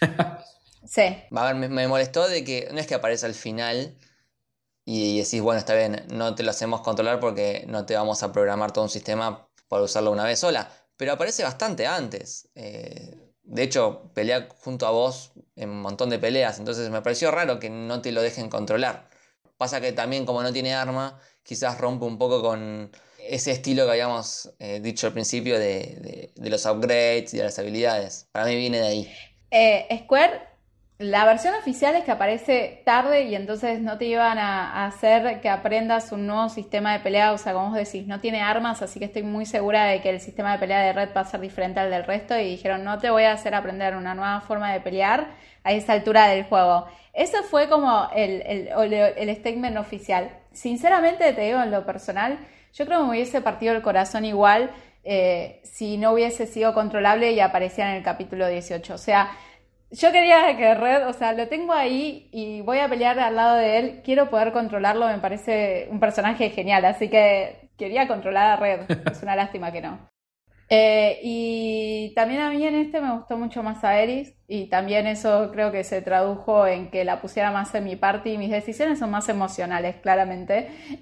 Sí. 0.89 1.03
me, 1.29 1.87
molestó 1.87 2.27
de 2.27 2.43
que 2.43 2.69
no 2.71 2.79
es 2.79 2.87
que 2.87 2.95
aparece 2.95 3.27
al 3.27 3.35
final 3.35 3.95
y 4.85 5.19
decís, 5.19 5.39
bueno, 5.39 5.59
está 5.59 5.75
bien, 5.75 6.03
no 6.11 6.33
te 6.33 6.41
lo 6.41 6.49
hacemos 6.49 6.81
controlar 6.81 7.19
porque 7.19 7.63
no 7.67 7.85
te 7.85 7.93
vamos 7.93 8.23
a 8.23 8.31
programar 8.31 8.71
todo 8.71 8.85
un 8.85 8.89
sistema 8.89 9.47
para 9.67 9.83
usarlo 9.83 10.11
una 10.11 10.23
vez 10.23 10.39
sola. 10.39 10.71
Pero 10.97 11.13
aparece 11.13 11.43
bastante 11.43 11.85
antes. 11.85 12.49
Eh, 12.55 13.15
de 13.43 13.63
hecho, 13.63 14.11
pelea 14.15 14.47
junto 14.61 14.87
a 14.87 14.91
vos 14.91 15.33
en 15.55 15.69
un 15.69 15.81
montón 15.81 16.09
de 16.09 16.17
peleas. 16.17 16.57
Entonces 16.57 16.89
me 16.89 17.01
pareció 17.03 17.29
raro 17.29 17.59
que 17.59 17.69
no 17.69 18.01
te 18.01 18.11
lo 18.11 18.23
dejen 18.23 18.49
controlar. 18.49 19.09
Pasa 19.57 19.81
que 19.81 19.91
también 19.91 20.25
como 20.25 20.41
no 20.41 20.51
tiene 20.51 20.73
arma, 20.73 21.19
quizás 21.43 21.77
rompe 21.77 22.05
un 22.05 22.17
poco 22.17 22.41
con 22.41 22.91
ese 23.19 23.51
estilo 23.51 23.85
que 23.85 23.91
habíamos 23.91 24.51
eh, 24.57 24.79
dicho 24.79 25.05
al 25.05 25.13
principio 25.13 25.59
de, 25.59 26.31
los 26.35 26.65
upgrades 26.65 27.31
y 27.33 27.37
de 27.37 27.43
las 27.43 27.59
habilidades. 27.59 28.27
Para 28.31 28.45
mí 28.45 28.55
viene 28.55 28.79
de 28.79 28.87
ahí. 28.87 29.13
Eh, 29.51 30.01
Square 30.03 30.48
la 30.99 31.23
versión 31.23 31.55
oficial 31.55 31.95
es 31.95 32.03
que 32.03 32.11
aparece 32.11 32.81
tarde 32.83 33.23
y 33.23 33.33
entonces 33.33 33.79
no 33.79 33.97
te 33.97 34.03
iban 34.03 34.37
a, 34.37 34.85
hacer 34.85 35.39
que 35.39 35.47
aprendas 35.47 36.11
un 36.11 36.27
nuevo 36.27 36.49
sistema 36.49 36.91
de 36.91 36.99
pelea. 36.99 37.31
O 37.31 37.37
sea, 37.37 37.53
como 37.53 37.69
vos 37.69 37.77
decís, 37.77 38.05
no 38.05 38.19
tiene 38.19 38.41
armas, 38.41 38.81
así 38.81 38.99
que 38.99 39.05
estoy 39.05 39.23
muy 39.23 39.45
segura 39.45 39.85
de 39.85 40.01
que 40.01 40.09
el 40.09 40.19
sistema 40.19 40.51
de 40.51 40.59
pelea 40.59 40.81
de 40.81 40.91
Red 40.91 41.11
va 41.15 41.21
a 41.21 41.25
ser 41.25 41.39
diferente 41.39 41.79
al 41.79 41.89
del 41.89 42.03
resto. 42.03 42.37
Y 42.37 42.43
dijeron, 42.49 42.83
no 42.83 42.99
te 42.99 43.09
voy 43.09 43.23
a 43.23 43.31
hacer 43.31 43.55
aprender 43.55 43.95
una 43.95 44.13
nueva 44.13 44.41
forma 44.41 44.73
de 44.73 44.81
pelear 44.81 45.27
a 45.63 45.71
esa 45.71 45.93
altura 45.93 46.27
del 46.27 46.43
juego. 46.43 46.85
Eso 47.13 47.43
fue 47.43 47.69
como 47.69 48.09
el, 48.13 48.41
el, 48.41 49.35
statement 49.37 49.77
oficial. 49.77 50.29
Sinceramente, 50.51 51.31
te 51.31 51.41
digo 51.41 51.61
en 51.61 51.71
lo 51.71 51.85
personal, 51.85 52.37
yo 52.73 52.85
creo 52.85 52.99
que 52.99 53.03
me 53.05 53.11
hubiese 53.11 53.39
partido 53.39 53.73
el 53.73 53.81
corazón 53.81 54.25
igual 54.25 54.69
eh, 55.05 55.61
si 55.63 55.97
no 55.97 56.11
hubiese 56.11 56.45
sido 56.45 56.73
controlable 56.73 57.31
y 57.31 57.39
aparecía 57.39 57.89
en 57.89 57.95
el 57.95 58.03
capítulo 58.03 58.49
18. 58.49 58.93
O 58.93 58.97
sea, 58.97 59.31
yo 59.91 60.11
quería 60.11 60.55
que 60.55 60.73
Red, 60.75 61.07
o 61.07 61.13
sea, 61.13 61.33
lo 61.33 61.47
tengo 61.47 61.73
ahí 61.73 62.29
y 62.31 62.61
voy 62.61 62.79
a 62.79 62.89
pelear 62.89 63.19
al 63.19 63.35
lado 63.35 63.57
de 63.57 63.77
él. 63.77 64.01
Quiero 64.03 64.29
poder 64.29 64.51
controlarlo, 64.51 65.07
me 65.07 65.19
parece 65.19 65.87
un 65.91 65.99
personaje 65.99 66.49
genial, 66.51 66.85
así 66.85 67.09
que 67.09 67.69
quería 67.77 68.07
controlar 68.07 68.47
a 68.51 68.55
Red. 68.57 68.81
Es 69.11 69.23
una 69.23 69.35
lástima 69.35 69.71
que 69.71 69.81
no. 69.81 70.09
Eh, 70.71 71.19
y 71.23 72.13
también 72.13 72.41
a 72.41 72.51
mí 72.51 72.63
en 72.63 72.75
este 72.75 73.01
me 73.01 73.11
gustó 73.13 73.37
mucho 73.37 73.63
más 73.63 73.83
a 73.83 73.99
Eris 73.99 74.35
y 74.47 74.67
también 74.67 75.07
eso 75.07 75.49
creo 75.51 75.71
que 75.71 75.83
se 75.83 76.03
tradujo 76.03 76.67
en 76.67 76.91
que 76.91 77.03
la 77.03 77.21
pusiera 77.21 77.49
más 77.49 77.73
en 77.73 77.85
mi 77.85 77.95
parte 77.95 78.29
y 78.29 78.37
mis 78.37 78.51
decisiones 78.51 78.99
son 78.99 79.09
más 79.09 79.27
emocionales, 79.29 79.95
claramente. 79.95 80.69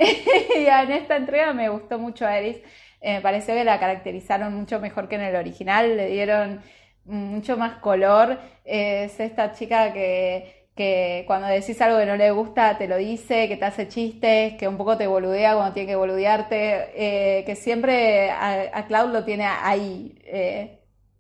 y 0.58 0.66
en 0.66 0.92
esta 0.92 1.18
entrega 1.18 1.54
me 1.54 1.68
gustó 1.68 2.00
mucho 2.00 2.26
a 2.26 2.38
Eris. 2.38 2.58
Eh, 3.02 3.16
me 3.16 3.22
pareció 3.22 3.54
que 3.54 3.66
la 3.66 3.80
caracterizaron 3.80 4.54
mucho 4.54 4.80
mejor 4.80 5.10
que 5.10 5.16
en 5.16 5.22
el 5.22 5.36
original, 5.36 5.98
le 5.98 6.08
dieron 6.08 6.62
mucho 7.08 7.58
más 7.58 7.80
color. 7.80 8.38
Es 8.64 9.20
esta 9.20 9.54
chica 9.54 9.94
que, 9.94 10.68
que 10.78 11.24
cuando 11.28 11.48
decís 11.48 11.82
algo 11.82 12.00
que 12.00 12.06
no 12.06 12.16
le 12.16 12.32
gusta 12.32 12.78
te 12.78 12.88
lo 12.88 12.98
dice, 12.98 13.48
que 13.50 13.58
te 13.58 13.66
hace 13.66 13.88
chistes, 13.90 14.54
que 14.56 14.68
un 14.68 14.78
poco 14.78 14.96
te 14.98 15.08
boludea 15.08 15.56
cuando 15.56 15.74
tiene 15.74 15.90
que 15.90 15.96
boludearte, 15.96 17.40
eh, 17.40 17.44
que 17.46 17.56
siempre 17.56 18.30
a, 18.32 18.86
Cloud 18.88 19.12
lo 19.12 19.26
tiene 19.26 19.46
ahí, 19.46 20.18
eh, 20.26 20.80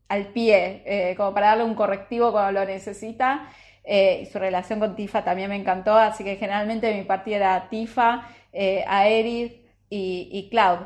al 0.09 0.27
pie, 0.27 0.83
eh, 0.85 1.15
como 1.17 1.33
para 1.33 1.47
darle 1.47 1.63
un 1.65 1.75
correctivo 1.75 2.31
cuando 2.31 2.61
lo 2.61 2.65
necesita. 2.65 3.49
y 3.85 4.25
su 4.27 4.39
relación 4.39 4.79
con 4.79 4.95
Tifa 4.95 5.23
también 5.23 5.49
me 5.49 5.55
encantó, 5.55 5.95
así 5.97 6.23
que 6.23 6.35
generalmente 6.35 6.93
mi 6.93 7.03
partida 7.03 7.37
era 7.37 7.69
Tifa, 7.69 8.27
Aerith 8.53 9.53
y, 9.89 10.29
y 10.31 10.49
Cloud. 10.49 10.79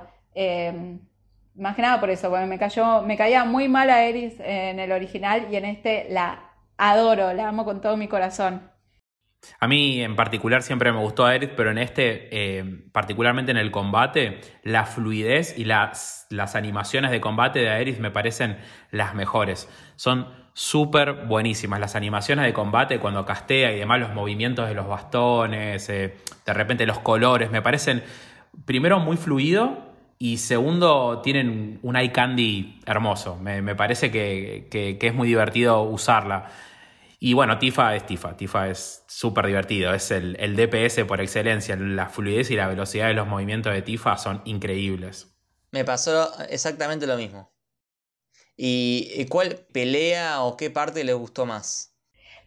Más 1.56 1.76
que 1.76 1.82
nada 1.82 2.00
por 2.00 2.10
eso, 2.10 2.30
porque 2.30 2.46
me 2.46 2.58
cayó, 2.58 3.02
me 3.02 3.18
caía 3.18 3.44
muy 3.46 3.68
mal 3.68 3.90
a 3.90 4.04
Eris 4.04 4.36
en 4.40 4.80
el 4.80 4.92
original 4.92 5.48
y 5.52 5.56
en 5.56 5.66
este 5.66 6.08
la 6.10 6.52
adoro, 6.78 7.34
la 7.34 7.50
amo 7.50 7.66
con 7.66 7.82
todo 7.82 7.98
mi 7.98 8.08
corazón. 8.08 8.72
A 9.60 9.68
mí 9.68 10.02
en 10.02 10.16
particular 10.16 10.62
siempre 10.62 10.92
me 10.92 11.00
gustó 11.00 11.26
a 11.26 11.36
Eris, 11.36 11.50
pero 11.56 11.72
en 11.72 11.80
este, 11.80 12.30
eh, 12.32 12.64
particularmente 12.92 13.52
en 13.52 13.58
el 13.58 13.72
combate, 13.72 14.40
la 14.64 14.86
fluidez 14.86 15.58
y 15.58 15.66
las, 15.66 16.28
las 16.30 16.56
animaciones 16.56 17.12
de 17.12 17.20
combate 17.20 17.60
de 17.60 17.70
Aerith 17.70 18.00
me 18.00 18.12
parecen 18.12 18.58
las 18.92 19.16
mejores. 19.16 19.68
Son 19.96 20.28
súper 20.54 21.26
buenísimas. 21.26 21.80
Las 21.80 21.96
animaciones 21.96 22.46
de 22.46 22.54
combate 22.54 23.00
cuando 23.00 23.26
castea 23.26 23.72
y 23.72 23.80
demás, 23.80 24.00
los 24.00 24.14
movimientos 24.14 24.68
de 24.68 24.76
los 24.76 24.88
bastones, 24.88 25.90
eh, 25.90 26.16
de 26.46 26.54
repente 26.54 26.86
los 26.86 27.00
colores, 27.00 27.50
me 27.50 27.62
parecen 27.62 28.04
primero 28.66 29.00
muy 29.00 29.18
fluido 29.18 29.91
y 30.22 30.38
segundo 30.38 31.20
tienen 31.24 31.80
un 31.82 31.96
eye 31.96 32.12
candy 32.12 32.80
hermoso. 32.86 33.38
Me, 33.38 33.74
parece 33.74 34.12
que, 34.12 35.00
es 35.02 35.14
muy 35.16 35.28
divertido 35.28 35.82
usarla. 35.82 36.48
Y 37.20 37.34
bueno, 37.34 37.58
Tifa 37.58 37.96
es 37.96 38.06
Tifa. 38.06 38.38
Tifa 38.38 38.70
es 38.70 39.04
súper 39.08 39.48
divertido. 39.48 39.92
Es 39.96 40.12
el, 40.12 40.38
el 40.40 40.56
DPS 40.56 41.06
por 41.06 41.22
excelencia. 41.22 41.76
La 41.76 42.08
fluidez 42.08 42.52
y 42.52 42.56
la 42.56 42.68
velocidad 42.68 43.08
de 43.08 43.16
los 43.16 43.28
movimientos 43.28 43.74
de 43.74 43.82
Tifa 43.82 44.16
son 44.16 44.44
increíbles. 44.46 45.36
Me 45.72 45.86
pasó 45.86 46.32
exactamente 46.50 47.08
lo 47.08 47.18
mismo. 47.18 47.52
¿Y 48.56 49.26
cuál 49.26 49.66
pelea 49.74 50.44
o 50.44 50.56
qué 50.56 50.70
parte 50.70 51.04
le 51.04 51.14
gustó 51.14 51.48
más? 51.48 51.96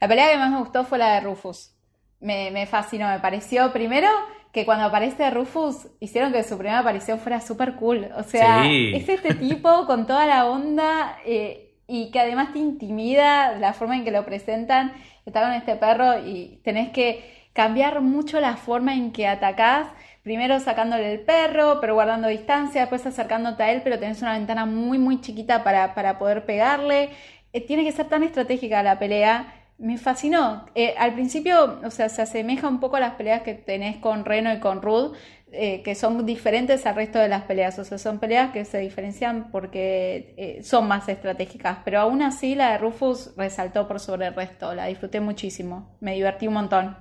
La 0.01 0.07
pelea 0.07 0.31
que 0.31 0.39
más 0.39 0.53
me 0.53 0.61
gustó 0.61 0.85
fue 0.85 0.99
la 0.99 1.14
de 1.14 1.22
Rufus. 1.22 1.75
Me, 2.20 2.68
fascinó, 2.68 3.09
me 3.09 3.18
pareció 3.18 3.72
primero 3.72 4.09
que 4.55 4.64
cuando 4.64 4.84
aparece 4.84 5.28
Rufus 5.30 5.88
hicieron 5.98 6.32
que 6.32 6.44
su 6.44 6.57
primera 6.57 6.78
aparición 6.78 7.18
fuera 7.18 7.40
súper 7.40 7.74
cool. 7.74 8.07
O 8.16 8.22
sea, 8.22 8.64
es 8.64 9.09
este 9.09 9.34
tipo 9.34 9.84
con 9.84 10.07
toda 10.07 10.26
la 10.26 10.46
onda 10.46 11.18
eh, 11.26 11.72
y 11.88 12.12
que 12.12 12.20
además 12.20 12.52
te 12.52 12.61
intimida 12.61 13.59
la 13.59 13.72
forma 13.72 13.96
en 13.96 14.05
que 14.05 14.12
lo 14.12 14.24
presentan. 14.24 14.92
Está 15.26 15.42
con 15.42 15.52
este 15.52 15.74
perro 15.74 16.24
y 16.24 16.61
tenés 16.62 16.90
que 16.90 17.48
cambiar 17.52 18.00
mucho 18.00 18.40
la 18.40 18.57
forma 18.57 18.94
en 18.94 19.11
que 19.11 19.26
atacás 19.26 19.88
primero 20.22 20.61
sacándole 20.61 21.12
el 21.12 21.20
perro, 21.20 21.80
pero 21.80 21.94
guardando 21.94 22.28
distancia, 22.28 22.82
después 22.82 23.05
acercándote 23.05 23.64
a 23.64 23.72
él, 23.72 23.80
pero 23.82 23.98
tenés 23.98 24.22
una 24.22 24.34
ventana 24.34 24.66
muy, 24.66 24.98
muy 24.98 25.20
chiquita 25.20 25.64
para, 25.64 25.94
para 25.96 26.16
poder 26.16 26.46
pegarle. 26.46 27.11
Eh, 27.52 27.61
tiene 27.61 27.82
que 27.82 27.90
ser 27.90 28.07
tan 28.07 28.22
estratégica 28.22 28.84
la 28.84 29.00
pelea. 29.00 29.63
Me 29.79 29.99
fascinó. 29.99 30.66
Eh, 30.75 30.95
al 30.97 31.14
principio, 31.14 31.81
o 31.85 31.91
sea, 31.91 32.09
se 32.09 32.22
asemeja 32.22 32.68
un 32.68 32.81
poco 32.81 32.97
a 32.97 33.01
las 33.01 33.14
peleas 33.14 33.43
que 33.43 33.55
tenés 33.55 33.97
con 33.97 34.25
Reno 34.25 34.53
y 34.53 34.61
con 34.61 34.83
Rude, 34.83 35.18
eh, 35.53 35.83
que 35.83 35.95
son 35.95 36.25
diferentes 36.25 36.87
al 36.87 36.95
resto 36.95 37.18
de 37.18 37.29
las 37.29 37.43
peleas. 37.43 37.79
O 37.79 37.85
sea, 37.85 37.99
son 37.99 38.18
peleas 38.18 38.53
que 38.53 38.64
se 38.64 38.79
diferencian 38.79 39.51
porque 39.51 40.61
son 40.62 40.87
más 40.89 41.09
estratégicas. 41.09 41.79
Pero 41.85 42.01
aún 42.01 42.22
así, 42.22 42.55
la 42.55 42.72
de 42.72 42.79
Rufus 42.79 43.35
resaltó 43.37 43.89
por 43.89 44.01
sobre 44.01 44.29
el 44.29 44.35
resto. 44.35 44.75
La 44.75 44.87
disfruté 44.87 45.20
muchísimo. 45.20 45.97
Me 46.01 46.14
divertí 46.14 46.47
un 46.47 46.55
montón. 46.55 46.97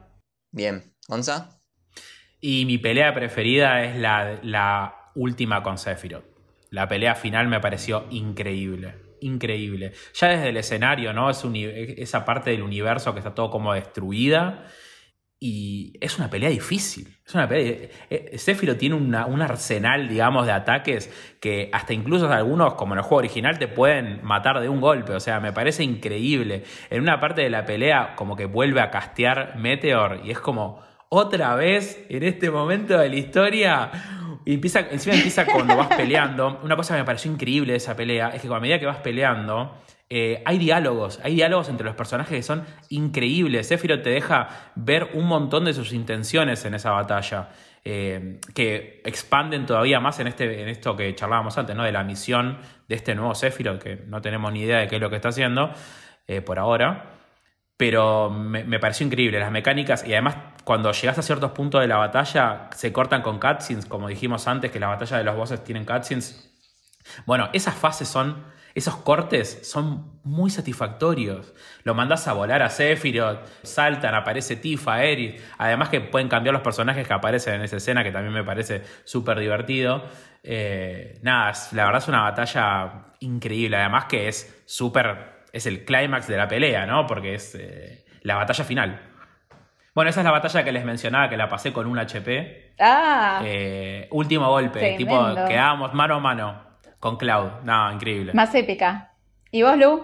Bien. 0.52 0.94
¿Onza? 1.10 1.62
Y 2.40 2.66
mi 2.66 2.78
pelea 2.78 3.14
preferida 3.14 3.84
es 3.84 3.96
la, 3.96 5.12
última 5.16 5.62
con 5.62 5.78
Sephiroth. 5.78 6.26
La 6.72 6.88
pelea 6.88 7.16
final 7.16 7.48
me 7.48 7.60
pareció 7.60 8.06
increíble. 8.10 8.96
Increíble. 9.24 9.94
Ya 10.14 10.30
desde 10.30 10.50
el 10.50 10.58
escenario, 10.58 11.14
¿no? 11.14 11.30
Es 11.30 11.44
esa 11.98 12.26
parte 12.26 12.52
del 12.52 12.62
universo 12.62 13.14
que 13.14 13.20
está 13.20 13.34
todo 13.34 13.50
como 13.50 13.74
destruida. 13.74 14.68
Y 15.40 15.98
es 16.00 16.18
una 16.18 16.30
pelea 16.30 16.50
difícil. 16.50 17.18
Es 17.26 17.34
una 17.34 17.48
pelea. 17.48 17.72
Eh, 17.72 17.92
eh, 18.10 18.38
Sephiroth 18.38 18.78
tiene 18.78 18.96
un 18.96 19.42
arsenal, 19.42 20.08
digamos, 20.08 20.46
de 20.46 20.52
ataques 20.52 21.10
que 21.40 21.70
hasta 21.74 21.94
incluso 21.94 22.32
algunos, 22.32 22.76
como 22.76 22.94
en 22.94 23.00
el 23.00 23.04
juego 23.04 23.18
original, 23.18 23.60
te 23.60 23.68
pueden 23.68 24.20
matar 24.24 24.60
de 24.60 24.68
un 24.70 24.82
golpe. 24.82 25.14
O 25.14 25.20
sea, 25.20 25.40
me 25.40 25.54
parece 25.54 25.84
increíble. 25.84 26.64
En 26.90 27.02
una 27.02 27.20
parte 27.20 27.42
de 27.42 27.50
la 27.50 27.66
pelea, 27.66 28.16
como 28.16 28.36
que 28.36 28.46
vuelve 28.46 28.82
a 28.82 28.90
castear 28.90 29.58
Meteor 29.58 30.22
y 30.24 30.32
es 30.32 30.40
como 30.40 30.82
otra 31.10 31.56
vez 31.56 32.06
en 32.10 32.24
este 32.24 32.50
momento 32.50 32.98
de 32.98 33.10
la 33.10 33.16
historia. 33.16 33.92
Y 34.46 34.56
empieza, 34.56 34.82
encima 34.91 35.16
empieza 35.16 35.46
cuando 35.46 35.76
vas 35.78 35.88
peleando. 35.88 36.60
Una 36.64 36.76
cosa 36.76 36.94
que 36.96 37.02
me 37.02 37.06
pareció 37.06 37.32
increíble 37.32 37.74
de 37.74 37.78
esa 37.78 37.96
pelea 37.96 38.30
es 38.30 38.41
que 38.41 38.48
a 38.48 38.60
medida 38.60 38.80
que 38.80 38.86
vas 38.86 38.98
peleando, 38.98 39.78
eh, 40.10 40.44
hay 40.46 40.58
diálogos, 40.58 41.20
hay 41.24 41.36
diálogos 41.36 41.70
entre 41.70 41.86
los 41.86 41.96
personajes 41.96 42.36
que 42.36 42.44
son 42.44 42.64
increíbles. 42.89 43.68
Sephiroth 43.68 44.04
te 44.04 44.10
deja 44.10 44.72
ver 44.76 45.10
un 45.14 45.26
montón 45.26 45.66
de 45.66 45.74
sus 45.74 45.94
intenciones 45.94 46.66
en 46.66 46.74
esa 46.74 46.91
batalla, 46.91 47.50
eh, 47.86 48.39
que 48.54 49.02
expanden 49.06 49.66
todavía 49.66 50.00
más 50.00 50.20
en, 50.20 50.28
este, 50.28 50.62
en 50.62 50.70
esto 50.70 50.96
que 50.96 51.14
charlábamos 51.16 51.58
antes, 51.58 51.76
¿no? 51.76 51.84
de 51.84 51.91
la 51.91 52.04
misión 52.04 52.60
de 52.88 52.96
este 52.96 53.16
nuevo 53.16 53.34
Sephiroth, 53.36 53.82
que 53.82 53.96
no 54.08 54.22
tenemos 54.22 54.52
ni 54.54 54.62
idea 54.62 54.80
de 54.80 54.88
qué 54.88 54.96
es 54.96 55.02
lo 55.02 55.10
que 55.10 55.16
está 55.16 55.30
haciendo 55.30 55.72
eh, 56.28 56.41
por 56.41 56.60
ahora. 56.60 57.10
Pero 57.76 58.30
me 58.30 58.80
pareció 58.80 59.06
increíble 59.06 59.39
las 59.39 59.52
mecánicas 59.52 60.08
y 60.08 60.14
además 60.14 60.36
cuando 60.64 60.91
llegas 60.91 61.18
a 61.18 61.22
ciertos 61.22 61.51
puntos 61.51 61.82
de 61.82 61.88
la 61.88 61.97
batalla, 61.97 62.70
se 62.76 62.93
cortan 62.93 63.22
con 63.22 63.39
cutscenes, 63.39 63.86
como 63.86 64.07
dijimos 64.07 64.47
antes, 64.47 64.72
que 64.72 64.80
la 64.80 64.88
batalla 64.88 65.18
de 65.18 65.24
los 65.24 65.36
bosses 65.36 65.64
tienen 65.64 65.86
cutscenes. 65.86 66.49
Bueno, 67.26 67.49
esas 67.53 67.76
fases 67.76 68.07
son, 68.07 68.45
esos 68.76 68.95
cortes 68.97 69.59
son 69.64 70.20
muy 70.24 70.49
satisfactorios. 70.49 71.53
Lo 71.84 71.93
mandas 71.93 72.28
a 72.28 72.34
volar 72.34 72.61
a 72.61 72.70
Sephiroth, 72.70 73.45
saltan, 73.64 74.16
aparece 74.16 74.55
Tifa, 74.55 75.03
Eris. 75.03 75.41
Además 75.57 75.89
que 75.89 76.01
pueden 76.01 76.30
cambiar 76.30 76.53
los 76.53 76.61
personajes 76.61 77.05
que 77.05 77.14
aparecen 77.14 77.55
en 77.55 77.61
esa 77.64 77.78
escena, 77.78 78.03
que 78.03 78.11
también 78.11 78.34
me 78.34 78.43
parece 78.43 78.84
súper 79.03 79.39
divertido. 79.39 80.05
Eh, 80.43 81.20
nada, 81.24 81.53
la 81.74 81.86
verdad 81.86 82.01
es 82.01 82.07
una 82.07 82.22
batalla 82.22 83.07
increíble. 83.20 83.78
Además 83.78 84.05
que 84.05 84.30
es 84.30 84.64
súper, 84.66 85.43
es 85.51 85.66
el 85.66 85.84
clímax 85.84 86.28
de 86.28 86.38
la 86.38 86.47
pelea, 86.47 86.86
¿no? 86.86 87.05
Porque 87.05 87.36
es 87.36 87.55
eh, 87.55 88.05
la 88.22 88.36
batalla 88.36 88.64
final. 88.64 89.12
Bueno, 89.96 90.10
esa 90.10 90.22
es 90.22 90.26
la 90.26 90.32
batalla 90.32 90.64
que 90.64 90.72
les 90.72 90.86
mencionaba, 90.86 91.30
que 91.30 91.38
la 91.38 91.48
pasé 91.48 91.72
con 91.72 91.86
un 91.86 92.00
HP. 92.00 92.76
Ah. 92.80 93.41
Eh, 93.46 94.08
último 94.12 94.50
golpe, 94.50 94.96
tipo, 94.98 95.12
quedábamos 95.48 95.94
mano 95.94 96.16
a 96.16 96.20
mano 96.20 96.64
con 97.00 97.18
Cloud. 97.18 97.62
No, 97.64 97.91
increíble. 97.91 98.34
Más 98.34 98.56
épica. 98.56 99.16
¿Y 99.52 99.62
vos, 99.62 99.78
Lu? 99.78 100.04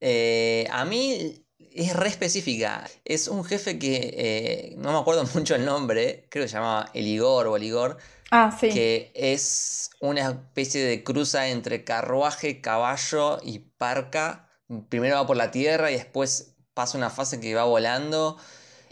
Eh, 0.00 0.66
a 0.70 0.84
mí 0.84 1.46
es 1.72 1.96
re 1.96 2.08
específica. 2.08 2.84
Es 3.04 3.28
un 3.28 3.44
jefe 3.44 3.78
que 3.78 4.14
eh, 4.16 4.74
no 4.76 4.92
me 4.92 4.98
acuerdo 4.98 5.24
mucho 5.34 5.54
el 5.54 5.64
nombre, 5.64 6.26
creo 6.30 6.44
que 6.44 6.48
se 6.48 6.56
llamaba 6.56 6.90
Eligor 6.92 7.46
o 7.46 7.56
Eligor. 7.56 7.96
Ah, 8.30 8.56
sí. 8.58 8.68
Que 8.68 9.12
es 9.14 9.90
una 10.00 10.28
especie 10.28 10.84
de 10.84 11.02
cruza 11.02 11.48
entre 11.48 11.84
carruaje, 11.84 12.60
caballo 12.60 13.38
y 13.42 13.60
parca. 13.60 14.48
Primero 14.88 15.16
va 15.16 15.26
por 15.26 15.36
la 15.36 15.50
tierra 15.50 15.90
y 15.90 15.94
después 15.94 16.49
pasa 16.74 16.98
una 16.98 17.10
fase 17.10 17.40
que 17.40 17.54
va 17.54 17.64
volando. 17.64 18.36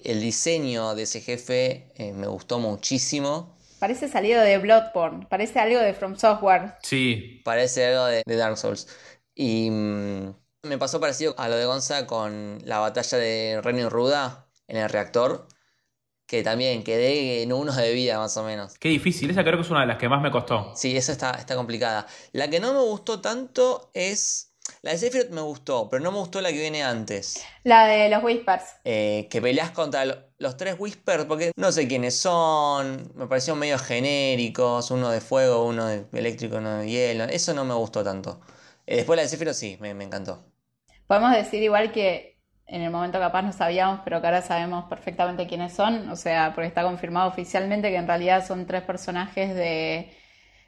El 0.02 0.20
diseño 0.20 0.94
de 0.94 1.02
ese 1.02 1.20
jefe 1.20 1.92
eh, 1.96 2.12
me 2.12 2.26
gustó 2.26 2.58
muchísimo. 2.58 3.56
Parece 3.78 4.08
salido 4.08 4.42
de 4.42 4.58
Bloodborne, 4.58 5.26
parece 5.28 5.60
algo 5.60 5.78
de 5.78 5.94
From 5.94 6.16
Software. 6.16 6.74
Sí. 6.82 7.40
Parece 7.44 7.86
algo 7.86 8.06
de, 8.06 8.22
Dark 8.26 8.56
Souls. 8.58 8.88
Y 9.34 9.70
mm, 9.70 10.34
me 10.64 10.78
pasó 10.78 11.00
parecido 11.00 11.34
a 11.38 11.48
lo 11.48 11.56
de 11.56 11.64
Gonza 11.64 12.06
con 12.06 12.58
la 12.64 12.78
batalla 12.78 13.18
de 13.18 13.60
Reino 13.62 13.88
Ruda 13.88 14.48
en 14.66 14.78
el 14.78 14.88
reactor. 14.88 15.46
Que 16.26 16.42
también 16.42 16.84
quedé 16.84 17.42
en 17.42 17.54
unos 17.54 17.76
de 17.76 17.90
vida 17.92 18.18
más 18.18 18.36
o 18.36 18.44
menos. 18.44 18.76
Qué 18.78 18.90
difícil, 18.90 19.30
esa 19.30 19.42
creo 19.44 19.56
que 19.56 19.62
es 19.62 19.70
una 19.70 19.80
de 19.80 19.86
las 19.86 19.96
que 19.96 20.10
más 20.10 20.20
me 20.20 20.30
costó. 20.30 20.72
Sí, 20.76 20.94
esa 20.94 21.12
está, 21.12 21.30
está 21.30 21.56
complicada. 21.56 22.06
La 22.32 22.50
que 22.50 22.60
no 22.60 22.74
me 22.74 22.80
gustó 22.80 23.22
tanto 23.22 23.90
es 23.94 24.47
la 24.82 24.92
de 24.92 24.98
Sephiroth 24.98 25.30
me 25.30 25.40
gustó, 25.40 25.88
pero 25.88 26.02
no 26.02 26.12
me 26.12 26.18
gustó 26.18 26.40
la 26.40 26.50
que 26.50 26.60
viene 26.60 26.82
antes. 26.82 27.44
La 27.64 27.86
de 27.86 28.08
los 28.08 28.22
Whispers. 28.22 28.64
Eh, 28.84 29.26
que 29.30 29.42
peleas 29.42 29.70
contra 29.70 30.28
los 30.38 30.56
tres 30.56 30.76
Whispers, 30.78 31.24
porque 31.24 31.52
no 31.56 31.72
sé 31.72 31.88
quiénes 31.88 32.16
son, 32.16 33.10
me 33.14 33.26
parecieron 33.26 33.58
medio 33.58 33.78
genéricos, 33.78 34.90
uno 34.90 35.10
de 35.10 35.20
fuego, 35.20 35.64
uno 35.64 35.86
de 35.86 36.04
eléctrico, 36.12 36.56
uno 36.56 36.78
de 36.78 36.88
hielo. 36.88 37.24
Eso 37.24 37.54
no 37.54 37.64
me 37.64 37.74
gustó 37.74 38.04
tanto. 38.04 38.40
Eh, 38.86 38.96
después 38.96 39.16
la 39.16 39.22
de 39.22 39.28
Sephiroth 39.28 39.54
sí, 39.54 39.76
me, 39.80 39.90
encantó. 39.90 40.44
Podemos 41.06 41.32
decir 41.32 41.62
igual 41.62 41.92
que 41.92 42.38
en 42.66 42.82
el 42.82 42.90
momento 42.90 43.18
capaz 43.18 43.42
no 43.42 43.52
sabíamos, 43.52 44.00
pero 44.04 44.20
que 44.20 44.26
ahora 44.26 44.42
sabemos 44.42 44.84
perfectamente 44.88 45.46
quiénes 45.46 45.72
son. 45.72 46.08
O 46.10 46.16
sea, 46.16 46.52
porque 46.54 46.68
está 46.68 46.82
confirmado 46.82 47.28
oficialmente 47.28 47.90
que 47.90 47.96
en 47.96 48.06
realidad 48.06 48.46
son 48.46 48.66
tres 48.66 48.82
personajes 48.82 49.54
de, 49.54 50.14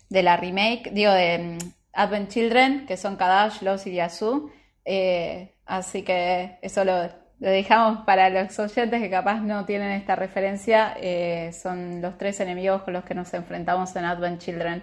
de 0.09 0.23
la 0.23 0.37
remake, 0.37 0.91
digo, 0.93 1.13
de 1.13 1.59
Advent 1.93 2.29
Children, 2.29 2.87
que 2.87 2.97
son 2.97 3.17
Kadash, 3.17 3.63
Los 3.63 3.87
y 3.87 3.95
Yasu. 3.95 4.51
Eh, 4.85 5.55
así 5.67 6.03
que 6.03 6.59
eso 6.63 6.85
lo, 6.85 7.09
dejamos 7.39 8.05
para 8.05 8.31
los 8.31 8.59
oyentes 8.59 9.01
que 9.01 9.11
capaz 9.11 9.41
no 9.41 9.65
tienen 9.65 9.93
esta 9.93 10.17
referencia. 10.17 10.95
Eh, 11.01 11.53
son 11.53 12.01
los 12.03 12.19
tres 12.19 12.41
enemigos 12.41 12.83
con 12.83 12.95
los 12.95 13.05
que 13.05 13.15
nos 13.15 13.33
enfrentamos 13.35 13.95
en 13.97 14.05
Advent 14.05 14.41
Children, 14.41 14.83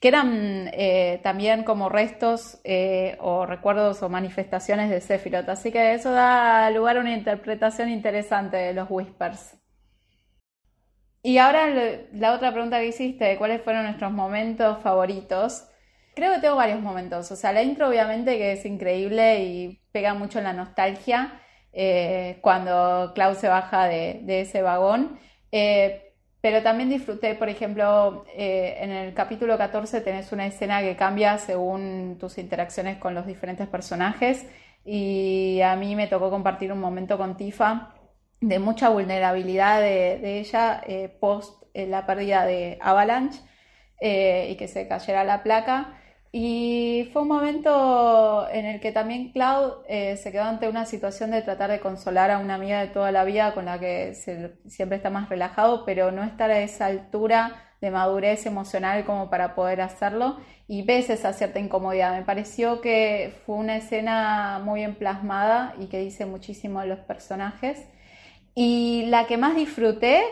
que 0.00 0.08
eran 0.08 0.70
eh, 0.72 1.20
también 1.22 1.64
como 1.64 1.88
restos 1.88 2.60
o 3.20 3.46
recuerdos 3.46 4.02
o 4.02 4.08
manifestaciones 4.08 4.90
de 4.90 5.00
Sephiroth. 5.00 5.48
Así 5.48 5.72
que 5.72 5.94
eso 5.94 6.12
da 6.12 6.70
lugar 6.70 6.96
a 6.98 7.00
una 7.00 7.14
interpretación 7.14 7.88
interesante 7.88 8.56
de 8.56 8.74
los 8.74 8.86
Whispers. 8.90 9.56
Y 11.22 11.38
ahora 11.38 11.66
la 12.12 12.32
otra 12.32 12.52
pregunta 12.52 12.78
que 12.78 12.86
hiciste, 12.86 13.36
¿cuáles 13.38 13.60
fueron 13.62 13.84
nuestros 13.84 14.12
momentos 14.12 14.78
favoritos? 14.82 15.67
Creo 16.18 16.34
que 16.34 16.40
tengo 16.40 16.56
varios 16.56 16.80
momentos. 16.80 17.30
O 17.30 17.36
sea, 17.36 17.52
la 17.52 17.62
intro 17.62 17.88
obviamente 17.88 18.36
que 18.38 18.50
es 18.50 18.64
increíble 18.66 19.44
y 19.44 19.80
pega 19.92 20.14
mucho 20.14 20.38
en 20.38 20.46
la 20.46 20.52
nostalgia 20.52 21.40
eh, 21.72 22.38
cuando 22.40 23.12
Klaus 23.14 23.38
se 23.38 23.46
baja 23.46 23.86
de, 23.86 24.24
ese 24.26 24.60
vagón. 24.62 25.20
Eh, 25.52 26.12
pero 26.40 26.60
también 26.64 26.90
disfruté, 26.90 27.36
por 27.36 27.48
ejemplo, 27.48 28.24
eh, 28.34 28.78
en 28.80 28.90
el 28.90 29.14
capítulo 29.14 29.56
14 29.56 30.00
tenés 30.00 30.32
una 30.32 30.46
escena 30.46 30.80
que 30.80 30.96
cambia 30.96 31.38
según 31.38 32.16
tus 32.18 32.38
interacciones 32.38 32.98
con 32.98 33.14
los 33.14 33.24
diferentes 33.24 33.68
personajes 33.68 34.44
y 34.84 35.60
a 35.60 35.76
mí 35.76 35.94
me 35.94 36.08
tocó 36.08 36.30
compartir 36.30 36.72
un 36.72 36.80
momento 36.80 37.16
con 37.16 37.36
Tifa 37.36 37.94
de 38.40 38.58
mucha 38.58 38.88
vulnerabilidad 38.88 39.80
de, 39.80 40.40
ella 40.40 40.82
eh, 40.84 41.16
post 41.20 41.62
la 41.74 42.06
pérdida 42.06 42.44
de 42.44 42.76
Avalanche 42.80 43.38
y 44.00 44.56
que 44.56 44.66
se 44.66 44.88
cayera 44.88 45.22
la 45.22 45.44
placa. 45.44 45.94
Y 46.30 47.08
fue 47.12 47.22
un 47.22 47.28
momento 47.28 48.46
en 48.50 48.66
el 48.66 48.80
que 48.80 48.92
también 48.92 49.32
Cloud 49.32 49.84
eh, 49.88 50.16
se 50.18 50.30
quedó 50.30 50.44
ante 50.44 50.68
una 50.68 50.84
situación 50.84 51.30
de 51.30 51.40
tratar 51.40 51.70
de 51.70 51.80
consolar 51.80 52.30
a 52.30 52.38
una 52.38 52.56
amiga 52.56 52.80
de 52.80 52.88
toda 52.88 53.10
la 53.12 53.24
vida 53.24 53.54
con 53.54 53.64
la 53.64 53.78
que 53.78 54.14
siempre 54.14 54.96
está 54.96 55.08
más 55.08 55.30
relajado, 55.30 55.84
pero 55.86 56.12
no 56.12 56.22
estar 56.24 56.50
a 56.50 56.60
esa 56.60 56.86
altura 56.86 57.64
de 57.80 57.90
madurez 57.90 58.44
emocional 58.44 59.04
como 59.04 59.30
para 59.30 59.54
poder 59.54 59.80
hacerlo 59.80 60.36
y 60.66 60.82
ves 60.82 61.08
esa 61.10 61.32
cierta 61.32 61.60
incomodidad. 61.60 62.14
Me 62.14 62.24
pareció 62.24 62.80
que 62.80 63.32
fue 63.46 63.56
una 63.56 63.76
escena 63.76 64.60
muy 64.62 64.80
bien 64.80 64.96
plasmada 64.96 65.74
y 65.78 65.86
que 65.86 66.00
dice 66.00 66.26
muchísimo 66.26 66.80
de 66.80 66.88
los 66.88 66.98
personajes. 67.00 67.86
Y 68.54 69.06
la 69.06 69.26
que 69.26 69.36
más 69.38 69.54
disfruté 69.54 70.22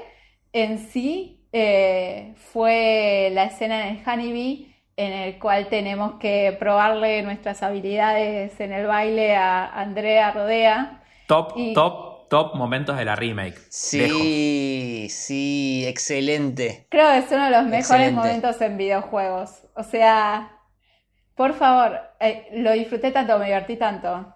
en 0.53 0.79
sí 0.79 1.47
eh, 1.53 2.35
fue 2.37 3.31
la 3.33 3.45
escena 3.45 3.89
en 3.89 3.97
el 3.97 4.03
Honeybee 4.07 4.76
en 4.97 5.13
el 5.13 5.39
cual 5.39 5.69
tenemos 5.69 6.19
que 6.19 6.57
probarle 6.59 7.23
nuestras 7.23 7.63
habilidades 7.63 8.59
en 8.61 8.73
el 8.73 8.87
baile 8.87 9.37
a 9.37 9.67
Andrea 9.67 10.33
Rodea. 10.33 11.05
Top, 11.27 11.55
top, 11.75 12.29
top 12.29 12.55
momentos 12.55 12.97
de 12.97 13.05
la 13.05 13.15
remake. 13.15 13.59
Sí, 13.69 15.09
sí, 15.11 15.85
excelente. 15.87 16.87
Creo 16.91 17.11
que 17.11 17.19
es 17.19 17.31
uno 17.31 17.45
de 17.45 17.51
los 17.51 17.67
mejores 17.67 18.13
momentos 18.13 18.61
en 18.61 18.77
videojuegos. 18.79 19.51
O 19.75 19.83
sea, 19.83 20.63
por 21.35 21.53
favor, 21.53 22.01
eh, 22.21 22.49
lo 22.55 22.73
disfruté 22.73 23.11
tanto, 23.11 23.39
me 23.39 23.47
divertí 23.47 23.77
tanto. 23.77 24.35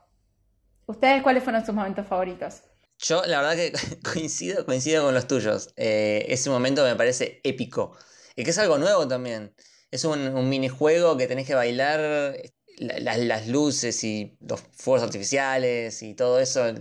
¿Ustedes 0.86 1.22
cuáles 1.22 1.42
fueron 1.42 1.64
sus 1.64 1.74
momentos 1.74 2.06
favoritos? 2.06 2.62
Yo, 2.98 3.22
la 3.24 3.40
verdad 3.40 3.56
que 3.56 3.72
coincido, 4.12 4.66
coincido 4.66 5.04
con 5.04 5.14
los 5.14 5.26
tuyos. 5.26 5.72
Eh, 5.76 6.26
ese 6.28 6.50
momento 6.50 6.84
me 6.84 6.96
parece 6.96 7.40
épico. 7.44 7.96
Y 8.36 8.44
que 8.44 8.50
es 8.50 8.58
algo 8.58 8.76
nuevo 8.76 9.08
también. 9.08 9.54
Es 9.90 10.04
un, 10.04 10.48
minijuego 10.48 11.16
que 11.16 11.26
tenés 11.26 11.46
que 11.46 11.54
bailar 11.54 12.36
las 12.78 13.48
luces 13.48 14.02
y 14.04 14.36
los 14.40 14.60
fuegos 14.72 15.02
artificiales 15.02 16.02
y 16.02 16.14
todo 16.14 16.40
eso 16.40 16.72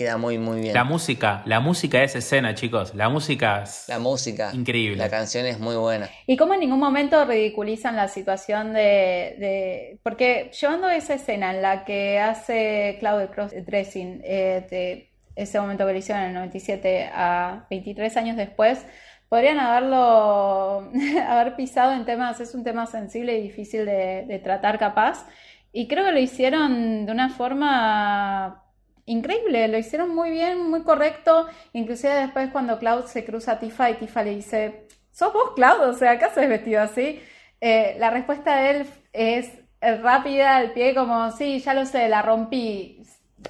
queda 0.00 0.16
muy 0.16 0.38
muy 0.38 0.62
bien. 0.62 0.72
La 0.72 0.84
música, 0.84 1.42
la 1.44 1.60
música 1.60 1.98
de 1.98 2.04
esa 2.04 2.18
escena, 2.18 2.54
chicos, 2.54 2.94
la 2.94 3.10
música 3.10 3.64
es 3.64 3.84
la 3.86 3.98
música 3.98 4.50
increíble. 4.54 4.96
La 4.96 5.10
canción 5.10 5.44
es 5.44 5.58
muy 5.58 5.76
buena. 5.76 6.08
Y 6.26 6.38
como 6.38 6.54
en 6.54 6.60
ningún 6.60 6.78
momento 6.78 7.22
ridiculizan 7.26 7.96
la 7.96 8.08
situación 8.08 8.72
de, 8.72 9.98
porque 10.02 10.50
llevando 10.58 10.88
esa 10.88 11.12
escena 11.12 11.54
en 11.54 11.60
la 11.60 11.84
que 11.84 12.18
hace 12.18 12.96
Cloud 12.98 13.28
Crossdressing 13.34 14.22
eh, 14.24 14.66
de 14.70 15.10
ese 15.36 15.60
momento 15.60 15.86
que 15.86 15.92
le 15.92 15.98
hicieron 15.98 16.22
en 16.22 16.28
el 16.30 16.34
97 16.34 17.10
a 17.12 17.66
23 17.68 18.16
años 18.16 18.36
después, 18.38 18.86
podrían 19.30 19.60
haberlo, 19.60 20.90
haber 21.28 21.56
pisado 21.56 21.92
en 21.92 22.04
temas, 22.04 22.40
es 22.40 22.54
un 22.54 22.64
tema 22.64 22.86
sensible 22.86 23.38
y 23.38 23.42
difícil 23.42 23.86
de, 23.86 24.40
tratar 24.44 24.78
capaz. 24.78 25.26
Y 25.72 25.86
creo 25.88 26.04
que 26.04 26.12
lo 26.12 26.18
hicieron 26.18 27.06
de 27.06 27.12
una 27.12 27.30
forma 27.30 28.64
increíble, 29.06 29.68
lo 29.68 29.78
hicieron 29.78 30.14
muy 30.14 30.30
bien, 30.30 30.68
muy 30.68 30.82
correcto. 30.82 31.46
Inclusive 31.72 32.12
después 32.12 32.50
cuando 32.50 32.78
Cloud 32.78 33.04
se 33.04 33.24
cruza 33.24 33.52
a 33.52 33.58
Tifa 33.60 33.88
y 33.88 33.94
Tifa 33.94 34.24
le 34.24 34.34
dice, 34.34 34.88
¿sos 35.12 35.32
vos 35.32 35.52
Cloud? 35.54 35.80
O 35.88 35.92
sea, 35.92 36.18
¿qué 36.18 36.24
haces 36.24 36.48
vestido 36.48 36.82
así? 36.82 37.20
Eh, 37.60 37.96
la 38.00 38.10
respuesta 38.10 38.56
de 38.56 38.70
él 38.70 38.86
es 39.12 39.52
rápida, 39.80 40.56
al 40.56 40.72
pie, 40.72 40.92
como, 40.92 41.30
sí, 41.30 41.60
ya 41.60 41.72
lo 41.72 41.86
sé, 41.86 42.08
la 42.08 42.22
rompí. 42.22 43.00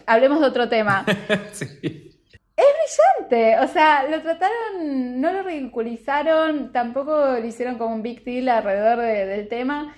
Hablemos 0.05 0.40
de 0.40 0.47
otro 0.47 0.69
tema. 0.69 1.07
sí. 1.52 2.10
Es 2.61 3.27
brillante, 3.27 3.59
o 3.61 3.69
sea, 3.69 4.07
lo 4.07 4.20
trataron, 4.20 5.19
no 5.19 5.32
lo 5.32 5.43
ridiculizaron, 5.43 6.73
tampoco 6.73 7.39
lo 7.39 7.47
hicieron 7.47 7.78
como 7.78 7.95
un 7.95 8.03
big 8.03 8.23
deal 8.23 8.51
alrededor 8.51 8.99
del 8.99 9.49
tema. 9.49 9.97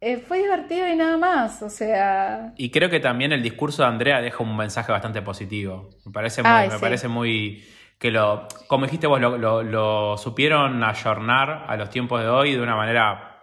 Eh, 0.00 0.18
fue 0.18 0.38
divertido 0.38 0.86
y 0.86 0.94
nada 0.94 1.16
más, 1.16 1.62
o 1.62 1.70
sea... 1.70 2.52
Y 2.56 2.70
creo 2.70 2.88
que 2.88 3.00
también 3.00 3.32
el 3.32 3.42
discurso 3.42 3.82
de 3.82 3.88
Andrea 3.88 4.20
deja 4.20 4.44
un 4.44 4.56
mensaje 4.56 4.92
bastante 4.92 5.22
positivo. 5.22 5.90
Me 6.04 6.12
parece 6.12 6.42
muy, 6.42 6.68
me 6.68 6.78
parece 6.78 7.08
muy 7.08 7.64
que 7.98 8.12
lo, 8.12 8.46
como 8.68 8.84
dijiste 8.84 9.08
vos, 9.08 9.20
lo, 9.20 10.16
supieron 10.16 10.84
ayornar 10.84 11.64
a 11.66 11.76
los 11.76 11.90
tiempos 11.90 12.20
de 12.20 12.28
hoy 12.28 12.52
de 12.52 12.60
una 12.60 12.76
manera 12.76 13.42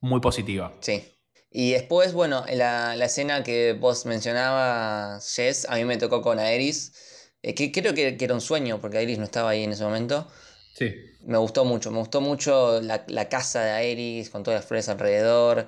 muy 0.00 0.20
positiva. 0.20 0.72
Sí. 0.80 1.04
Y 1.52 1.72
después, 1.72 2.14
bueno, 2.14 2.44
la, 2.52 2.96
la 2.96 3.04
escena 3.04 3.44
que 3.44 3.74
vos 3.74 4.06
mencionabas, 4.06 5.36
Jess, 5.36 5.68
a 5.70 5.76
mí 5.76 5.84
me 5.84 5.98
tocó 5.98 6.20
con 6.20 6.40
Aeris 6.40 7.07
eh, 7.42 7.54
que 7.54 7.70
creo 7.70 7.94
que, 7.94 8.16
era 8.18 8.34
un 8.34 8.40
sueño, 8.40 8.80
porque 8.80 9.02
Iris 9.02 9.18
no 9.18 9.24
estaba 9.24 9.50
ahí 9.50 9.64
en 9.64 9.72
ese 9.72 9.84
momento. 9.84 10.26
Sí. 10.74 10.94
Me 11.22 11.38
gustó 11.38 11.64
mucho, 11.64 11.90
me 11.90 11.98
gustó 11.98 12.20
mucho 12.20 12.80
la, 12.80 13.28
casa 13.28 13.62
de 13.62 13.90
Iris 13.90 14.30
con 14.30 14.42
todas 14.42 14.60
las 14.60 14.66
flores 14.66 14.88
alrededor. 14.88 15.66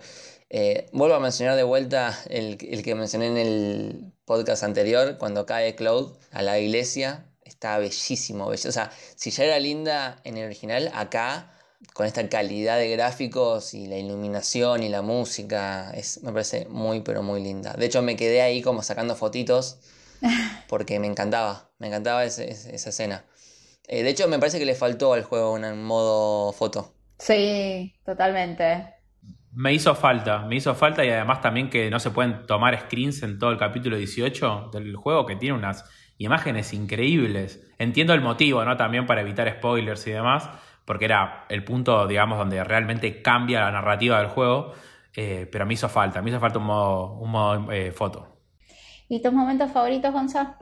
Eh, 0.49 0.89
vuelvo 0.93 1.15
a 1.15 1.21
mencionar 1.21 1.57
de 1.57 1.63
vuelta 1.63 2.19
el, 2.29 2.57
que 2.59 2.95
mencioné 2.95 3.27
en 3.29 3.37
el 3.37 4.13
podcast 4.25 4.65
anterior, 4.65 5.17
cuando 5.19 5.47
cae 5.47 5.75
Cloud 5.77 6.13
a 6.33 6.43
la 6.43 6.59
iglesia. 6.59 7.27
Está 7.45 7.79
bellísimo, 7.79 8.47
O 8.47 8.57
sea, 8.57 8.93
si 9.17 9.31
ya 9.31 9.45
era 9.45 9.59
linda 9.59 10.21
en 10.25 10.37
el 10.37 10.47
original, 10.47 10.91
acá, 10.95 11.53
con 11.95 12.07
esta 12.07 12.29
calidad 12.29 12.79
de 12.79 12.91
gráficos 12.91 13.75
y 13.75 13.87
la 13.87 13.97
iluminación 13.99 14.83
y 14.83 14.89
la 14.89 15.03
música, 15.03 15.91
es, 15.93 16.23
me 16.23 16.33
parece 16.33 16.67
muy, 16.69 17.01
pero 17.01 17.23
muy 17.23 17.43
linda. 17.43 17.75
De 17.75 17.87
hecho, 17.87 18.03
me 18.03 18.17
quedé 18.17 18.43
ahí 18.43 18.63
como 18.63 18.83
sacando 18.83 19.17
fotitos 19.17 19.79
porque 20.69 20.99
me 20.99 21.07
encantaba, 21.07 21.71
me 21.79 21.89
encantaba 21.89 22.25
esa 22.25 22.43
escena. 22.45 23.25
Eh, 23.89 24.03
de 24.05 24.11
hecho, 24.11 24.29
me 24.29 24.39
parece 24.39 24.59
que 24.59 24.65
le 24.65 24.77
faltó 24.77 25.15
al 25.15 25.25
juego 25.25 25.53
un 25.53 25.83
modo 25.83 26.53
foto. 26.53 26.95
Sí, 27.19 27.93
totalmente. 28.05 28.95
Me 29.53 29.75
hizo 29.75 29.97
falta, 29.97 30.47
me 30.47 30.55
hizo 30.55 30.75
falta 30.77 31.05
y 31.05 31.11
además 31.11 31.41
también 31.41 31.69
que 31.69 31.91
no 31.91 31.99
se 31.99 32.13
pueden 32.13 32.47
tomar 32.47 32.79
screens 32.83 33.25
en 33.25 33.39
todo 33.41 33.51
el 33.51 33.59
capítulo 33.59 33.97
18 33.97 34.71
del 34.73 34.95
juego, 34.95 35.27
que 35.27 35.35
tiene 35.35 35.57
unas 35.57 35.85
imágenes 36.19 36.73
increíbles. 36.73 37.67
Entiendo 37.79 38.15
el 38.15 38.21
motivo, 38.21 38.65
¿no? 38.65 38.77
También 38.77 39.07
para 39.07 39.23
evitar 39.23 39.51
spoilers 39.51 40.07
y 40.07 40.13
demás, 40.13 40.49
porque 40.85 41.07
era 41.07 41.47
el 41.49 41.65
punto, 41.65 42.07
digamos, 42.07 42.39
donde 42.39 42.63
realmente 42.63 43.23
cambia 43.23 43.61
la 43.61 43.73
narrativa 43.73 44.19
del 44.19 44.29
juego, 44.29 44.73
eh, 45.17 45.49
pero 45.51 45.67
me 45.67 45.75
hizo 45.75 45.89
falta, 45.89 46.23
me 46.23 46.31
hizo 46.31 46.39
falta 46.39 46.59
un 46.61 46.67
modo, 46.67 47.15
un 47.15 47.31
modo 47.31 47.73
eh, 47.73 47.91
foto. 47.91 48.40
¿Y 49.11 49.21
tus 49.21 49.33
momentos 49.33 49.73
favoritos, 49.73 50.13
Gonzalo? 50.13 50.55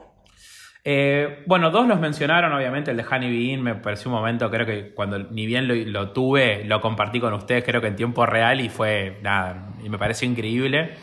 Eh, 0.82 1.44
bueno, 1.46 1.70
dos 1.70 1.86
los 1.86 2.00
mencionaron, 2.00 2.50
obviamente, 2.50 2.92
el 2.92 2.96
de 2.96 3.04
Honey 3.04 3.30
Bean 3.30 3.62
me 3.62 3.74
pareció 3.74 4.10
un 4.10 4.16
momento, 4.16 4.50
creo 4.50 4.64
que 4.64 4.94
cuando 4.94 5.18
ni 5.18 5.44
bien 5.44 5.92
lo, 5.92 6.12
tuve, 6.12 6.64
lo 6.64 6.80
compartí 6.80 7.20
con 7.20 7.34
ustedes, 7.34 7.62
creo 7.62 7.82
que 7.82 7.88
en 7.88 7.96
tiempo 7.96 8.24
real 8.24 8.62
y 8.62 8.70
fue, 8.70 9.18
nada, 9.22 9.74
y 9.84 9.90
me 9.90 9.98
pareció 9.98 10.26
increíble. 10.26 10.94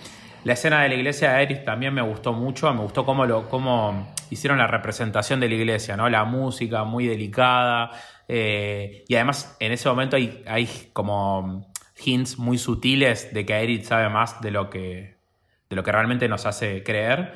La 0.44 0.54
escena 0.54 0.82
de 0.82 0.90
la 0.90 0.96
iglesia 0.96 1.34
de 1.34 1.44
Eris 1.44 1.64
también 1.64 1.94
me 1.94 2.02
gustó 2.02 2.34
mucho, 2.34 2.74
me 2.74 2.82
gustó 2.82 3.06
cómo, 3.06 3.28
lo, 3.28 3.48
cómo 3.48 4.12
hicieron 4.32 4.58
la 4.58 4.66
representación 4.66 5.40
de 5.40 5.48
la 5.48 5.54
iglesia, 5.54 5.96
¿no? 5.96 6.10
La 6.10 6.24
música 6.24 6.84
muy 6.84 7.06
delicada, 7.06 7.92
eh, 8.28 9.04
y 9.08 9.14
además 9.14 9.56
en 9.60 9.72
ese 9.72 9.88
momento 9.88 10.16
hay, 10.16 10.44
hay 10.48 10.68
como 10.94 11.72
hints 12.04 12.40
muy 12.40 12.58
sutiles 12.58 13.32
de 13.36 13.46
que 13.46 13.54
Eris 13.54 13.86
sabe 13.86 14.10
más 14.10 14.42
de 14.42 14.50
lo 14.50 14.72
que, 14.72 15.15
de 15.70 15.76
lo 15.76 15.84
que 15.84 15.92
realmente 15.92 16.28
nos 16.28 16.46
hace 16.46 16.84
creer. 16.84 17.34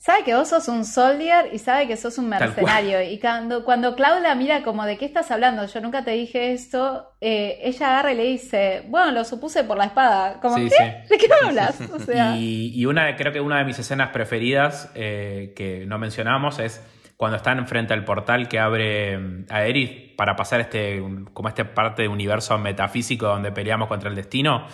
Sabe 0.00 0.24
que 0.24 0.34
vos 0.34 0.48
sos 0.48 0.66
un 0.68 0.86
soldier 0.86 1.50
y 1.52 1.58
sabe 1.58 1.86
que 1.86 1.94
sos 1.98 2.16
un 2.16 2.30
mercenario. 2.30 3.02
Y 3.02 3.18
cuando, 3.20 3.66
cuando 3.66 3.94
Claudia 3.94 4.34
mira 4.34 4.62
como 4.62 4.86
de 4.86 4.96
qué 4.96 5.04
estás 5.04 5.30
hablando, 5.30 5.66
yo 5.66 5.80
nunca 5.82 6.04
te 6.04 6.12
dije 6.12 6.52
esto, 6.54 7.12
eh, 7.20 7.58
ella 7.62 7.90
agarra 7.90 8.12
y 8.12 8.16
le 8.16 8.24
dice, 8.24 8.82
bueno, 8.88 9.10
lo 9.10 9.24
supuse 9.24 9.62
por 9.62 9.76
la 9.76 9.84
espada. 9.84 10.40
Como, 10.40 10.56
¿qué? 10.56 11.04
¿De 11.06 11.18
qué 11.18 11.28
hablas? 11.44 11.78
y, 12.38 12.82
una, 12.86 13.14
creo 13.14 13.30
que 13.30 13.42
una 13.42 13.58
de 13.58 13.64
mis 13.64 13.78
escenas 13.78 14.08
preferidas 14.08 14.90
eh, 14.94 15.52
que 15.54 15.84
no 15.84 15.98
mencionamos 15.98 16.60
es 16.60 16.82
cuando 17.18 17.36
están 17.36 17.68
frente 17.68 17.92
al 17.92 18.02
portal 18.02 18.48
que 18.48 18.58
abre 18.58 19.18
mm, 19.18 19.44
a 19.50 19.64
Eris 19.64 19.90
para 20.16 20.34
pasar 20.34 20.62
este, 20.62 21.02
como 21.34 21.50
esta 21.50 21.74
parte 21.74 22.00
de 22.00 22.08
universo 22.08 22.56
metafísico 22.56 23.26
donde 23.26 23.52
peleamos 23.52 23.86
contra 23.86 24.08
el 24.08 24.16
destino. 24.16 24.66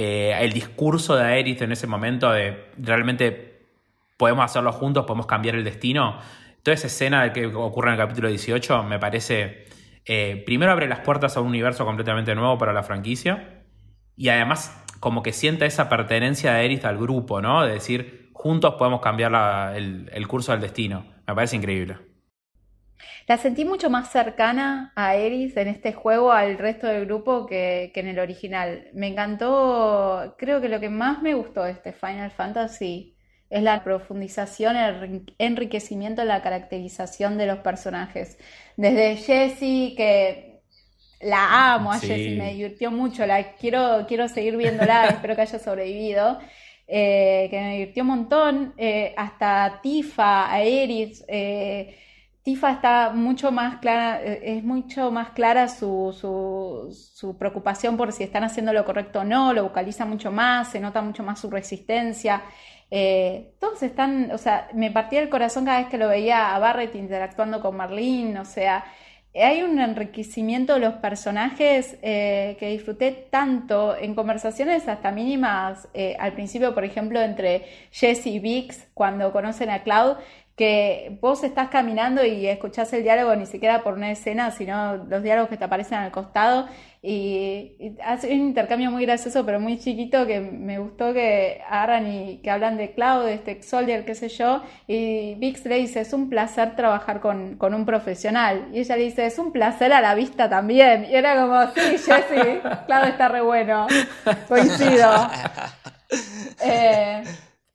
Eh, 0.00 0.32
el 0.40 0.52
discurso 0.52 1.16
de 1.16 1.24
Aerith 1.24 1.60
en 1.60 1.72
ese 1.72 1.88
momento 1.88 2.30
de 2.30 2.70
realmente 2.78 3.66
podemos 4.16 4.44
hacerlo 4.44 4.70
juntos, 4.70 5.04
podemos 5.04 5.26
cambiar 5.26 5.56
el 5.56 5.64
destino. 5.64 6.20
Toda 6.62 6.76
esa 6.76 6.86
escena 6.86 7.32
que 7.32 7.46
ocurre 7.46 7.88
en 7.88 7.94
el 7.94 7.98
capítulo 7.98 8.28
18 8.28 8.84
me 8.84 9.00
parece, 9.00 9.66
eh, 10.04 10.40
primero 10.46 10.70
abre 10.70 10.86
las 10.86 11.00
puertas 11.00 11.36
a 11.36 11.40
un 11.40 11.48
universo 11.48 11.84
completamente 11.84 12.32
nuevo 12.36 12.56
para 12.58 12.72
la 12.72 12.84
franquicia 12.84 13.64
y 14.16 14.28
además 14.28 14.84
como 15.00 15.24
que 15.24 15.32
sienta 15.32 15.66
esa 15.66 15.88
pertenencia 15.88 16.52
de 16.52 16.60
Aerith 16.60 16.84
al 16.84 16.96
grupo, 16.96 17.42
¿no? 17.42 17.64
De 17.64 17.72
decir, 17.72 18.30
juntos 18.34 18.76
podemos 18.78 19.00
cambiar 19.00 19.74
el, 19.74 20.28
curso 20.28 20.52
del 20.52 20.60
destino. 20.60 21.06
Me 21.26 21.34
parece 21.34 21.56
increíble. 21.56 21.96
La 23.26 23.36
sentí 23.38 23.64
mucho 23.64 23.90
más 23.90 24.10
cercana 24.10 24.92
a 24.96 25.16
Eris 25.16 25.56
en 25.56 25.68
este 25.68 25.92
juego 25.92 26.32
al 26.32 26.58
resto 26.58 26.86
del 26.86 27.06
grupo 27.06 27.46
que, 27.46 27.90
que 27.94 28.00
en 28.00 28.08
el 28.08 28.18
original. 28.18 28.88
Me 28.94 29.08
encantó, 29.08 30.34
creo 30.38 30.60
que 30.60 30.68
lo 30.68 30.80
que 30.80 30.88
más 30.90 31.22
me 31.22 31.34
gustó 31.34 31.62
de 31.64 31.72
este 31.72 31.92
Final 31.92 32.30
Fantasy 32.30 33.14
es 33.50 33.62
la 33.62 33.82
profundización, 33.84 34.76
el 34.76 35.24
enriquecimiento 35.38 36.22
en 36.22 36.28
la 36.28 36.42
caracterización 36.42 37.38
de 37.38 37.46
los 37.46 37.58
personajes. 37.60 38.38
Desde 38.76 39.16
Jessie, 39.16 39.94
que 39.96 40.62
la 41.20 41.74
amo 41.74 41.92
a 41.92 42.00
Sí. 42.00 42.06
Jessie, 42.06 42.32
me 42.32 42.52
divirtió 42.54 42.90
mucho, 42.90 43.26
la 43.26 43.54
quiero, 43.56 44.04
quiero 44.08 44.28
seguir 44.28 44.56
viéndola, 44.56 45.08
espero 45.10 45.34
que 45.36 45.42
haya 45.42 45.58
sobrevivido. 45.58 46.38
eh, 46.86 47.48
que 47.50 47.60
me 47.60 47.72
divirtió 47.74 48.02
un 48.02 48.08
montón, 48.08 48.74
eh, 48.78 49.12
hasta 49.16 49.80
Tifa, 49.82 50.50
a 50.52 50.62
Eris, 50.62 51.24
eh, 51.28 51.94
Tifa 52.48 52.72
está 52.72 53.10
mucho 53.10 53.52
más 53.52 53.76
clara, 53.76 54.22
eh, 54.22 54.56
es 54.56 54.64
mucho 54.64 55.10
más 55.10 55.32
clara 55.32 55.68
su, 55.68 56.16
su, 56.90 57.36
preocupación 57.36 57.98
por 57.98 58.10
si 58.10 58.22
están 58.22 58.42
haciendo 58.42 58.72
lo 58.72 58.86
correcto 58.86 59.20
o 59.20 59.24
no, 59.24 59.52
lo 59.52 59.64
vocaliza 59.64 60.06
mucho 60.06 60.32
más, 60.32 60.70
se 60.70 60.80
nota 60.80 61.02
mucho 61.02 61.22
más 61.22 61.38
su 61.38 61.50
resistencia. 61.50 62.40
Eh, 62.90 63.52
todos 63.60 63.82
están, 63.82 64.30
o 64.30 64.38
sea, 64.38 64.70
me 64.72 64.90
partía 64.90 65.20
el 65.20 65.28
corazón 65.28 65.66
cada 65.66 65.80
vez 65.80 65.88
que 65.90 65.98
lo 65.98 66.08
veía 66.08 66.54
a 66.54 66.58
Barrett 66.58 66.94
interactuando 66.94 67.60
con 67.60 67.76
Marlene, 67.76 68.40
o 68.40 68.46
sea, 68.46 68.82
hay 69.34 69.62
un 69.62 69.78
enriquecimiento 69.78 70.72
de 70.72 70.80
los 70.80 70.94
personajes 70.94 71.98
eh, 72.00 72.56
que 72.58 72.70
disfruté 72.70 73.12
tanto 73.30 73.94
en 73.94 74.14
conversaciones 74.14 74.88
hasta 74.88 75.12
mínimas, 75.12 75.86
al 76.18 76.32
principio, 76.32 76.72
por 76.72 76.86
ejemplo, 76.86 77.20
entre 77.20 77.66
Jess 77.90 78.26
y 78.26 78.38
Vix, 78.38 78.88
cuando 78.94 79.32
conocen 79.32 79.68
a 79.68 79.82
Cloud, 79.82 80.16
que 80.58 81.16
vos 81.22 81.44
estás 81.44 81.68
caminando 81.68 82.24
y 82.24 82.48
escuchás 82.48 82.92
el 82.92 83.04
diálogo 83.04 83.34
ni 83.36 83.46
siquiera 83.46 83.84
por 83.84 83.94
una 83.94 84.10
escena, 84.10 84.50
sino 84.50 84.96
los 84.96 85.22
diálogos 85.22 85.48
que 85.48 85.56
te 85.56 85.64
aparecen 85.64 85.98
al 85.98 86.10
costado. 86.10 86.66
Y, 87.00 87.76
y 87.78 87.96
hace 88.04 88.34
un 88.34 88.40
intercambio 88.40 88.90
muy 88.90 89.06
gracioso 89.06 89.46
pero 89.46 89.60
muy 89.60 89.78
chiquito 89.78 90.26
que 90.26 90.40
me 90.40 90.80
gustó 90.80 91.12
que 91.12 91.62
agarran 91.70 92.12
y 92.12 92.38
que 92.38 92.50
hablan 92.50 92.76
de 92.76 92.90
Cloud, 92.90 93.26
de 93.26 93.34
este 93.34 93.62
Soldier, 93.62 94.04
qué 94.04 94.16
sé 94.16 94.28
yo, 94.30 94.62
y 94.88 95.36
Vix 95.36 95.64
le 95.64 95.76
dice, 95.76 96.00
es 96.00 96.12
un 96.12 96.28
placer 96.28 96.74
trabajar 96.74 97.20
con, 97.20 97.56
con 97.56 97.72
un 97.72 97.86
profesional, 97.86 98.66
y 98.72 98.80
ella 98.80 98.96
le 98.96 99.04
dice, 99.04 99.26
es 99.26 99.38
un 99.38 99.52
placer 99.52 99.92
a 99.92 100.00
la 100.00 100.16
vista 100.16 100.50
también, 100.50 101.06
y 101.08 101.14
era 101.14 101.40
como, 101.40 101.62
sí, 101.72 101.98
Jessy, 101.98 102.58
Cloud 102.86 103.04
está 103.06 103.28
re 103.28 103.42
bueno, 103.42 103.86
coincido. 104.48 105.08
Eh, 106.60 107.22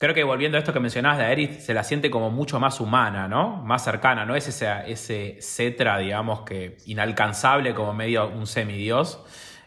Creo 0.03 0.13
que 0.13 0.25
volviendo 0.25 0.57
a 0.57 0.59
esto 0.59 0.73
que 0.73 0.81
mencionabas 0.81 1.17
de 1.17 1.23
Aerith, 1.23 1.61
se 1.61 1.73
la 1.73 1.81
siente 1.81 2.11
como 2.11 2.29
mucho 2.29 2.59
más 2.59 2.81
humana, 2.81 3.29
¿no? 3.29 3.63
Más 3.63 3.85
cercana, 3.85 4.25
no 4.25 4.35
es 4.35 4.49
ese, 4.49 4.69
ese 4.91 5.37
cetra, 5.39 5.97
digamos, 5.97 6.41
que 6.41 6.75
inalcanzable 6.87 7.73
como 7.73 7.93
medio 7.93 8.27
un 8.27 8.45
semidios. 8.45 9.21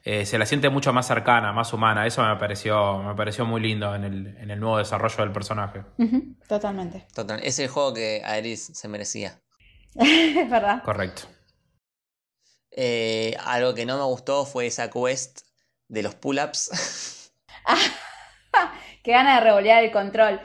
Eh, 0.04 0.26
se 0.26 0.36
la 0.36 0.44
siente 0.44 0.68
mucho 0.68 0.92
más 0.92 1.06
cercana, 1.06 1.54
más 1.54 1.72
humana. 1.72 2.06
Eso 2.06 2.22
me 2.22 2.36
pareció, 2.36 2.98
me 2.98 3.14
pareció 3.14 3.46
muy 3.46 3.62
lindo 3.62 3.94
en 3.94 4.04
el, 4.04 4.36
en 4.36 4.50
el 4.50 4.60
nuevo 4.60 4.76
desarrollo 4.76 5.16
del 5.16 5.32
personaje. 5.32 5.84
totalmente, 6.46 7.06
Total, 7.14 7.40
es 7.42 7.58
el 7.58 7.68
juego 7.68 7.94
que 7.94 8.20
Aeris 8.22 8.72
se 8.74 8.88
merecía. 8.88 9.40
es 9.94 10.50
verdad. 10.50 10.82
Correcto. 10.82 11.22
Eh, 12.72 13.34
algo 13.42 13.72
que 13.72 13.86
no 13.86 13.96
me 13.96 14.04
gustó 14.04 14.44
fue 14.44 14.66
esa 14.66 14.90
quest 14.90 15.46
de 15.88 16.02
los 16.02 16.14
pull-ups. 16.14 17.32
Que 19.06 19.12
gana 19.12 19.36
de 19.36 19.40
revolear 19.40 19.84
el 19.84 19.92
control. 19.92 20.40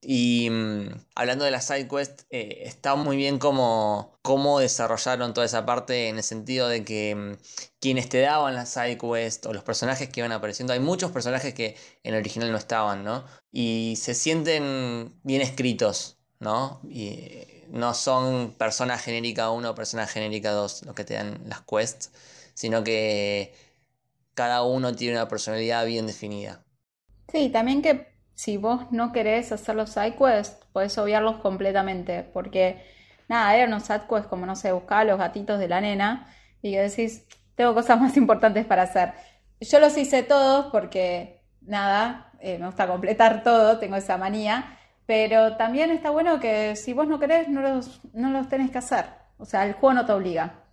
Y 0.00 0.48
mm, 0.48 0.88
hablando 1.14 1.44
de 1.44 1.50
la 1.50 1.60
side 1.60 1.86
quest, 1.86 2.22
eh, 2.30 2.62
está 2.62 2.94
muy 2.94 3.14
bien 3.14 3.38
cómo, 3.38 4.18
cómo 4.22 4.58
desarrollaron 4.58 5.34
toda 5.34 5.44
esa 5.44 5.66
parte 5.66 6.08
en 6.08 6.16
el 6.16 6.22
sentido 6.22 6.66
de 6.66 6.82
que 6.82 7.14
mm, 7.14 7.36
quienes 7.78 8.08
te 8.08 8.20
daban 8.20 8.54
la 8.54 8.64
side 8.64 8.96
quest 8.96 9.44
o 9.44 9.52
los 9.52 9.62
personajes 9.64 10.08
que 10.08 10.20
iban 10.20 10.32
apareciendo, 10.32 10.72
hay 10.72 10.80
muchos 10.80 11.10
personajes 11.10 11.52
que 11.52 11.76
en 12.04 12.14
el 12.14 12.20
original 12.20 12.50
no 12.50 12.56
estaban, 12.56 13.04
¿no? 13.04 13.26
Y 13.52 13.96
se 14.00 14.14
sienten 14.14 15.12
bien 15.22 15.42
escritos, 15.42 16.16
¿no? 16.40 16.80
Y 16.88 17.08
eh, 17.08 17.66
no 17.68 17.92
son 17.92 18.54
persona 18.56 18.96
genérica 18.96 19.50
1 19.50 19.70
o 19.70 19.74
persona 19.74 20.06
genérica 20.06 20.52
2 20.52 20.86
los 20.86 20.94
que 20.94 21.04
te 21.04 21.14
dan 21.14 21.42
las 21.48 21.60
quests, 21.60 22.12
sino 22.54 22.82
que 22.82 23.52
cada 24.32 24.62
uno 24.62 24.94
tiene 24.96 25.16
una 25.16 25.28
personalidad 25.28 25.84
bien 25.84 26.06
definida. 26.06 26.65
Sí, 27.36 27.50
también 27.50 27.82
que 27.82 28.06
si 28.34 28.56
vos 28.56 28.90
no 28.92 29.12
querés 29.12 29.52
hacer 29.52 29.74
los 29.74 29.90
sidequests, 29.90 30.66
podés 30.72 30.96
obviarlos 30.98 31.36
completamente, 31.38 32.22
porque 32.22 32.82
nada, 33.28 33.54
eran 33.54 33.68
unos 33.68 33.82
sidequests 33.84 34.26
como, 34.28 34.46
no 34.46 34.56
sé, 34.56 34.72
buscar 34.72 35.00
a 35.00 35.04
los 35.04 35.18
gatitos 35.18 35.58
de 35.58 35.68
la 35.68 35.80
nena 35.82 36.32
y 36.62 36.72
que 36.72 36.80
decís, 36.80 37.26
tengo 37.54 37.74
cosas 37.74 38.00
más 38.00 38.16
importantes 38.22 38.64
para 38.64 38.82
hacer. 38.84 39.12
Yo 39.60 39.80
los 39.80 39.96
hice 39.98 40.22
todos 40.22 40.66
porque, 40.72 41.42
nada, 41.60 42.32
eh, 42.40 42.58
me 42.58 42.66
gusta 42.66 42.86
completar 42.86 43.42
todo, 43.42 43.78
tengo 43.78 43.96
esa 43.96 44.16
manía, 44.16 44.78
pero 45.06 45.56
también 45.56 45.90
está 45.90 46.10
bueno 46.10 46.40
que 46.40 46.74
si 46.76 46.94
vos 46.94 47.06
no 47.08 47.18
querés, 47.18 47.48
no 47.48 47.60
los, 47.62 48.00
no 48.14 48.30
los 48.30 48.48
tenés 48.48 48.70
que 48.70 48.78
hacer. 48.78 49.06
O 49.38 49.44
sea, 49.44 49.66
el 49.66 49.74
juego 49.74 49.92
no 49.94 50.06
te 50.06 50.12
obliga. 50.12 50.64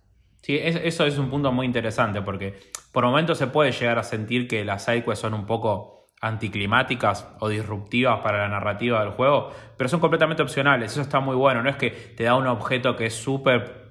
Sí, 0.42 0.58
es- 0.58 0.76
eso 0.76 1.06
es 1.06 1.18
un 1.18 1.30
punto 1.30 1.52
muy 1.52 1.66
interesante 1.66 2.20
porque 2.22 2.58
por 2.92 3.04
momentos 3.04 3.38
se 3.38 3.46
puede 3.46 3.72
llegar 3.72 3.98
a 3.98 4.02
sentir 4.04 4.46
que 4.48 4.64
las 4.64 4.84
sidequests 4.84 5.20
son 5.22 5.34
un 5.34 5.46
poco 5.46 5.93
anticlimáticas 6.24 7.28
o 7.40 7.48
disruptivas 7.48 8.20
para 8.20 8.38
la 8.38 8.48
narrativa 8.48 9.00
del 9.00 9.10
juego, 9.10 9.52
pero 9.76 9.88
son 9.90 10.00
completamente 10.00 10.42
opcionales. 10.42 10.92
Eso 10.92 11.02
está 11.02 11.20
muy 11.20 11.36
bueno. 11.36 11.62
No 11.62 11.68
es 11.68 11.76
que 11.76 11.90
te 11.90 12.24
da 12.24 12.34
un 12.34 12.46
objeto 12.46 12.96
que 12.96 13.06
es 13.06 13.14
súper 13.14 13.84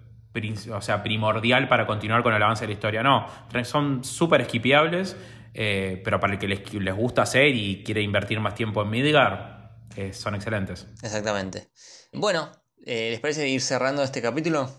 o 0.73 0.81
sea, 0.81 1.03
primordial 1.03 1.67
para 1.67 1.85
continuar 1.85 2.23
con 2.23 2.33
el 2.33 2.41
avance 2.41 2.63
de 2.63 2.69
la 2.69 2.73
historia. 2.73 3.03
No, 3.03 3.27
son 3.63 4.03
súper 4.03 4.41
esquipeables, 4.41 5.15
eh, 5.53 6.01
pero 6.03 6.19
para 6.19 6.33
el 6.33 6.39
que 6.39 6.47
les, 6.47 6.73
les 6.73 6.95
gusta 6.95 7.21
hacer 7.21 7.53
y 7.53 7.83
quiere 7.83 8.01
invertir 8.01 8.39
más 8.39 8.55
tiempo 8.55 8.81
en 8.81 8.89
Midgar, 8.89 9.77
eh, 9.95 10.11
son 10.11 10.33
excelentes. 10.33 10.87
Exactamente. 11.03 11.67
Bueno, 12.13 12.49
eh, 12.83 13.11
¿les 13.11 13.19
parece 13.19 13.47
ir 13.47 13.61
cerrando 13.61 14.01
este 14.01 14.23
capítulo? 14.23 14.71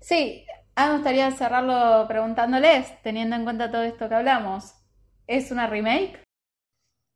Sí, 0.00 0.44
a 0.74 0.86
mí 0.86 0.88
me 0.88 0.94
gustaría 0.96 1.30
cerrarlo 1.30 2.06
preguntándoles, 2.08 3.00
teniendo 3.02 3.36
en 3.36 3.44
cuenta 3.44 3.70
todo 3.70 3.82
esto 3.82 4.08
que 4.08 4.14
hablamos. 4.16 4.74
¿Es 5.28 5.52
una 5.52 5.68
remake? 5.68 6.25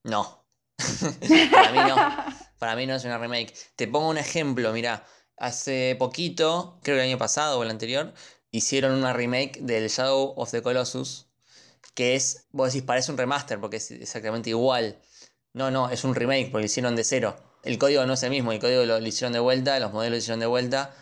No. 0.04 0.44
Para 1.52 1.72
mí 1.72 1.78
no. 1.88 1.96
Para 2.58 2.76
mí 2.76 2.86
no 2.86 2.94
es 2.94 3.04
una 3.04 3.18
remake. 3.18 3.54
Te 3.76 3.88
pongo 3.88 4.08
un 4.08 4.18
ejemplo, 4.18 4.72
mira. 4.72 5.04
Hace 5.36 5.96
poquito, 5.98 6.78
creo 6.82 6.96
que 6.96 7.02
el 7.02 7.08
año 7.08 7.18
pasado 7.18 7.58
o 7.58 7.62
el 7.62 7.70
anterior, 7.70 8.12
hicieron 8.50 8.92
una 8.92 9.14
remake 9.14 9.60
del 9.62 9.88
Shadow 9.88 10.34
of 10.36 10.50
the 10.50 10.62
Colossus. 10.62 11.28
Que 11.94 12.14
es, 12.14 12.46
vos 12.52 12.72
decís, 12.72 12.86
parece 12.86 13.10
un 13.10 13.18
remaster 13.18 13.58
porque 13.58 13.78
es 13.78 13.90
exactamente 13.90 14.50
igual. 14.50 15.00
No, 15.52 15.70
no, 15.70 15.90
es 15.90 16.04
un 16.04 16.14
remake 16.14 16.50
porque 16.50 16.62
lo 16.62 16.66
hicieron 16.66 16.94
de 16.94 17.04
cero. 17.04 17.36
El 17.62 17.78
código 17.78 18.04
no 18.06 18.14
es 18.14 18.22
el 18.22 18.30
mismo, 18.30 18.52
el 18.52 18.60
código 18.60 18.84
lo, 18.84 19.00
lo 19.00 19.06
hicieron 19.06 19.32
de 19.32 19.40
vuelta, 19.40 19.78
los 19.80 19.92
modelos 19.92 20.12
lo 20.12 20.18
hicieron 20.18 20.40
de 20.40 20.46
vuelta. 20.46 20.94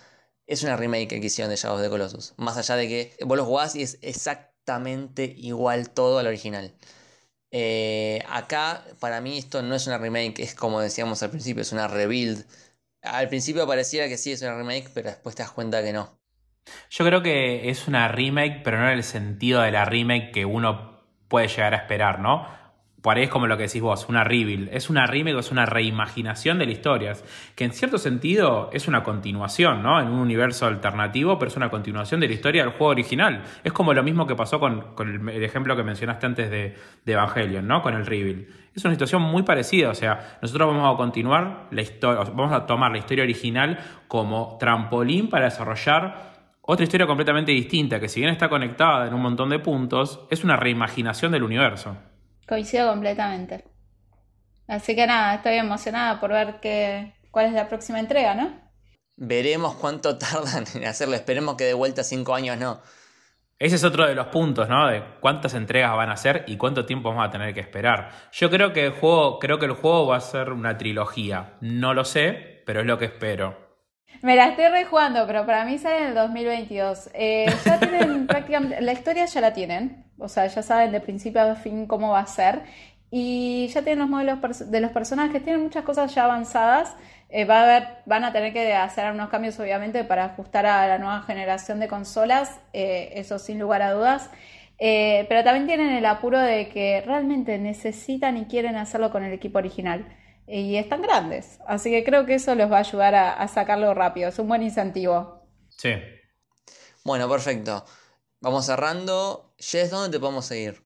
Es 0.47 0.63
una 0.63 0.77
remake 0.77 1.09
que 1.09 1.27
hicieron 1.27 1.51
de 1.51 1.57
Shadow 1.57 1.77
of 1.77 1.83
the 1.83 1.91
Colossus. 1.91 2.35
Más 2.37 2.57
allá 2.57 2.77
de 2.77 2.89
que 2.89 3.17
vos 3.25 3.37
lo 3.37 3.45
jugás 3.45 3.75
y 3.75 3.83
es 3.83 3.99
exactamente 4.03 5.35
igual 5.37 5.91
todo 5.91 6.19
al 6.19 6.27
original. 6.27 6.75
Eh, 7.51 8.23
acá, 8.29 8.85
para 9.01 9.21
mí, 9.21 9.39
esto 9.39 9.63
no 9.63 9.75
es 9.75 9.87
una 9.87 9.99
remake, 9.99 10.41
es 10.41 10.55
como 10.55 10.81
decíamos 10.81 11.23
al 11.23 11.31
principio, 11.31 11.63
es 11.63 11.73
una 11.73 11.89
rebuild. 11.89 12.45
Al 13.03 13.29
principio 13.29 13.67
pareciera 13.67 14.09
que 14.09 14.19
sí 14.19 14.33
es 14.33 14.43
una 14.43 14.57
remake, 14.57 14.91
pero 14.93 15.09
después 15.11 15.35
te 15.35 15.43
das 15.43 15.53
cuenta 15.53 15.83
que 15.83 15.93
no. 15.93 16.19
Yo 16.91 17.05
creo 17.05 17.23
que 17.23 17.71
es 17.71 17.89
una 17.89 18.09
remake, 18.09 18.63
pero 18.63 18.79
no 18.79 18.89
en 18.89 18.95
el 18.99 19.05
sentido 19.05 19.63
de 19.63 19.71
la 19.71 19.85
remake 19.85 20.33
que 20.33 20.45
uno 20.45 21.01
puede 21.29 21.49
llegar 21.49 21.75
a 21.75 21.79
esperar, 21.79 22.21
¿no? 22.21 22.47
Por 23.03 23.17
ahí 23.17 23.25
es 23.25 23.31
como 23.31 23.47
lo 23.47 23.57
que 23.57 23.65
decís 23.65 23.81
vos, 23.81 24.09
una 24.09 24.25
rebuild. 24.25 24.71
Es 24.73 24.91
una 24.91 25.07
remake 25.07 25.37
o 25.37 25.39
es 25.39 25.53
una 25.53 25.67
reimaginación 25.67 26.59
de 26.59 26.67
la 26.67 26.73
historia. 26.73 27.13
Que 27.55 27.65
en 27.65 27.73
cierto 27.73 27.97
sentido 27.97 28.71
es 28.73 28.89
una 28.89 29.05
continuación, 29.05 29.85
¿no? 29.85 30.01
En 30.01 30.09
un 30.09 30.19
universo 30.19 30.67
alternativo, 30.67 31.39
pero 31.39 31.49
es 31.49 31.57
una 31.57 31.71
continuación 31.71 32.19
de 32.21 32.27
la 32.27 32.35
historia 32.35 32.63
del 32.63 32.73
juego 32.73 32.91
original. 32.91 33.45
Es 33.63 33.73
como 33.73 33.95
lo 33.95 34.03
mismo 34.03 34.27
que 34.27 34.35
pasó 34.35 34.59
con, 34.59 34.95
el, 34.99 35.45
ejemplo 35.45 35.77
que 35.77 35.85
mencionaste 35.85 36.27
antes 36.27 36.51
de, 36.51 36.77
de 37.05 37.13
Evangelion, 37.13 37.69
¿no? 37.69 37.83
Con 37.83 37.95
el 37.95 38.05
rebuild. 38.05 38.49
Es 38.75 38.85
una 38.85 38.95
situación 38.95 39.23
muy 39.23 39.45
parecida. 39.45 39.91
O 39.91 39.95
sea, 39.95 40.39
nosotros 40.43 40.69
vamos 40.69 40.93
a 40.93 40.97
continuar 40.97 41.69
la 41.71 41.83
historia, 41.83 42.25
vamos 42.35 42.53
a 42.53 42.67
tomar 42.67 42.91
la 42.91 42.99
historia 42.99 43.23
original 43.23 43.79
como 44.09 44.57
trampolín 44.59 45.29
para 45.29 45.45
desarrollar 45.45 46.39
otra 46.63 46.85
historia 46.85 47.07
completamente 47.07 47.53
distinta, 47.53 47.99
que 47.99 48.09
si 48.09 48.21
bien 48.21 48.33
está 48.33 48.49
conectada 48.49 49.07
en 49.07 49.15
un 49.15 49.23
montón 49.23 49.49
de 49.49 49.59
puntos, 49.59 50.27
es 50.31 50.45
una 50.45 50.57
reimaginación 50.57 51.33
del 51.33 51.45
universo. 51.45 51.97
Coincido 52.49 52.89
completamente. 52.89 53.65
Así 54.67 54.97
que 54.97 55.07
nada, 55.07 55.35
estoy 55.35 55.55
emocionada 55.55 56.19
por 56.19 56.31
ver 56.31 56.61
qué, 56.61 57.15
cuál 57.31 57.47
es 57.47 57.53
la 57.53 57.69
próxima 57.69 58.01
entrega, 58.01 58.35
¿no? 58.35 58.59
Veremos 59.17 59.75
cuánto 59.75 60.17
tardan 60.19 60.65
en 60.75 60.87
hacerlo. 60.87 61.15
Esperemos 61.15 61.57
que 61.57 61.65
de 61.65 61.75
vuelta 61.75 62.03
5 62.03 62.35
años 62.35 62.59
no. 62.59 62.81
Ese 63.59 63.75
es 63.75 63.85
otro 63.85 64.07
de 64.07 64.15
los 64.15 64.29
puntos, 64.29 64.69
¿no? 64.69 64.87
De 64.87 65.03
cuántas 65.21 65.53
entregas 65.55 65.95
van 65.97 66.11
a 66.11 66.17
ser 66.17 66.45
y 66.47 66.57
cuánto 66.57 66.87
tiempo 66.87 67.11
vamos 67.11 67.27
a 67.27 67.31
tener 67.31 67.53
que 67.53 67.61
esperar. 67.61 68.13
Yo 68.33 68.49
creo 68.51 68.73
que 68.73 68.87
el 68.87 68.93
juego, 68.93 69.39
creo 69.41 69.59
que 69.59 69.67
el 69.67 69.73
juego 69.73 70.07
va 70.07 70.17
a 70.17 70.21
ser 70.21 70.53
una 70.53 70.79
trilogía. 70.79 71.57
No 71.61 71.93
lo 71.93 72.05
sé, 72.05 72.63
pero 72.65 72.81
es 72.81 72.87
lo 72.87 72.99
que 72.99 73.07
espero. 73.07 73.68
Me 74.21 74.35
la 74.35 74.49
estoy 74.49 74.67
rejugando, 74.67 75.27
pero 75.29 75.47
para 75.47 75.65
mí 75.65 75.79
sale 75.79 75.99
en 75.99 76.05
el 76.09 76.15
2022. 76.15 77.11
Eh, 77.15 77.47
ya 77.65 77.79
tienen 77.81 78.27
prácticamente, 78.27 78.81
la 78.81 78.93
historia 78.93 79.27
ya 79.27 79.41
la 79.41 79.53
tienen, 79.53 80.05
o 80.19 80.29
sea, 80.29 80.47
ya 80.49 80.63
saben 80.63 80.91
de 80.91 81.01
principio 81.01 81.41
a 81.41 81.55
fin 81.55 81.87
cómo 81.87 82.11
va 82.11 82.21
a 82.21 82.27
ser. 82.27 82.63
Y 83.11 83.69
ya 83.69 83.83
tienen 83.83 84.01
los 84.01 84.09
modelos 84.09 84.71
de 84.71 84.81
los 84.81 84.91
personajes, 84.91 85.43
tienen 85.43 85.63
muchas 85.63 85.85
cosas 85.85 86.15
ya 86.15 86.25
avanzadas. 86.25 86.95
Eh, 87.31 87.45
va 87.45 87.61
a 87.61 87.63
haber, 87.63 87.89
van 88.07 88.25
a 88.25 88.33
tener 88.33 88.53
que 88.53 88.75
hacer 88.75 89.05
algunos 89.05 89.29
cambios, 89.29 89.59
obviamente, 89.61 90.03
para 90.05 90.25
ajustar 90.25 90.67
a 90.67 90.89
la 90.89 90.99
nueva 90.99 91.23
generación 91.23 91.79
de 91.79 91.89
consolas, 91.89 92.61
eh, 92.73 93.13
eso 93.15 93.39
sin 93.39 93.59
lugar 93.59 93.83
a 93.83 93.93
dudas. 93.93 94.31
pero 94.79 95.45
también 95.45 95.67
tienen 95.67 95.91
el 95.91 96.07
apuro 96.07 96.39
de 96.39 96.69
que 96.69 97.03
realmente 97.07 97.59
necesitan 97.59 98.37
y 98.37 98.47
quieren 98.47 98.77
hacerlo 98.77 99.11
con 99.11 99.25
el 99.25 99.33
equipo 99.33 99.59
original 99.59 100.07
y 100.49 100.77
están 100.77 101.03
grandes. 101.03 101.59
Así 101.67 101.91
que 101.91 102.03
creo 102.05 102.25
que 102.25 102.35
eso 102.35 102.55
los 102.55 102.71
va 102.71 102.77
a 102.79 102.81
ayudar 102.81 103.15
a, 103.15 103.47
sacarlo 103.49 103.93
rápido. 103.95 104.29
Es 104.29 104.39
un 104.39 104.49
buen 104.49 104.63
incentivo. 104.63 105.47
Sí. 105.69 105.91
Bueno, 107.05 107.29
perfecto. 107.29 107.85
Vamos 108.41 108.67
cerrando. 108.67 109.55
Jess, 109.59 109.91
¿dónde 109.91 110.17
te 110.17 110.21
podemos 110.21 110.47
seguir? 110.47 110.83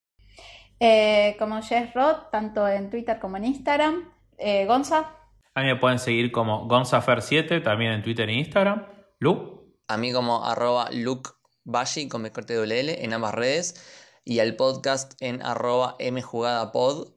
Eh, 0.81 1.37
como 1.39 1.63
Jess 1.63 1.95
Rod, 1.95 2.29
tanto 2.33 2.67
en 2.67 2.91
Twitter 2.91 3.21
como 3.21 3.37
en 3.37 3.45
Instagram. 3.45 4.13
Eh, 4.39 4.67
Gonza. 4.67 5.17
A 5.55 5.61
mí 5.61 5.67
me 5.67 5.77
pueden 5.77 5.99
seguir 5.99 6.33
como 6.33 6.67
GonzaFer7, 6.69 7.63
también 7.63 7.93
en 7.93 8.03
Twitter 8.03 8.29
e 8.29 8.35
Instagram. 8.35 8.87
Lu. 9.21 9.77
A 9.87 9.97
mí 9.97 10.13
como 10.13 10.45
arroba 10.45 10.89
Luke 10.91 11.31
con 12.11 12.23
mi 12.23 12.31
corte 12.31 12.55
L 12.55 13.05
en 13.05 13.13
ambas 13.13 13.35
redes. 13.35 13.75
Y 14.25 14.41
al 14.41 14.57
podcast 14.57 15.21
en 15.21 15.43
arroba 15.43 15.97
mjugadapod 16.01 17.13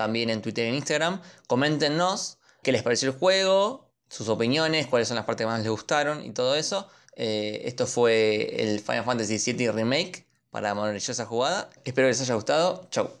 también 0.00 0.30
en 0.30 0.40
Twitter 0.40 0.64
e 0.64 0.74
Instagram. 0.74 1.20
Coméntenos 1.46 2.38
qué 2.62 2.72
les 2.72 2.82
pareció 2.82 3.10
el 3.10 3.18
juego, 3.18 3.92
sus 4.08 4.30
opiniones, 4.30 4.86
cuáles 4.86 5.08
son 5.08 5.16
las 5.16 5.26
partes 5.26 5.44
que 5.44 5.50
más 5.50 5.60
les 5.60 5.68
gustaron 5.68 6.24
y 6.24 6.30
todo 6.30 6.56
eso. 6.56 6.88
Eh, 7.16 7.60
esto 7.66 7.86
fue 7.86 8.62
el 8.62 8.80
Final 8.80 9.04
Fantasy 9.04 9.52
VII 9.52 9.72
Remake 9.72 10.26
para 10.50 10.74
maravillosa 10.74 11.26
jugada. 11.26 11.68
Espero 11.84 12.06
que 12.06 12.12
les 12.12 12.20
haya 12.22 12.34
gustado. 12.34 12.88
Chau. 12.90 13.19